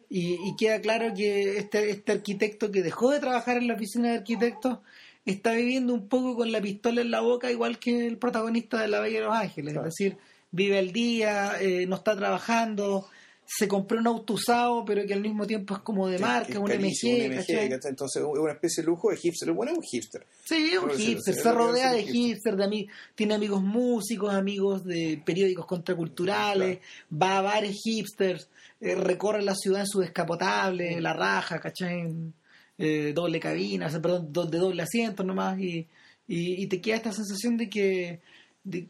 Y, 0.09 0.33
y 0.33 0.55
queda 0.57 0.81
claro 0.81 1.13
que 1.15 1.57
este, 1.57 1.89
este 1.89 2.11
arquitecto 2.11 2.69
que 2.69 2.83
dejó 2.83 3.11
de 3.11 3.19
trabajar 3.19 3.57
en 3.57 3.67
la 3.67 3.75
oficina 3.75 4.09
de 4.09 4.17
arquitectos 4.17 4.79
está 5.25 5.53
viviendo 5.53 5.93
un 5.93 6.07
poco 6.09 6.35
con 6.35 6.51
la 6.51 6.61
pistola 6.61 7.01
en 7.01 7.11
la 7.11 7.21
boca, 7.21 7.49
igual 7.49 7.79
que 7.79 8.07
el 8.07 8.17
protagonista 8.17 8.81
de 8.81 8.87
La 8.89 8.99
Bella 8.99 9.19
de 9.19 9.25
los 9.25 9.35
Ángeles. 9.35 9.73
Claro. 9.73 9.87
Es 9.87 9.95
decir, 9.95 10.17
vive 10.51 10.79
al 10.79 10.91
día, 10.91 11.53
eh, 11.61 11.85
no 11.87 11.95
está 11.95 12.15
trabajando, 12.15 13.07
se 13.45 13.67
compró 13.67 13.99
un 13.99 14.07
auto 14.07 14.33
usado, 14.33 14.85
pero 14.85 15.05
que 15.05 15.13
al 15.13 15.21
mismo 15.21 15.45
tiempo 15.45 15.75
es 15.75 15.81
como 15.81 16.07
de 16.07 16.19
marca, 16.19 16.53
es 16.53 16.57
un 16.57 16.67
carísimo, 16.67 17.17
MG, 17.17 17.67
un. 17.67 17.79
Entonces 17.89 18.21
es 18.21 18.27
una 18.27 18.53
especie 18.53 18.81
de 18.81 18.87
lujo 18.87 19.09
de 19.09 19.17
hipster. 19.17 19.51
Bueno 19.51 19.71
es 19.73 19.77
un 19.77 19.83
hipster. 19.83 20.25
Sí, 20.45 20.71
es 20.71 20.79
un 20.79 20.91
hipster, 20.91 21.33
se 21.33 21.51
rodea 21.51 21.91
de 21.91 22.03
hipster. 22.03 22.55
de 22.55 22.87
tiene 23.15 23.33
amigos 23.33 23.61
músicos, 23.61 24.33
amigos 24.33 24.85
de 24.85 25.21
periódicos 25.25 25.65
contraculturales, 25.65 26.79
va 27.11 27.39
a 27.39 27.41
bares 27.41 27.77
hipsters, 27.83 28.49
eh, 28.79 28.95
recorre 28.95 29.41
la 29.41 29.55
ciudad 29.55 29.81
en 29.81 29.87
su 29.87 29.99
descapotable, 29.99 31.01
la 31.01 31.13
raja, 31.13 31.59
¿cachai? 31.59 31.99
En, 31.99 32.33
eh, 32.77 33.11
doble 33.13 33.39
cabina, 33.39 33.89
perdón, 34.01 34.31
de 34.31 34.57
doble 34.57 34.81
asiento 34.81 35.23
nomás, 35.23 35.59
y, 35.59 35.87
y, 36.27 36.63
y 36.63 36.67
te 36.67 36.81
queda 36.81 36.95
esta 36.95 37.13
sensación 37.13 37.57
de 37.57 37.69
que... 37.69 38.21
De, 38.63 38.87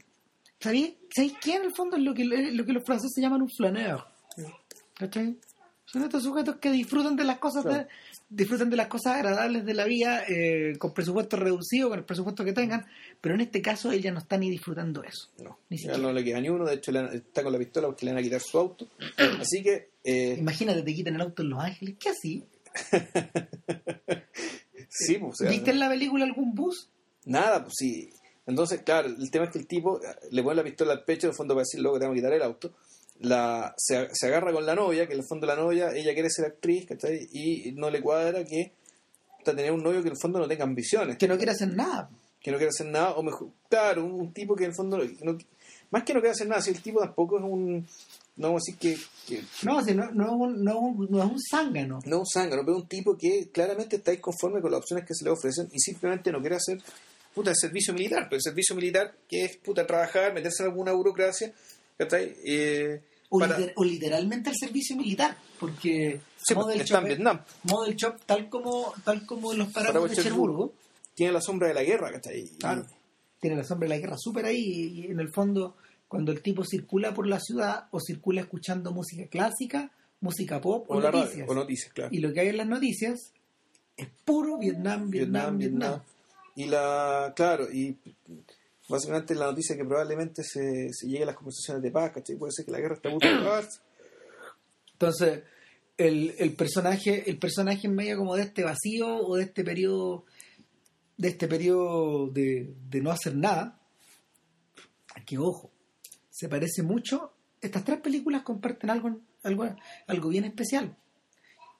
¿Sabéis 0.59 0.93
¿sabéis 1.13 1.33
qué 1.41 1.55
en 1.55 1.63
el 1.63 1.71
fondo 1.75 1.97
es 1.97 2.03
lo 2.03 2.13
que, 2.13 2.23
lo 2.23 2.65
que 2.65 2.73
los 2.73 2.83
franceses 2.85 3.21
llaman 3.21 3.41
un 3.41 3.49
flaneur? 3.49 4.10
¿Cachai? 5.01 5.35
Son 5.85 6.03
estos 6.03 6.23
sujetos 6.23 6.57
que 6.57 6.71
disfrutan 6.71 7.15
de 7.17 7.23
las 7.25 7.39
cosas 7.39 7.63
Claro. 7.63 7.79
de- 7.83 7.87
disfrutan 8.29 8.69
de 8.69 8.77
las 8.77 8.87
cosas 8.87 9.15
agradables 9.15 9.65
de 9.65 9.73
la 9.73 9.85
vida 9.85 10.23
eh, 10.27 10.77
con 10.77 10.93
presupuesto 10.93 11.35
reducido, 11.37 11.89
con 11.89 11.97
el 11.99 12.05
presupuesto 12.05 12.45
que 12.45 12.53
tengan, 12.53 12.85
pero 13.19 13.33
en 13.35 13.41
este 13.41 13.61
caso 13.61 13.91
él 13.91 14.01
ya 14.01 14.11
no 14.11 14.19
está 14.19 14.37
ni 14.37 14.49
disfrutando 14.49 15.03
eso. 15.03 15.27
No, 15.39 15.57
Ni 15.69 15.77
ya 15.77 15.81
siquiera. 15.81 15.97
no 15.97 16.13
le 16.13 16.23
queda 16.23 16.39
ni 16.39 16.47
uno. 16.49 16.65
De 16.65 16.75
hecho, 16.75 16.91
le 16.93 17.17
está 17.17 17.43
con 17.43 17.51
la 17.51 17.57
pistola 17.59 17.87
porque 17.87 18.05
le 18.05 18.11
van 18.13 18.19
a 18.19 18.23
quitar 18.23 18.39
su 18.39 18.57
auto. 18.59 18.87
Así 19.41 19.63
que, 19.63 19.89
eh, 20.05 20.35
Imagínate, 20.39 20.83
te 20.83 20.93
quitan 20.93 21.15
el 21.15 21.21
auto 21.21 21.41
en 21.41 21.49
Los 21.49 21.59
Ángeles, 21.63 21.95
¿qué 21.99 22.09
así? 22.09 22.43
sí, 24.89 25.17
pues, 25.17 25.33
o 25.33 25.35
sea, 25.35 25.49
¿Viste 25.49 25.71
en 25.71 25.79
la 25.79 25.89
película 25.89 26.23
algún 26.25 26.53
bus? 26.53 26.89
nada, 27.25 27.63
pues 27.63 27.73
sí. 27.77 28.09
Entonces, 28.47 28.81
claro, 28.81 29.07
el 29.09 29.29
tema 29.31 29.45
es 29.45 29.51
que 29.51 29.59
el 29.59 29.67
tipo 29.67 29.99
eh, 30.01 30.07
le 30.31 30.41
pone 30.43 30.55
la 30.55 30.63
pistola 30.63 30.93
al 30.93 31.03
pecho, 31.03 31.27
en 31.27 31.31
el 31.31 31.35
fondo 31.35 31.53
para 31.53 31.63
decir 31.63 31.79
luego 31.79 31.95
que 31.97 32.01
tengo 32.01 32.13
que 32.13 32.19
quitar 32.19 32.33
el 32.33 32.41
auto. 32.41 32.73
La, 33.21 33.73
se, 33.77 34.09
se 34.13 34.27
agarra 34.27 34.51
con 34.51 34.65
la 34.65 34.75
novia, 34.75 35.05
que 35.07 35.13
en 35.13 35.19
el 35.19 35.25
fondo 35.25 35.45
la 35.47 35.55
novia, 35.55 35.91
ella 35.95 36.13
quiere 36.13 36.29
ser 36.29 36.45
actriz, 36.45 36.87
¿cachai? 36.87 37.29
Y 37.31 37.71
no 37.73 37.89
le 37.89 38.01
cuadra 38.01 38.43
que 38.43 38.71
tener 39.45 39.71
un 39.71 39.83
novio 39.83 40.01
que 40.01 40.07
en 40.07 40.13
el 40.15 40.19
fondo 40.19 40.39
no 40.39 40.47
tenga 40.47 40.63
ambiciones. 40.63 41.17
Que 41.17 41.27
no 41.27 41.37
quiere 41.37 41.51
hacer 41.51 41.73
nada. 41.73 42.09
que 42.43 42.49
no 42.51 42.57
quiere 42.57 42.69
hacer 42.69 42.87
nada, 42.87 43.11
o 43.11 43.21
mejor, 43.21 43.49
claro, 43.69 44.03
un, 44.03 44.13
un 44.13 44.33
tipo 44.33 44.55
que 44.55 44.63
en 44.63 44.71
el 44.71 44.75
fondo, 44.75 44.97
no- 45.21 45.37
más 45.91 46.01
que 46.03 46.13
no 46.15 46.19
quiere 46.21 46.31
hacer 46.31 46.47
nada, 46.47 46.59
si 46.59 46.71
el 46.71 46.81
tipo 46.81 46.99
tampoco 46.99 47.37
es 47.37 47.43
un, 47.43 47.85
no 48.37 48.47
vamos 48.47 48.63
a 48.67 48.71
decir 48.73 48.79
que, 48.79 48.97
que 49.27 49.43
No, 49.61 49.83
si 49.83 49.93
no, 49.93 50.09
no, 50.11 50.25
es 50.25 50.31
un- 50.31 50.63
no, 50.63 50.71
es 50.71 50.77
un- 50.77 51.07
no 51.11 51.19
es 51.23 51.29
un 51.29 51.39
zángano. 51.39 51.99
no 52.03 52.15
es 52.15 52.19
un 52.21 52.25
zángano, 52.25 52.63
pero 52.65 52.77
es 52.77 52.81
un 52.83 52.89
tipo 52.89 53.15
que 53.15 53.49
claramente 53.53 53.97
está 53.97 54.11
inconforme 54.11 54.59
con 54.59 54.71
las 54.71 54.79
opciones 54.79 55.05
que 55.05 55.13
se 55.13 55.23
le 55.23 55.29
ofrecen 55.29 55.69
y 55.71 55.79
simplemente 55.79 56.31
no 56.31 56.39
quiere 56.41 56.55
hacer 56.55 56.79
puta 57.35 57.51
el 57.51 57.55
servicio 57.55 57.93
militar, 57.93 58.23
pero 58.23 58.37
el 58.37 58.41
servicio 58.41 58.75
militar 58.75 59.13
que 59.29 59.45
es 59.45 59.57
puta 59.57 59.85
trabajar, 59.85 60.33
meterse 60.33 60.63
en 60.63 60.69
alguna 60.69 60.93
burocracia, 60.93 61.53
¿cachai? 61.95 62.35
Eh, 62.43 63.01
O, 63.33 63.39
para- 63.39 63.57
liter- 63.57 63.73
o 63.77 63.83
literalmente 63.85 64.49
al 64.49 64.55
servicio 64.57 64.95
militar, 64.97 65.37
porque 65.59 66.19
Sí, 66.37 66.53
Model 66.53 66.81
está 66.81 66.95
en 66.97 66.99
Shop 66.99 67.03
es- 67.03 67.07
Vietnam. 67.17 67.41
Model 67.63 67.95
Shop, 67.95 68.15
tal 68.25 68.49
como, 68.49 68.93
tal 69.05 69.25
como 69.25 69.53
los 69.53 69.67
paraguas 69.69 69.87
Paraguas 69.93 70.15
de 70.17 70.23
Cherburgo, 70.23 70.73
tiene 71.15 71.31
la 71.33 71.41
sombra 71.41 71.67
de 71.69 71.73
la 71.73 71.83
guerra, 71.83 72.11
¿cachai? 72.11 72.47
Claro. 72.59 72.85
tiene 73.39 73.55
la 73.55 73.63
sombra 73.63 73.87
de 73.87 73.95
la 73.95 73.99
guerra 74.01 74.17
súper 74.19 74.45
ahí 74.45 74.57
y 74.59 75.05
en 75.11 75.19
el 75.19 75.29
fondo 75.33 75.75
cuando 76.07 76.31
el 76.31 76.41
tipo 76.43 76.63
circula 76.65 77.13
por 77.13 77.25
la 77.25 77.39
ciudad 77.39 77.87
o 77.91 77.99
circula 77.99 78.41
escuchando 78.41 78.91
música 78.91 79.25
clásica, 79.27 79.91
música 80.19 80.59
pop 80.61 80.85
o, 80.89 80.97
o, 80.97 81.01
radio, 81.01 81.19
noticias. 81.21 81.49
o 81.49 81.53
noticias, 81.55 81.93
claro. 81.93 82.09
Y 82.13 82.19
lo 82.19 82.33
que 82.33 82.41
hay 82.41 82.49
en 82.49 82.57
las 82.57 82.67
noticias 82.67 83.31
es 83.97 84.07
puro 84.25 84.57
Vietnam, 84.59 85.09
Vietnam, 85.09 85.57
Vietnam. 85.57 86.01
Y 86.55 86.65
la, 86.65 87.33
claro, 87.35 87.71
y 87.71 87.97
básicamente 88.91 89.33
la 89.33 89.47
noticia 89.47 89.75
que 89.75 89.85
probablemente 89.85 90.43
se, 90.43 90.89
se 90.91 91.07
llegue 91.07 91.23
a 91.23 91.27
las 91.27 91.35
conversaciones 91.35 91.81
de 91.81 91.91
paz, 91.91 92.11
¿cachai? 92.11 92.35
Puede 92.35 92.51
ser 92.51 92.65
que 92.65 92.71
la 92.71 92.79
guerra 92.79 92.95
está 92.95 93.09
a 93.09 93.11
punto 93.11 93.27
de 93.27 93.35
acabarse. 93.35 93.79
Entonces, 94.93 95.43
el, 95.97 96.35
el 96.37 96.53
personaje, 96.53 97.29
el 97.29 97.37
personaje 97.39 97.87
en 97.87 97.95
medio 97.95 98.17
como 98.17 98.35
de 98.35 98.43
este 98.43 98.63
vacío 98.63 99.07
o 99.07 99.35
de 99.37 99.43
este 99.43 99.63
periodo, 99.63 100.25
de 101.17 101.27
este 101.29 101.47
periodo 101.47 102.27
de, 102.27 102.73
de 102.89 103.01
no 103.01 103.11
hacer 103.11 103.35
nada, 103.35 103.79
que 105.25 105.37
ojo, 105.37 105.71
se 106.29 106.49
parece 106.49 106.83
mucho. 106.83 107.33
Estas 107.59 107.83
tres 107.83 107.99
películas 108.01 108.43
comparten 108.43 108.89
algo, 108.89 109.19
algo, 109.43 109.75
algo 110.07 110.29
bien 110.29 110.45
especial. 110.45 110.95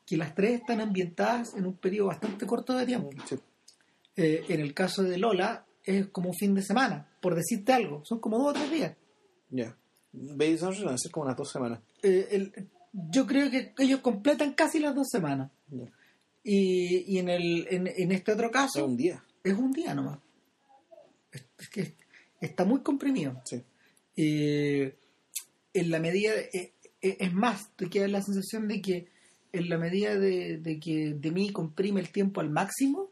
Que 0.06 0.18
las 0.18 0.36
tres 0.36 0.62
están 0.62 0.82
ambientadas 0.82 1.54
en 1.56 1.66
un 1.66 1.76
periodo 1.76 2.08
bastante 2.08 2.46
corto 2.46 2.76
de 2.76 2.86
tiempo. 2.86 3.10
Sí. 3.28 3.36
Eh, 4.16 4.44
en 4.50 4.60
el 4.60 4.74
caso 4.74 5.04
de 5.04 5.18
Lola, 5.18 5.66
es 5.84 6.08
como 6.08 6.30
un 6.30 6.36
fin 6.36 6.54
de 6.56 6.62
semana, 6.62 7.08
por 7.22 7.36
decirte 7.36 7.74
algo. 7.74 8.04
Son 8.06 8.20
como 8.20 8.38
dos 8.38 8.50
o 8.50 8.54
tres 8.54 8.72
días. 8.72 8.96
Ya. 9.50 9.76
Baby 10.14 10.58
Sunshine 10.58 10.88
va 10.88 10.94
a 10.94 10.98
ser 10.98 11.12
como 11.12 11.26
unas 11.26 11.38
dos 11.38 11.50
semanas. 11.52 11.80
Eh, 12.04 12.28
el- 12.32 12.70
yo 12.94 13.26
creo 13.26 13.50
que 13.50 13.74
ellos 13.80 14.02
completan 14.02 14.54
casi 14.54 14.80
las 14.80 14.94
dos 14.96 15.08
semanas. 15.10 15.52
Ya. 15.70 15.86
Y, 16.44 17.14
y 17.16 17.20
en, 17.20 17.30
el, 17.30 17.68
en, 17.70 17.88
en 17.88 18.12
este 18.12 18.34
otro 18.34 18.48
Es 18.48 18.52
caso 18.52 18.86
un 18.86 18.98
día. 18.98 19.24
es 19.44 19.54
un 19.54 19.72
día 19.72 19.94
nomás. 19.94 20.20
Es, 21.32 21.44
es 21.60 21.70
que 21.70 21.94
está 22.42 22.66
muy 22.66 22.82
comprimido. 22.82 23.42
Sí. 23.46 23.62
Eh, 24.18 24.96
en 25.74 25.92
la 25.92 26.00
medida, 26.00 26.34
de- 26.34 26.50
eh, 26.54 26.74
eh, 27.02 27.18
es 27.20 27.34
más, 27.34 27.70
te 27.76 27.90
queda 27.90 28.08
la 28.08 28.22
sensación 28.22 28.68
de 28.68 28.82
que 28.82 29.08
en 29.54 29.70
la 29.70 29.78
medida 29.78 30.18
de, 30.18 30.58
de 30.58 30.80
que 30.80 31.14
de 31.14 31.32
mí 31.32 31.52
comprime 31.52 32.02
el 32.02 32.10
tiempo 32.10 32.42
al 32.42 32.50
máximo, 32.50 33.11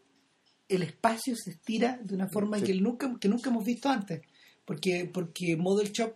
el 0.70 0.84
espacio 0.84 1.36
se 1.36 1.52
estira 1.52 2.00
de 2.04 2.16
una 2.16 2.30
forma 2.30 2.60
Sí. 2.60 2.66
que, 2.66 2.74
nunca, 2.76 3.14
que 3.20 3.28
nunca 3.28 3.50
hemos 3.50 3.66
visto 3.66 3.90
antes. 3.90 4.22
Porque, 4.66 5.10
porque 5.12 5.58
Model 5.58 5.92
Shop, 5.92 6.14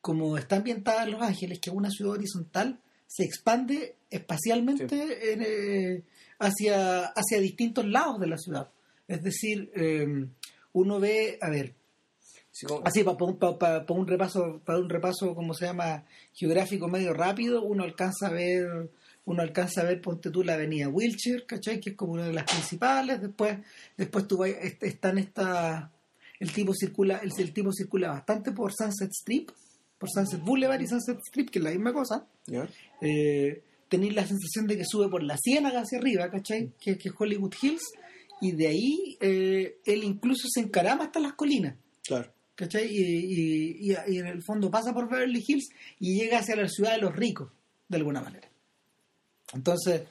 como 0.00 0.38
está 0.38 0.56
ambientada 0.56 1.04
en 1.04 1.10
Los 1.12 1.22
Ángeles, 1.22 1.58
que 1.60 1.70
es 1.70 1.76
una 1.76 1.90
ciudad 1.90 2.12
horizontal, 2.14 2.80
se 3.06 3.24
expande 3.24 3.96
espacialmente 4.08 5.32
en, 5.32 5.42
eh, 5.44 6.02
hacia, 6.38 7.06
hacia 7.06 7.40
distintos 7.40 7.84
lados 7.86 8.18
de 8.20 8.26
la 8.28 8.38
ciudad. 8.38 8.70
Es 9.08 9.22
decir, 9.22 9.70
eh, 9.74 10.26
uno 10.72 11.00
ve, 11.00 11.38
a 11.40 11.50
ver, 11.50 11.74
Sí, 12.52 12.66
como- 12.66 12.82
Así, 12.84 13.04
para 13.04 13.16
un 13.94 14.06
repaso, 14.08 14.60
para 14.64 14.78
un 14.80 14.88
repaso, 14.90 15.34
como 15.36 15.54
se 15.54 15.66
llama, 15.66 16.04
geográfico 16.34 16.88
medio 16.88 17.12
rápido, 17.14 17.62
uno 17.62 17.84
alcanza 17.84 18.26
a 18.26 18.32
ver, 18.32 18.90
uno 19.30 19.42
alcanza 19.42 19.80
a 19.80 19.84
ver, 19.84 20.00
ponte 20.00 20.30
tú 20.30 20.42
la 20.42 20.54
avenida 20.54 20.88
Wilshire, 20.88 21.44
¿cachai? 21.46 21.80
Que 21.80 21.90
es 21.90 21.96
como 21.96 22.12
una 22.12 22.26
de 22.26 22.32
las 22.32 22.44
principales, 22.44 23.20
después, 23.20 23.58
después 23.96 24.26
tú 24.28 24.38
vas, 24.38 24.50
est- 24.50 24.82
están 24.82 25.18
esta, 25.18 25.90
el 26.38 26.52
tipo 26.52 26.72
circula, 26.74 27.18
el, 27.18 27.30
el 27.38 27.52
tipo 27.52 27.72
circula 27.72 28.10
bastante 28.10 28.52
por 28.52 28.72
Sunset 28.72 29.10
Strip, 29.12 29.50
por 29.98 30.08
Sunset 30.10 30.40
Boulevard 30.40 30.80
y 30.80 30.86
Sunset 30.86 31.18
Strip, 31.28 31.50
que 31.50 31.58
es 31.58 31.64
la 31.64 31.70
misma 31.70 31.92
cosa. 31.92 32.26
Eh, 33.00 33.62
tenéis 33.88 34.14
la 34.14 34.26
sensación 34.26 34.66
de 34.66 34.76
que 34.76 34.84
sube 34.84 35.08
por 35.08 35.22
la 35.22 35.36
ciénaga 35.36 35.80
hacia 35.80 35.98
arriba, 35.98 36.30
¿cachai? 36.30 36.72
Que, 36.80 36.96
que 36.96 37.08
es 37.10 37.14
Hollywood 37.18 37.54
Hills, 37.60 37.82
y 38.40 38.52
de 38.52 38.66
ahí 38.68 39.16
eh, 39.20 39.76
él 39.84 40.04
incluso 40.04 40.48
se 40.48 40.60
encarama 40.60 41.04
hasta 41.04 41.20
las 41.20 41.34
colinas. 41.34 41.76
Claro. 42.04 42.32
¿cachai? 42.54 42.88
Y, 42.90 43.00
y- 43.00 43.90
y- 43.92 43.96
y 44.14 44.18
en 44.18 44.26
el 44.26 44.42
fondo 44.42 44.70
pasa 44.70 44.92
por 44.92 45.08
Beverly 45.08 45.42
Hills 45.46 45.70
y 45.98 46.18
llega 46.18 46.40
hacia 46.40 46.56
la 46.56 46.68
ciudad 46.68 46.92
de 46.92 46.98
los 47.00 47.16
ricos, 47.16 47.50
de 47.88 47.96
alguna 47.96 48.20
manera. 48.20 48.49
Entonces, 49.52 50.02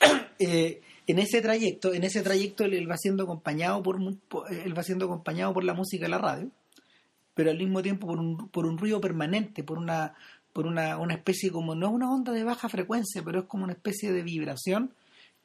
eh, 0.38 0.80
en 1.06 1.18
ese 1.18 1.40
trayecto, 1.40 1.94
en 1.94 2.04
ese 2.04 2.22
trayecto 2.22 2.64
él, 2.64 2.74
él 2.74 2.90
va 2.90 2.96
siendo 2.96 3.24
acompañado 3.24 3.82
por, 3.82 3.98
por- 4.28 4.52
él 4.52 4.76
va 4.76 4.82
siendo 4.82 5.06
acompañado 5.06 5.54
por 5.54 5.64
la 5.64 5.74
música 5.74 6.04
de 6.04 6.10
la 6.10 6.18
radio, 6.18 6.50
pero 7.34 7.50
al 7.50 7.58
mismo 7.58 7.82
tiempo 7.82 8.06
por 8.06 8.18
un, 8.18 8.48
por 8.48 8.66
un 8.66 8.78
ruido 8.78 9.00
permanente, 9.00 9.62
por 9.62 9.78
una 9.78 10.14
por 10.52 10.66
una, 10.66 10.96
una 10.96 11.12
especie 11.12 11.50
como 11.50 11.74
no 11.74 11.88
es 11.88 11.92
una 11.92 12.10
onda 12.10 12.32
de 12.32 12.42
baja 12.42 12.70
frecuencia, 12.70 13.22
pero 13.22 13.40
es 13.40 13.44
como 13.44 13.64
una 13.64 13.74
especie 13.74 14.10
de 14.10 14.22
vibración 14.22 14.94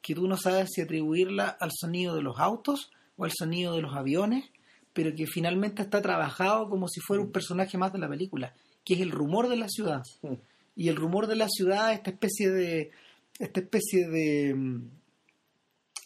que 0.00 0.14
tú 0.14 0.26
no 0.26 0.38
sabes 0.38 0.70
si 0.72 0.80
atribuirla 0.80 1.48
al 1.48 1.70
sonido 1.70 2.14
de 2.14 2.22
los 2.22 2.38
autos 2.38 2.90
o 3.18 3.26
al 3.26 3.30
sonido 3.30 3.74
de 3.74 3.82
los 3.82 3.94
aviones, 3.94 4.46
pero 4.94 5.14
que 5.14 5.26
finalmente 5.26 5.82
está 5.82 6.00
trabajado 6.00 6.70
como 6.70 6.88
si 6.88 7.00
fuera 7.00 7.22
un 7.22 7.30
personaje 7.30 7.76
más 7.76 7.92
de 7.92 7.98
la 7.98 8.08
película, 8.08 8.54
que 8.86 8.94
es 8.94 9.00
el 9.00 9.10
rumor 9.10 9.50
de 9.50 9.56
la 9.58 9.68
ciudad. 9.68 10.02
Mm. 10.22 10.32
Y 10.76 10.88
el 10.88 10.96
rumor 10.96 11.26
de 11.26 11.36
la 11.36 11.48
ciudad, 11.50 11.92
esta 11.92 12.08
especie 12.10 12.50
de 12.50 12.90
esta 13.44 13.60
especie 13.60 14.08
de 14.08 14.54
mm, 14.54 14.90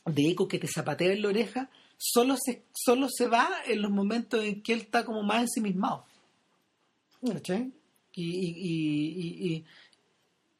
de 0.07 0.31
eco 0.31 0.47
que 0.49 0.59
te 0.59 0.69
zapatea 0.69 1.13
en 1.13 1.23
la 1.23 1.29
oreja, 1.29 1.69
solo 1.99 2.37
se, 2.37 2.63
solo 2.73 3.09
se 3.11 3.27
va 3.27 3.49
en 3.67 3.83
los 3.83 3.91
momentos 3.91 4.45
en 4.45 4.63
que 4.63 4.73
él 4.75 4.81
está 4.83 5.05
como 5.05 5.23
más 5.23 5.43
ensimismado. 5.43 6.05
¿Cachai? 7.27 7.73
Y, 8.15 8.25
y, 8.25 9.55
y, 9.55 9.65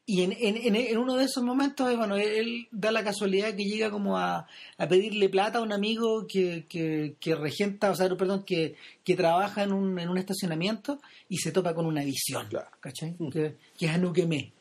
y- 0.05 0.21
en, 0.21 0.31
en, 0.39 0.75
en- 0.75 0.97
uno 0.97 1.15
de 1.15 1.25
esos 1.25 1.43
momentos, 1.43 1.89
eh, 1.91 1.95
bueno, 1.95 2.15
él 2.17 2.67
da 2.71 2.91
la 2.91 3.03
casualidad 3.03 3.55
que 3.55 3.63
llega 3.65 3.89
como 3.91 4.17
a, 4.17 4.47
a 4.77 4.87
pedirle 4.87 5.27
plata 5.29 5.59
a 5.59 5.61
un 5.61 5.71
amigo 5.73 6.27
que, 6.27 6.65
que, 6.67 7.15
que 7.19 7.35
regenta, 7.35 7.89
o 7.91 7.95
sea, 7.95 8.07
perdón, 8.15 8.43
que, 8.43 8.75
que 9.03 9.15
trabaja 9.15 9.63
en 9.63 9.71
un, 9.73 9.97
en 9.99 10.09
un 10.09 10.17
estacionamiento 10.17 10.99
y 11.29 11.37
se 11.37 11.51
topa 11.51 11.73
con 11.73 11.85
una 11.85 12.03
visión, 12.03 12.47
Claro. 12.49 12.69
¿cachai? 12.79 13.15
Que, 13.31 13.55
que 13.77 13.85
es 13.85 13.91
Anuquemé, 13.91 14.51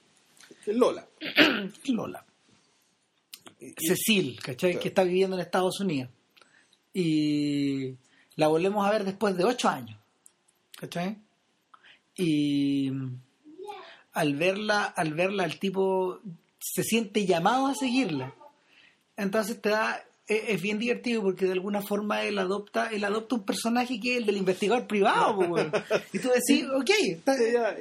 Lola. 0.74 1.06
Lola. 1.86 2.24
Y- 3.60 3.72
Cecil, 3.78 4.38
¿cachai? 4.40 4.72
Claro. 4.72 4.82
Que 4.82 4.88
está 4.88 5.02
viviendo 5.04 5.36
en 5.36 5.42
Estados 5.42 5.80
Unidos. 5.80 6.10
Y 6.92 7.94
la 8.36 8.48
volvemos 8.48 8.86
a 8.86 8.90
ver 8.90 9.04
después 9.04 9.36
de 9.36 9.44
ocho 9.44 9.68
años, 9.68 9.98
¿cachai? 10.78 11.18
Y 12.16 12.90
al 14.12 14.34
verla, 14.36 14.84
al 14.84 15.12
verla, 15.14 15.44
el 15.44 15.58
tipo 15.58 16.20
se 16.58 16.82
siente 16.82 17.26
llamado 17.26 17.66
a 17.66 17.74
seguirla. 17.74 18.34
Entonces 19.16 19.60
te 19.60 19.68
da, 19.70 20.05
es, 20.28 20.60
bien 20.60 20.78
divertido 20.78 21.22
porque 21.22 21.46
de 21.46 21.52
alguna 21.52 21.82
forma 21.82 22.22
él 22.24 22.38
adopta, 22.38 22.88
él 22.90 23.04
adopta 23.04 23.36
un 23.36 23.44
personaje 23.44 24.00
que 24.00 24.12
es 24.14 24.18
el 24.18 24.26
del 24.26 24.36
investigador 24.38 24.86
privado, 24.86 25.38
y 26.12 26.18
tú 26.18 26.28
decís, 26.28 26.64
ok, 26.74 26.90
está- 27.10 27.36
Ya, 27.38 27.76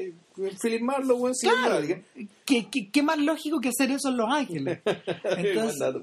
Philip 0.62 0.82
Marlowe, 0.82 1.18
buen 1.18 1.34
claro, 1.34 1.86
¿qué, 2.46 2.68
qué, 2.70 2.90
qué 2.92 3.02
más 3.04 3.18
lógico 3.18 3.60
que 3.62 3.70
hacer 3.70 3.90
eso 3.92 4.10
en 4.10 4.18
Los 4.18 4.28
Ángeles? 4.30 4.80
Entonces. 5.24 5.96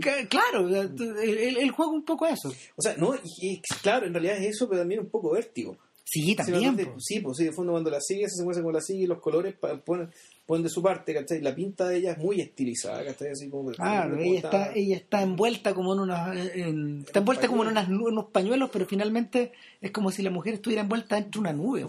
Que- 0.00 0.26
Claro, 0.28 0.66
o 0.66 0.70
sea, 0.70 0.88
tú- 0.94 1.04
él, 1.22 1.38
él- 1.38 1.56
él 1.58 1.70
juega 1.70 1.92
un 1.92 2.04
poco 2.04 2.26
eso. 2.26 2.52
O 2.76 2.82
sea, 2.82 2.96
no, 2.96 3.14
y, 3.14 3.52
y 3.54 3.60
claro, 3.82 4.06
en 4.06 4.12
realidad 4.12 4.38
es 4.38 4.56
eso, 4.56 4.68
pero 4.68 4.80
también 4.82 5.00
un 5.00 5.08
poco 5.08 5.30
vértigo. 5.30 5.76
Sí, 6.04 6.34
también. 6.36 6.76
sí, 6.98 7.18
pues 7.20 7.36
sí, 7.36 7.44
de 7.44 7.52
fondo 7.52 7.72
cuando 7.72 7.90
la 7.90 8.00
sigue, 8.00 8.28
se 8.28 8.44
muestra 8.44 8.62
como 8.62 8.72
la 8.72 8.80
sigue, 8.80 9.06
los 9.08 9.18
colores 9.20 9.54
ponen, 9.84 10.08
ponen 10.46 10.62
de 10.62 10.68
su 10.70 10.80
parte, 10.82 11.12
¿cachai? 11.12 11.40
La 11.40 11.54
pinta 11.54 11.88
de 11.88 11.96
ella 11.98 12.12
es 12.12 12.18
muy 12.18 12.40
estilizada, 12.40 13.04
¿cachai? 13.04 13.32
Así 13.32 13.50
como, 13.50 13.72
Claro, 13.72 14.10
como 14.12 14.22
ella 14.22 14.38
está, 14.38 14.72
ella 14.74 14.96
está 14.96 15.22
envuelta 15.22 15.74
como 15.74 15.92
en 15.94 16.00
unas, 16.00 16.36
en- 16.54 17.00
está 17.04 17.18
envuelta 17.18 17.48
como 17.48 17.62
en 17.64 17.70
unas 17.70 17.88
unos 17.88 18.26
pañuelos, 18.26 18.70
pero 18.72 18.86
finalmente 18.86 19.52
es 19.80 19.90
como 19.90 20.10
si 20.12 20.22
la 20.22 20.30
mujer 20.30 20.54
estuviera 20.54 20.82
envuelta 20.82 21.16
dentro 21.16 21.42
de 21.42 21.48
una 21.48 21.52
nube. 21.52 21.84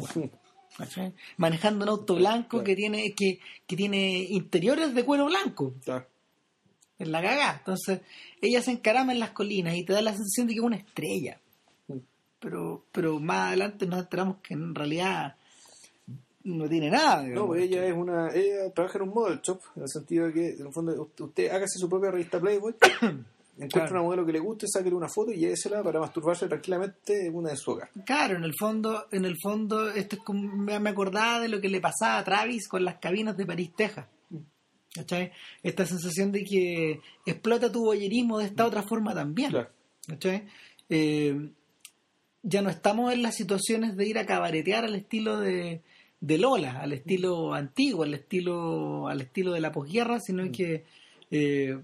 ¿Cachai? 0.78 1.12
manejando 1.38 1.84
un 1.86 1.90
auto 1.90 2.16
blanco 2.16 2.50
Claro. 2.58 2.64
que 2.66 2.76
tiene 2.76 3.14
que, 3.16 3.40
que 3.66 3.76
tiene 3.76 4.28
interiores 4.30 4.94
de 4.94 5.04
cuero 5.06 5.26
blanco, 5.26 5.74
Claro. 5.84 6.06
en 7.00 7.12
la 7.12 7.22
cagá. 7.22 7.56
Entonces, 7.60 8.02
ella 8.42 8.62
se 8.62 8.72
encarama 8.72 9.12
en 9.12 9.20
las 9.20 9.32
colinas 9.32 9.76
y 9.76 9.84
te 9.84 9.94
da 9.94 10.02
la 10.04 10.12
sensación 10.12 10.46
de 10.48 10.54
que 10.54 10.60
es 10.60 10.66
una 10.66 10.76
estrella. 10.78 11.40
Mm. 11.88 11.98
Pero, 12.40 12.86
pero 12.92 13.20
más 13.20 13.48
adelante 13.48 13.88
nos 13.88 14.00
enteramos 14.02 14.38
que 14.44 14.54
en 14.54 14.76
realidad 14.76 15.36
no 16.48 16.68
tiene 16.70 16.90
nada. 16.90 17.18
No, 17.22 17.24
digamos. 17.28 17.48
pues 17.50 17.64
ella 17.64 17.86
es 17.86 17.94
una, 17.94 18.30
ella 18.34 18.72
trabaja 18.74 18.98
en 19.00 19.04
un 19.04 19.14
model 19.14 19.40
shop, 19.42 19.60
en 19.76 19.84
el 19.84 19.90
sentido 19.90 20.28
de 20.28 20.34
que, 20.34 20.50
en 20.60 20.68
el 20.68 20.74
fondo, 20.74 21.10
usted, 21.20 21.50
hágase 21.50 21.78
su 21.80 21.90
propia 21.90 22.12
revista 22.12 22.40
Playboy, 22.40 22.74
encuentra 23.58 23.68
Claro. 23.82 23.92
una 23.92 24.02
modelo 24.04 24.26
que 24.26 24.32
le 24.34 24.40
guste, 24.40 24.66
sáquele 24.68 24.96
una 24.96 25.10
foto 25.10 25.32
y 25.32 25.38
llévesela 25.38 25.82
para 25.84 26.00
masturbarse 26.00 26.48
tranquilamente 26.48 27.26
en 27.28 27.36
una 27.36 27.50
de 27.50 27.58
su 27.58 27.72
hogar. 27.72 27.90
Claro, 28.06 28.38
en 28.38 28.44
el 28.44 28.54
fondo, 28.58 29.08
en 29.12 29.26
el 29.26 29.36
fondo, 29.42 29.90
esto 29.90 30.16
es 30.18 30.22
como, 30.24 30.56
me, 30.56 30.80
me 30.80 30.90
acordaba 30.92 31.40
de 31.40 31.50
lo 31.50 31.60
que 31.60 31.70
le 31.70 31.82
pasaba 31.82 32.18
a 32.20 32.24
Travis 32.24 32.68
con 32.68 32.86
las 32.86 32.96
cabinas 33.00 33.36
de 33.38 33.46
París, 33.46 33.72
Texas. 33.76 34.06
¿Cachai? 34.94 35.32
Esta 35.62 35.86
sensación 35.86 36.32
de 36.32 36.44
que 36.44 37.02
explota 37.26 37.72
tu 37.72 37.84
boyerismo 37.86 38.40
de 38.40 38.46
esta 38.46 38.66
otra 38.66 38.82
forma 38.84 39.14
también. 39.14 39.52
Claro. 39.52 39.70
¿Cachai? 40.08 40.48
Eh, 40.90 41.50
ya 42.42 42.62
no 42.62 42.70
estamos 42.70 43.14
en 43.14 43.22
las 43.22 43.36
situaciones 43.36 43.96
de 43.98 44.08
ir 44.08 44.18
a 44.18 44.26
cabaretear 44.26 44.86
al 44.86 44.96
estilo 44.96 45.38
de, 45.40 45.82
de 46.20 46.38
Lola, 46.38 46.80
al 46.80 46.94
estilo 46.94 47.54
antiguo, 47.54 48.04
al 48.04 48.14
estilo, 48.16 49.08
al 49.08 49.22
estilo 49.22 49.54
de 49.54 49.60
la 49.62 49.72
posguerra, 49.72 50.20
sino 50.20 50.52
que 50.52 50.84
eh, 51.32 51.78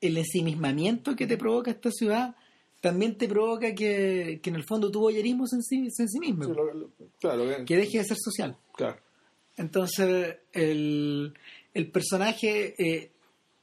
el 0.00 0.16
ensimismamiento 0.18 1.16
que 1.16 1.26
te 1.26 1.36
provoca 1.38 1.70
esta 1.70 1.90
ciudad 1.90 2.36
también 2.80 3.16
te 3.16 3.26
provoca 3.28 3.74
que, 3.74 4.38
que 4.42 4.50
en 4.50 4.56
el 4.56 4.64
fondo 4.64 4.90
tu 4.90 5.00
boyerismo 5.00 5.44
es 5.46 5.52
en 5.54 5.62
sí, 5.62 5.86
es 5.86 5.98
en 5.98 6.08
sí 6.08 6.20
mismo, 6.20 6.44
Sí, 6.44 6.50
lo- 6.54 6.72
lo- 6.74 6.90
claro, 7.18 7.44
que- 7.56 7.64
que 7.64 7.76
deje 7.76 7.98
de 7.98 8.04
ser 8.04 8.16
social. 8.18 8.56
claro. 8.74 8.98
Entonces, 9.56 10.36
el, 10.52 11.32
el 11.72 11.90
personaje 11.90 12.74
eh, 12.78 13.10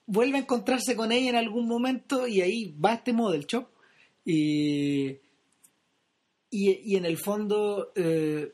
vuelve 0.07 0.38
a 0.40 0.41
encontrarse 0.41 0.95
con 0.95 1.11
ella 1.11 1.30
en 1.30 1.36
algún 1.36 1.68
momento 1.68 2.28
y 2.28 2.41
ahí 2.41 2.76
va 2.84 2.95
este 2.95 3.14
model 3.14 3.45
shop 3.45 3.68
y, 4.26 5.10
y, 5.10 5.20
y 6.49 6.95
en 6.95 7.06
el 7.06 7.18
fondo 7.18 7.91
eh, 7.95 8.52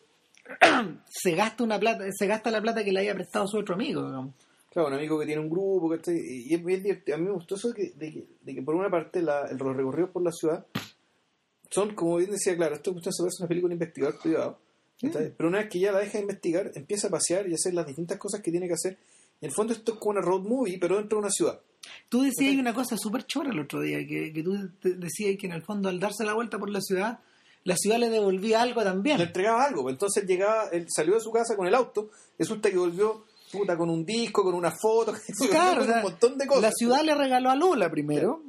se 1.08 1.32
gasta 1.36 1.64
una 1.64 1.80
plata, 1.80 2.06
se 2.12 2.28
gasta 2.28 2.52
la 2.52 2.62
plata 2.62 2.84
que 2.84 2.92
le 2.92 3.02
haya 3.02 3.14
prestado 3.14 3.48
su 3.48 3.58
otro 3.58 3.76
amigo, 3.76 4.06
digamos. 4.06 4.36
Claro, 4.72 4.88
un 4.90 4.94
amigo 4.94 5.20
que 5.20 5.26
tiene 5.26 5.42
un 5.42 5.50
grupo, 5.50 5.90
¿cachai? 5.90 6.16
Y 6.20 6.54
es 6.54 6.64
bien 6.64 6.84
divertido. 6.84 7.16
A 7.16 7.20
mí 7.20 7.26
me 7.26 7.32
gustó 7.34 7.56
eso 7.56 7.70
de 7.70 7.76
que, 7.76 7.92
de 7.98 8.12
que, 8.14 8.28
de 8.42 8.56
que 8.56 8.62
por 8.62 8.76
una 8.76 8.90
parte 8.90 9.22
la, 9.22 9.48
el- 9.50 9.58
los 9.58 9.76
recorridos 9.76 10.12
por 10.12 10.24
la 10.24 10.32
ciudad 10.32 10.66
son, 11.72 11.94
como 11.96 12.18
bien 12.18 12.32
decía, 12.32 12.56
claro, 12.56 12.76
esto 12.76 12.92
se 12.94 13.24
parece 13.24 13.42
una 13.42 13.48
película 13.48 13.74
investigador 13.74 14.20
privado. 14.22 14.60
¿cachai? 15.02 15.34
Pero 15.36 15.50
una 15.50 15.60
vez 15.60 15.70
que 15.70 15.80
ya 15.80 15.92
la 15.92 16.00
deja 16.00 16.14
de 16.14 16.22
investigar, 16.22 16.72
empieza 16.76 17.08
a 17.08 17.12
pasear 17.12 17.48
y 17.48 17.52
a 17.54 17.56
hacer 17.56 17.74
las 17.74 17.86
distintas 17.88 18.18
cosas 18.18 18.42
que 18.42 18.52
tiene 18.52 18.68
que 18.68 18.74
hacer. 18.74 18.98
En 19.42 19.48
el 19.50 19.52
fondo 19.56 19.74
esto 19.74 19.94
es 19.94 20.00
como 20.00 20.12
una 20.12 20.22
road 20.22 20.42
movie, 20.42 20.78
pero 20.80 20.98
dentro 20.98 21.18
de 21.18 21.22
una 21.22 21.32
ciudad. 21.32 21.60
Tú 22.10 22.22
decías 22.24 22.56
una 22.56 22.74
cosa 22.74 22.98
súper 22.98 23.24
chora 23.26 23.52
el 23.52 23.60
otro 23.60 23.82
día, 23.82 24.00
que, 24.06 24.34
que 24.34 24.44
tú 24.44 24.54
decías 24.84 25.38
que 25.40 25.48
en 25.48 25.54
el 25.54 25.62
fondo 25.64 25.88
al 25.90 26.00
darse 26.00 26.26
la 26.26 26.34
vuelta 26.34 26.60
por 26.60 26.70
la 26.70 26.82
ciudad, 26.82 27.20
la 27.64 27.76
ciudad 27.76 27.98
le 27.99 28.10
devolvía 28.10 28.61
algo 28.61 28.80
Le 28.81 28.86
también. 28.86 29.19
entregaba 29.22 29.64
algo. 29.65 29.84
pues 29.84 29.94
Entonces 29.94 30.26
llegaba, 30.26 30.69
él 30.72 30.86
salió 30.90 31.15
de 31.15 31.22
su 31.22 31.31
casa 31.31 31.56
con 31.56 31.68
el 31.68 31.76
auto, 31.76 32.10
resulta 32.38 32.69
que 32.72 32.77
volvió 32.77 33.26
puta, 33.52 33.76
con 33.77 33.90
un 33.90 34.06
disco, 34.06 34.44
con 34.44 34.53
una 34.56 34.72
foto, 34.72 35.14
Claro, 35.49 35.81
con 35.81 35.90
o 35.90 35.91
sea, 35.91 35.98
un 35.98 36.03
montón 36.03 36.38
de 36.38 36.48
cosas. 36.48 36.61
La 36.64 36.72
ciudad 36.72 37.02
le 37.03 37.15
regaló 37.15 37.49
a 37.49 37.56
Lola 37.56 37.90
primero. 37.90 38.44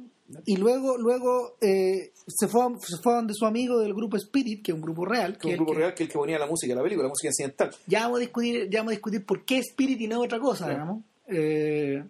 Y 0.45 0.55
luego, 0.55 0.97
luego 0.97 1.57
eh, 1.59 2.13
se, 2.25 2.47
fue, 2.47 2.63
a- 2.63 2.69
se 2.79 2.97
fue 3.03 3.11
a 3.11 3.15
donde 3.17 3.33
su 3.33 3.45
amigo 3.45 3.79
del 3.79 3.93
grupo 3.93 4.15
Spirit, 4.15 4.63
que 4.63 4.71
es 4.71 4.75
un 4.75 4.81
grupo 4.81 5.03
real. 5.05 5.37
que 5.37 5.49
un 5.49 5.55
grupo 5.55 5.73
que- 5.73 5.77
real 5.79 5.93
que 5.93 6.03
es 6.03 6.07
el 6.07 6.13
que 6.13 6.17
ponía 6.19 6.39
la 6.39 6.45
música, 6.47 6.73
la 6.73 6.81
película, 6.81 7.07
la 7.07 7.09
música 7.09 7.27
incidental. 7.27 7.71
ya 7.85 8.03
vamos 8.03 8.17
a 8.17 8.21
discutir, 8.21 8.69
ya 8.69 8.79
vamos 8.79 8.91
a 8.91 8.95
discutir 8.95 9.25
por 9.25 9.43
qué 9.43 9.57
Spirit 9.57 9.99
y 9.99 10.07
no 10.07 10.21
otra 10.21 10.39
cosa, 10.39 10.65
Claro. 10.67 10.79
digamos. 10.79 11.03
Eh, 11.27 12.03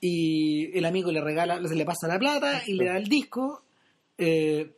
y 0.00 0.76
el 0.76 0.84
amigo 0.84 1.10
le 1.12 1.20
regala, 1.20 1.60
se 1.66 1.74
le 1.74 1.84
pasa 1.84 2.08
la 2.08 2.18
plata 2.18 2.62
y 2.66 2.72
le 2.74 2.86
da 2.86 2.96
el 2.96 3.08
disco. 3.08 3.62
eh, 4.18 4.72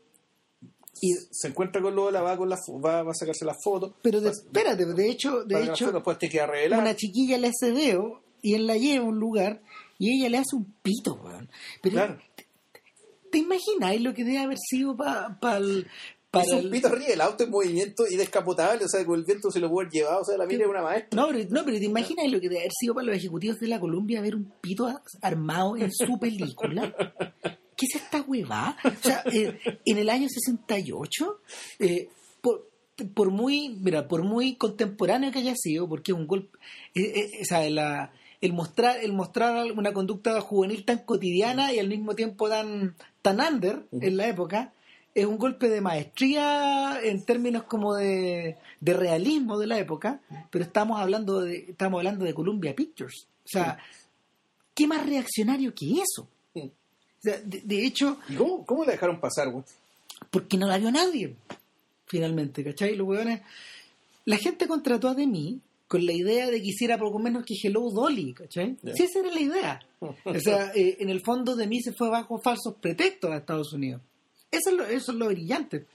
y, 1.01 1.13
Se 1.31 1.49
encuentra 1.49 1.81
con 1.83 1.95
Lola, 1.95 2.23
va, 2.23 2.37
con 2.37 2.49
la, 2.49 2.57
va, 2.85 3.03
va 3.03 3.11
a 3.11 3.15
sacarse 3.15 3.45
las 3.45 3.57
fotos. 3.63 3.93
pero 4.03 4.21
de- 4.21 4.27
va- 4.29 4.33
espérate, 4.33 4.85
de 4.87 5.11
hecho, 5.11 5.45
de 5.45 5.63
hecho 5.65 5.77
fotos, 5.87 5.95
después 5.95 6.19
te 6.19 6.29
queda 6.29 6.49
una 6.79 6.95
chiquilla 6.97 7.39
le 7.39 7.49
hace 7.49 7.73
dedo 7.73 8.23
y 8.43 8.55
él 8.55 8.67
la 8.67 8.77
lleva 8.77 9.05
a 9.05 9.09
un 9.09 9.19
lugar 9.19 9.63
y 9.99 10.19
ella 10.19 10.29
le 10.29 10.39
hace 10.39 10.55
un 10.57 10.73
pito, 10.83 11.15
weón. 11.23 11.49
Pero 11.83 11.95
Claro. 11.95 12.19
¿te 13.31 13.39
imagináis 13.39 14.01
lo 14.01 14.15
que 14.15 14.25
debe 14.25 14.39
haber 14.39 14.59
sido 14.59 14.97
pa- 14.97 15.37
pa 15.41 15.57
el- 15.59 15.87
para 16.31 16.45
un 16.53 16.59
el- 16.65 16.71
pito 16.71 16.89
arriba, 16.89 17.07
el 17.09 17.21
auto 17.21 17.45
en 17.45 17.51
movimiento 17.51 18.05
y 18.09 18.17
descapotable, 18.17 18.85
o 18.85 18.89
sea, 18.89 19.05
con 19.07 19.19
el 19.19 19.25
viento 19.25 19.51
se 19.51 19.59
lo 19.61 19.71
puede 19.71 19.89
llevado, 19.91 20.21
o 20.21 20.25
sea, 20.25 20.37
la 20.37 20.45
mira 20.47 20.65
es 20.65 20.71
una 20.71 20.83
maestra. 20.83 21.21
No, 21.21 21.29
pero, 21.29 21.49
no, 21.51 21.65
pero 21.65 21.79
te 21.79 21.85
imaginas 21.85 22.31
lo 22.31 22.41
que 22.41 22.49
debe 22.49 22.61
haber 22.61 22.73
sido 22.79 22.95
para 22.95 23.07
los 23.07 23.17
ejecutivos 23.17 23.59
de 23.59 23.69
la 23.69 23.81
Columbia 23.81 24.21
ver 24.21 24.35
un 24.37 24.53
pito 24.61 24.87
armado 25.23 25.77
en 25.77 25.91
su 25.93 26.19
película. 26.21 26.95
¿Qué 27.77 27.87
es 27.87 27.97
esta 27.97 28.23
huevada? 28.23 28.77
O 28.85 28.91
sea, 29.03 29.23
eh, 29.33 29.59
en 29.85 29.99
el 29.99 30.09
año 30.09 30.29
68, 30.29 31.41
eh, 31.79 32.09
por, 32.41 32.69
por 33.15 33.31
muy, 33.31 33.69
mira, 33.81 34.09
por 34.09 34.23
muy 34.25 34.55
contemporáneo 34.57 35.31
que 35.31 35.41
haya 35.41 35.55
sido, 35.57 35.89
porque 35.89 36.13
es 36.13 36.19
un 36.19 36.27
golpe, 36.27 36.59
eh, 36.95 37.03
eh, 37.15 37.31
o 37.43 37.45
sea, 37.45 37.69
la- 37.71 38.13
el 38.41 38.53
mostrar, 38.53 38.99
el 39.03 39.13
mostrar 39.13 39.71
una 39.73 39.93
conducta 39.93 40.41
juvenil 40.41 40.85
tan 40.85 40.99
cotidiana 41.01 41.73
y 41.73 41.79
al 41.79 41.89
mismo 41.89 42.15
tiempo 42.15 42.49
tan, 42.49 42.95
tan 43.23 43.41
under 43.41 43.87
en 43.93 44.17
la 44.17 44.29
época, 44.29 44.73
es 45.15 45.25
un 45.25 45.39
golpe 45.39 45.69
de 45.71 45.81
maestría 45.81 47.01
en 47.03 47.25
términos 47.25 47.63
como 47.65 47.95
de, 47.95 48.57
de 48.81 48.93
realismo 48.93 49.59
de 49.59 49.67
la 49.67 49.79
época, 49.79 50.21
pero 50.51 50.65
estamos 50.65 51.01
hablando 51.01 51.41
de, 51.41 51.67
estamos 51.71 51.99
hablando 51.99 52.25
de 52.27 52.35
Columbia 52.35 52.75
Pictures. 52.77 53.27
O 53.45 53.49
sea, 53.49 53.79
¿qué 54.75 54.87
más 54.87 55.07
reaccionario 55.07 55.75
que 55.75 55.93
eso? 56.03 56.29
De, 57.45 57.61
de 57.63 57.85
hecho, 57.87 58.19
¿Y 58.29 58.35
cómo, 58.35 58.65
cómo 58.65 58.85
la 58.85 58.93
dejaron 58.93 59.21
pasar, 59.21 59.51
güey? 59.51 59.65
porque 60.31 60.57
no 60.57 60.67
la 60.67 60.79
vio 60.79 60.91
nadie, 60.91 61.35
finalmente, 62.07 62.65
¿cachai? 62.65 62.97
Los 62.97 63.07
hueones, 63.07 63.43
la 64.25 64.37
gente 64.39 64.67
contrató 64.67 65.09
a 65.09 65.15
Demi 65.15 65.61
con 65.89 66.05
la 66.05 66.13
idea 66.13 66.47
de 66.51 66.61
que 66.61 66.69
hiciera 66.69 66.99
poco 66.99 67.19
menos 67.19 67.45
que 67.45 67.55
Hello 67.63 67.91
Dolly, 67.91 68.33
¿cachai? 68.35 68.77
Ya. 68.83 68.95
Sí, 68.95 69.05
esa 69.05 69.21
era 69.21 69.31
la 69.31 69.41
idea. 69.41 69.81
O 70.01 70.15
sea, 70.41 70.73
eh, 70.75 70.97
en 71.01 71.11
el 71.11 71.21
fondo 71.23 71.55
Demi 71.55 71.81
se 71.83 71.93
fue 71.93 72.09
bajo 72.09 72.39
falsos 72.39 72.75
pretextos 72.81 73.31
a 73.31 73.37
Estados 73.37 73.73
Unidos. 73.73 74.01
Eso 74.51 74.71
es 74.71 74.77
lo, 74.77 74.85
eso 74.87 75.13
es 75.13 75.19
lo 75.19 75.27
brillante. 75.29 75.87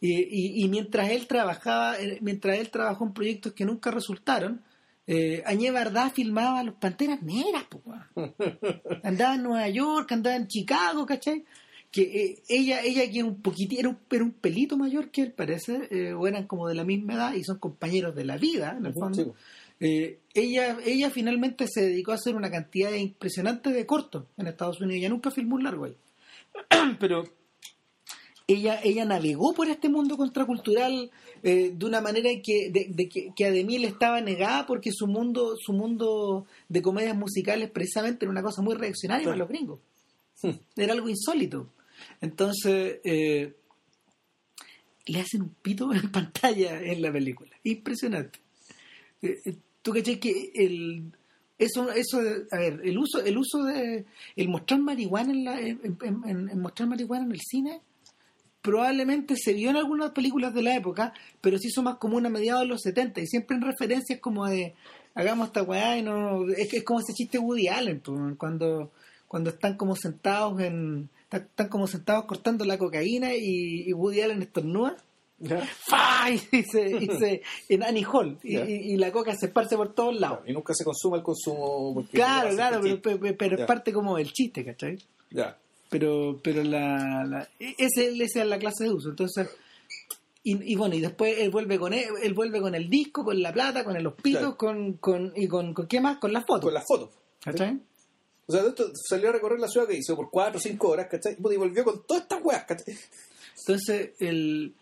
Y, 0.00 0.12
y- 0.14 0.64
y 0.64 0.68
mientras 0.68 1.10
él 1.10 1.26
trabajaba, 1.26 1.98
eh, 2.00 2.18
mientras 2.22 2.58
él 2.58 2.70
trabajó 2.70 3.04
en 3.04 3.12
proyectos 3.12 3.52
que 3.52 3.64
nunca 3.64 3.90
resultaron, 3.90 4.62
eh, 5.06 5.42
Añé 5.46 5.70
Bardá 5.70 6.10
filmaba 6.10 6.62
los 6.62 6.74
Panteras 6.76 7.22
Negras, 7.22 7.64
po, 7.64 7.82
andaba 9.02 9.34
en 9.34 9.42
Nueva 9.42 9.68
York, 9.68 10.10
andaba 10.12 10.36
en 10.36 10.48
Chicago, 10.48 11.06
¿cachai? 11.06 11.44
Que 11.90 12.02
eh, 12.02 12.42
ella, 12.48 12.80
ella 12.82 13.10
que 13.10 13.22
un 13.22 13.40
poquitito, 13.40 13.80
era 13.80 13.88
un, 13.88 13.98
era 14.10 14.24
un 14.24 14.32
pelito 14.32 14.76
mayor 14.76 15.10
que 15.10 15.22
él, 15.22 15.32
parece, 15.32 15.88
eh, 15.90 16.12
o 16.12 16.26
eran 16.26 16.46
como 16.46 16.68
de 16.68 16.74
la 16.74 16.84
misma 16.84 17.14
edad 17.14 17.34
y 17.34 17.44
son 17.44 17.58
compañeros 17.58 18.14
de 18.14 18.24
la 18.24 18.36
vida, 18.36 18.76
en 18.78 18.86
el 18.86 18.92
fondo. 18.92 19.24
sí. 19.24 19.30
Eh, 19.78 20.20
ella, 20.32 20.78
ella 20.84 21.10
finalmente 21.10 21.66
se 21.68 21.82
dedicó 21.82 22.12
a 22.12 22.16
hacer 22.16 22.34
una 22.34 22.50
cantidad 22.50 22.92
impresionante 22.92 23.70
de 23.70 23.86
cortos 23.86 24.24
en 24.36 24.46
Estados 24.46 24.80
Unidos. 24.80 24.96
Ella 24.96 25.08
nunca 25.10 25.30
filmó 25.30 25.56
un 25.56 25.64
largo 25.64 25.84
ahí. 25.84 25.96
Pero 26.98 27.24
ella, 28.48 28.80
ella 28.84 29.04
navegó 29.04 29.52
por 29.54 29.68
este 29.68 29.88
mundo 29.88 30.16
contracultural 30.16 31.10
eh, 31.42 31.72
de 31.74 31.84
una 31.86 32.00
manera 32.00 32.30
que, 32.42 32.70
de, 32.70 32.86
de 32.90 33.08
que, 33.08 33.32
que 33.34 33.44
a 33.44 33.50
Demi 33.50 33.78
le 33.78 33.88
estaba 33.88 34.20
negada 34.20 34.66
porque 34.66 34.90
su 34.92 35.06
mundo, 35.08 35.56
su 35.60 35.72
mundo 35.72 36.46
de 36.68 36.80
comedias 36.82 37.16
musicales 37.16 37.70
precisamente 37.70 38.24
era 38.24 38.30
una 38.30 38.42
cosa 38.42 38.62
muy 38.62 38.74
reaccionaria 38.76 39.24
Claro. 39.24 39.32
para 39.32 39.38
los 39.38 39.48
gringos. 39.48 39.80
Era 40.76 40.92
algo 40.92 41.08
insólito. 41.08 41.72
Entonces, 42.20 43.00
eh, 43.04 43.54
le 45.06 45.20
hacen 45.20 45.42
un 45.42 45.50
pito 45.62 45.92
en 45.94 46.10
pantalla 46.12 46.80
en 46.82 47.02
la 47.02 47.12
película. 47.12 47.50
Impresionante. 47.64 48.38
Eh, 49.22 49.38
eh, 49.44 49.56
Tú 49.82 49.92
caché 49.92 50.18
que 50.18 50.50
el 50.54 51.12
eso 51.58 51.90
eso 51.92 52.18
a 52.50 52.58
ver 52.58 52.80
el 52.84 52.98
uso 52.98 53.24
el 53.24 53.38
uso 53.38 53.62
de 53.62 54.04
el 54.34 54.48
mostrar 54.48 54.80
marihuana 54.80 55.32
en, 55.32 55.44
la, 55.44 55.60
en, 55.60 55.80
en- 56.02 56.20
en- 56.26 56.48
en 56.50 56.58
mostrar 56.60 56.88
marihuana 56.88 57.24
en 57.24 57.30
el 57.32 57.40
cine 57.40 57.80
probablemente 58.66 59.34
se 59.36 59.52
vio 59.54 59.70
en 59.70 59.76
algunas 59.76 60.10
películas 60.10 60.52
de 60.52 60.62
la 60.62 60.74
época 60.76 61.12
pero 61.40 61.56
se 61.58 61.68
hizo 61.68 61.82
más 61.82 61.96
común 61.96 62.26
a 62.26 62.28
mediados 62.28 62.62
de 62.62 62.68
los 62.68 62.82
70 62.82 63.20
y 63.22 63.26
siempre 63.26 63.56
en 63.56 63.62
referencias 63.62 64.20
como 64.20 64.44
de 64.46 64.74
hagamos 65.14 65.46
esta 65.46 65.62
weá 65.62 65.96
y 65.96 66.02
no 66.02 66.46
es 66.50 66.84
como 66.84 67.00
ese 67.00 67.14
chiste 67.14 67.38
Woody 67.38 67.68
Allen 67.68 68.02
cuando 68.36 68.90
cuando 69.28 69.50
están 69.50 69.76
como 69.76 69.94
sentados 69.96 70.60
en 70.60 71.08
están, 71.24 71.42
están 71.42 71.68
como 71.68 71.86
sentados 71.86 72.24
cortando 72.26 72.64
la 72.64 72.76
cocaína 72.78 73.34
y, 73.34 73.84
y 73.88 73.92
Woody 73.92 74.20
Allen 74.20 74.42
estornuda. 74.42 74.96
¡fa! 75.90 76.30
y 76.30 76.38
se, 76.62 76.96
y 76.98 77.06
se 77.18 77.42
en 77.68 77.82
Annie 77.82 78.06
Hall 78.10 78.38
y, 78.42 78.52
Ya. 78.54 78.64
y- 78.64 78.92
y 78.92 78.96
la 78.96 79.12
coca 79.12 79.34
se 79.36 79.46
esparce 79.46 79.76
por 79.76 79.92
todos 79.94 80.18
lados 80.18 80.38
Y 80.46 80.52
nunca 80.54 80.72
se 80.74 80.82
consuma 80.84 81.18
el 81.18 81.22
consumo. 81.22 82.06
Claro, 82.10 82.50
claro, 82.54 82.80
pero, 82.82 83.00
pero- 83.20 83.36
pero 83.36 83.56
Ya. 83.56 83.62
es 83.64 83.66
parte 83.68 83.92
como 83.92 84.16
del 84.16 84.32
chiste, 84.32 84.64
¿cachai? 84.64 84.96
Ya. 85.30 85.58
Pero, 85.90 86.40
pero 86.42 86.62
la, 86.64 87.24
la- 87.24 87.48
ese, 87.58 88.08
esa 88.22 88.42
es 88.42 88.46
la 88.48 88.58
clase 88.58 88.84
de 88.84 88.90
uso. 88.92 89.10
Entonces, 89.10 89.48
y, 90.42 90.72
y 90.72 90.76
bueno, 90.76 90.94
y 90.94 91.00
después 91.00 91.38
él 91.38 91.50
vuelve 91.50 91.78
con 91.78 91.92
él, 91.92 92.06
él 92.22 92.34
vuelve 92.34 92.60
con 92.60 92.74
el 92.74 92.88
disco, 92.90 93.24
con 93.24 93.40
la 93.40 93.52
plata, 93.52 93.84
con 93.84 94.00
los 94.02 94.14
pitos, 94.14 94.40
Claro. 94.40 94.56
con, 94.56 94.92
con, 94.94 95.32
y 95.36 95.46
con, 95.48 95.74
con 95.74 95.86
qué 95.86 96.00
más, 96.00 96.18
con 96.18 96.32
las 96.32 96.44
fotos. 96.44 96.64
Con 96.64 96.74
las 96.74 96.84
fotos. 96.86 97.10
¿Cachai? 97.42 97.78
O 98.48 98.52
sea, 98.52 98.62
de 98.62 98.68
esto 98.68 98.90
salió 99.08 99.28
a 99.30 99.32
recorrer 99.32 99.58
la 99.58 99.66
ciudad 99.68 99.88
que 99.88 99.96
hizo 99.96 100.14
por 100.14 100.30
4 100.30 100.58
o 100.58 100.60
5 100.60 100.88
horas, 100.88 101.08
¿cachai? 101.10 101.36
Y 101.38 101.56
volvió 101.56 101.82
con 101.84 102.04
todas 102.06 102.22
estas 102.24 102.40
weas, 102.44 102.64
¿cachai? 102.64 102.94
Entonces, 103.58 104.10
el, 104.20 104.74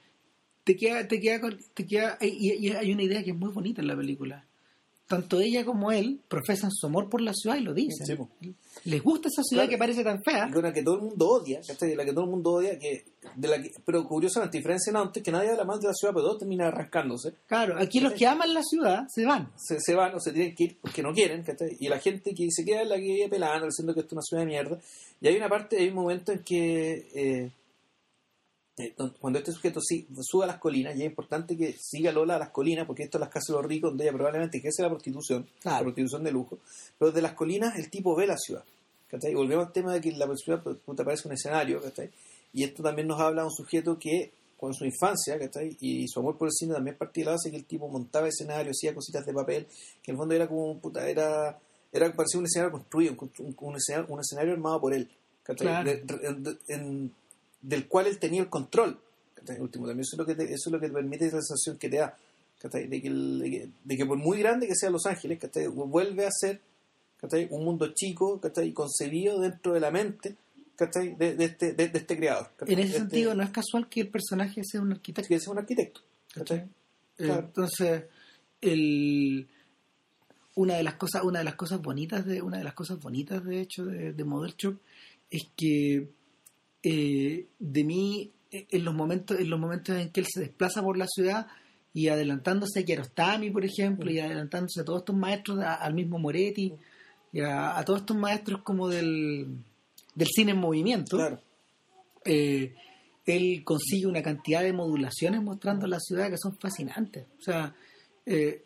te 0.65 0.77
queda, 0.77 1.07
te 1.09 1.19
queda, 1.21 1.41
te 1.75 1.87
queda, 1.87 2.19
y, 2.21 2.67
y 2.67 2.71
hay 2.73 2.93
una 2.93 3.03
idea 3.03 3.23
que 3.25 3.31
es 3.31 3.37
muy 3.37 3.51
bonita 3.53 3.81
en 3.81 3.89
la 3.89 3.97
película. 3.97 4.47
Tanto 5.07 5.39
ella 5.39 5.67
como 5.67 5.93
él 5.93 6.19
profesan 6.29 6.71
su 6.73 6.87
amor 6.87 7.11
por 7.11 7.21
la 7.21 7.35
ciudad 7.35 7.57
y 7.57 7.61
lo 7.61 7.75
dicen. 7.75 8.07
Sí. 8.07 8.55
Les 8.85 9.03
gusta 9.03 9.29
esa 9.29 9.43
ciudad 9.43 9.65
Claro. 9.65 9.71
que 9.71 9.79
parece 9.79 10.03
tan 10.03 10.23
fea. 10.23 10.51
Con 10.51 10.63
la 10.63 10.73
que 10.73 10.83
todo 10.83 10.95
el 10.97 11.03
mundo 11.03 11.29
odia, 11.29 11.61
¿cachai? 11.67 11.95
La 11.95 12.07
que 12.07 12.13
todo 12.13 12.25
el 12.25 12.31
mundo 12.31 12.53
odia, 12.53 12.79
que, 12.79 13.05
de 13.37 13.49
la 13.49 13.61
que, 13.63 13.71
pero 13.85 14.09
curiosamente, 14.09 14.57
diferencia 14.57 14.91
en 14.91 14.97
antes, 14.97 15.23
que 15.23 15.31
nadie 15.31 15.51
habla 15.51 15.65
más 15.65 15.81
de 15.81 15.89
la 15.89 15.93
ciudad, 15.95 16.15
pero 16.15 16.25
todos 16.27 16.39
terminan 16.39 16.69
arrancándose. 16.69 17.35
Claro, 17.47 17.77
aquí 17.79 18.01
los 18.01 18.15
que 18.15 18.27
aman 18.27 18.55
la 18.55 18.63
ciudad 18.63 19.05
se 19.09 19.27
van. 19.27 19.51
Se, 19.57 19.79
se 19.79 19.95
van 19.95 20.15
o 20.15 20.21
se 20.21 20.33
tienen 20.33 20.55
que 20.55 20.65
ir 20.65 20.79
porque 20.81 21.03
no 21.03 21.13
quieren, 21.13 21.43
¿cachai? 21.43 21.77
Y 21.79 21.89
la 21.89 21.99
gente 21.99 22.35
que 22.35 22.47
se 22.51 22.65
queda 22.65 22.81
es 22.83 22.89
la 22.89 22.97
que 22.97 23.03
vive 23.03 23.29
pelando, 23.29 23.67
diciendo 23.67 23.93
que 23.93 24.01
esto 24.01 24.09
es 24.09 24.13
una 24.15 24.23
ciudad 24.23 24.43
de 24.43 24.47
mierda. 24.47 24.79
Y 25.21 25.29
hay 25.29 25.37
una 25.37 25.51
parte, 25.51 25.77
hay 25.79 25.89
un 25.89 25.95
momento 25.97 26.33
en 26.33 26.39
que 26.43 27.09
eh, 27.15 27.51
cuando 29.21 29.39
este 29.39 29.53
sujeto 29.53 29.81
sí, 29.81 30.07
sube 30.23 30.45
a 30.45 30.47
las 30.49 30.59
colinas, 30.59 30.97
y 30.97 31.01
es 31.03 31.07
importante 31.07 31.57
que 31.57 31.75
siga 31.79 32.11
Lola 32.13 32.37
a 32.37 32.39
las 32.41 32.51
colinas, 32.51 32.87
porque 32.87 33.05
esto 33.05 33.19
es 33.19 33.21
las 33.21 33.29
casas 33.31 33.49
de 33.49 33.53
los 33.55 33.67
ricos, 33.67 33.91
donde 33.91 34.05
ella 34.05 34.13
probablemente 34.13 34.59
ejerce 34.59 34.83
la 34.83 34.89
prostitución, 34.91 35.47
la 35.65 35.81
prostitución 35.81 36.25
de 36.25 36.33
lujo, 36.33 36.59
pero 36.99 37.11
desde 37.13 37.23
las 37.23 37.35
colinas 37.35 37.77
el 37.79 37.89
tipo 37.91 38.17
ve 38.17 38.27
la 38.27 38.37
ciudad. 38.37 38.65
¿cachai? 39.09 39.31
Y 39.31 39.35
volvemos 39.35 39.67
al 39.67 39.73
tema 39.73 39.93
de 39.93 40.01
que 40.01 40.11
la 40.13 40.27
ciudad 40.37 40.61
pues, 40.63 40.77
puta, 40.79 41.05
parece 41.05 41.29
un 41.29 41.35
escenario, 41.35 41.81
¿cachai? 41.81 42.11
y 42.53 42.65
esto 42.65 42.83
también 42.83 43.07
nos 43.07 43.21
habla 43.21 43.43
de 43.43 43.47
un 43.49 43.53
sujeto 43.55 43.97
que 43.99 44.33
con 44.57 44.73
su 44.75 44.85
infancia 44.85 45.39
¿cachai? 45.39 45.77
y 45.81 46.09
su 46.09 46.19
amor 46.21 46.37
por 46.39 46.49
el 46.49 46.53
cine 46.53 46.73
también 46.75 46.97
partía 46.97 47.23
de 47.23 47.27
la 47.27 47.33
base 47.33 47.51
que 47.51 47.57
el 47.57 47.65
tipo 47.67 47.87
montaba 47.89 48.27
escenarios, 48.29 48.77
hacía 48.77 48.95
cositas 48.95 49.25
de 49.25 49.33
papel, 49.33 49.67
que 50.03 50.11
en 50.11 50.15
el 50.15 50.19
fondo 50.19 50.35
era 50.35 50.49
como 50.49 50.77
puta, 50.81 51.09
era, 51.09 51.57
era 51.93 52.13
parecía 52.13 52.41
un 52.41 52.47
escenario 52.47 52.73
construido, 52.73 53.15
un, 53.21 53.55
un- 53.61 53.77
escenario, 53.77 54.13
un 54.13 54.21
escenario 54.21 54.53
armado 54.53 54.81
por 54.81 54.95
él, 54.95 55.09
del 57.66 57.89
cual 57.89 58.07
él 58.07 58.19
tenía 58.19 58.43
el 58.43 58.49
control. 58.49 58.99
¿cachai? 59.35 59.61
Último, 59.61 59.86
también 59.86 60.03
eso 60.03 60.16
es 60.16 60.19
lo 60.19 60.27
que 60.27 60.35
te, 60.35 60.45
eso 60.45 60.69
es 60.69 60.73
lo 60.73 60.81
que 60.81 60.89
te 60.89 60.93
permite 60.95 61.27
esa 61.27 61.41
sensación 61.41 61.78
que 61.78 61.89
te 61.89 61.97
da. 61.97 62.16
¿cachai? 62.59 62.86
De, 62.86 63.01
que 63.03 63.09
el- 63.09 63.39
de, 63.41 63.51
que, 63.51 63.69
de 63.85 63.97
que 63.97 64.07
por 64.07 64.19
muy 64.19 64.39
grande 64.39 64.66
que 64.66 64.74
sea 64.74 64.91
Los 64.91 65.07
Ángeles, 65.07 65.39
¿cachai? 65.39 65.66
vuelve 65.69 66.27
a 66.27 66.31
ser 66.31 66.61
un 67.51 67.65
mundo 67.65 67.93
chico, 67.95 68.39
concebido 68.74 69.41
dentro 69.41 69.73
de 69.73 69.81
la 69.81 69.91
mente. 69.91 70.36
De, 70.77 71.16
de 71.36 71.45
este, 71.45 71.73
de, 71.73 71.85
este 71.95 72.16
creador. 72.16 72.51
En 72.66 72.78
ese 72.81 72.82
este- 72.89 72.99
sentido, 72.99 73.35
no 73.35 73.45
es 73.45 73.51
casual 73.51 73.89
que 73.89 74.01
el 74.01 74.09
personaje 74.09 74.61
sea 74.65 74.81
un 74.81 74.93
arquitecto. 74.93 75.28
que 75.28 75.36
es 75.36 75.47
un 75.47 75.57
arquitecto. 75.59 76.01
Claro. 76.32 76.69
Entonces, 77.47 78.05
el, 78.61 79.47
una 80.57 80.74
de 80.74 80.82
las 80.82 80.95
cosas, 80.95 81.23
una 81.23 81.39
de 81.39 81.45
las 81.45 81.55
cosas 81.55 81.81
bonitas 81.81 82.27
de, 82.27 82.43
una 82.43 82.59
de 82.59 82.65
las 82.65 82.74
cosas 82.74 82.99
bonitas 83.01 83.45
de 83.45 83.61
hecho 83.61 83.85
de, 83.85 84.12
de 84.12 84.24
Model 84.24 84.55
Shop 84.59 84.77
es 85.31 85.45
que 85.57 86.09
eh, 86.85 87.47
de 87.59 87.85
mí 87.85 88.31
eh, 88.51 88.66
en 88.70 88.85
los 88.85 88.94
momentos, 88.94 89.39
en 89.40 89.51
los 89.51 89.59
momentos 89.59 89.97
en 89.97 90.11
que 90.11 90.20
él 90.20 90.27
se 90.32 90.40
desplaza 90.40 90.82
por 90.82 90.97
la 90.97 91.06
ciudad 91.09 91.47
y 91.93 92.09
adelantándose 92.09 92.81
a 92.81 92.85
Kiarostami, 92.85 93.51
por 93.51 93.65
ejemplo, 93.65 94.11
y 94.11 94.19
adelantándose 94.19 94.81
a 94.81 94.85
todos 94.85 95.01
estos 95.01 95.16
maestros, 95.16 95.59
al 95.61 95.94
mismo 95.94 96.19
Moretti, 96.19 96.74
y 97.32 97.40
a, 97.40 97.82
todos 97.85 98.01
estos 98.01 98.16
maestros 98.16 98.62
como 98.62 98.89
del, 98.89 99.59
del 100.15 100.28
cine 100.28 100.52
en 100.52 100.59
movimiento. 100.59 101.19
Eh, 102.24 102.74
él 103.27 103.62
consigue 103.65 104.06
una 104.06 104.23
cantidad 104.23 104.62
de 104.62 104.73
modulaciones 104.73 105.43
mostrando 105.43 105.86
la 105.86 105.98
ciudad 106.01 106.31
que 106.31 106.36
son 106.36 106.56
fascinantes. 106.59 107.27
O 107.39 107.43
sea, 107.43 107.74
eh, 108.27 108.65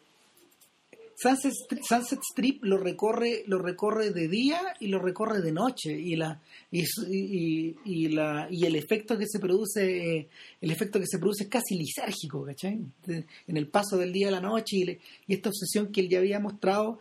Sunset, 1.21 2.21
Strip 2.31 2.63
lo 2.63 2.79
recorre, 2.79 3.43
lo 3.47 3.59
recorre 3.59 4.13
de 4.13 4.29
día 4.29 4.61
y 4.79 4.87
lo 4.87 5.01
recorre 5.01 5.41
de 5.41 5.51
noche 5.51 5.91
y 5.91 6.15
la 6.15 6.41
y, 6.71 6.85
y, 7.85 8.09
la 8.09 8.47
y 8.49 8.65
el 8.65 8.77
efecto 8.77 9.19
que 9.19 9.27
se 9.27 9.41
produce 9.41 10.29
el 10.61 10.71
efecto 10.71 11.01
que 11.01 11.09
se 11.09 11.19
produce 11.19 11.45
es 11.45 11.51
casi 11.51 11.75
lisérgico, 11.75 12.45
¿cachai? 12.45 12.79
en 13.09 13.57
el 13.57 13.67
paso 13.67 13.97
del 13.97 14.13
día 14.13 14.29
a 14.29 14.31
la 14.31 14.41
noche 14.41 14.77
y, 15.27 15.33
esta 15.33 15.49
obsesión 15.49 15.91
que 15.91 16.03
él 16.03 16.09
ya 16.09 16.19
había 16.19 16.39
mostrado 16.39 17.01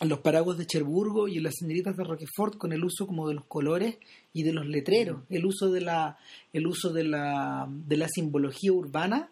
en 0.00 0.08
los 0.08 0.18
paraguas 0.18 0.58
de 0.58 0.66
Cherburgo 0.66 1.28
y 1.28 1.36
en 1.36 1.44
las 1.44 1.54
señoritas 1.56 1.96
de 1.96 2.02
Roquefort 2.02 2.56
con 2.56 2.72
el 2.72 2.82
uso 2.82 3.06
como 3.06 3.28
de 3.28 3.34
los 3.34 3.44
colores 3.44 3.98
y 4.32 4.42
de 4.42 4.52
los 4.52 4.66
letreros, 4.66 5.22
el 5.30 5.46
uso 5.46 5.70
de 5.70 5.82
la 5.82 6.18
el 6.52 6.66
uso 6.66 6.92
de 6.92 7.04
la 7.04 7.68
de 7.70 7.96
la 7.96 8.08
simbología 8.08 8.72
urbana 8.72 9.30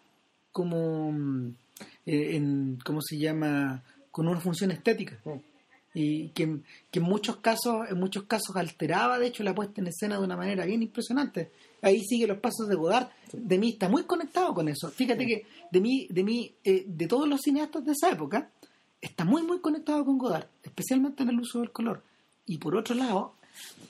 como 0.53 1.53
eh, 2.05 2.35
en, 2.35 2.79
¿cómo 2.83 3.01
se 3.01 3.17
llama?, 3.17 3.83
con 4.11 4.27
una 4.27 4.39
función 4.39 4.71
estética. 4.71 5.19
Y 5.93 6.29
que, 6.29 6.43
en 6.43 7.03
muchos 7.03 7.37
casos, 7.37 7.89
en 7.89 7.99
muchos 7.99 8.23
casos 8.23 8.55
alteraba, 8.55 9.19
de 9.19 9.27
hecho, 9.27 9.43
la 9.43 9.55
puesta 9.55 9.81
en 9.81 9.87
escena 9.87 10.17
de 10.17 10.23
una 10.23 10.37
manera 10.37 10.65
bien 10.65 10.81
impresionante. 10.83 11.51
Ahí 11.81 12.01
sigue 12.01 12.27
los 12.27 12.37
pasos 12.37 12.67
de 12.67 12.75
Godard. 12.75 13.09
De 13.33 13.57
mí 13.57 13.69
está 13.69 13.89
muy 13.89 14.03
conectado 14.03 14.53
con 14.53 14.67
eso. 14.69 14.89
Fíjate 14.89 15.25
que 15.25 15.45
de 15.71 15.81
mí, 15.81 16.07
de 16.09 16.23
mí, 16.23 16.53
eh, 16.63 16.85
de 16.87 17.07
todos 17.07 17.27
los 17.27 17.41
cineastas 17.41 17.83
de 17.83 17.91
esa 17.91 18.11
época, 18.11 18.49
está 19.01 19.25
muy 19.25 19.41
muy 19.43 19.59
conectado 19.59 20.05
con 20.05 20.17
Godard, 20.17 20.47
especialmente 20.63 21.23
en 21.23 21.29
el 21.29 21.39
uso 21.39 21.59
del 21.59 21.71
color. 21.71 22.03
Y 22.45 22.57
por 22.57 22.75
otro 22.75 22.95
lado, 22.95 23.35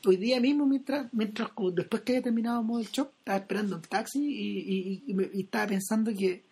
hoy 0.05 0.18
día 0.18 0.39
mismo, 0.39 0.65
mientras, 0.65 1.13
mientras 1.13 1.49
después 1.73 2.01
que 2.01 2.13
haya 2.13 2.23
terminado 2.23 2.63
Model 2.63 2.88
Shop, 2.88 3.11
estaba 3.19 3.38
esperando 3.38 3.76
el 3.76 3.81
taxi 3.88 4.19
y, 4.23 5.03
y 5.05 5.41
estaba 5.41 5.68
pensando 5.68 6.11
que, 6.13 6.43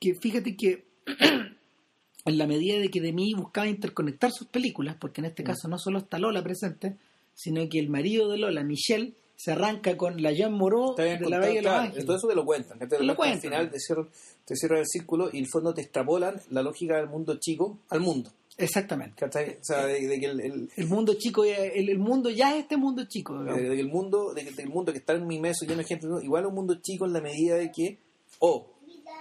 que 0.00 0.14
fíjate 0.14 0.56
que 0.56 0.86
en 2.24 2.38
la 2.38 2.46
medida 2.46 2.78
de 2.78 2.90
que 2.90 3.00
de 3.00 3.12
mí 3.12 3.34
buscaba 3.34 3.68
interconectar 3.68 4.30
sus 4.32 4.48
películas, 4.48 4.96
porque 5.00 5.20
en 5.20 5.26
este 5.26 5.42
mm. 5.42 5.46
caso 5.46 5.68
no 5.68 5.78
solo 5.78 5.98
está 5.98 6.18
Lola 6.18 6.42
presente, 6.42 6.96
sino 7.34 7.68
que 7.68 7.78
el 7.78 7.88
marido 7.88 8.28
de 8.28 8.38
Lola, 8.38 8.64
Michelle, 8.64 9.14
se 9.36 9.52
arranca 9.52 9.96
con 9.96 10.22
la 10.22 10.32
Jean 10.32 10.52
Moreau 10.52 10.94
de 10.96 11.20
la 11.20 11.38
Bella 11.38 11.60
claro, 11.60 12.04
Todo 12.04 12.16
eso 12.16 12.28
te 12.28 12.34
lo 12.34 12.44
cuentan. 12.44 12.78
Te 12.78 13.02
lo, 13.02 13.14
cuentan. 13.14 13.36
Al 13.36 13.40
final 13.40 13.70
te 13.70 13.78
cierran, 13.78 14.08
te 14.46 14.56
cierran 14.56 14.80
el 14.80 14.86
círculo 14.86 15.28
y 15.30 15.38
en 15.38 15.44
el 15.44 15.50
fondo 15.50 15.74
te 15.74 15.82
extrapolan 15.82 16.40
la 16.50 16.62
lógica 16.62 16.96
del 16.96 17.08
mundo 17.08 17.36
chico 17.38 17.78
al 17.90 18.00
mundo. 18.00 18.32
Exactamente. 18.58 19.22
O 19.24 19.30
sea, 19.30 19.86
de, 19.86 20.18
que 20.18 20.26
el, 20.26 20.70
el, 20.74 20.86
mundo 20.86 21.14
chico, 21.18 21.44
el, 21.44 21.90
el, 21.90 21.98
mundo 21.98 22.30
ya 22.30 22.56
es 22.56 22.62
este 22.62 22.78
mundo 22.78 23.04
chico. 23.04 23.42
De, 23.44 23.78
el 23.78 23.88
mundo, 23.88 24.32
de 24.32 24.46
que 24.46 24.62
el 24.62 24.70
mundo 24.70 24.92
que 24.92 24.98
está 24.98 25.12
en 25.12 25.26
mi 25.26 25.38
meso 25.38 25.66
lleno 25.66 25.78
de 25.78 25.84
gente, 25.84 26.06
igual 26.22 26.46
un 26.46 26.54
mundo 26.54 26.76
chico 26.80 27.04
en 27.04 27.12
la 27.12 27.20
medida 27.20 27.56
de 27.56 27.70
que, 27.70 27.98
o 28.38 28.66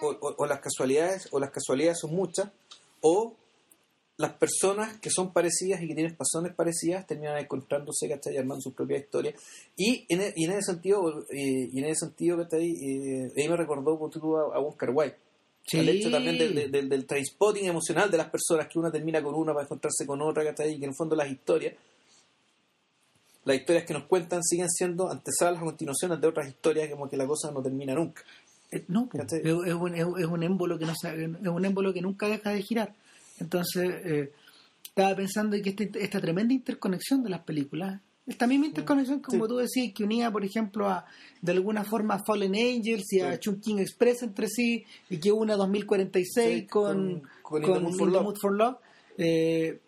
o, 0.02 0.46
las 0.46 0.60
casualidades, 0.60 1.28
o 1.32 1.40
las 1.40 1.52
casualidades 1.52 2.00
son 2.00 2.16
muchas, 2.16 2.50
o 3.02 3.36
las 4.18 4.34
personas 4.34 4.98
que 5.00 5.10
son 5.10 5.34
parecidas 5.34 5.82
y 5.82 5.88
que 5.88 5.96
tienen 5.96 6.16
pasiones 6.16 6.54
parecidas 6.54 7.06
terminan 7.06 7.38
encontrándose, 7.38 8.08
¿cachai? 8.08 8.38
armando 8.38 8.62
su 8.62 8.74
propia 8.74 8.98
historia. 8.98 9.34
Y 9.76 10.06
en, 10.08 10.22
e, 10.22 10.34
y 10.36 10.46
en 10.46 10.52
ese 10.52 10.72
sentido, 10.74 11.26
eh, 11.30 11.70
y 11.72 11.80
en 11.80 11.86
ese 11.86 12.06
sentido, 12.06 12.38
¿cachai? 12.38 12.72
Eh, 12.72 13.32
ahí 13.36 13.50
me 13.50 13.58
recordó 13.58 13.92
a, 13.92 14.56
a 14.56 14.60
Oscar 14.60 14.92
White. 14.94 15.18
El 15.72 15.90
hecho 15.90 16.12
también 16.12 16.38
del, 16.38 16.72
del, 16.72 16.90
del, 16.90 17.06
transpotting 17.08 17.66
emocional 17.66 18.10
de 18.12 18.18
las 18.18 18.30
personas, 18.30 18.68
que 18.68 18.78
una 18.78 18.92
termina 18.92 19.22
con 19.24 19.34
una 19.34 19.52
para 19.52 19.66
encontrarse 19.66 20.06
con 20.06 20.22
otra, 20.22 20.44
¿cachai? 20.44 20.74
Y 20.74 20.78
que 20.78 20.86
en 20.86 20.92
el 20.92 20.96
fondo 20.96 21.16
las 21.16 21.30
historias, 21.30 21.74
las 23.46 23.58
historias 23.58 23.84
que 23.84 23.94
nos 23.94 24.04
cuentan 24.04 24.44
siguen 24.44 24.70
siendo 24.70 25.10
antesalas 25.10 25.62
o 25.62 25.66
continuaciones 25.66 26.22
de 26.22 26.28
otras 26.28 26.48
historias, 26.48 26.90
como 26.90 27.10
que 27.10 27.18
la 27.18 27.26
cosa 27.26 27.52
no 27.52 27.64
termina 27.64 27.96
nunca. 27.96 28.24
Eh, 28.72 28.84
no, 28.88 29.10
es, 29.14 29.74
un, 29.74 29.96
es, 29.96 30.26
un 30.26 30.44
émbolo 30.44 30.78
que 30.78 30.86
no 30.86 30.94
es 30.94 31.48
un 31.48 31.66
émbolo 31.66 31.94
que 31.94 32.02
nunca 32.02 32.28
deja 32.28 32.52
de 32.52 32.62
girar. 32.62 32.94
Entonces, 33.40 33.90
eh, 34.04 34.32
estaba 34.84 35.16
pensando 35.16 35.58
que 35.62 35.70
este, 35.70 35.92
esta 35.96 36.20
tremenda 36.20 36.54
interconexión 36.54 37.24
de 37.24 37.30
las 37.30 37.42
películas, 37.42 38.02
esta 38.26 38.48
misma 38.48 38.66
interconexión, 38.66 39.20
como 39.20 39.48
tú 39.48 39.58
decías, 39.58 39.94
que 39.94 40.04
unía, 40.04 40.32
por 40.32 40.44
ejemplo, 40.44 40.90
a 40.90 41.06
de 41.42 41.52
alguna 41.52 41.84
forma 41.84 42.16
a 42.16 42.24
Fallen 42.24 42.56
Angels 42.56 43.14
y 43.14 43.20
a 43.20 43.40
Chunking 43.40 43.80
Express 43.80 44.24
entre 44.24 44.48
sí, 44.48 44.84
y 45.10 45.18
que 45.18 45.32
una 45.32 45.56
2046 45.56 46.68
con, 46.68 47.22
con, 47.44 47.62
con, 47.62 48.36
for 48.36 48.52
Love. 48.52 48.78
Eh, 49.18 49.80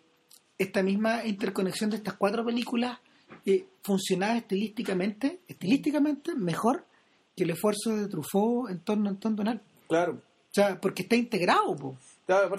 esta 0.56 0.82
misma 0.82 1.24
interconexión 1.26 1.90
de 1.90 1.96
estas 1.96 2.14
cuatro 2.14 2.44
películas 2.44 2.98
funcionaba 3.82 4.36
estilísticamente, 4.36 5.40
estilísticamente 5.48 6.34
mejor 6.34 6.84
que 7.38 7.44
el 7.44 7.50
esfuerzo 7.50 7.96
de 7.96 8.08
Truffaut 8.08 8.68
en 8.68 8.80
torno 8.80 9.08
a 9.08 9.12
Anton 9.12 9.36
Donald. 9.36 9.60
Claro. 9.86 10.14
O 10.14 10.54
sea, 10.54 10.80
porque 10.80 11.02
está 11.02 11.14
integrado, 11.14 11.96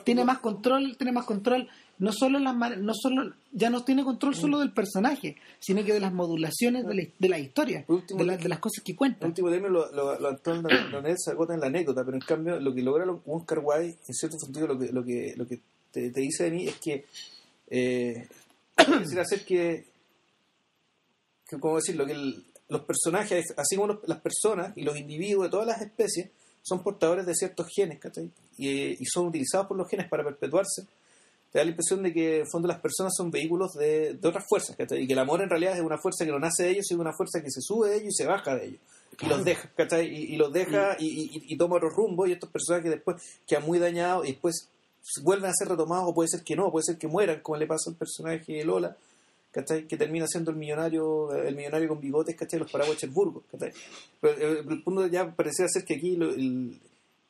tiene 0.03 0.23
más 0.23 0.39
control, 0.39 0.95
tiene 0.95 1.11
más 1.11 1.25
control, 1.25 1.67
no 1.97 2.11
solo 2.13 2.39
las 2.39 2.55
no 2.77 2.93
solo 2.93 3.33
ya 3.51 3.69
no 3.69 3.83
tiene 3.83 4.03
control 4.03 4.35
solo 4.35 4.57
mm. 4.57 4.59
del 4.61 4.71
personaje, 4.71 5.35
sino 5.59 5.83
que 5.83 5.93
de 5.93 5.99
las 5.99 6.13
modulaciones 6.13 6.85
de 6.85 6.95
la, 6.95 7.03
de 7.17 7.29
la 7.29 7.39
historia, 7.39 7.85
de, 7.87 8.49
las 8.49 8.59
cosas 8.59 8.83
que 8.83 8.95
cuenta. 8.95 9.25
El 9.25 9.31
último 9.31 9.49
término 9.49 9.69
lo, 9.69 9.91
lo, 9.91 10.19
lo 10.19 10.29
Anton 10.29 10.63
Donald 10.63 11.17
se 11.17 11.31
agota 11.31 11.55
en 11.55 11.61
la 11.61 11.67
anécdota, 11.67 12.03
pero 12.05 12.15
en 12.15 12.21
cambio 12.21 12.59
lo 12.59 12.73
que 12.73 12.81
logra 12.81 13.05
Oscar 13.25 13.59
Wilde, 13.61 13.97
en 14.07 14.13
cierto 14.13 14.37
sentido, 14.39 14.67
lo 14.67 14.79
que, 14.79 14.91
lo 14.91 15.03
que, 15.03 15.33
lo 15.35 15.47
que 15.47 15.59
te, 15.91 16.09
dice 16.11 16.45
de 16.45 16.51
mí 16.51 16.67
es 16.67 16.75
que 16.75 17.05
eh, 17.69 18.27
hacer 18.77 19.43
que, 19.45 19.85
que, 21.47 21.59
¿cómo 21.59 21.75
decirlo? 21.75 22.05
Que 22.05 22.13
el, 22.13 22.45
los 22.69 22.81
personajes, 22.83 23.53
así 23.57 23.75
como 23.75 23.99
las 24.05 24.21
personas 24.21 24.71
y 24.75 24.83
los 24.83 24.97
individuos 24.97 25.45
de 25.45 25.49
todas 25.49 25.67
las 25.67 25.81
especies, 25.81 26.29
son 26.61 26.83
portadores 26.83 27.25
de 27.25 27.33
ciertos 27.33 27.67
genes, 27.67 27.99
¿cachai? 27.99 28.29
Y, 28.57 29.03
son 29.05 29.27
utilizados 29.27 29.67
por 29.67 29.77
los 29.77 29.89
genes 29.89 30.07
para 30.07 30.23
perpetuarse. 30.23 30.83
Te 31.51 31.57
da 31.57 31.65
la 31.65 31.71
impresión 31.71 32.03
de 32.03 32.13
que, 32.13 32.39
en 32.41 32.47
fondo, 32.47 32.67
las 32.67 32.79
personas 32.79 33.13
son 33.17 33.31
vehículos 33.31 33.73
de, 33.73 34.19
otras 34.23 34.45
fuerzas, 34.47 34.75
¿cachai? 34.75 35.03
Y 35.03 35.07
que 35.07 35.13
el 35.13 35.19
amor 35.19 35.41
en 35.41 35.49
realidad 35.49 35.75
es 35.75 35.81
una 35.81 35.97
fuerza 35.97 36.25
que 36.25 36.31
no 36.31 36.39
nace 36.39 36.63
de 36.63 36.69
ellos, 36.71 36.85
sino 36.87 37.01
una 37.01 37.13
fuerza 37.13 37.41
que 37.41 37.49
se 37.49 37.61
sube 37.61 37.89
de 37.89 37.95
ellos 37.97 38.13
y 38.13 38.23
se 38.23 38.27
baja 38.27 38.55
de 38.55 38.65
ellos. 38.67 38.79
Y 39.21 39.25
los 39.25 39.43
deja, 39.43 39.69
¿cachai? 39.75 40.07
Y, 40.07 40.35
los 40.37 40.53
deja 40.53 40.95
y, 40.99 41.57
toma 41.57 41.77
otro 41.77 41.89
rumbo. 41.89 42.27
Y 42.27 42.33
estos 42.33 42.51
personajes 42.51 42.91
después 42.91 43.17
quedan 43.47 43.65
muy 43.65 43.79
dañados 43.79 44.27
y 44.27 44.33
después 44.33 44.69
vuelven 45.23 45.49
a 45.49 45.53
ser 45.53 45.69
retomados, 45.69 46.05
o 46.07 46.13
puede 46.13 46.29
ser 46.29 46.43
que 46.43 46.55
no, 46.55 46.71
puede 46.71 46.83
ser 46.83 46.97
que 46.97 47.07
mueran, 47.07 47.39
como 47.41 47.57
le 47.57 47.65
pasa 47.65 47.89
al 47.89 47.95
personaje 47.95 48.53
de 48.53 48.63
Lola 48.63 48.95
que 49.51 49.97
termina 49.97 50.27
siendo 50.27 50.51
el 50.51 50.57
millonario 50.57 51.33
el 51.33 51.55
millonario 51.55 51.87
con 51.87 51.99
bigotes 51.99 52.35
¿cachai? 52.35 52.59
los 52.59 52.71
paraguas 52.71 52.97
Cherburgo 52.97 53.43
Pero 54.21 54.37
eh, 54.37 54.63
el, 54.67 54.83
punto 54.83 55.07
ya 55.07 55.35
parecía 55.35 55.67
ser 55.67 55.83
que 55.83 55.95
aquí 55.95 56.17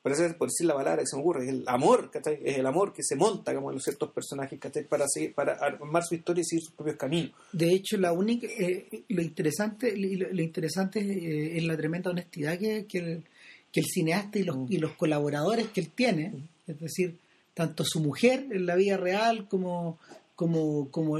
parece 0.02 0.34
por 0.34 0.50
decir 0.50 0.68
la 0.68 0.76
palabra 0.76 1.02
que 1.02 1.08
se 1.08 1.16
me 1.16 1.22
ocurre 1.22 1.46
es 1.46 1.50
el 1.50 1.64
amor 1.68 2.12
¿cachai? 2.12 2.40
es 2.44 2.58
el 2.58 2.66
amor 2.66 2.91
que 2.91 3.04
se 3.04 3.16
monta 3.16 3.56
como 3.56 3.70
en 3.70 3.76
los 3.76 3.84
ciertos 3.84 4.12
personajes 4.12 4.60
¿cachai? 4.60 4.84
para 4.84 5.06
seguir, 5.08 5.34
para 5.34 5.54
armar 5.54 6.04
su 6.04 6.16
historia 6.16 6.41
y 6.41 6.46
seguir 6.46 6.66
sus 6.66 6.74
propios 6.74 6.98
caminos 6.98 7.32
de 7.54 7.72
hecho 7.72 7.96
la 7.96 8.12
única 8.12 8.48
eh, 8.48 9.04
lo 9.08 9.22
interesante 9.22 9.96
lo, 9.96 10.41
interesante 10.41 11.00
eh, 11.00 11.58
es 11.58 11.64
la 11.64 11.78
tremenda 11.78 12.10
honestidad 12.10 12.60
que, 12.60 12.86
que, 12.86 12.98
el, 12.98 13.24
que 13.72 13.80
el 13.80 13.86
cineasta 13.86 14.40
y 14.40 14.44
los, 14.44 14.58
mm. 14.58 14.66
y 14.70 14.78
los 14.78 14.91
colaboradores 14.96 15.70
que 15.70 15.80
él 15.80 15.90
tiene 15.96 16.34
es 16.68 16.78
decir 16.82 17.16
tanto 17.54 17.86
su 17.86 18.02
mujer 18.02 18.46
en 18.52 18.66
la 18.66 18.76
vida 18.76 18.98
real 18.98 19.48
como 19.48 19.98
como, 20.40 20.90
como, 20.90 21.18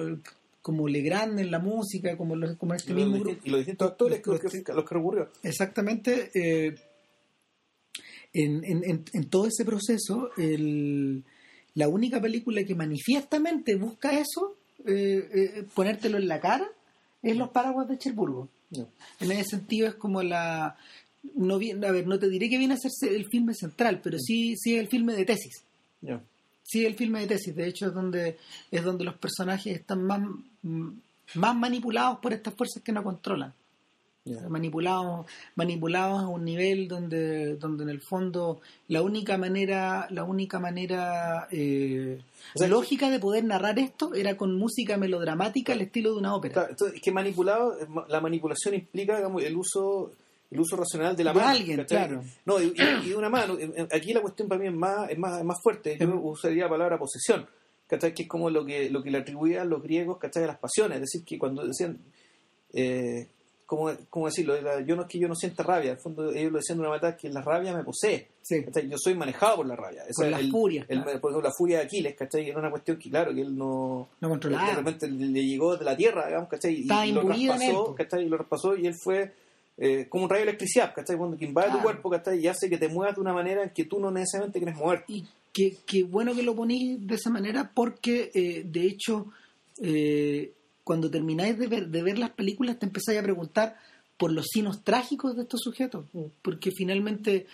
como 0.70 0.88
Legrand 0.88 1.40
en 1.40 1.50
la 1.50 1.58
música, 1.58 2.16
como, 2.16 2.36
como 2.60 2.76
este 2.76 2.94
mismo 2.94 3.18
grupo. 3.18 3.42
Y 3.44 3.50
los 3.50 3.62
distintos 3.62 3.90
actores 3.90 4.22
los, 4.24 4.40
que, 4.40 4.72
los 4.72 4.86
que 4.86 4.94
recurrió. 4.94 5.32
Exactamente. 5.42 6.30
Eh, 6.36 6.76
en, 8.34 8.64
en, 8.64 9.04
en, 9.12 9.30
todo 9.32 9.48
ese 9.48 9.66
proceso, 9.66 10.30
el, 10.38 11.24
la 11.74 11.88
única 11.88 12.22
película 12.22 12.64
que 12.64 12.76
manifiestamente 12.76 13.78
busca 13.78 14.12
eso, 14.20 14.58
eh, 14.86 15.28
eh, 15.34 15.64
ponértelo 15.74 16.20
en 16.20 16.28
la 16.28 16.40
cara, 16.40 16.70
es 17.24 17.36
Los 17.36 17.50
Paraguas 17.50 17.88
de 17.90 17.98
Cherburgo. 17.98 18.48
En 19.20 19.32
ese 19.32 19.46
sentido 19.46 19.88
es 19.88 19.96
como 19.96 20.22
la... 20.22 20.78
No, 21.34 21.56
a 21.56 21.92
ver, 21.92 22.06
no 22.06 22.20
te 22.20 22.30
diré 22.30 22.48
que 22.48 22.60
viene 22.60 22.76
a 22.76 22.78
ser 22.78 23.12
el 23.12 23.26
filme 23.26 23.56
central, 23.56 24.02
pero 24.04 24.20
sí, 24.20 24.54
sí 24.56 24.76
es 24.76 24.82
el 24.82 24.88
filme 24.88 25.16
de 25.16 25.26
tesis 25.26 25.64
sí 26.70 26.86
el 26.86 26.96
filme 26.96 27.22
de 27.22 27.28
tesis 27.28 27.56
de 27.56 27.68
hecho 27.68 27.88
es 27.88 27.94
donde 27.94 28.38
es 28.70 28.84
donde 28.84 29.04
los 29.04 29.16
personajes 29.16 29.76
están 29.76 30.04
más 30.04 30.22
más 31.36 31.56
manipulados 31.56 32.20
por 32.20 32.34
estas 32.34 32.54
fuerzas 32.54 32.84
que 32.84 32.92
no 32.92 33.04
controlan. 33.04 33.54
Manipulados 34.48 35.26
manipulados 35.56 36.22
a 36.22 36.28
un 36.28 36.46
nivel 36.46 36.88
donde 36.88 37.56
donde 37.56 37.84
en 37.84 37.90
el 37.90 38.02
fondo 38.02 38.62
la 38.88 39.02
única 39.02 39.40
manera 39.40 40.08
la 40.12 40.24
única 40.24 40.60
manera 40.60 41.48
eh, 41.50 42.22
lógica 42.68 43.10
de 43.10 43.20
poder 43.20 43.46
narrar 43.46 43.80
esto 43.80 44.14
era 44.14 44.38
con 44.38 44.56
música 44.56 44.98
melodramática 44.98 45.74
al 45.74 45.82
estilo 45.82 46.12
de 46.12 46.20
una 46.20 46.36
ópera. 46.36 46.68
Es 46.70 47.02
que 47.02 47.12
manipulado 47.12 47.76
la 48.08 48.22
manipulación 48.22 48.76
implica 48.76 49.18
el 49.20 49.58
uso 49.58 50.12
el 50.52 50.60
uso 50.60 50.76
racional 50.76 51.16
de 51.16 51.24
la 51.24 51.32
De 51.34 51.40
mano. 51.40 51.50
alguien, 51.52 51.84
claro. 51.86 52.24
No, 52.46 52.60
y, 52.62 52.74
y- 53.06 53.14
una 53.14 53.30
mano. 53.30 53.58
Aquí 53.92 54.14
la 54.14 54.22
cuestión 54.22 54.48
para 54.48 54.60
mí 54.62 54.68
es 54.68 54.74
más, 54.74 55.10
es 55.10 55.18
más, 55.18 55.40
es 55.40 55.46
más 55.46 55.58
fuerte. 55.62 55.98
Yo 56.00 56.06
Em. 56.06 56.26
usaría 56.26 56.64
la 56.64 56.70
palabra 56.70 56.98
posesión, 56.98 57.46
¿cachai? 57.88 58.14
Que 58.14 58.24
es 58.24 58.28
como 58.30 58.50
lo 58.50 58.66
que, 58.66 58.90
lo 58.90 59.04
que 59.04 59.12
le 59.12 59.20
atribuían 59.20 59.70
los 59.70 59.82
griegos, 59.84 60.18
¿cachai? 60.18 60.44
A 60.44 60.48
las 60.48 60.58
pasiones. 60.58 60.96
Es 60.98 61.02
decir, 61.02 61.24
que 61.24 61.38
cuando 61.38 61.66
decían, 61.66 62.00
eh, 62.74 63.28
¿cómo, 63.66 63.92
cómo 64.10 64.26
decirlo? 64.26 64.56
Era, 64.56 64.82
yo 64.82 64.96
no 64.96 65.04
es 65.04 65.08
que 65.08 65.20
yo 65.20 65.28
no 65.28 65.36
sienta 65.36 65.62
rabia, 65.64 65.92
al 65.92 65.98
fondo 66.00 66.32
ellos 66.32 66.52
lo 66.52 66.58
decían 66.58 66.78
de 66.78 66.82
una 66.82 66.90
manera 66.90 67.16
que 67.16 67.30
la 67.30 67.42
rabia 67.42 67.74
me 67.76 67.84
posee. 67.84 68.28
Sí. 68.42 68.66
Yo 68.90 68.98
soy 68.98 69.14
manejado 69.14 69.58
por 69.58 69.68
la 69.68 69.76
rabia. 69.76 70.02
Esa 70.08 70.16
Por 70.16 70.26
es 70.26 70.32
la 70.32 70.40
el- 70.40 70.50
furia, 70.50 70.86
el- 70.90 71.04
claro. 71.04 71.22
por 71.22 71.32
ejemplo, 71.32 71.50
la 71.50 71.56
furia 71.56 71.78
de 71.78 71.84
Aquiles, 71.86 72.16
¿cachai? 72.16 72.50
Era 72.50 72.58
una 72.58 72.72
cuestión 72.72 72.98
que, 72.98 73.10
claro, 73.12 73.32
que 73.36 73.42
él 73.42 73.56
no... 73.56 74.10
No 74.20 74.30
controlaba. 74.30 74.70
De 74.70 74.76
repente 74.76 75.08
le 75.08 75.28
le 75.28 75.46
llegó 75.46 75.78
de 75.78 75.86
la 75.86 75.96
tierra, 75.96 76.26
digamos, 76.26 76.50
¿cachai? 76.50 76.74
Y, 76.74 76.82
y 77.10 77.12
lo 77.12 77.22
traspasó. 77.28 77.94
¿cachai? 77.96 78.24
Y 78.26 78.30
lo 78.30 78.38
traspasó 78.38 78.76
y 78.76 78.88
él 78.88 78.96
fue 78.96 79.32
eh, 79.82 80.08
como 80.10 80.26
un 80.26 80.30
rayo 80.30 80.44
de 80.44 80.50
electricidad, 80.50 80.94
¿cachai? 80.94 81.16
Cuando 81.16 81.38
que 81.38 81.46
invade 81.46 81.72
tu 81.72 81.82
cuerpo, 81.82 82.10
¿cachai? 82.10 82.40
Y 82.40 82.48
hace 82.48 82.70
que 82.70 82.78
te 82.78 82.90
muevas 82.90 83.16
de 83.16 83.22
una 83.22 83.32
manera 83.32 83.64
en 83.64 83.70
que 83.70 83.86
tú 83.86 83.98
no 83.98 84.12
necesariamente 84.12 84.60
quieres 84.60 84.76
moverte. 84.76 85.06
Y 85.14 85.26
qué, 85.54 85.78
qué 85.86 86.04
bueno 86.04 86.36
que 86.36 86.44
lo 86.44 86.54
ponís 86.54 87.08
de 87.08 87.16
esa 87.16 87.30
manera 87.30 87.72
porque, 87.74 88.30
eh, 88.34 88.64
de 88.66 88.86
hecho, 88.86 89.28
eh, 89.82 90.52
cuando 90.84 91.10
termináis 91.10 91.58
de 91.58 91.68
ver, 91.68 91.88
de 91.88 92.04
ver 92.04 92.20
las 92.20 92.32
películas 92.32 92.78
te 92.78 92.88
empezáis 92.88 93.20
a 93.20 93.24
preguntar 93.24 93.78
por 94.18 94.34
los 94.34 94.48
signos 94.52 94.84
trágicos 94.84 95.38
de 95.38 95.44
estos 95.44 95.62
sujetos. 95.62 96.06
Porque 96.42 96.72
finalmente 96.72 97.48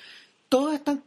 todas 0.49 0.75
están, 0.79 1.03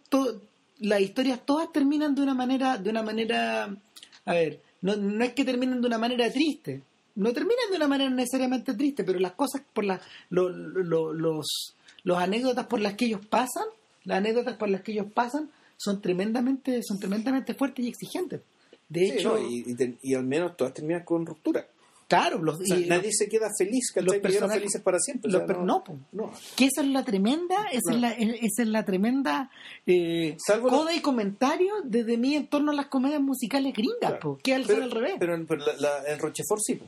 las 0.78 1.00
historias 1.00 1.44
todas 1.44 1.72
terminan 1.72 2.14
de 2.14 2.22
una 2.22 2.34
manera, 2.34 2.78
de 2.78 2.90
una 2.90 3.02
manera, 3.02 3.76
a 4.24 4.32
ver, 4.32 4.60
no, 4.82 4.94
no 4.94 5.24
es 5.24 5.32
que 5.32 5.44
terminen 5.44 5.80
de 5.80 5.86
una 5.88 5.98
manera 5.98 6.30
triste, 6.30 6.82
no 7.18 7.32
terminan 7.32 7.70
de 7.70 7.76
una 7.76 7.88
manera 7.88 8.10
necesariamente 8.10 8.74
triste, 8.74 9.04
pero 9.04 9.18
las 9.18 9.32
cosas 9.32 9.62
por 9.72 9.84
las, 9.84 10.00
lo- 10.30 10.48
lo- 10.48 11.12
los, 11.12 11.74
los 12.04 12.18
anécdotas 12.18 12.66
por 12.66 12.80
las 12.80 12.94
que 12.94 13.04
ellos 13.06 13.24
pasan, 13.26 13.64
las 14.04 14.18
anécdotas 14.18 14.56
por 14.56 14.68
las 14.70 14.80
que 14.82 14.92
ellos 14.92 15.06
pasan 15.12 15.50
son 15.76 16.00
tremendamente, 16.00 16.80
son 16.82 16.98
tremendamente 16.98 17.54
fuertes 17.54 17.84
y 17.84 17.88
exigentes. 17.88 18.40
De 18.88 19.00
Sí, 19.06 19.10
hecho, 19.18 19.34
¿no? 19.38 19.48
y, 19.48 19.64
y 19.66 19.74
te- 19.74 19.98
y 20.02 20.14
al 20.14 20.24
menos 20.24 20.56
todas 20.56 20.72
terminan 20.72 21.04
con 21.04 21.26
ruptura. 21.26 21.66
claro, 22.08 22.42
los, 22.42 22.58
O 22.58 22.64
sea, 22.64 22.78
y- 22.78 22.86
nadie 22.86 23.10
se 23.12 23.28
queda 23.28 23.48
feliz, 23.58 23.92
los 23.96 24.04
¿cachai? 24.06 24.18
Vivieron 24.20 24.22
personajes- 24.22 24.54
felices 24.60 24.80
para 24.80 24.98
siempre. 24.98 25.28
o 25.28 25.32
los 25.32 25.40
sea, 25.40 25.46
per- 25.46 25.58
no, 25.58 25.84
po. 25.84 25.98
no. 26.12 26.32
que 26.56 26.64
esa 26.64 26.80
es 26.80 26.86
la 26.88 27.04
tremenda, 27.04 27.56
esa 27.70 27.92
es 27.92 28.00
la, 28.00 28.12
esa 28.12 28.62
es 28.62 28.68
la 28.68 28.84
tremenda 28.86 29.50
eh, 29.86 30.34
Salvo 30.38 30.68
coda 30.70 30.94
y 30.94 31.00
comentario 31.00 31.74
desde 31.84 32.16
mí 32.16 32.34
en 32.34 32.46
torno 32.46 32.72
a 32.72 32.74
las 32.74 32.86
comedias 32.86 33.20
musicales 33.20 33.74
gringas, 33.74 33.98
Claro. 33.98 34.20
po, 34.20 34.38
que 34.42 34.54
al 34.54 34.62
Pero, 34.62 34.74
ser 34.76 34.82
al 34.84 34.90
revés. 34.90 35.14
pero, 35.18 35.44
pero 35.46 35.66
la, 35.66 35.72
la- 35.76 36.08
en 36.10 36.18
Rochefort 36.18 36.62
sí, 36.64 36.76
po. 36.76 36.86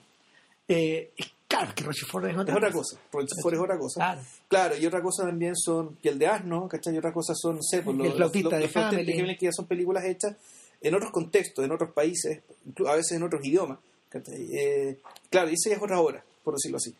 Eh, 0.73 1.11
claro, 1.49 1.73
que 1.75 1.83
Rochefort 1.83 2.27
es 2.27 2.37
otra, 2.37 2.53
es 2.53 2.57
otra 2.57 2.71
cosa. 2.73 2.97
Rochefort 3.13 3.55
es 3.55 3.61
otra 3.61 3.79
cosa. 3.79 3.95
Claro. 4.01 4.21
Claro, 4.49 4.77
y 4.77 4.87
otra 4.87 5.03
cosa 5.03 5.25
también 5.25 5.57
son 5.57 5.97
piel 5.97 6.19
de 6.19 6.27
asno, 6.29 6.69
¿cachai? 6.69 6.95
Y 6.95 6.99
otra 6.99 7.13
cosa 7.13 7.35
son, 7.35 7.57
no 7.57 7.63
sé, 7.63 7.83
pues, 7.83 7.97
El 7.97 8.03
los, 8.05 8.19
los- 8.19 8.33
de 8.33 8.43
los. 8.43 8.77
Hamelin, 8.77 9.37
que 9.37 9.47
ya 9.47 9.53
son 9.53 9.67
películas 9.67 10.05
hechas 10.05 10.37
en 10.81 10.95
otros 10.95 11.11
contextos, 11.11 11.65
en 11.65 11.73
otros 11.73 11.91
países, 11.93 12.41
a 12.87 12.95
veces 12.95 13.13
en 13.13 13.23
otros 13.25 13.45
idiomas. 13.45 13.79
¿cachai? 14.09 14.49
Eh, 14.53 14.99
claro, 15.29 15.51
y 15.51 15.55
esa 15.55 15.75
es 15.75 15.83
otra 15.83 16.01
obra, 16.01 16.23
por 16.45 16.55
decirlo 16.55 16.77
así. 16.79 16.95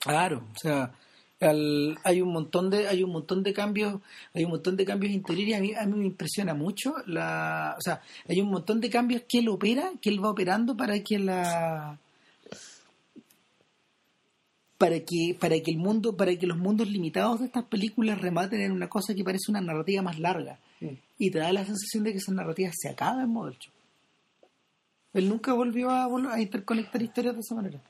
Claro, 0.00 0.42
o 0.54 0.58
sea, 0.58 0.92
al- 1.40 1.98
hay 2.04 2.20
un 2.22 2.32
montón 2.32 2.70
de 2.70 2.88
hay 2.88 3.02
un 3.02 3.10
montón 3.10 3.42
de 3.42 3.52
cambios, 3.52 4.00
hay 4.32 4.44
un 4.44 4.50
montón 4.52 4.76
de 4.76 4.84
cambios 4.84 5.12
interiores 5.12 5.50
y 5.50 5.54
a 5.54 5.60
mí, 5.60 5.74
a 5.74 5.84
mí 5.86 5.98
me 5.98 6.06
impresiona 6.06 6.54
mucho 6.54 6.94
la, 7.06 7.74
o 7.78 7.80
sea, 7.82 8.00
hay 8.28 8.40
un 8.40 8.48
montón 8.50 8.80
de 8.80 8.88
cambios 8.88 9.22
que 9.28 9.40
él 9.40 9.48
opera, 9.48 9.92
que 10.00 10.10
él 10.10 10.24
va 10.24 10.30
operando 10.30 10.76
para 10.76 10.98
que 11.00 11.18
la 11.18 11.98
para 14.84 15.00
que 15.00 15.36
para 15.40 15.58
que 15.60 15.70
el 15.70 15.78
mundo, 15.78 16.14
para 16.16 16.36
que 16.36 16.46
los 16.46 16.58
mundos 16.58 16.88
limitados 16.90 17.40
de 17.40 17.46
estas 17.46 17.64
películas 17.64 18.20
rematen 18.20 18.60
en 18.60 18.72
una 18.72 18.88
cosa 18.88 19.14
que 19.14 19.24
parece 19.24 19.50
una 19.50 19.60
narrativa 19.60 20.02
más 20.02 20.18
larga 20.18 20.58
Mm. 20.80 20.88
y 21.18 21.30
te 21.30 21.38
da 21.38 21.52
la 21.52 21.64
sensación 21.64 22.04
de 22.04 22.12
que 22.12 22.18
esa 22.18 22.32
narrativa 22.32 22.70
se 22.74 22.88
acaba 22.90 23.22
en 23.22 23.30
Model 23.30 23.56
Show. 23.58 23.72
Él 25.14 25.28
nunca 25.28 25.52
volvió 25.54 25.88
a, 25.90 26.40
interconectar 26.40 27.00
historias 27.00 27.34
de 27.34 27.40
esa 27.40 27.54
manera. 27.54 27.80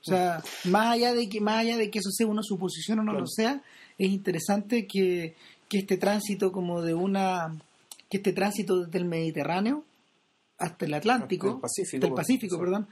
O 0.00 0.04
sea, 0.04 0.42
más 0.64 0.94
allá 0.94 1.14
de 1.14 1.28
que 1.28 1.40
más 1.40 1.58
allá 1.58 1.76
de 1.76 1.90
que 1.90 2.00
eso 2.00 2.10
sea 2.10 2.26
una 2.26 2.42
suposición 2.42 2.98
o 2.98 3.02
no 3.02 3.12
Claro. 3.12 3.20
lo 3.20 3.26
sea, 3.28 3.62
es 3.96 4.08
interesante 4.10 4.86
que, 4.86 5.34
que 5.68 5.78
este 5.78 5.96
tránsito 5.96 6.52
como 6.52 6.82
de 6.82 6.94
una 6.94 7.56
que 8.10 8.16
este 8.18 8.32
tránsito 8.32 8.84
desde 8.84 8.98
el 8.98 9.04
Mediterráneo 9.04 9.84
hasta 10.58 10.86
el 10.86 10.94
Hasta 10.94 11.12
Atlántico, 11.12 11.54
el 11.54 11.60
Pacífico, 11.60 11.96
hasta 11.96 12.06
el 12.08 12.14
Pacífico, 12.14 12.56
sí. 12.56 12.60
perdón, 12.60 12.88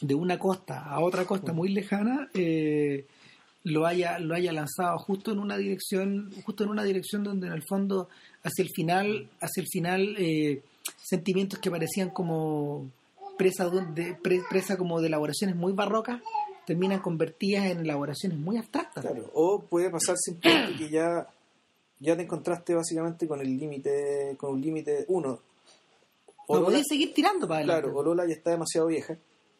de 0.00 0.14
una 0.14 0.38
costa 0.38 0.82
a 0.84 1.00
otra 1.00 1.24
costa 1.24 1.52
muy 1.52 1.68
lejana, 1.70 2.28
eh, 2.34 3.06
lo 3.64 3.84
haya 3.86 4.18
lo 4.18 4.34
haya 4.34 4.52
lanzado 4.52 4.98
justo 4.98 5.32
en 5.32 5.38
una 5.38 5.56
dirección 5.56 6.30
justo 6.44 6.62
en 6.64 6.70
una 6.70 6.84
dirección 6.84 7.24
donde 7.24 7.48
en 7.48 7.52
el 7.52 7.62
fondo 7.64 8.08
hacia 8.44 8.62
el 8.62 8.70
final 8.70 9.28
hacia 9.40 9.60
el 9.62 9.66
final 9.68 10.14
eh, 10.18 10.62
sentimientos 11.02 11.58
que 11.58 11.70
parecían 11.70 12.10
como 12.10 12.88
presa 13.36 13.68
de, 13.68 13.84
de- 14.04 14.14
pre- 14.14 14.42
presa 14.48 14.76
como 14.76 15.00
de 15.00 15.08
elaboraciones 15.08 15.56
muy 15.56 15.72
barrocas 15.72 16.22
terminan 16.64 17.00
convertidas 17.00 17.66
en 17.66 17.80
elaboraciones 17.80 18.38
muy 18.38 18.56
abstractas 18.56 19.04
Claro. 19.04 19.30
O 19.34 19.60
puede 19.62 19.90
pasar 19.90 20.16
simplemente 20.16 20.76
que 20.76 20.90
ya, 20.90 21.26
ya 22.00 22.16
te 22.16 22.22
encontraste 22.22 22.74
básicamente 22.74 23.26
con 23.26 23.40
el 23.40 23.56
límite, 23.58 24.34
con 24.38 24.52
un 24.54 24.60
límite 24.60 25.04
uno. 25.08 25.40
O 26.48 26.58
no 26.58 26.64
podéis 26.66 26.84
seguir 26.88 27.12
tirando 27.14 27.48
para 27.48 27.58
adelante 27.60 27.82
Claro, 27.82 27.98
o 27.98 28.02
Lola 28.02 28.26
ya 28.26 28.32
está 28.34 28.50
demasiado 28.50 28.86
vieja, 28.86 29.16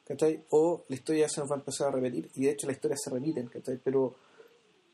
¿cachai? 0.06 0.42
O 0.50 0.84
la 0.88 0.94
historia 0.94 1.28
se 1.28 1.40
nos 1.40 1.50
va 1.50 1.56
a 1.56 1.58
empezar 1.58 1.88
a 1.88 1.90
repetir, 1.90 2.30
y 2.34 2.44
de 2.44 2.50
hecho 2.50 2.66
las 2.66 2.76
historias 2.76 3.00
se 3.02 3.10
repiten, 3.10 3.48
¿cachai? 3.48 3.78
Pero 3.82 4.14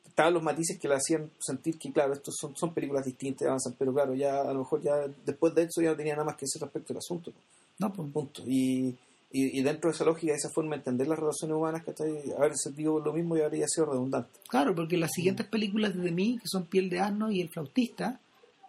estaban 0.07 0.35
los 0.35 0.43
matices 0.43 0.79
que 0.79 0.89
le 0.89 0.95
hacían 0.95 1.31
sentir 1.39 1.79
que, 1.79 1.93
claro, 1.93 2.13
estos 2.13 2.35
son, 2.39 2.55
son 2.57 2.75
películas 2.75 3.05
distintas, 3.05 3.49
avanzan, 3.49 3.75
pero 3.79 3.93
claro, 3.93 4.15
ya 4.15 4.41
a 4.43 4.53
lo 4.53 4.61
mejor 4.61 4.83
ya 4.83 5.07
después 5.25 5.55
de 5.55 5.63
eso 5.63 5.81
ya 5.81 5.91
no 5.91 5.97
tenía 5.97 6.15
nada 6.15 6.27
más 6.27 6.37
que 6.37 6.47
decir 6.47 6.61
respecto 6.61 6.93
al 6.93 6.99
asunto, 6.99 7.33
no 7.79 7.93
pues, 7.93 8.11
punto. 8.13 8.43
Y, 8.47 8.89
y, 9.31 9.59
y 9.59 9.63
dentro 9.63 9.91
de 9.91 9.95
esa 9.95 10.05
lógica, 10.05 10.33
de 10.33 10.39
esa 10.39 10.51
forma 10.51 10.73
de 10.73 10.77
entender 10.77 11.09
las 11.09 11.19
relaciones 11.19 11.57
humanas, 11.57 11.83
¿cachai? 11.85 12.33
Haber 12.37 12.57
sentido 12.57 13.01
lo 13.01 13.13
mismo 13.13 13.37
ya 13.37 13.47
habría 13.47 13.67
sido 13.69 13.87
redundante. 13.87 14.39
Claro, 14.49 14.75
porque 14.75 14.99
las 14.99 15.13
siguientes 15.13 15.47
películas 15.47 15.97
de 15.97 16.11
mí, 16.11 16.39
que 16.39 16.47
son 16.47 16.67
Piel 16.67 16.91
de 16.91 17.01
Asno 17.01 17.31
y 17.31 17.41
El 17.41 17.49
Flautista, 17.49 18.21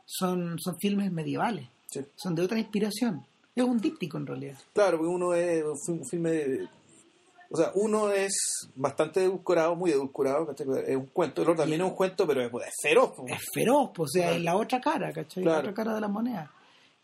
son, 0.05 0.57
son 0.59 0.77
filmes 0.79 1.11
medievales, 1.11 1.67
¿sí? 1.89 2.01
son 2.15 2.35
de 2.35 2.43
otra 2.43 2.59
inspiración. 2.59 3.25
Es 3.55 3.63
un 3.63 3.79
díptico 3.79 4.17
en 4.17 4.25
realidad. 4.27 4.57
Claro, 4.73 4.97
porque 4.97 5.13
uno 5.13 5.33
es 5.33 5.63
un 5.87 6.05
filme 6.05 6.31
de- 6.31 6.67
O 7.51 7.55
sea, 7.57 7.71
uno 7.75 8.09
es 8.11 8.33
bastante 8.75 9.23
edulcorado, 9.23 9.75
muy 9.75 9.91
edulcorado, 9.91 10.47
¿cachai? 10.47 10.65
Es 10.87 10.95
un 10.95 11.05
cuento, 11.05 11.43
el 11.43 11.49
otro 11.49 11.61
también 11.61 11.81
es 11.81 11.87
un 11.87 11.93
cuento, 11.95 12.25
pero 12.25 12.41
es, 12.41 12.47
es 12.67 12.73
feroz. 12.81 13.11
po. 13.15 13.27
Es 13.27 13.41
feroz, 13.53 13.91
pues, 13.93 14.09
o 14.09 14.11
sea, 14.13 14.23
Claro. 14.23 14.37
es 14.37 14.43
la 14.43 14.55
otra 14.57 14.81
cara, 14.81 15.11
¿cachai? 15.13 15.43
La 15.43 15.51
Claro. 15.51 15.59
otra 15.69 15.73
cara 15.75 15.93
de 15.95 16.01
la 16.01 16.07
moneda. 16.07 16.51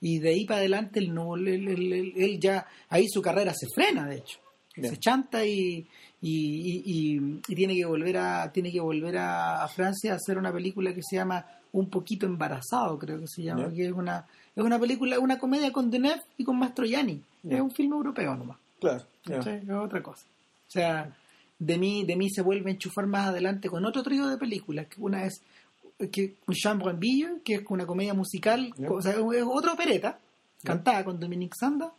Y 0.02 0.18
de 0.18 0.30
ahí 0.30 0.46
para 0.46 0.62
adelante 0.62 0.98
él, 1.00 1.14
no, 1.14 1.36
él, 1.36 1.48
él- 1.50 2.14
él- 2.18 2.40
ya, 2.40 2.66
ahí 2.90 3.06
su 3.08 3.22
carrera 3.22 3.54
se 3.54 3.68
frena, 3.76 4.08
de 4.08 4.16
hecho. 4.18 4.40
Se 4.82 4.98
chanta 4.98 5.46
y, 5.46 5.86
y, 6.22 6.32
y- 6.32 6.84
y- 6.86 7.42
y 7.48 7.56
tiene 7.56 7.76
que 7.76 7.86
volver 7.86 8.18
a 8.18 8.50
tiene 8.52 8.72
que 8.72 8.80
volver 8.80 9.18
a, 9.18 9.62
a 9.64 9.68
Francia 9.68 10.14
a 10.14 10.16
hacer 10.16 10.38
una 10.38 10.54
película 10.54 10.94
que 10.96 11.02
se 11.04 11.18
llama 11.18 11.46
Un 11.72 11.90
poquito 11.90 12.26
embarazado, 12.26 12.98
creo 12.98 13.20
que 13.20 13.28
se 13.28 13.44
llama, 13.44 13.72
que 13.72 13.86
es 13.86 13.92
una 13.92 14.26
es 14.60 14.64
una 14.64 14.80
película, 14.80 15.20
una 15.20 15.40
comedia 15.40 15.72
con 15.72 15.90
Deneuve 15.90 16.22
y 16.38 16.44
con 16.44 16.58
Mastroianni. 16.60 17.22
Ya. 17.44 17.58
Es 17.58 17.62
un 17.62 17.72
filme 17.72 17.96
europeo 17.96 18.36
nomás. 18.36 18.58
Claro. 18.80 19.06
Es 19.26 19.70
otra 19.70 20.04
cosa. 20.04 20.26
O 20.68 20.72
sea, 20.72 21.16
de 21.58 21.78
mí, 21.78 22.04
de 22.06 22.16
mí 22.16 22.30
se 22.30 22.42
vuelve 22.42 22.70
a 22.70 22.74
enchufar 22.74 23.08
más 23.08 23.28
adelante 23.28 23.70
con 23.70 23.86
otro 23.86 24.04
trío 24.04 24.28
de 24.28 24.38
películas, 24.38 24.88
que 24.88 25.02
una 25.02 25.26
es 25.26 25.42
que 26.12 26.36
un 26.48 26.56
Chambre 26.56 26.92
en 26.92 27.00
Ville, 27.00 27.42
que 27.44 27.56
es 27.56 27.64
una 27.70 27.86
comedia 27.86 28.14
musical, 28.14 28.74
o 28.88 29.02
sea, 29.02 29.14
es 29.14 29.44
otra 29.46 29.74
opereta, 29.74 30.20
cantada 30.64 31.04
con 31.04 31.20
Dominique 31.20 31.56
Sanda. 31.60 31.92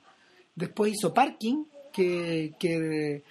Después 0.55 0.93
hizo 0.93 1.15
Parking, 1.15 1.65
que, 1.93 2.55
que, 2.59 3.23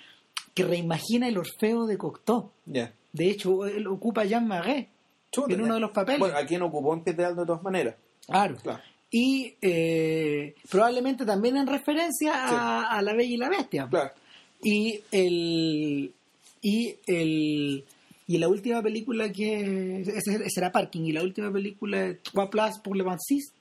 que 0.54 0.64
reimagina 0.64 1.28
el 1.28 1.38
Orfeo 1.38 1.86
de 1.86 1.98
Cocteau. 1.98 2.52
De 2.66 3.30
hecho, 3.30 3.66
él 3.66 3.88
ocupa 3.88 4.26
Jean 4.26 4.48
Marais 4.48 4.88
Chuta, 5.32 5.54
en 5.54 5.62
uno 5.62 5.76
de 5.76 5.80
los 5.80 5.92
papeles. 5.92 6.20
Bueno, 6.20 6.38
aquí 6.38 6.58
no 6.58 6.68
ocupó 6.68 6.94
en 6.94 7.22
Aldo 7.22 7.42
de 7.42 7.48
todas 7.48 7.64
maneras. 7.64 7.96
claro. 8.28 8.56
Claro. 8.58 8.82
Y 9.12 9.56
eh, 9.62 10.54
probablemente 10.70 11.26
también 11.26 11.58
en 11.58 11.66
referencia 11.66 12.32
a, 12.36 12.96
a 12.96 13.02
La 13.02 13.14
Bella 13.14 13.34
y 13.34 13.38
la 13.38 13.50
Bestia. 13.50 13.88
Claro. 13.90 14.12
y 14.62 15.02
el 15.12 16.14
y 16.62 16.96
el 17.08 17.86
y 18.28 18.38
la 18.38 18.48
última 18.48 18.82
película 18.84 19.32
que 19.32 20.02
ese, 20.02 20.44
era 20.56 20.72
Parking 20.72 21.02
y 21.02 21.12
la 21.12 21.24
última 21.24 21.52
película 21.52 22.06
es 22.06 22.22
Trois 22.22 22.50
Places 22.50 22.80
pour 22.80 22.96
le 22.96 23.04
26 23.04 23.54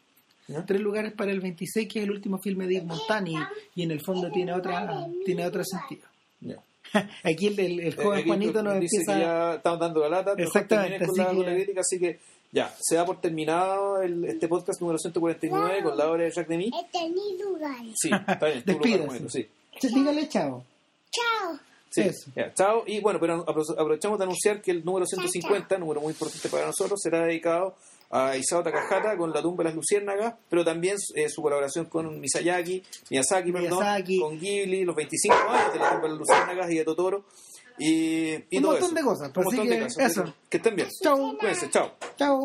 ¿Ya? 0.48 0.64
tres 0.66 0.80
lugares 0.80 1.12
para 1.12 1.30
el 1.30 1.40
26 1.40 1.88
que 1.88 2.00
es 2.00 2.04
el 2.04 2.10
último 2.10 2.38
filme 2.38 2.66
de 2.66 2.74
Yves 2.74 2.86
Montand 2.86 3.28
y, 3.74 3.82
en 3.82 3.90
el 3.90 4.00
fondo 4.00 4.30
tiene 4.30 4.52
otra 4.52 5.06
tiene 5.24 5.46
otro 5.46 5.62
sentido 5.64 6.06
Ya. 6.40 6.56
aquí 7.24 7.46
el, 7.48 7.58
el, 7.60 7.80
el 7.80 7.86
Eh, 7.88 7.96
joven 7.96 8.18
aquí 8.20 8.28
Juanito 8.28 8.62
nos 8.62 8.80
dice 8.80 8.96
empieza 8.98 9.14
que 9.14 9.20
ya 9.24 9.54
estamos 9.54 9.80
dando 9.80 10.00
la 10.00 10.08
lata. 10.08 10.34
Exactamente, 10.36 10.98
con 11.06 11.10
así 11.10 11.18
la, 11.18 11.26
con 11.26 11.38
la 11.40 11.44
que- 11.46 11.54
crítica, 11.56 11.80
así 11.80 11.98
que 11.98 12.20
ya, 12.50 12.74
se 12.80 12.96
da 12.96 13.04
por 13.04 13.20
terminado 13.20 14.00
el, 14.02 14.24
este 14.24 14.48
podcast 14.48 14.80
número 14.80 14.98
149 14.98 15.82
con 15.82 15.96
la 15.98 16.10
obra 16.10 16.24
de 16.24 16.30
Jacques 16.30 16.48
Demy. 16.48 16.70
Es 16.94 17.10
mi 17.10 17.38
lugar. 17.42 17.76
Sí, 17.94 18.10
está 18.26 18.46
bien. 18.46 18.62
tu 18.64 18.72
lugar, 18.72 19.30
sí. 19.30 19.46
dígale 19.82 20.28
chao 20.28 20.64
Chao. 21.10 21.58
Sí, 21.90 22.02
Eso. 22.02 22.30
ya, 22.36 22.52
chao. 22.54 22.84
Y 22.86 23.00
bueno, 23.00 23.18
pero 23.18 23.44
apro- 23.46 23.72
aprovechamos 23.72 24.18
de 24.18 24.24
anunciar 24.24 24.60
que 24.60 24.70
el 24.72 24.84
número 24.84 25.06
150, 25.06 25.78
número 25.78 26.00
muy 26.02 26.10
importante 26.12 26.48
para 26.50 26.66
nosotros, 26.66 27.00
será 27.02 27.24
dedicado 27.24 27.74
a 28.10 28.36
Isao 28.36 28.62
Takahata 28.62 29.16
con 29.16 29.32
La 29.32 29.42
tumba 29.42 29.62
de 29.64 29.70
las 29.70 29.74
luciérnagas, 29.76 30.34
pero 30.48 30.64
también 30.64 30.96
eh, 31.14 31.28
su 31.28 31.42
colaboración 31.42 31.86
con 31.86 32.18
Misayaki, 32.20 32.82
Miyazaki, 33.10 33.52
perdón, 33.52 33.70
Miyazaki. 33.80 34.20
con 34.20 34.38
Ghibli, 34.38 34.84
los 34.84 34.96
25 34.96 35.36
años 35.50 35.72
de 35.72 35.78
La 35.78 35.90
tumba 35.90 36.02
de 36.04 36.08
las 36.10 36.18
luciérnagas 36.18 36.70
y 36.70 36.74
de 36.76 36.84
Totoro. 36.84 37.24
Y, 37.80 38.30
y 38.50 38.56
Un 38.56 38.62
todo 38.62 38.72
montón 38.72 38.88
eso. 38.88 38.94
de 38.96 39.02
cosas, 39.02 39.32
Un 39.36 39.44
montón 39.44 39.68
que 39.68 39.74
de 39.76 39.82
cosas. 39.84 40.10
eso. 40.10 40.34
Que 40.48 40.56
estén 40.56 40.74
bien. 40.76 40.88
Chao. 41.02 41.36
Cuídense, 41.38 41.70
chao. 41.70 41.92
Chao. 42.16 42.40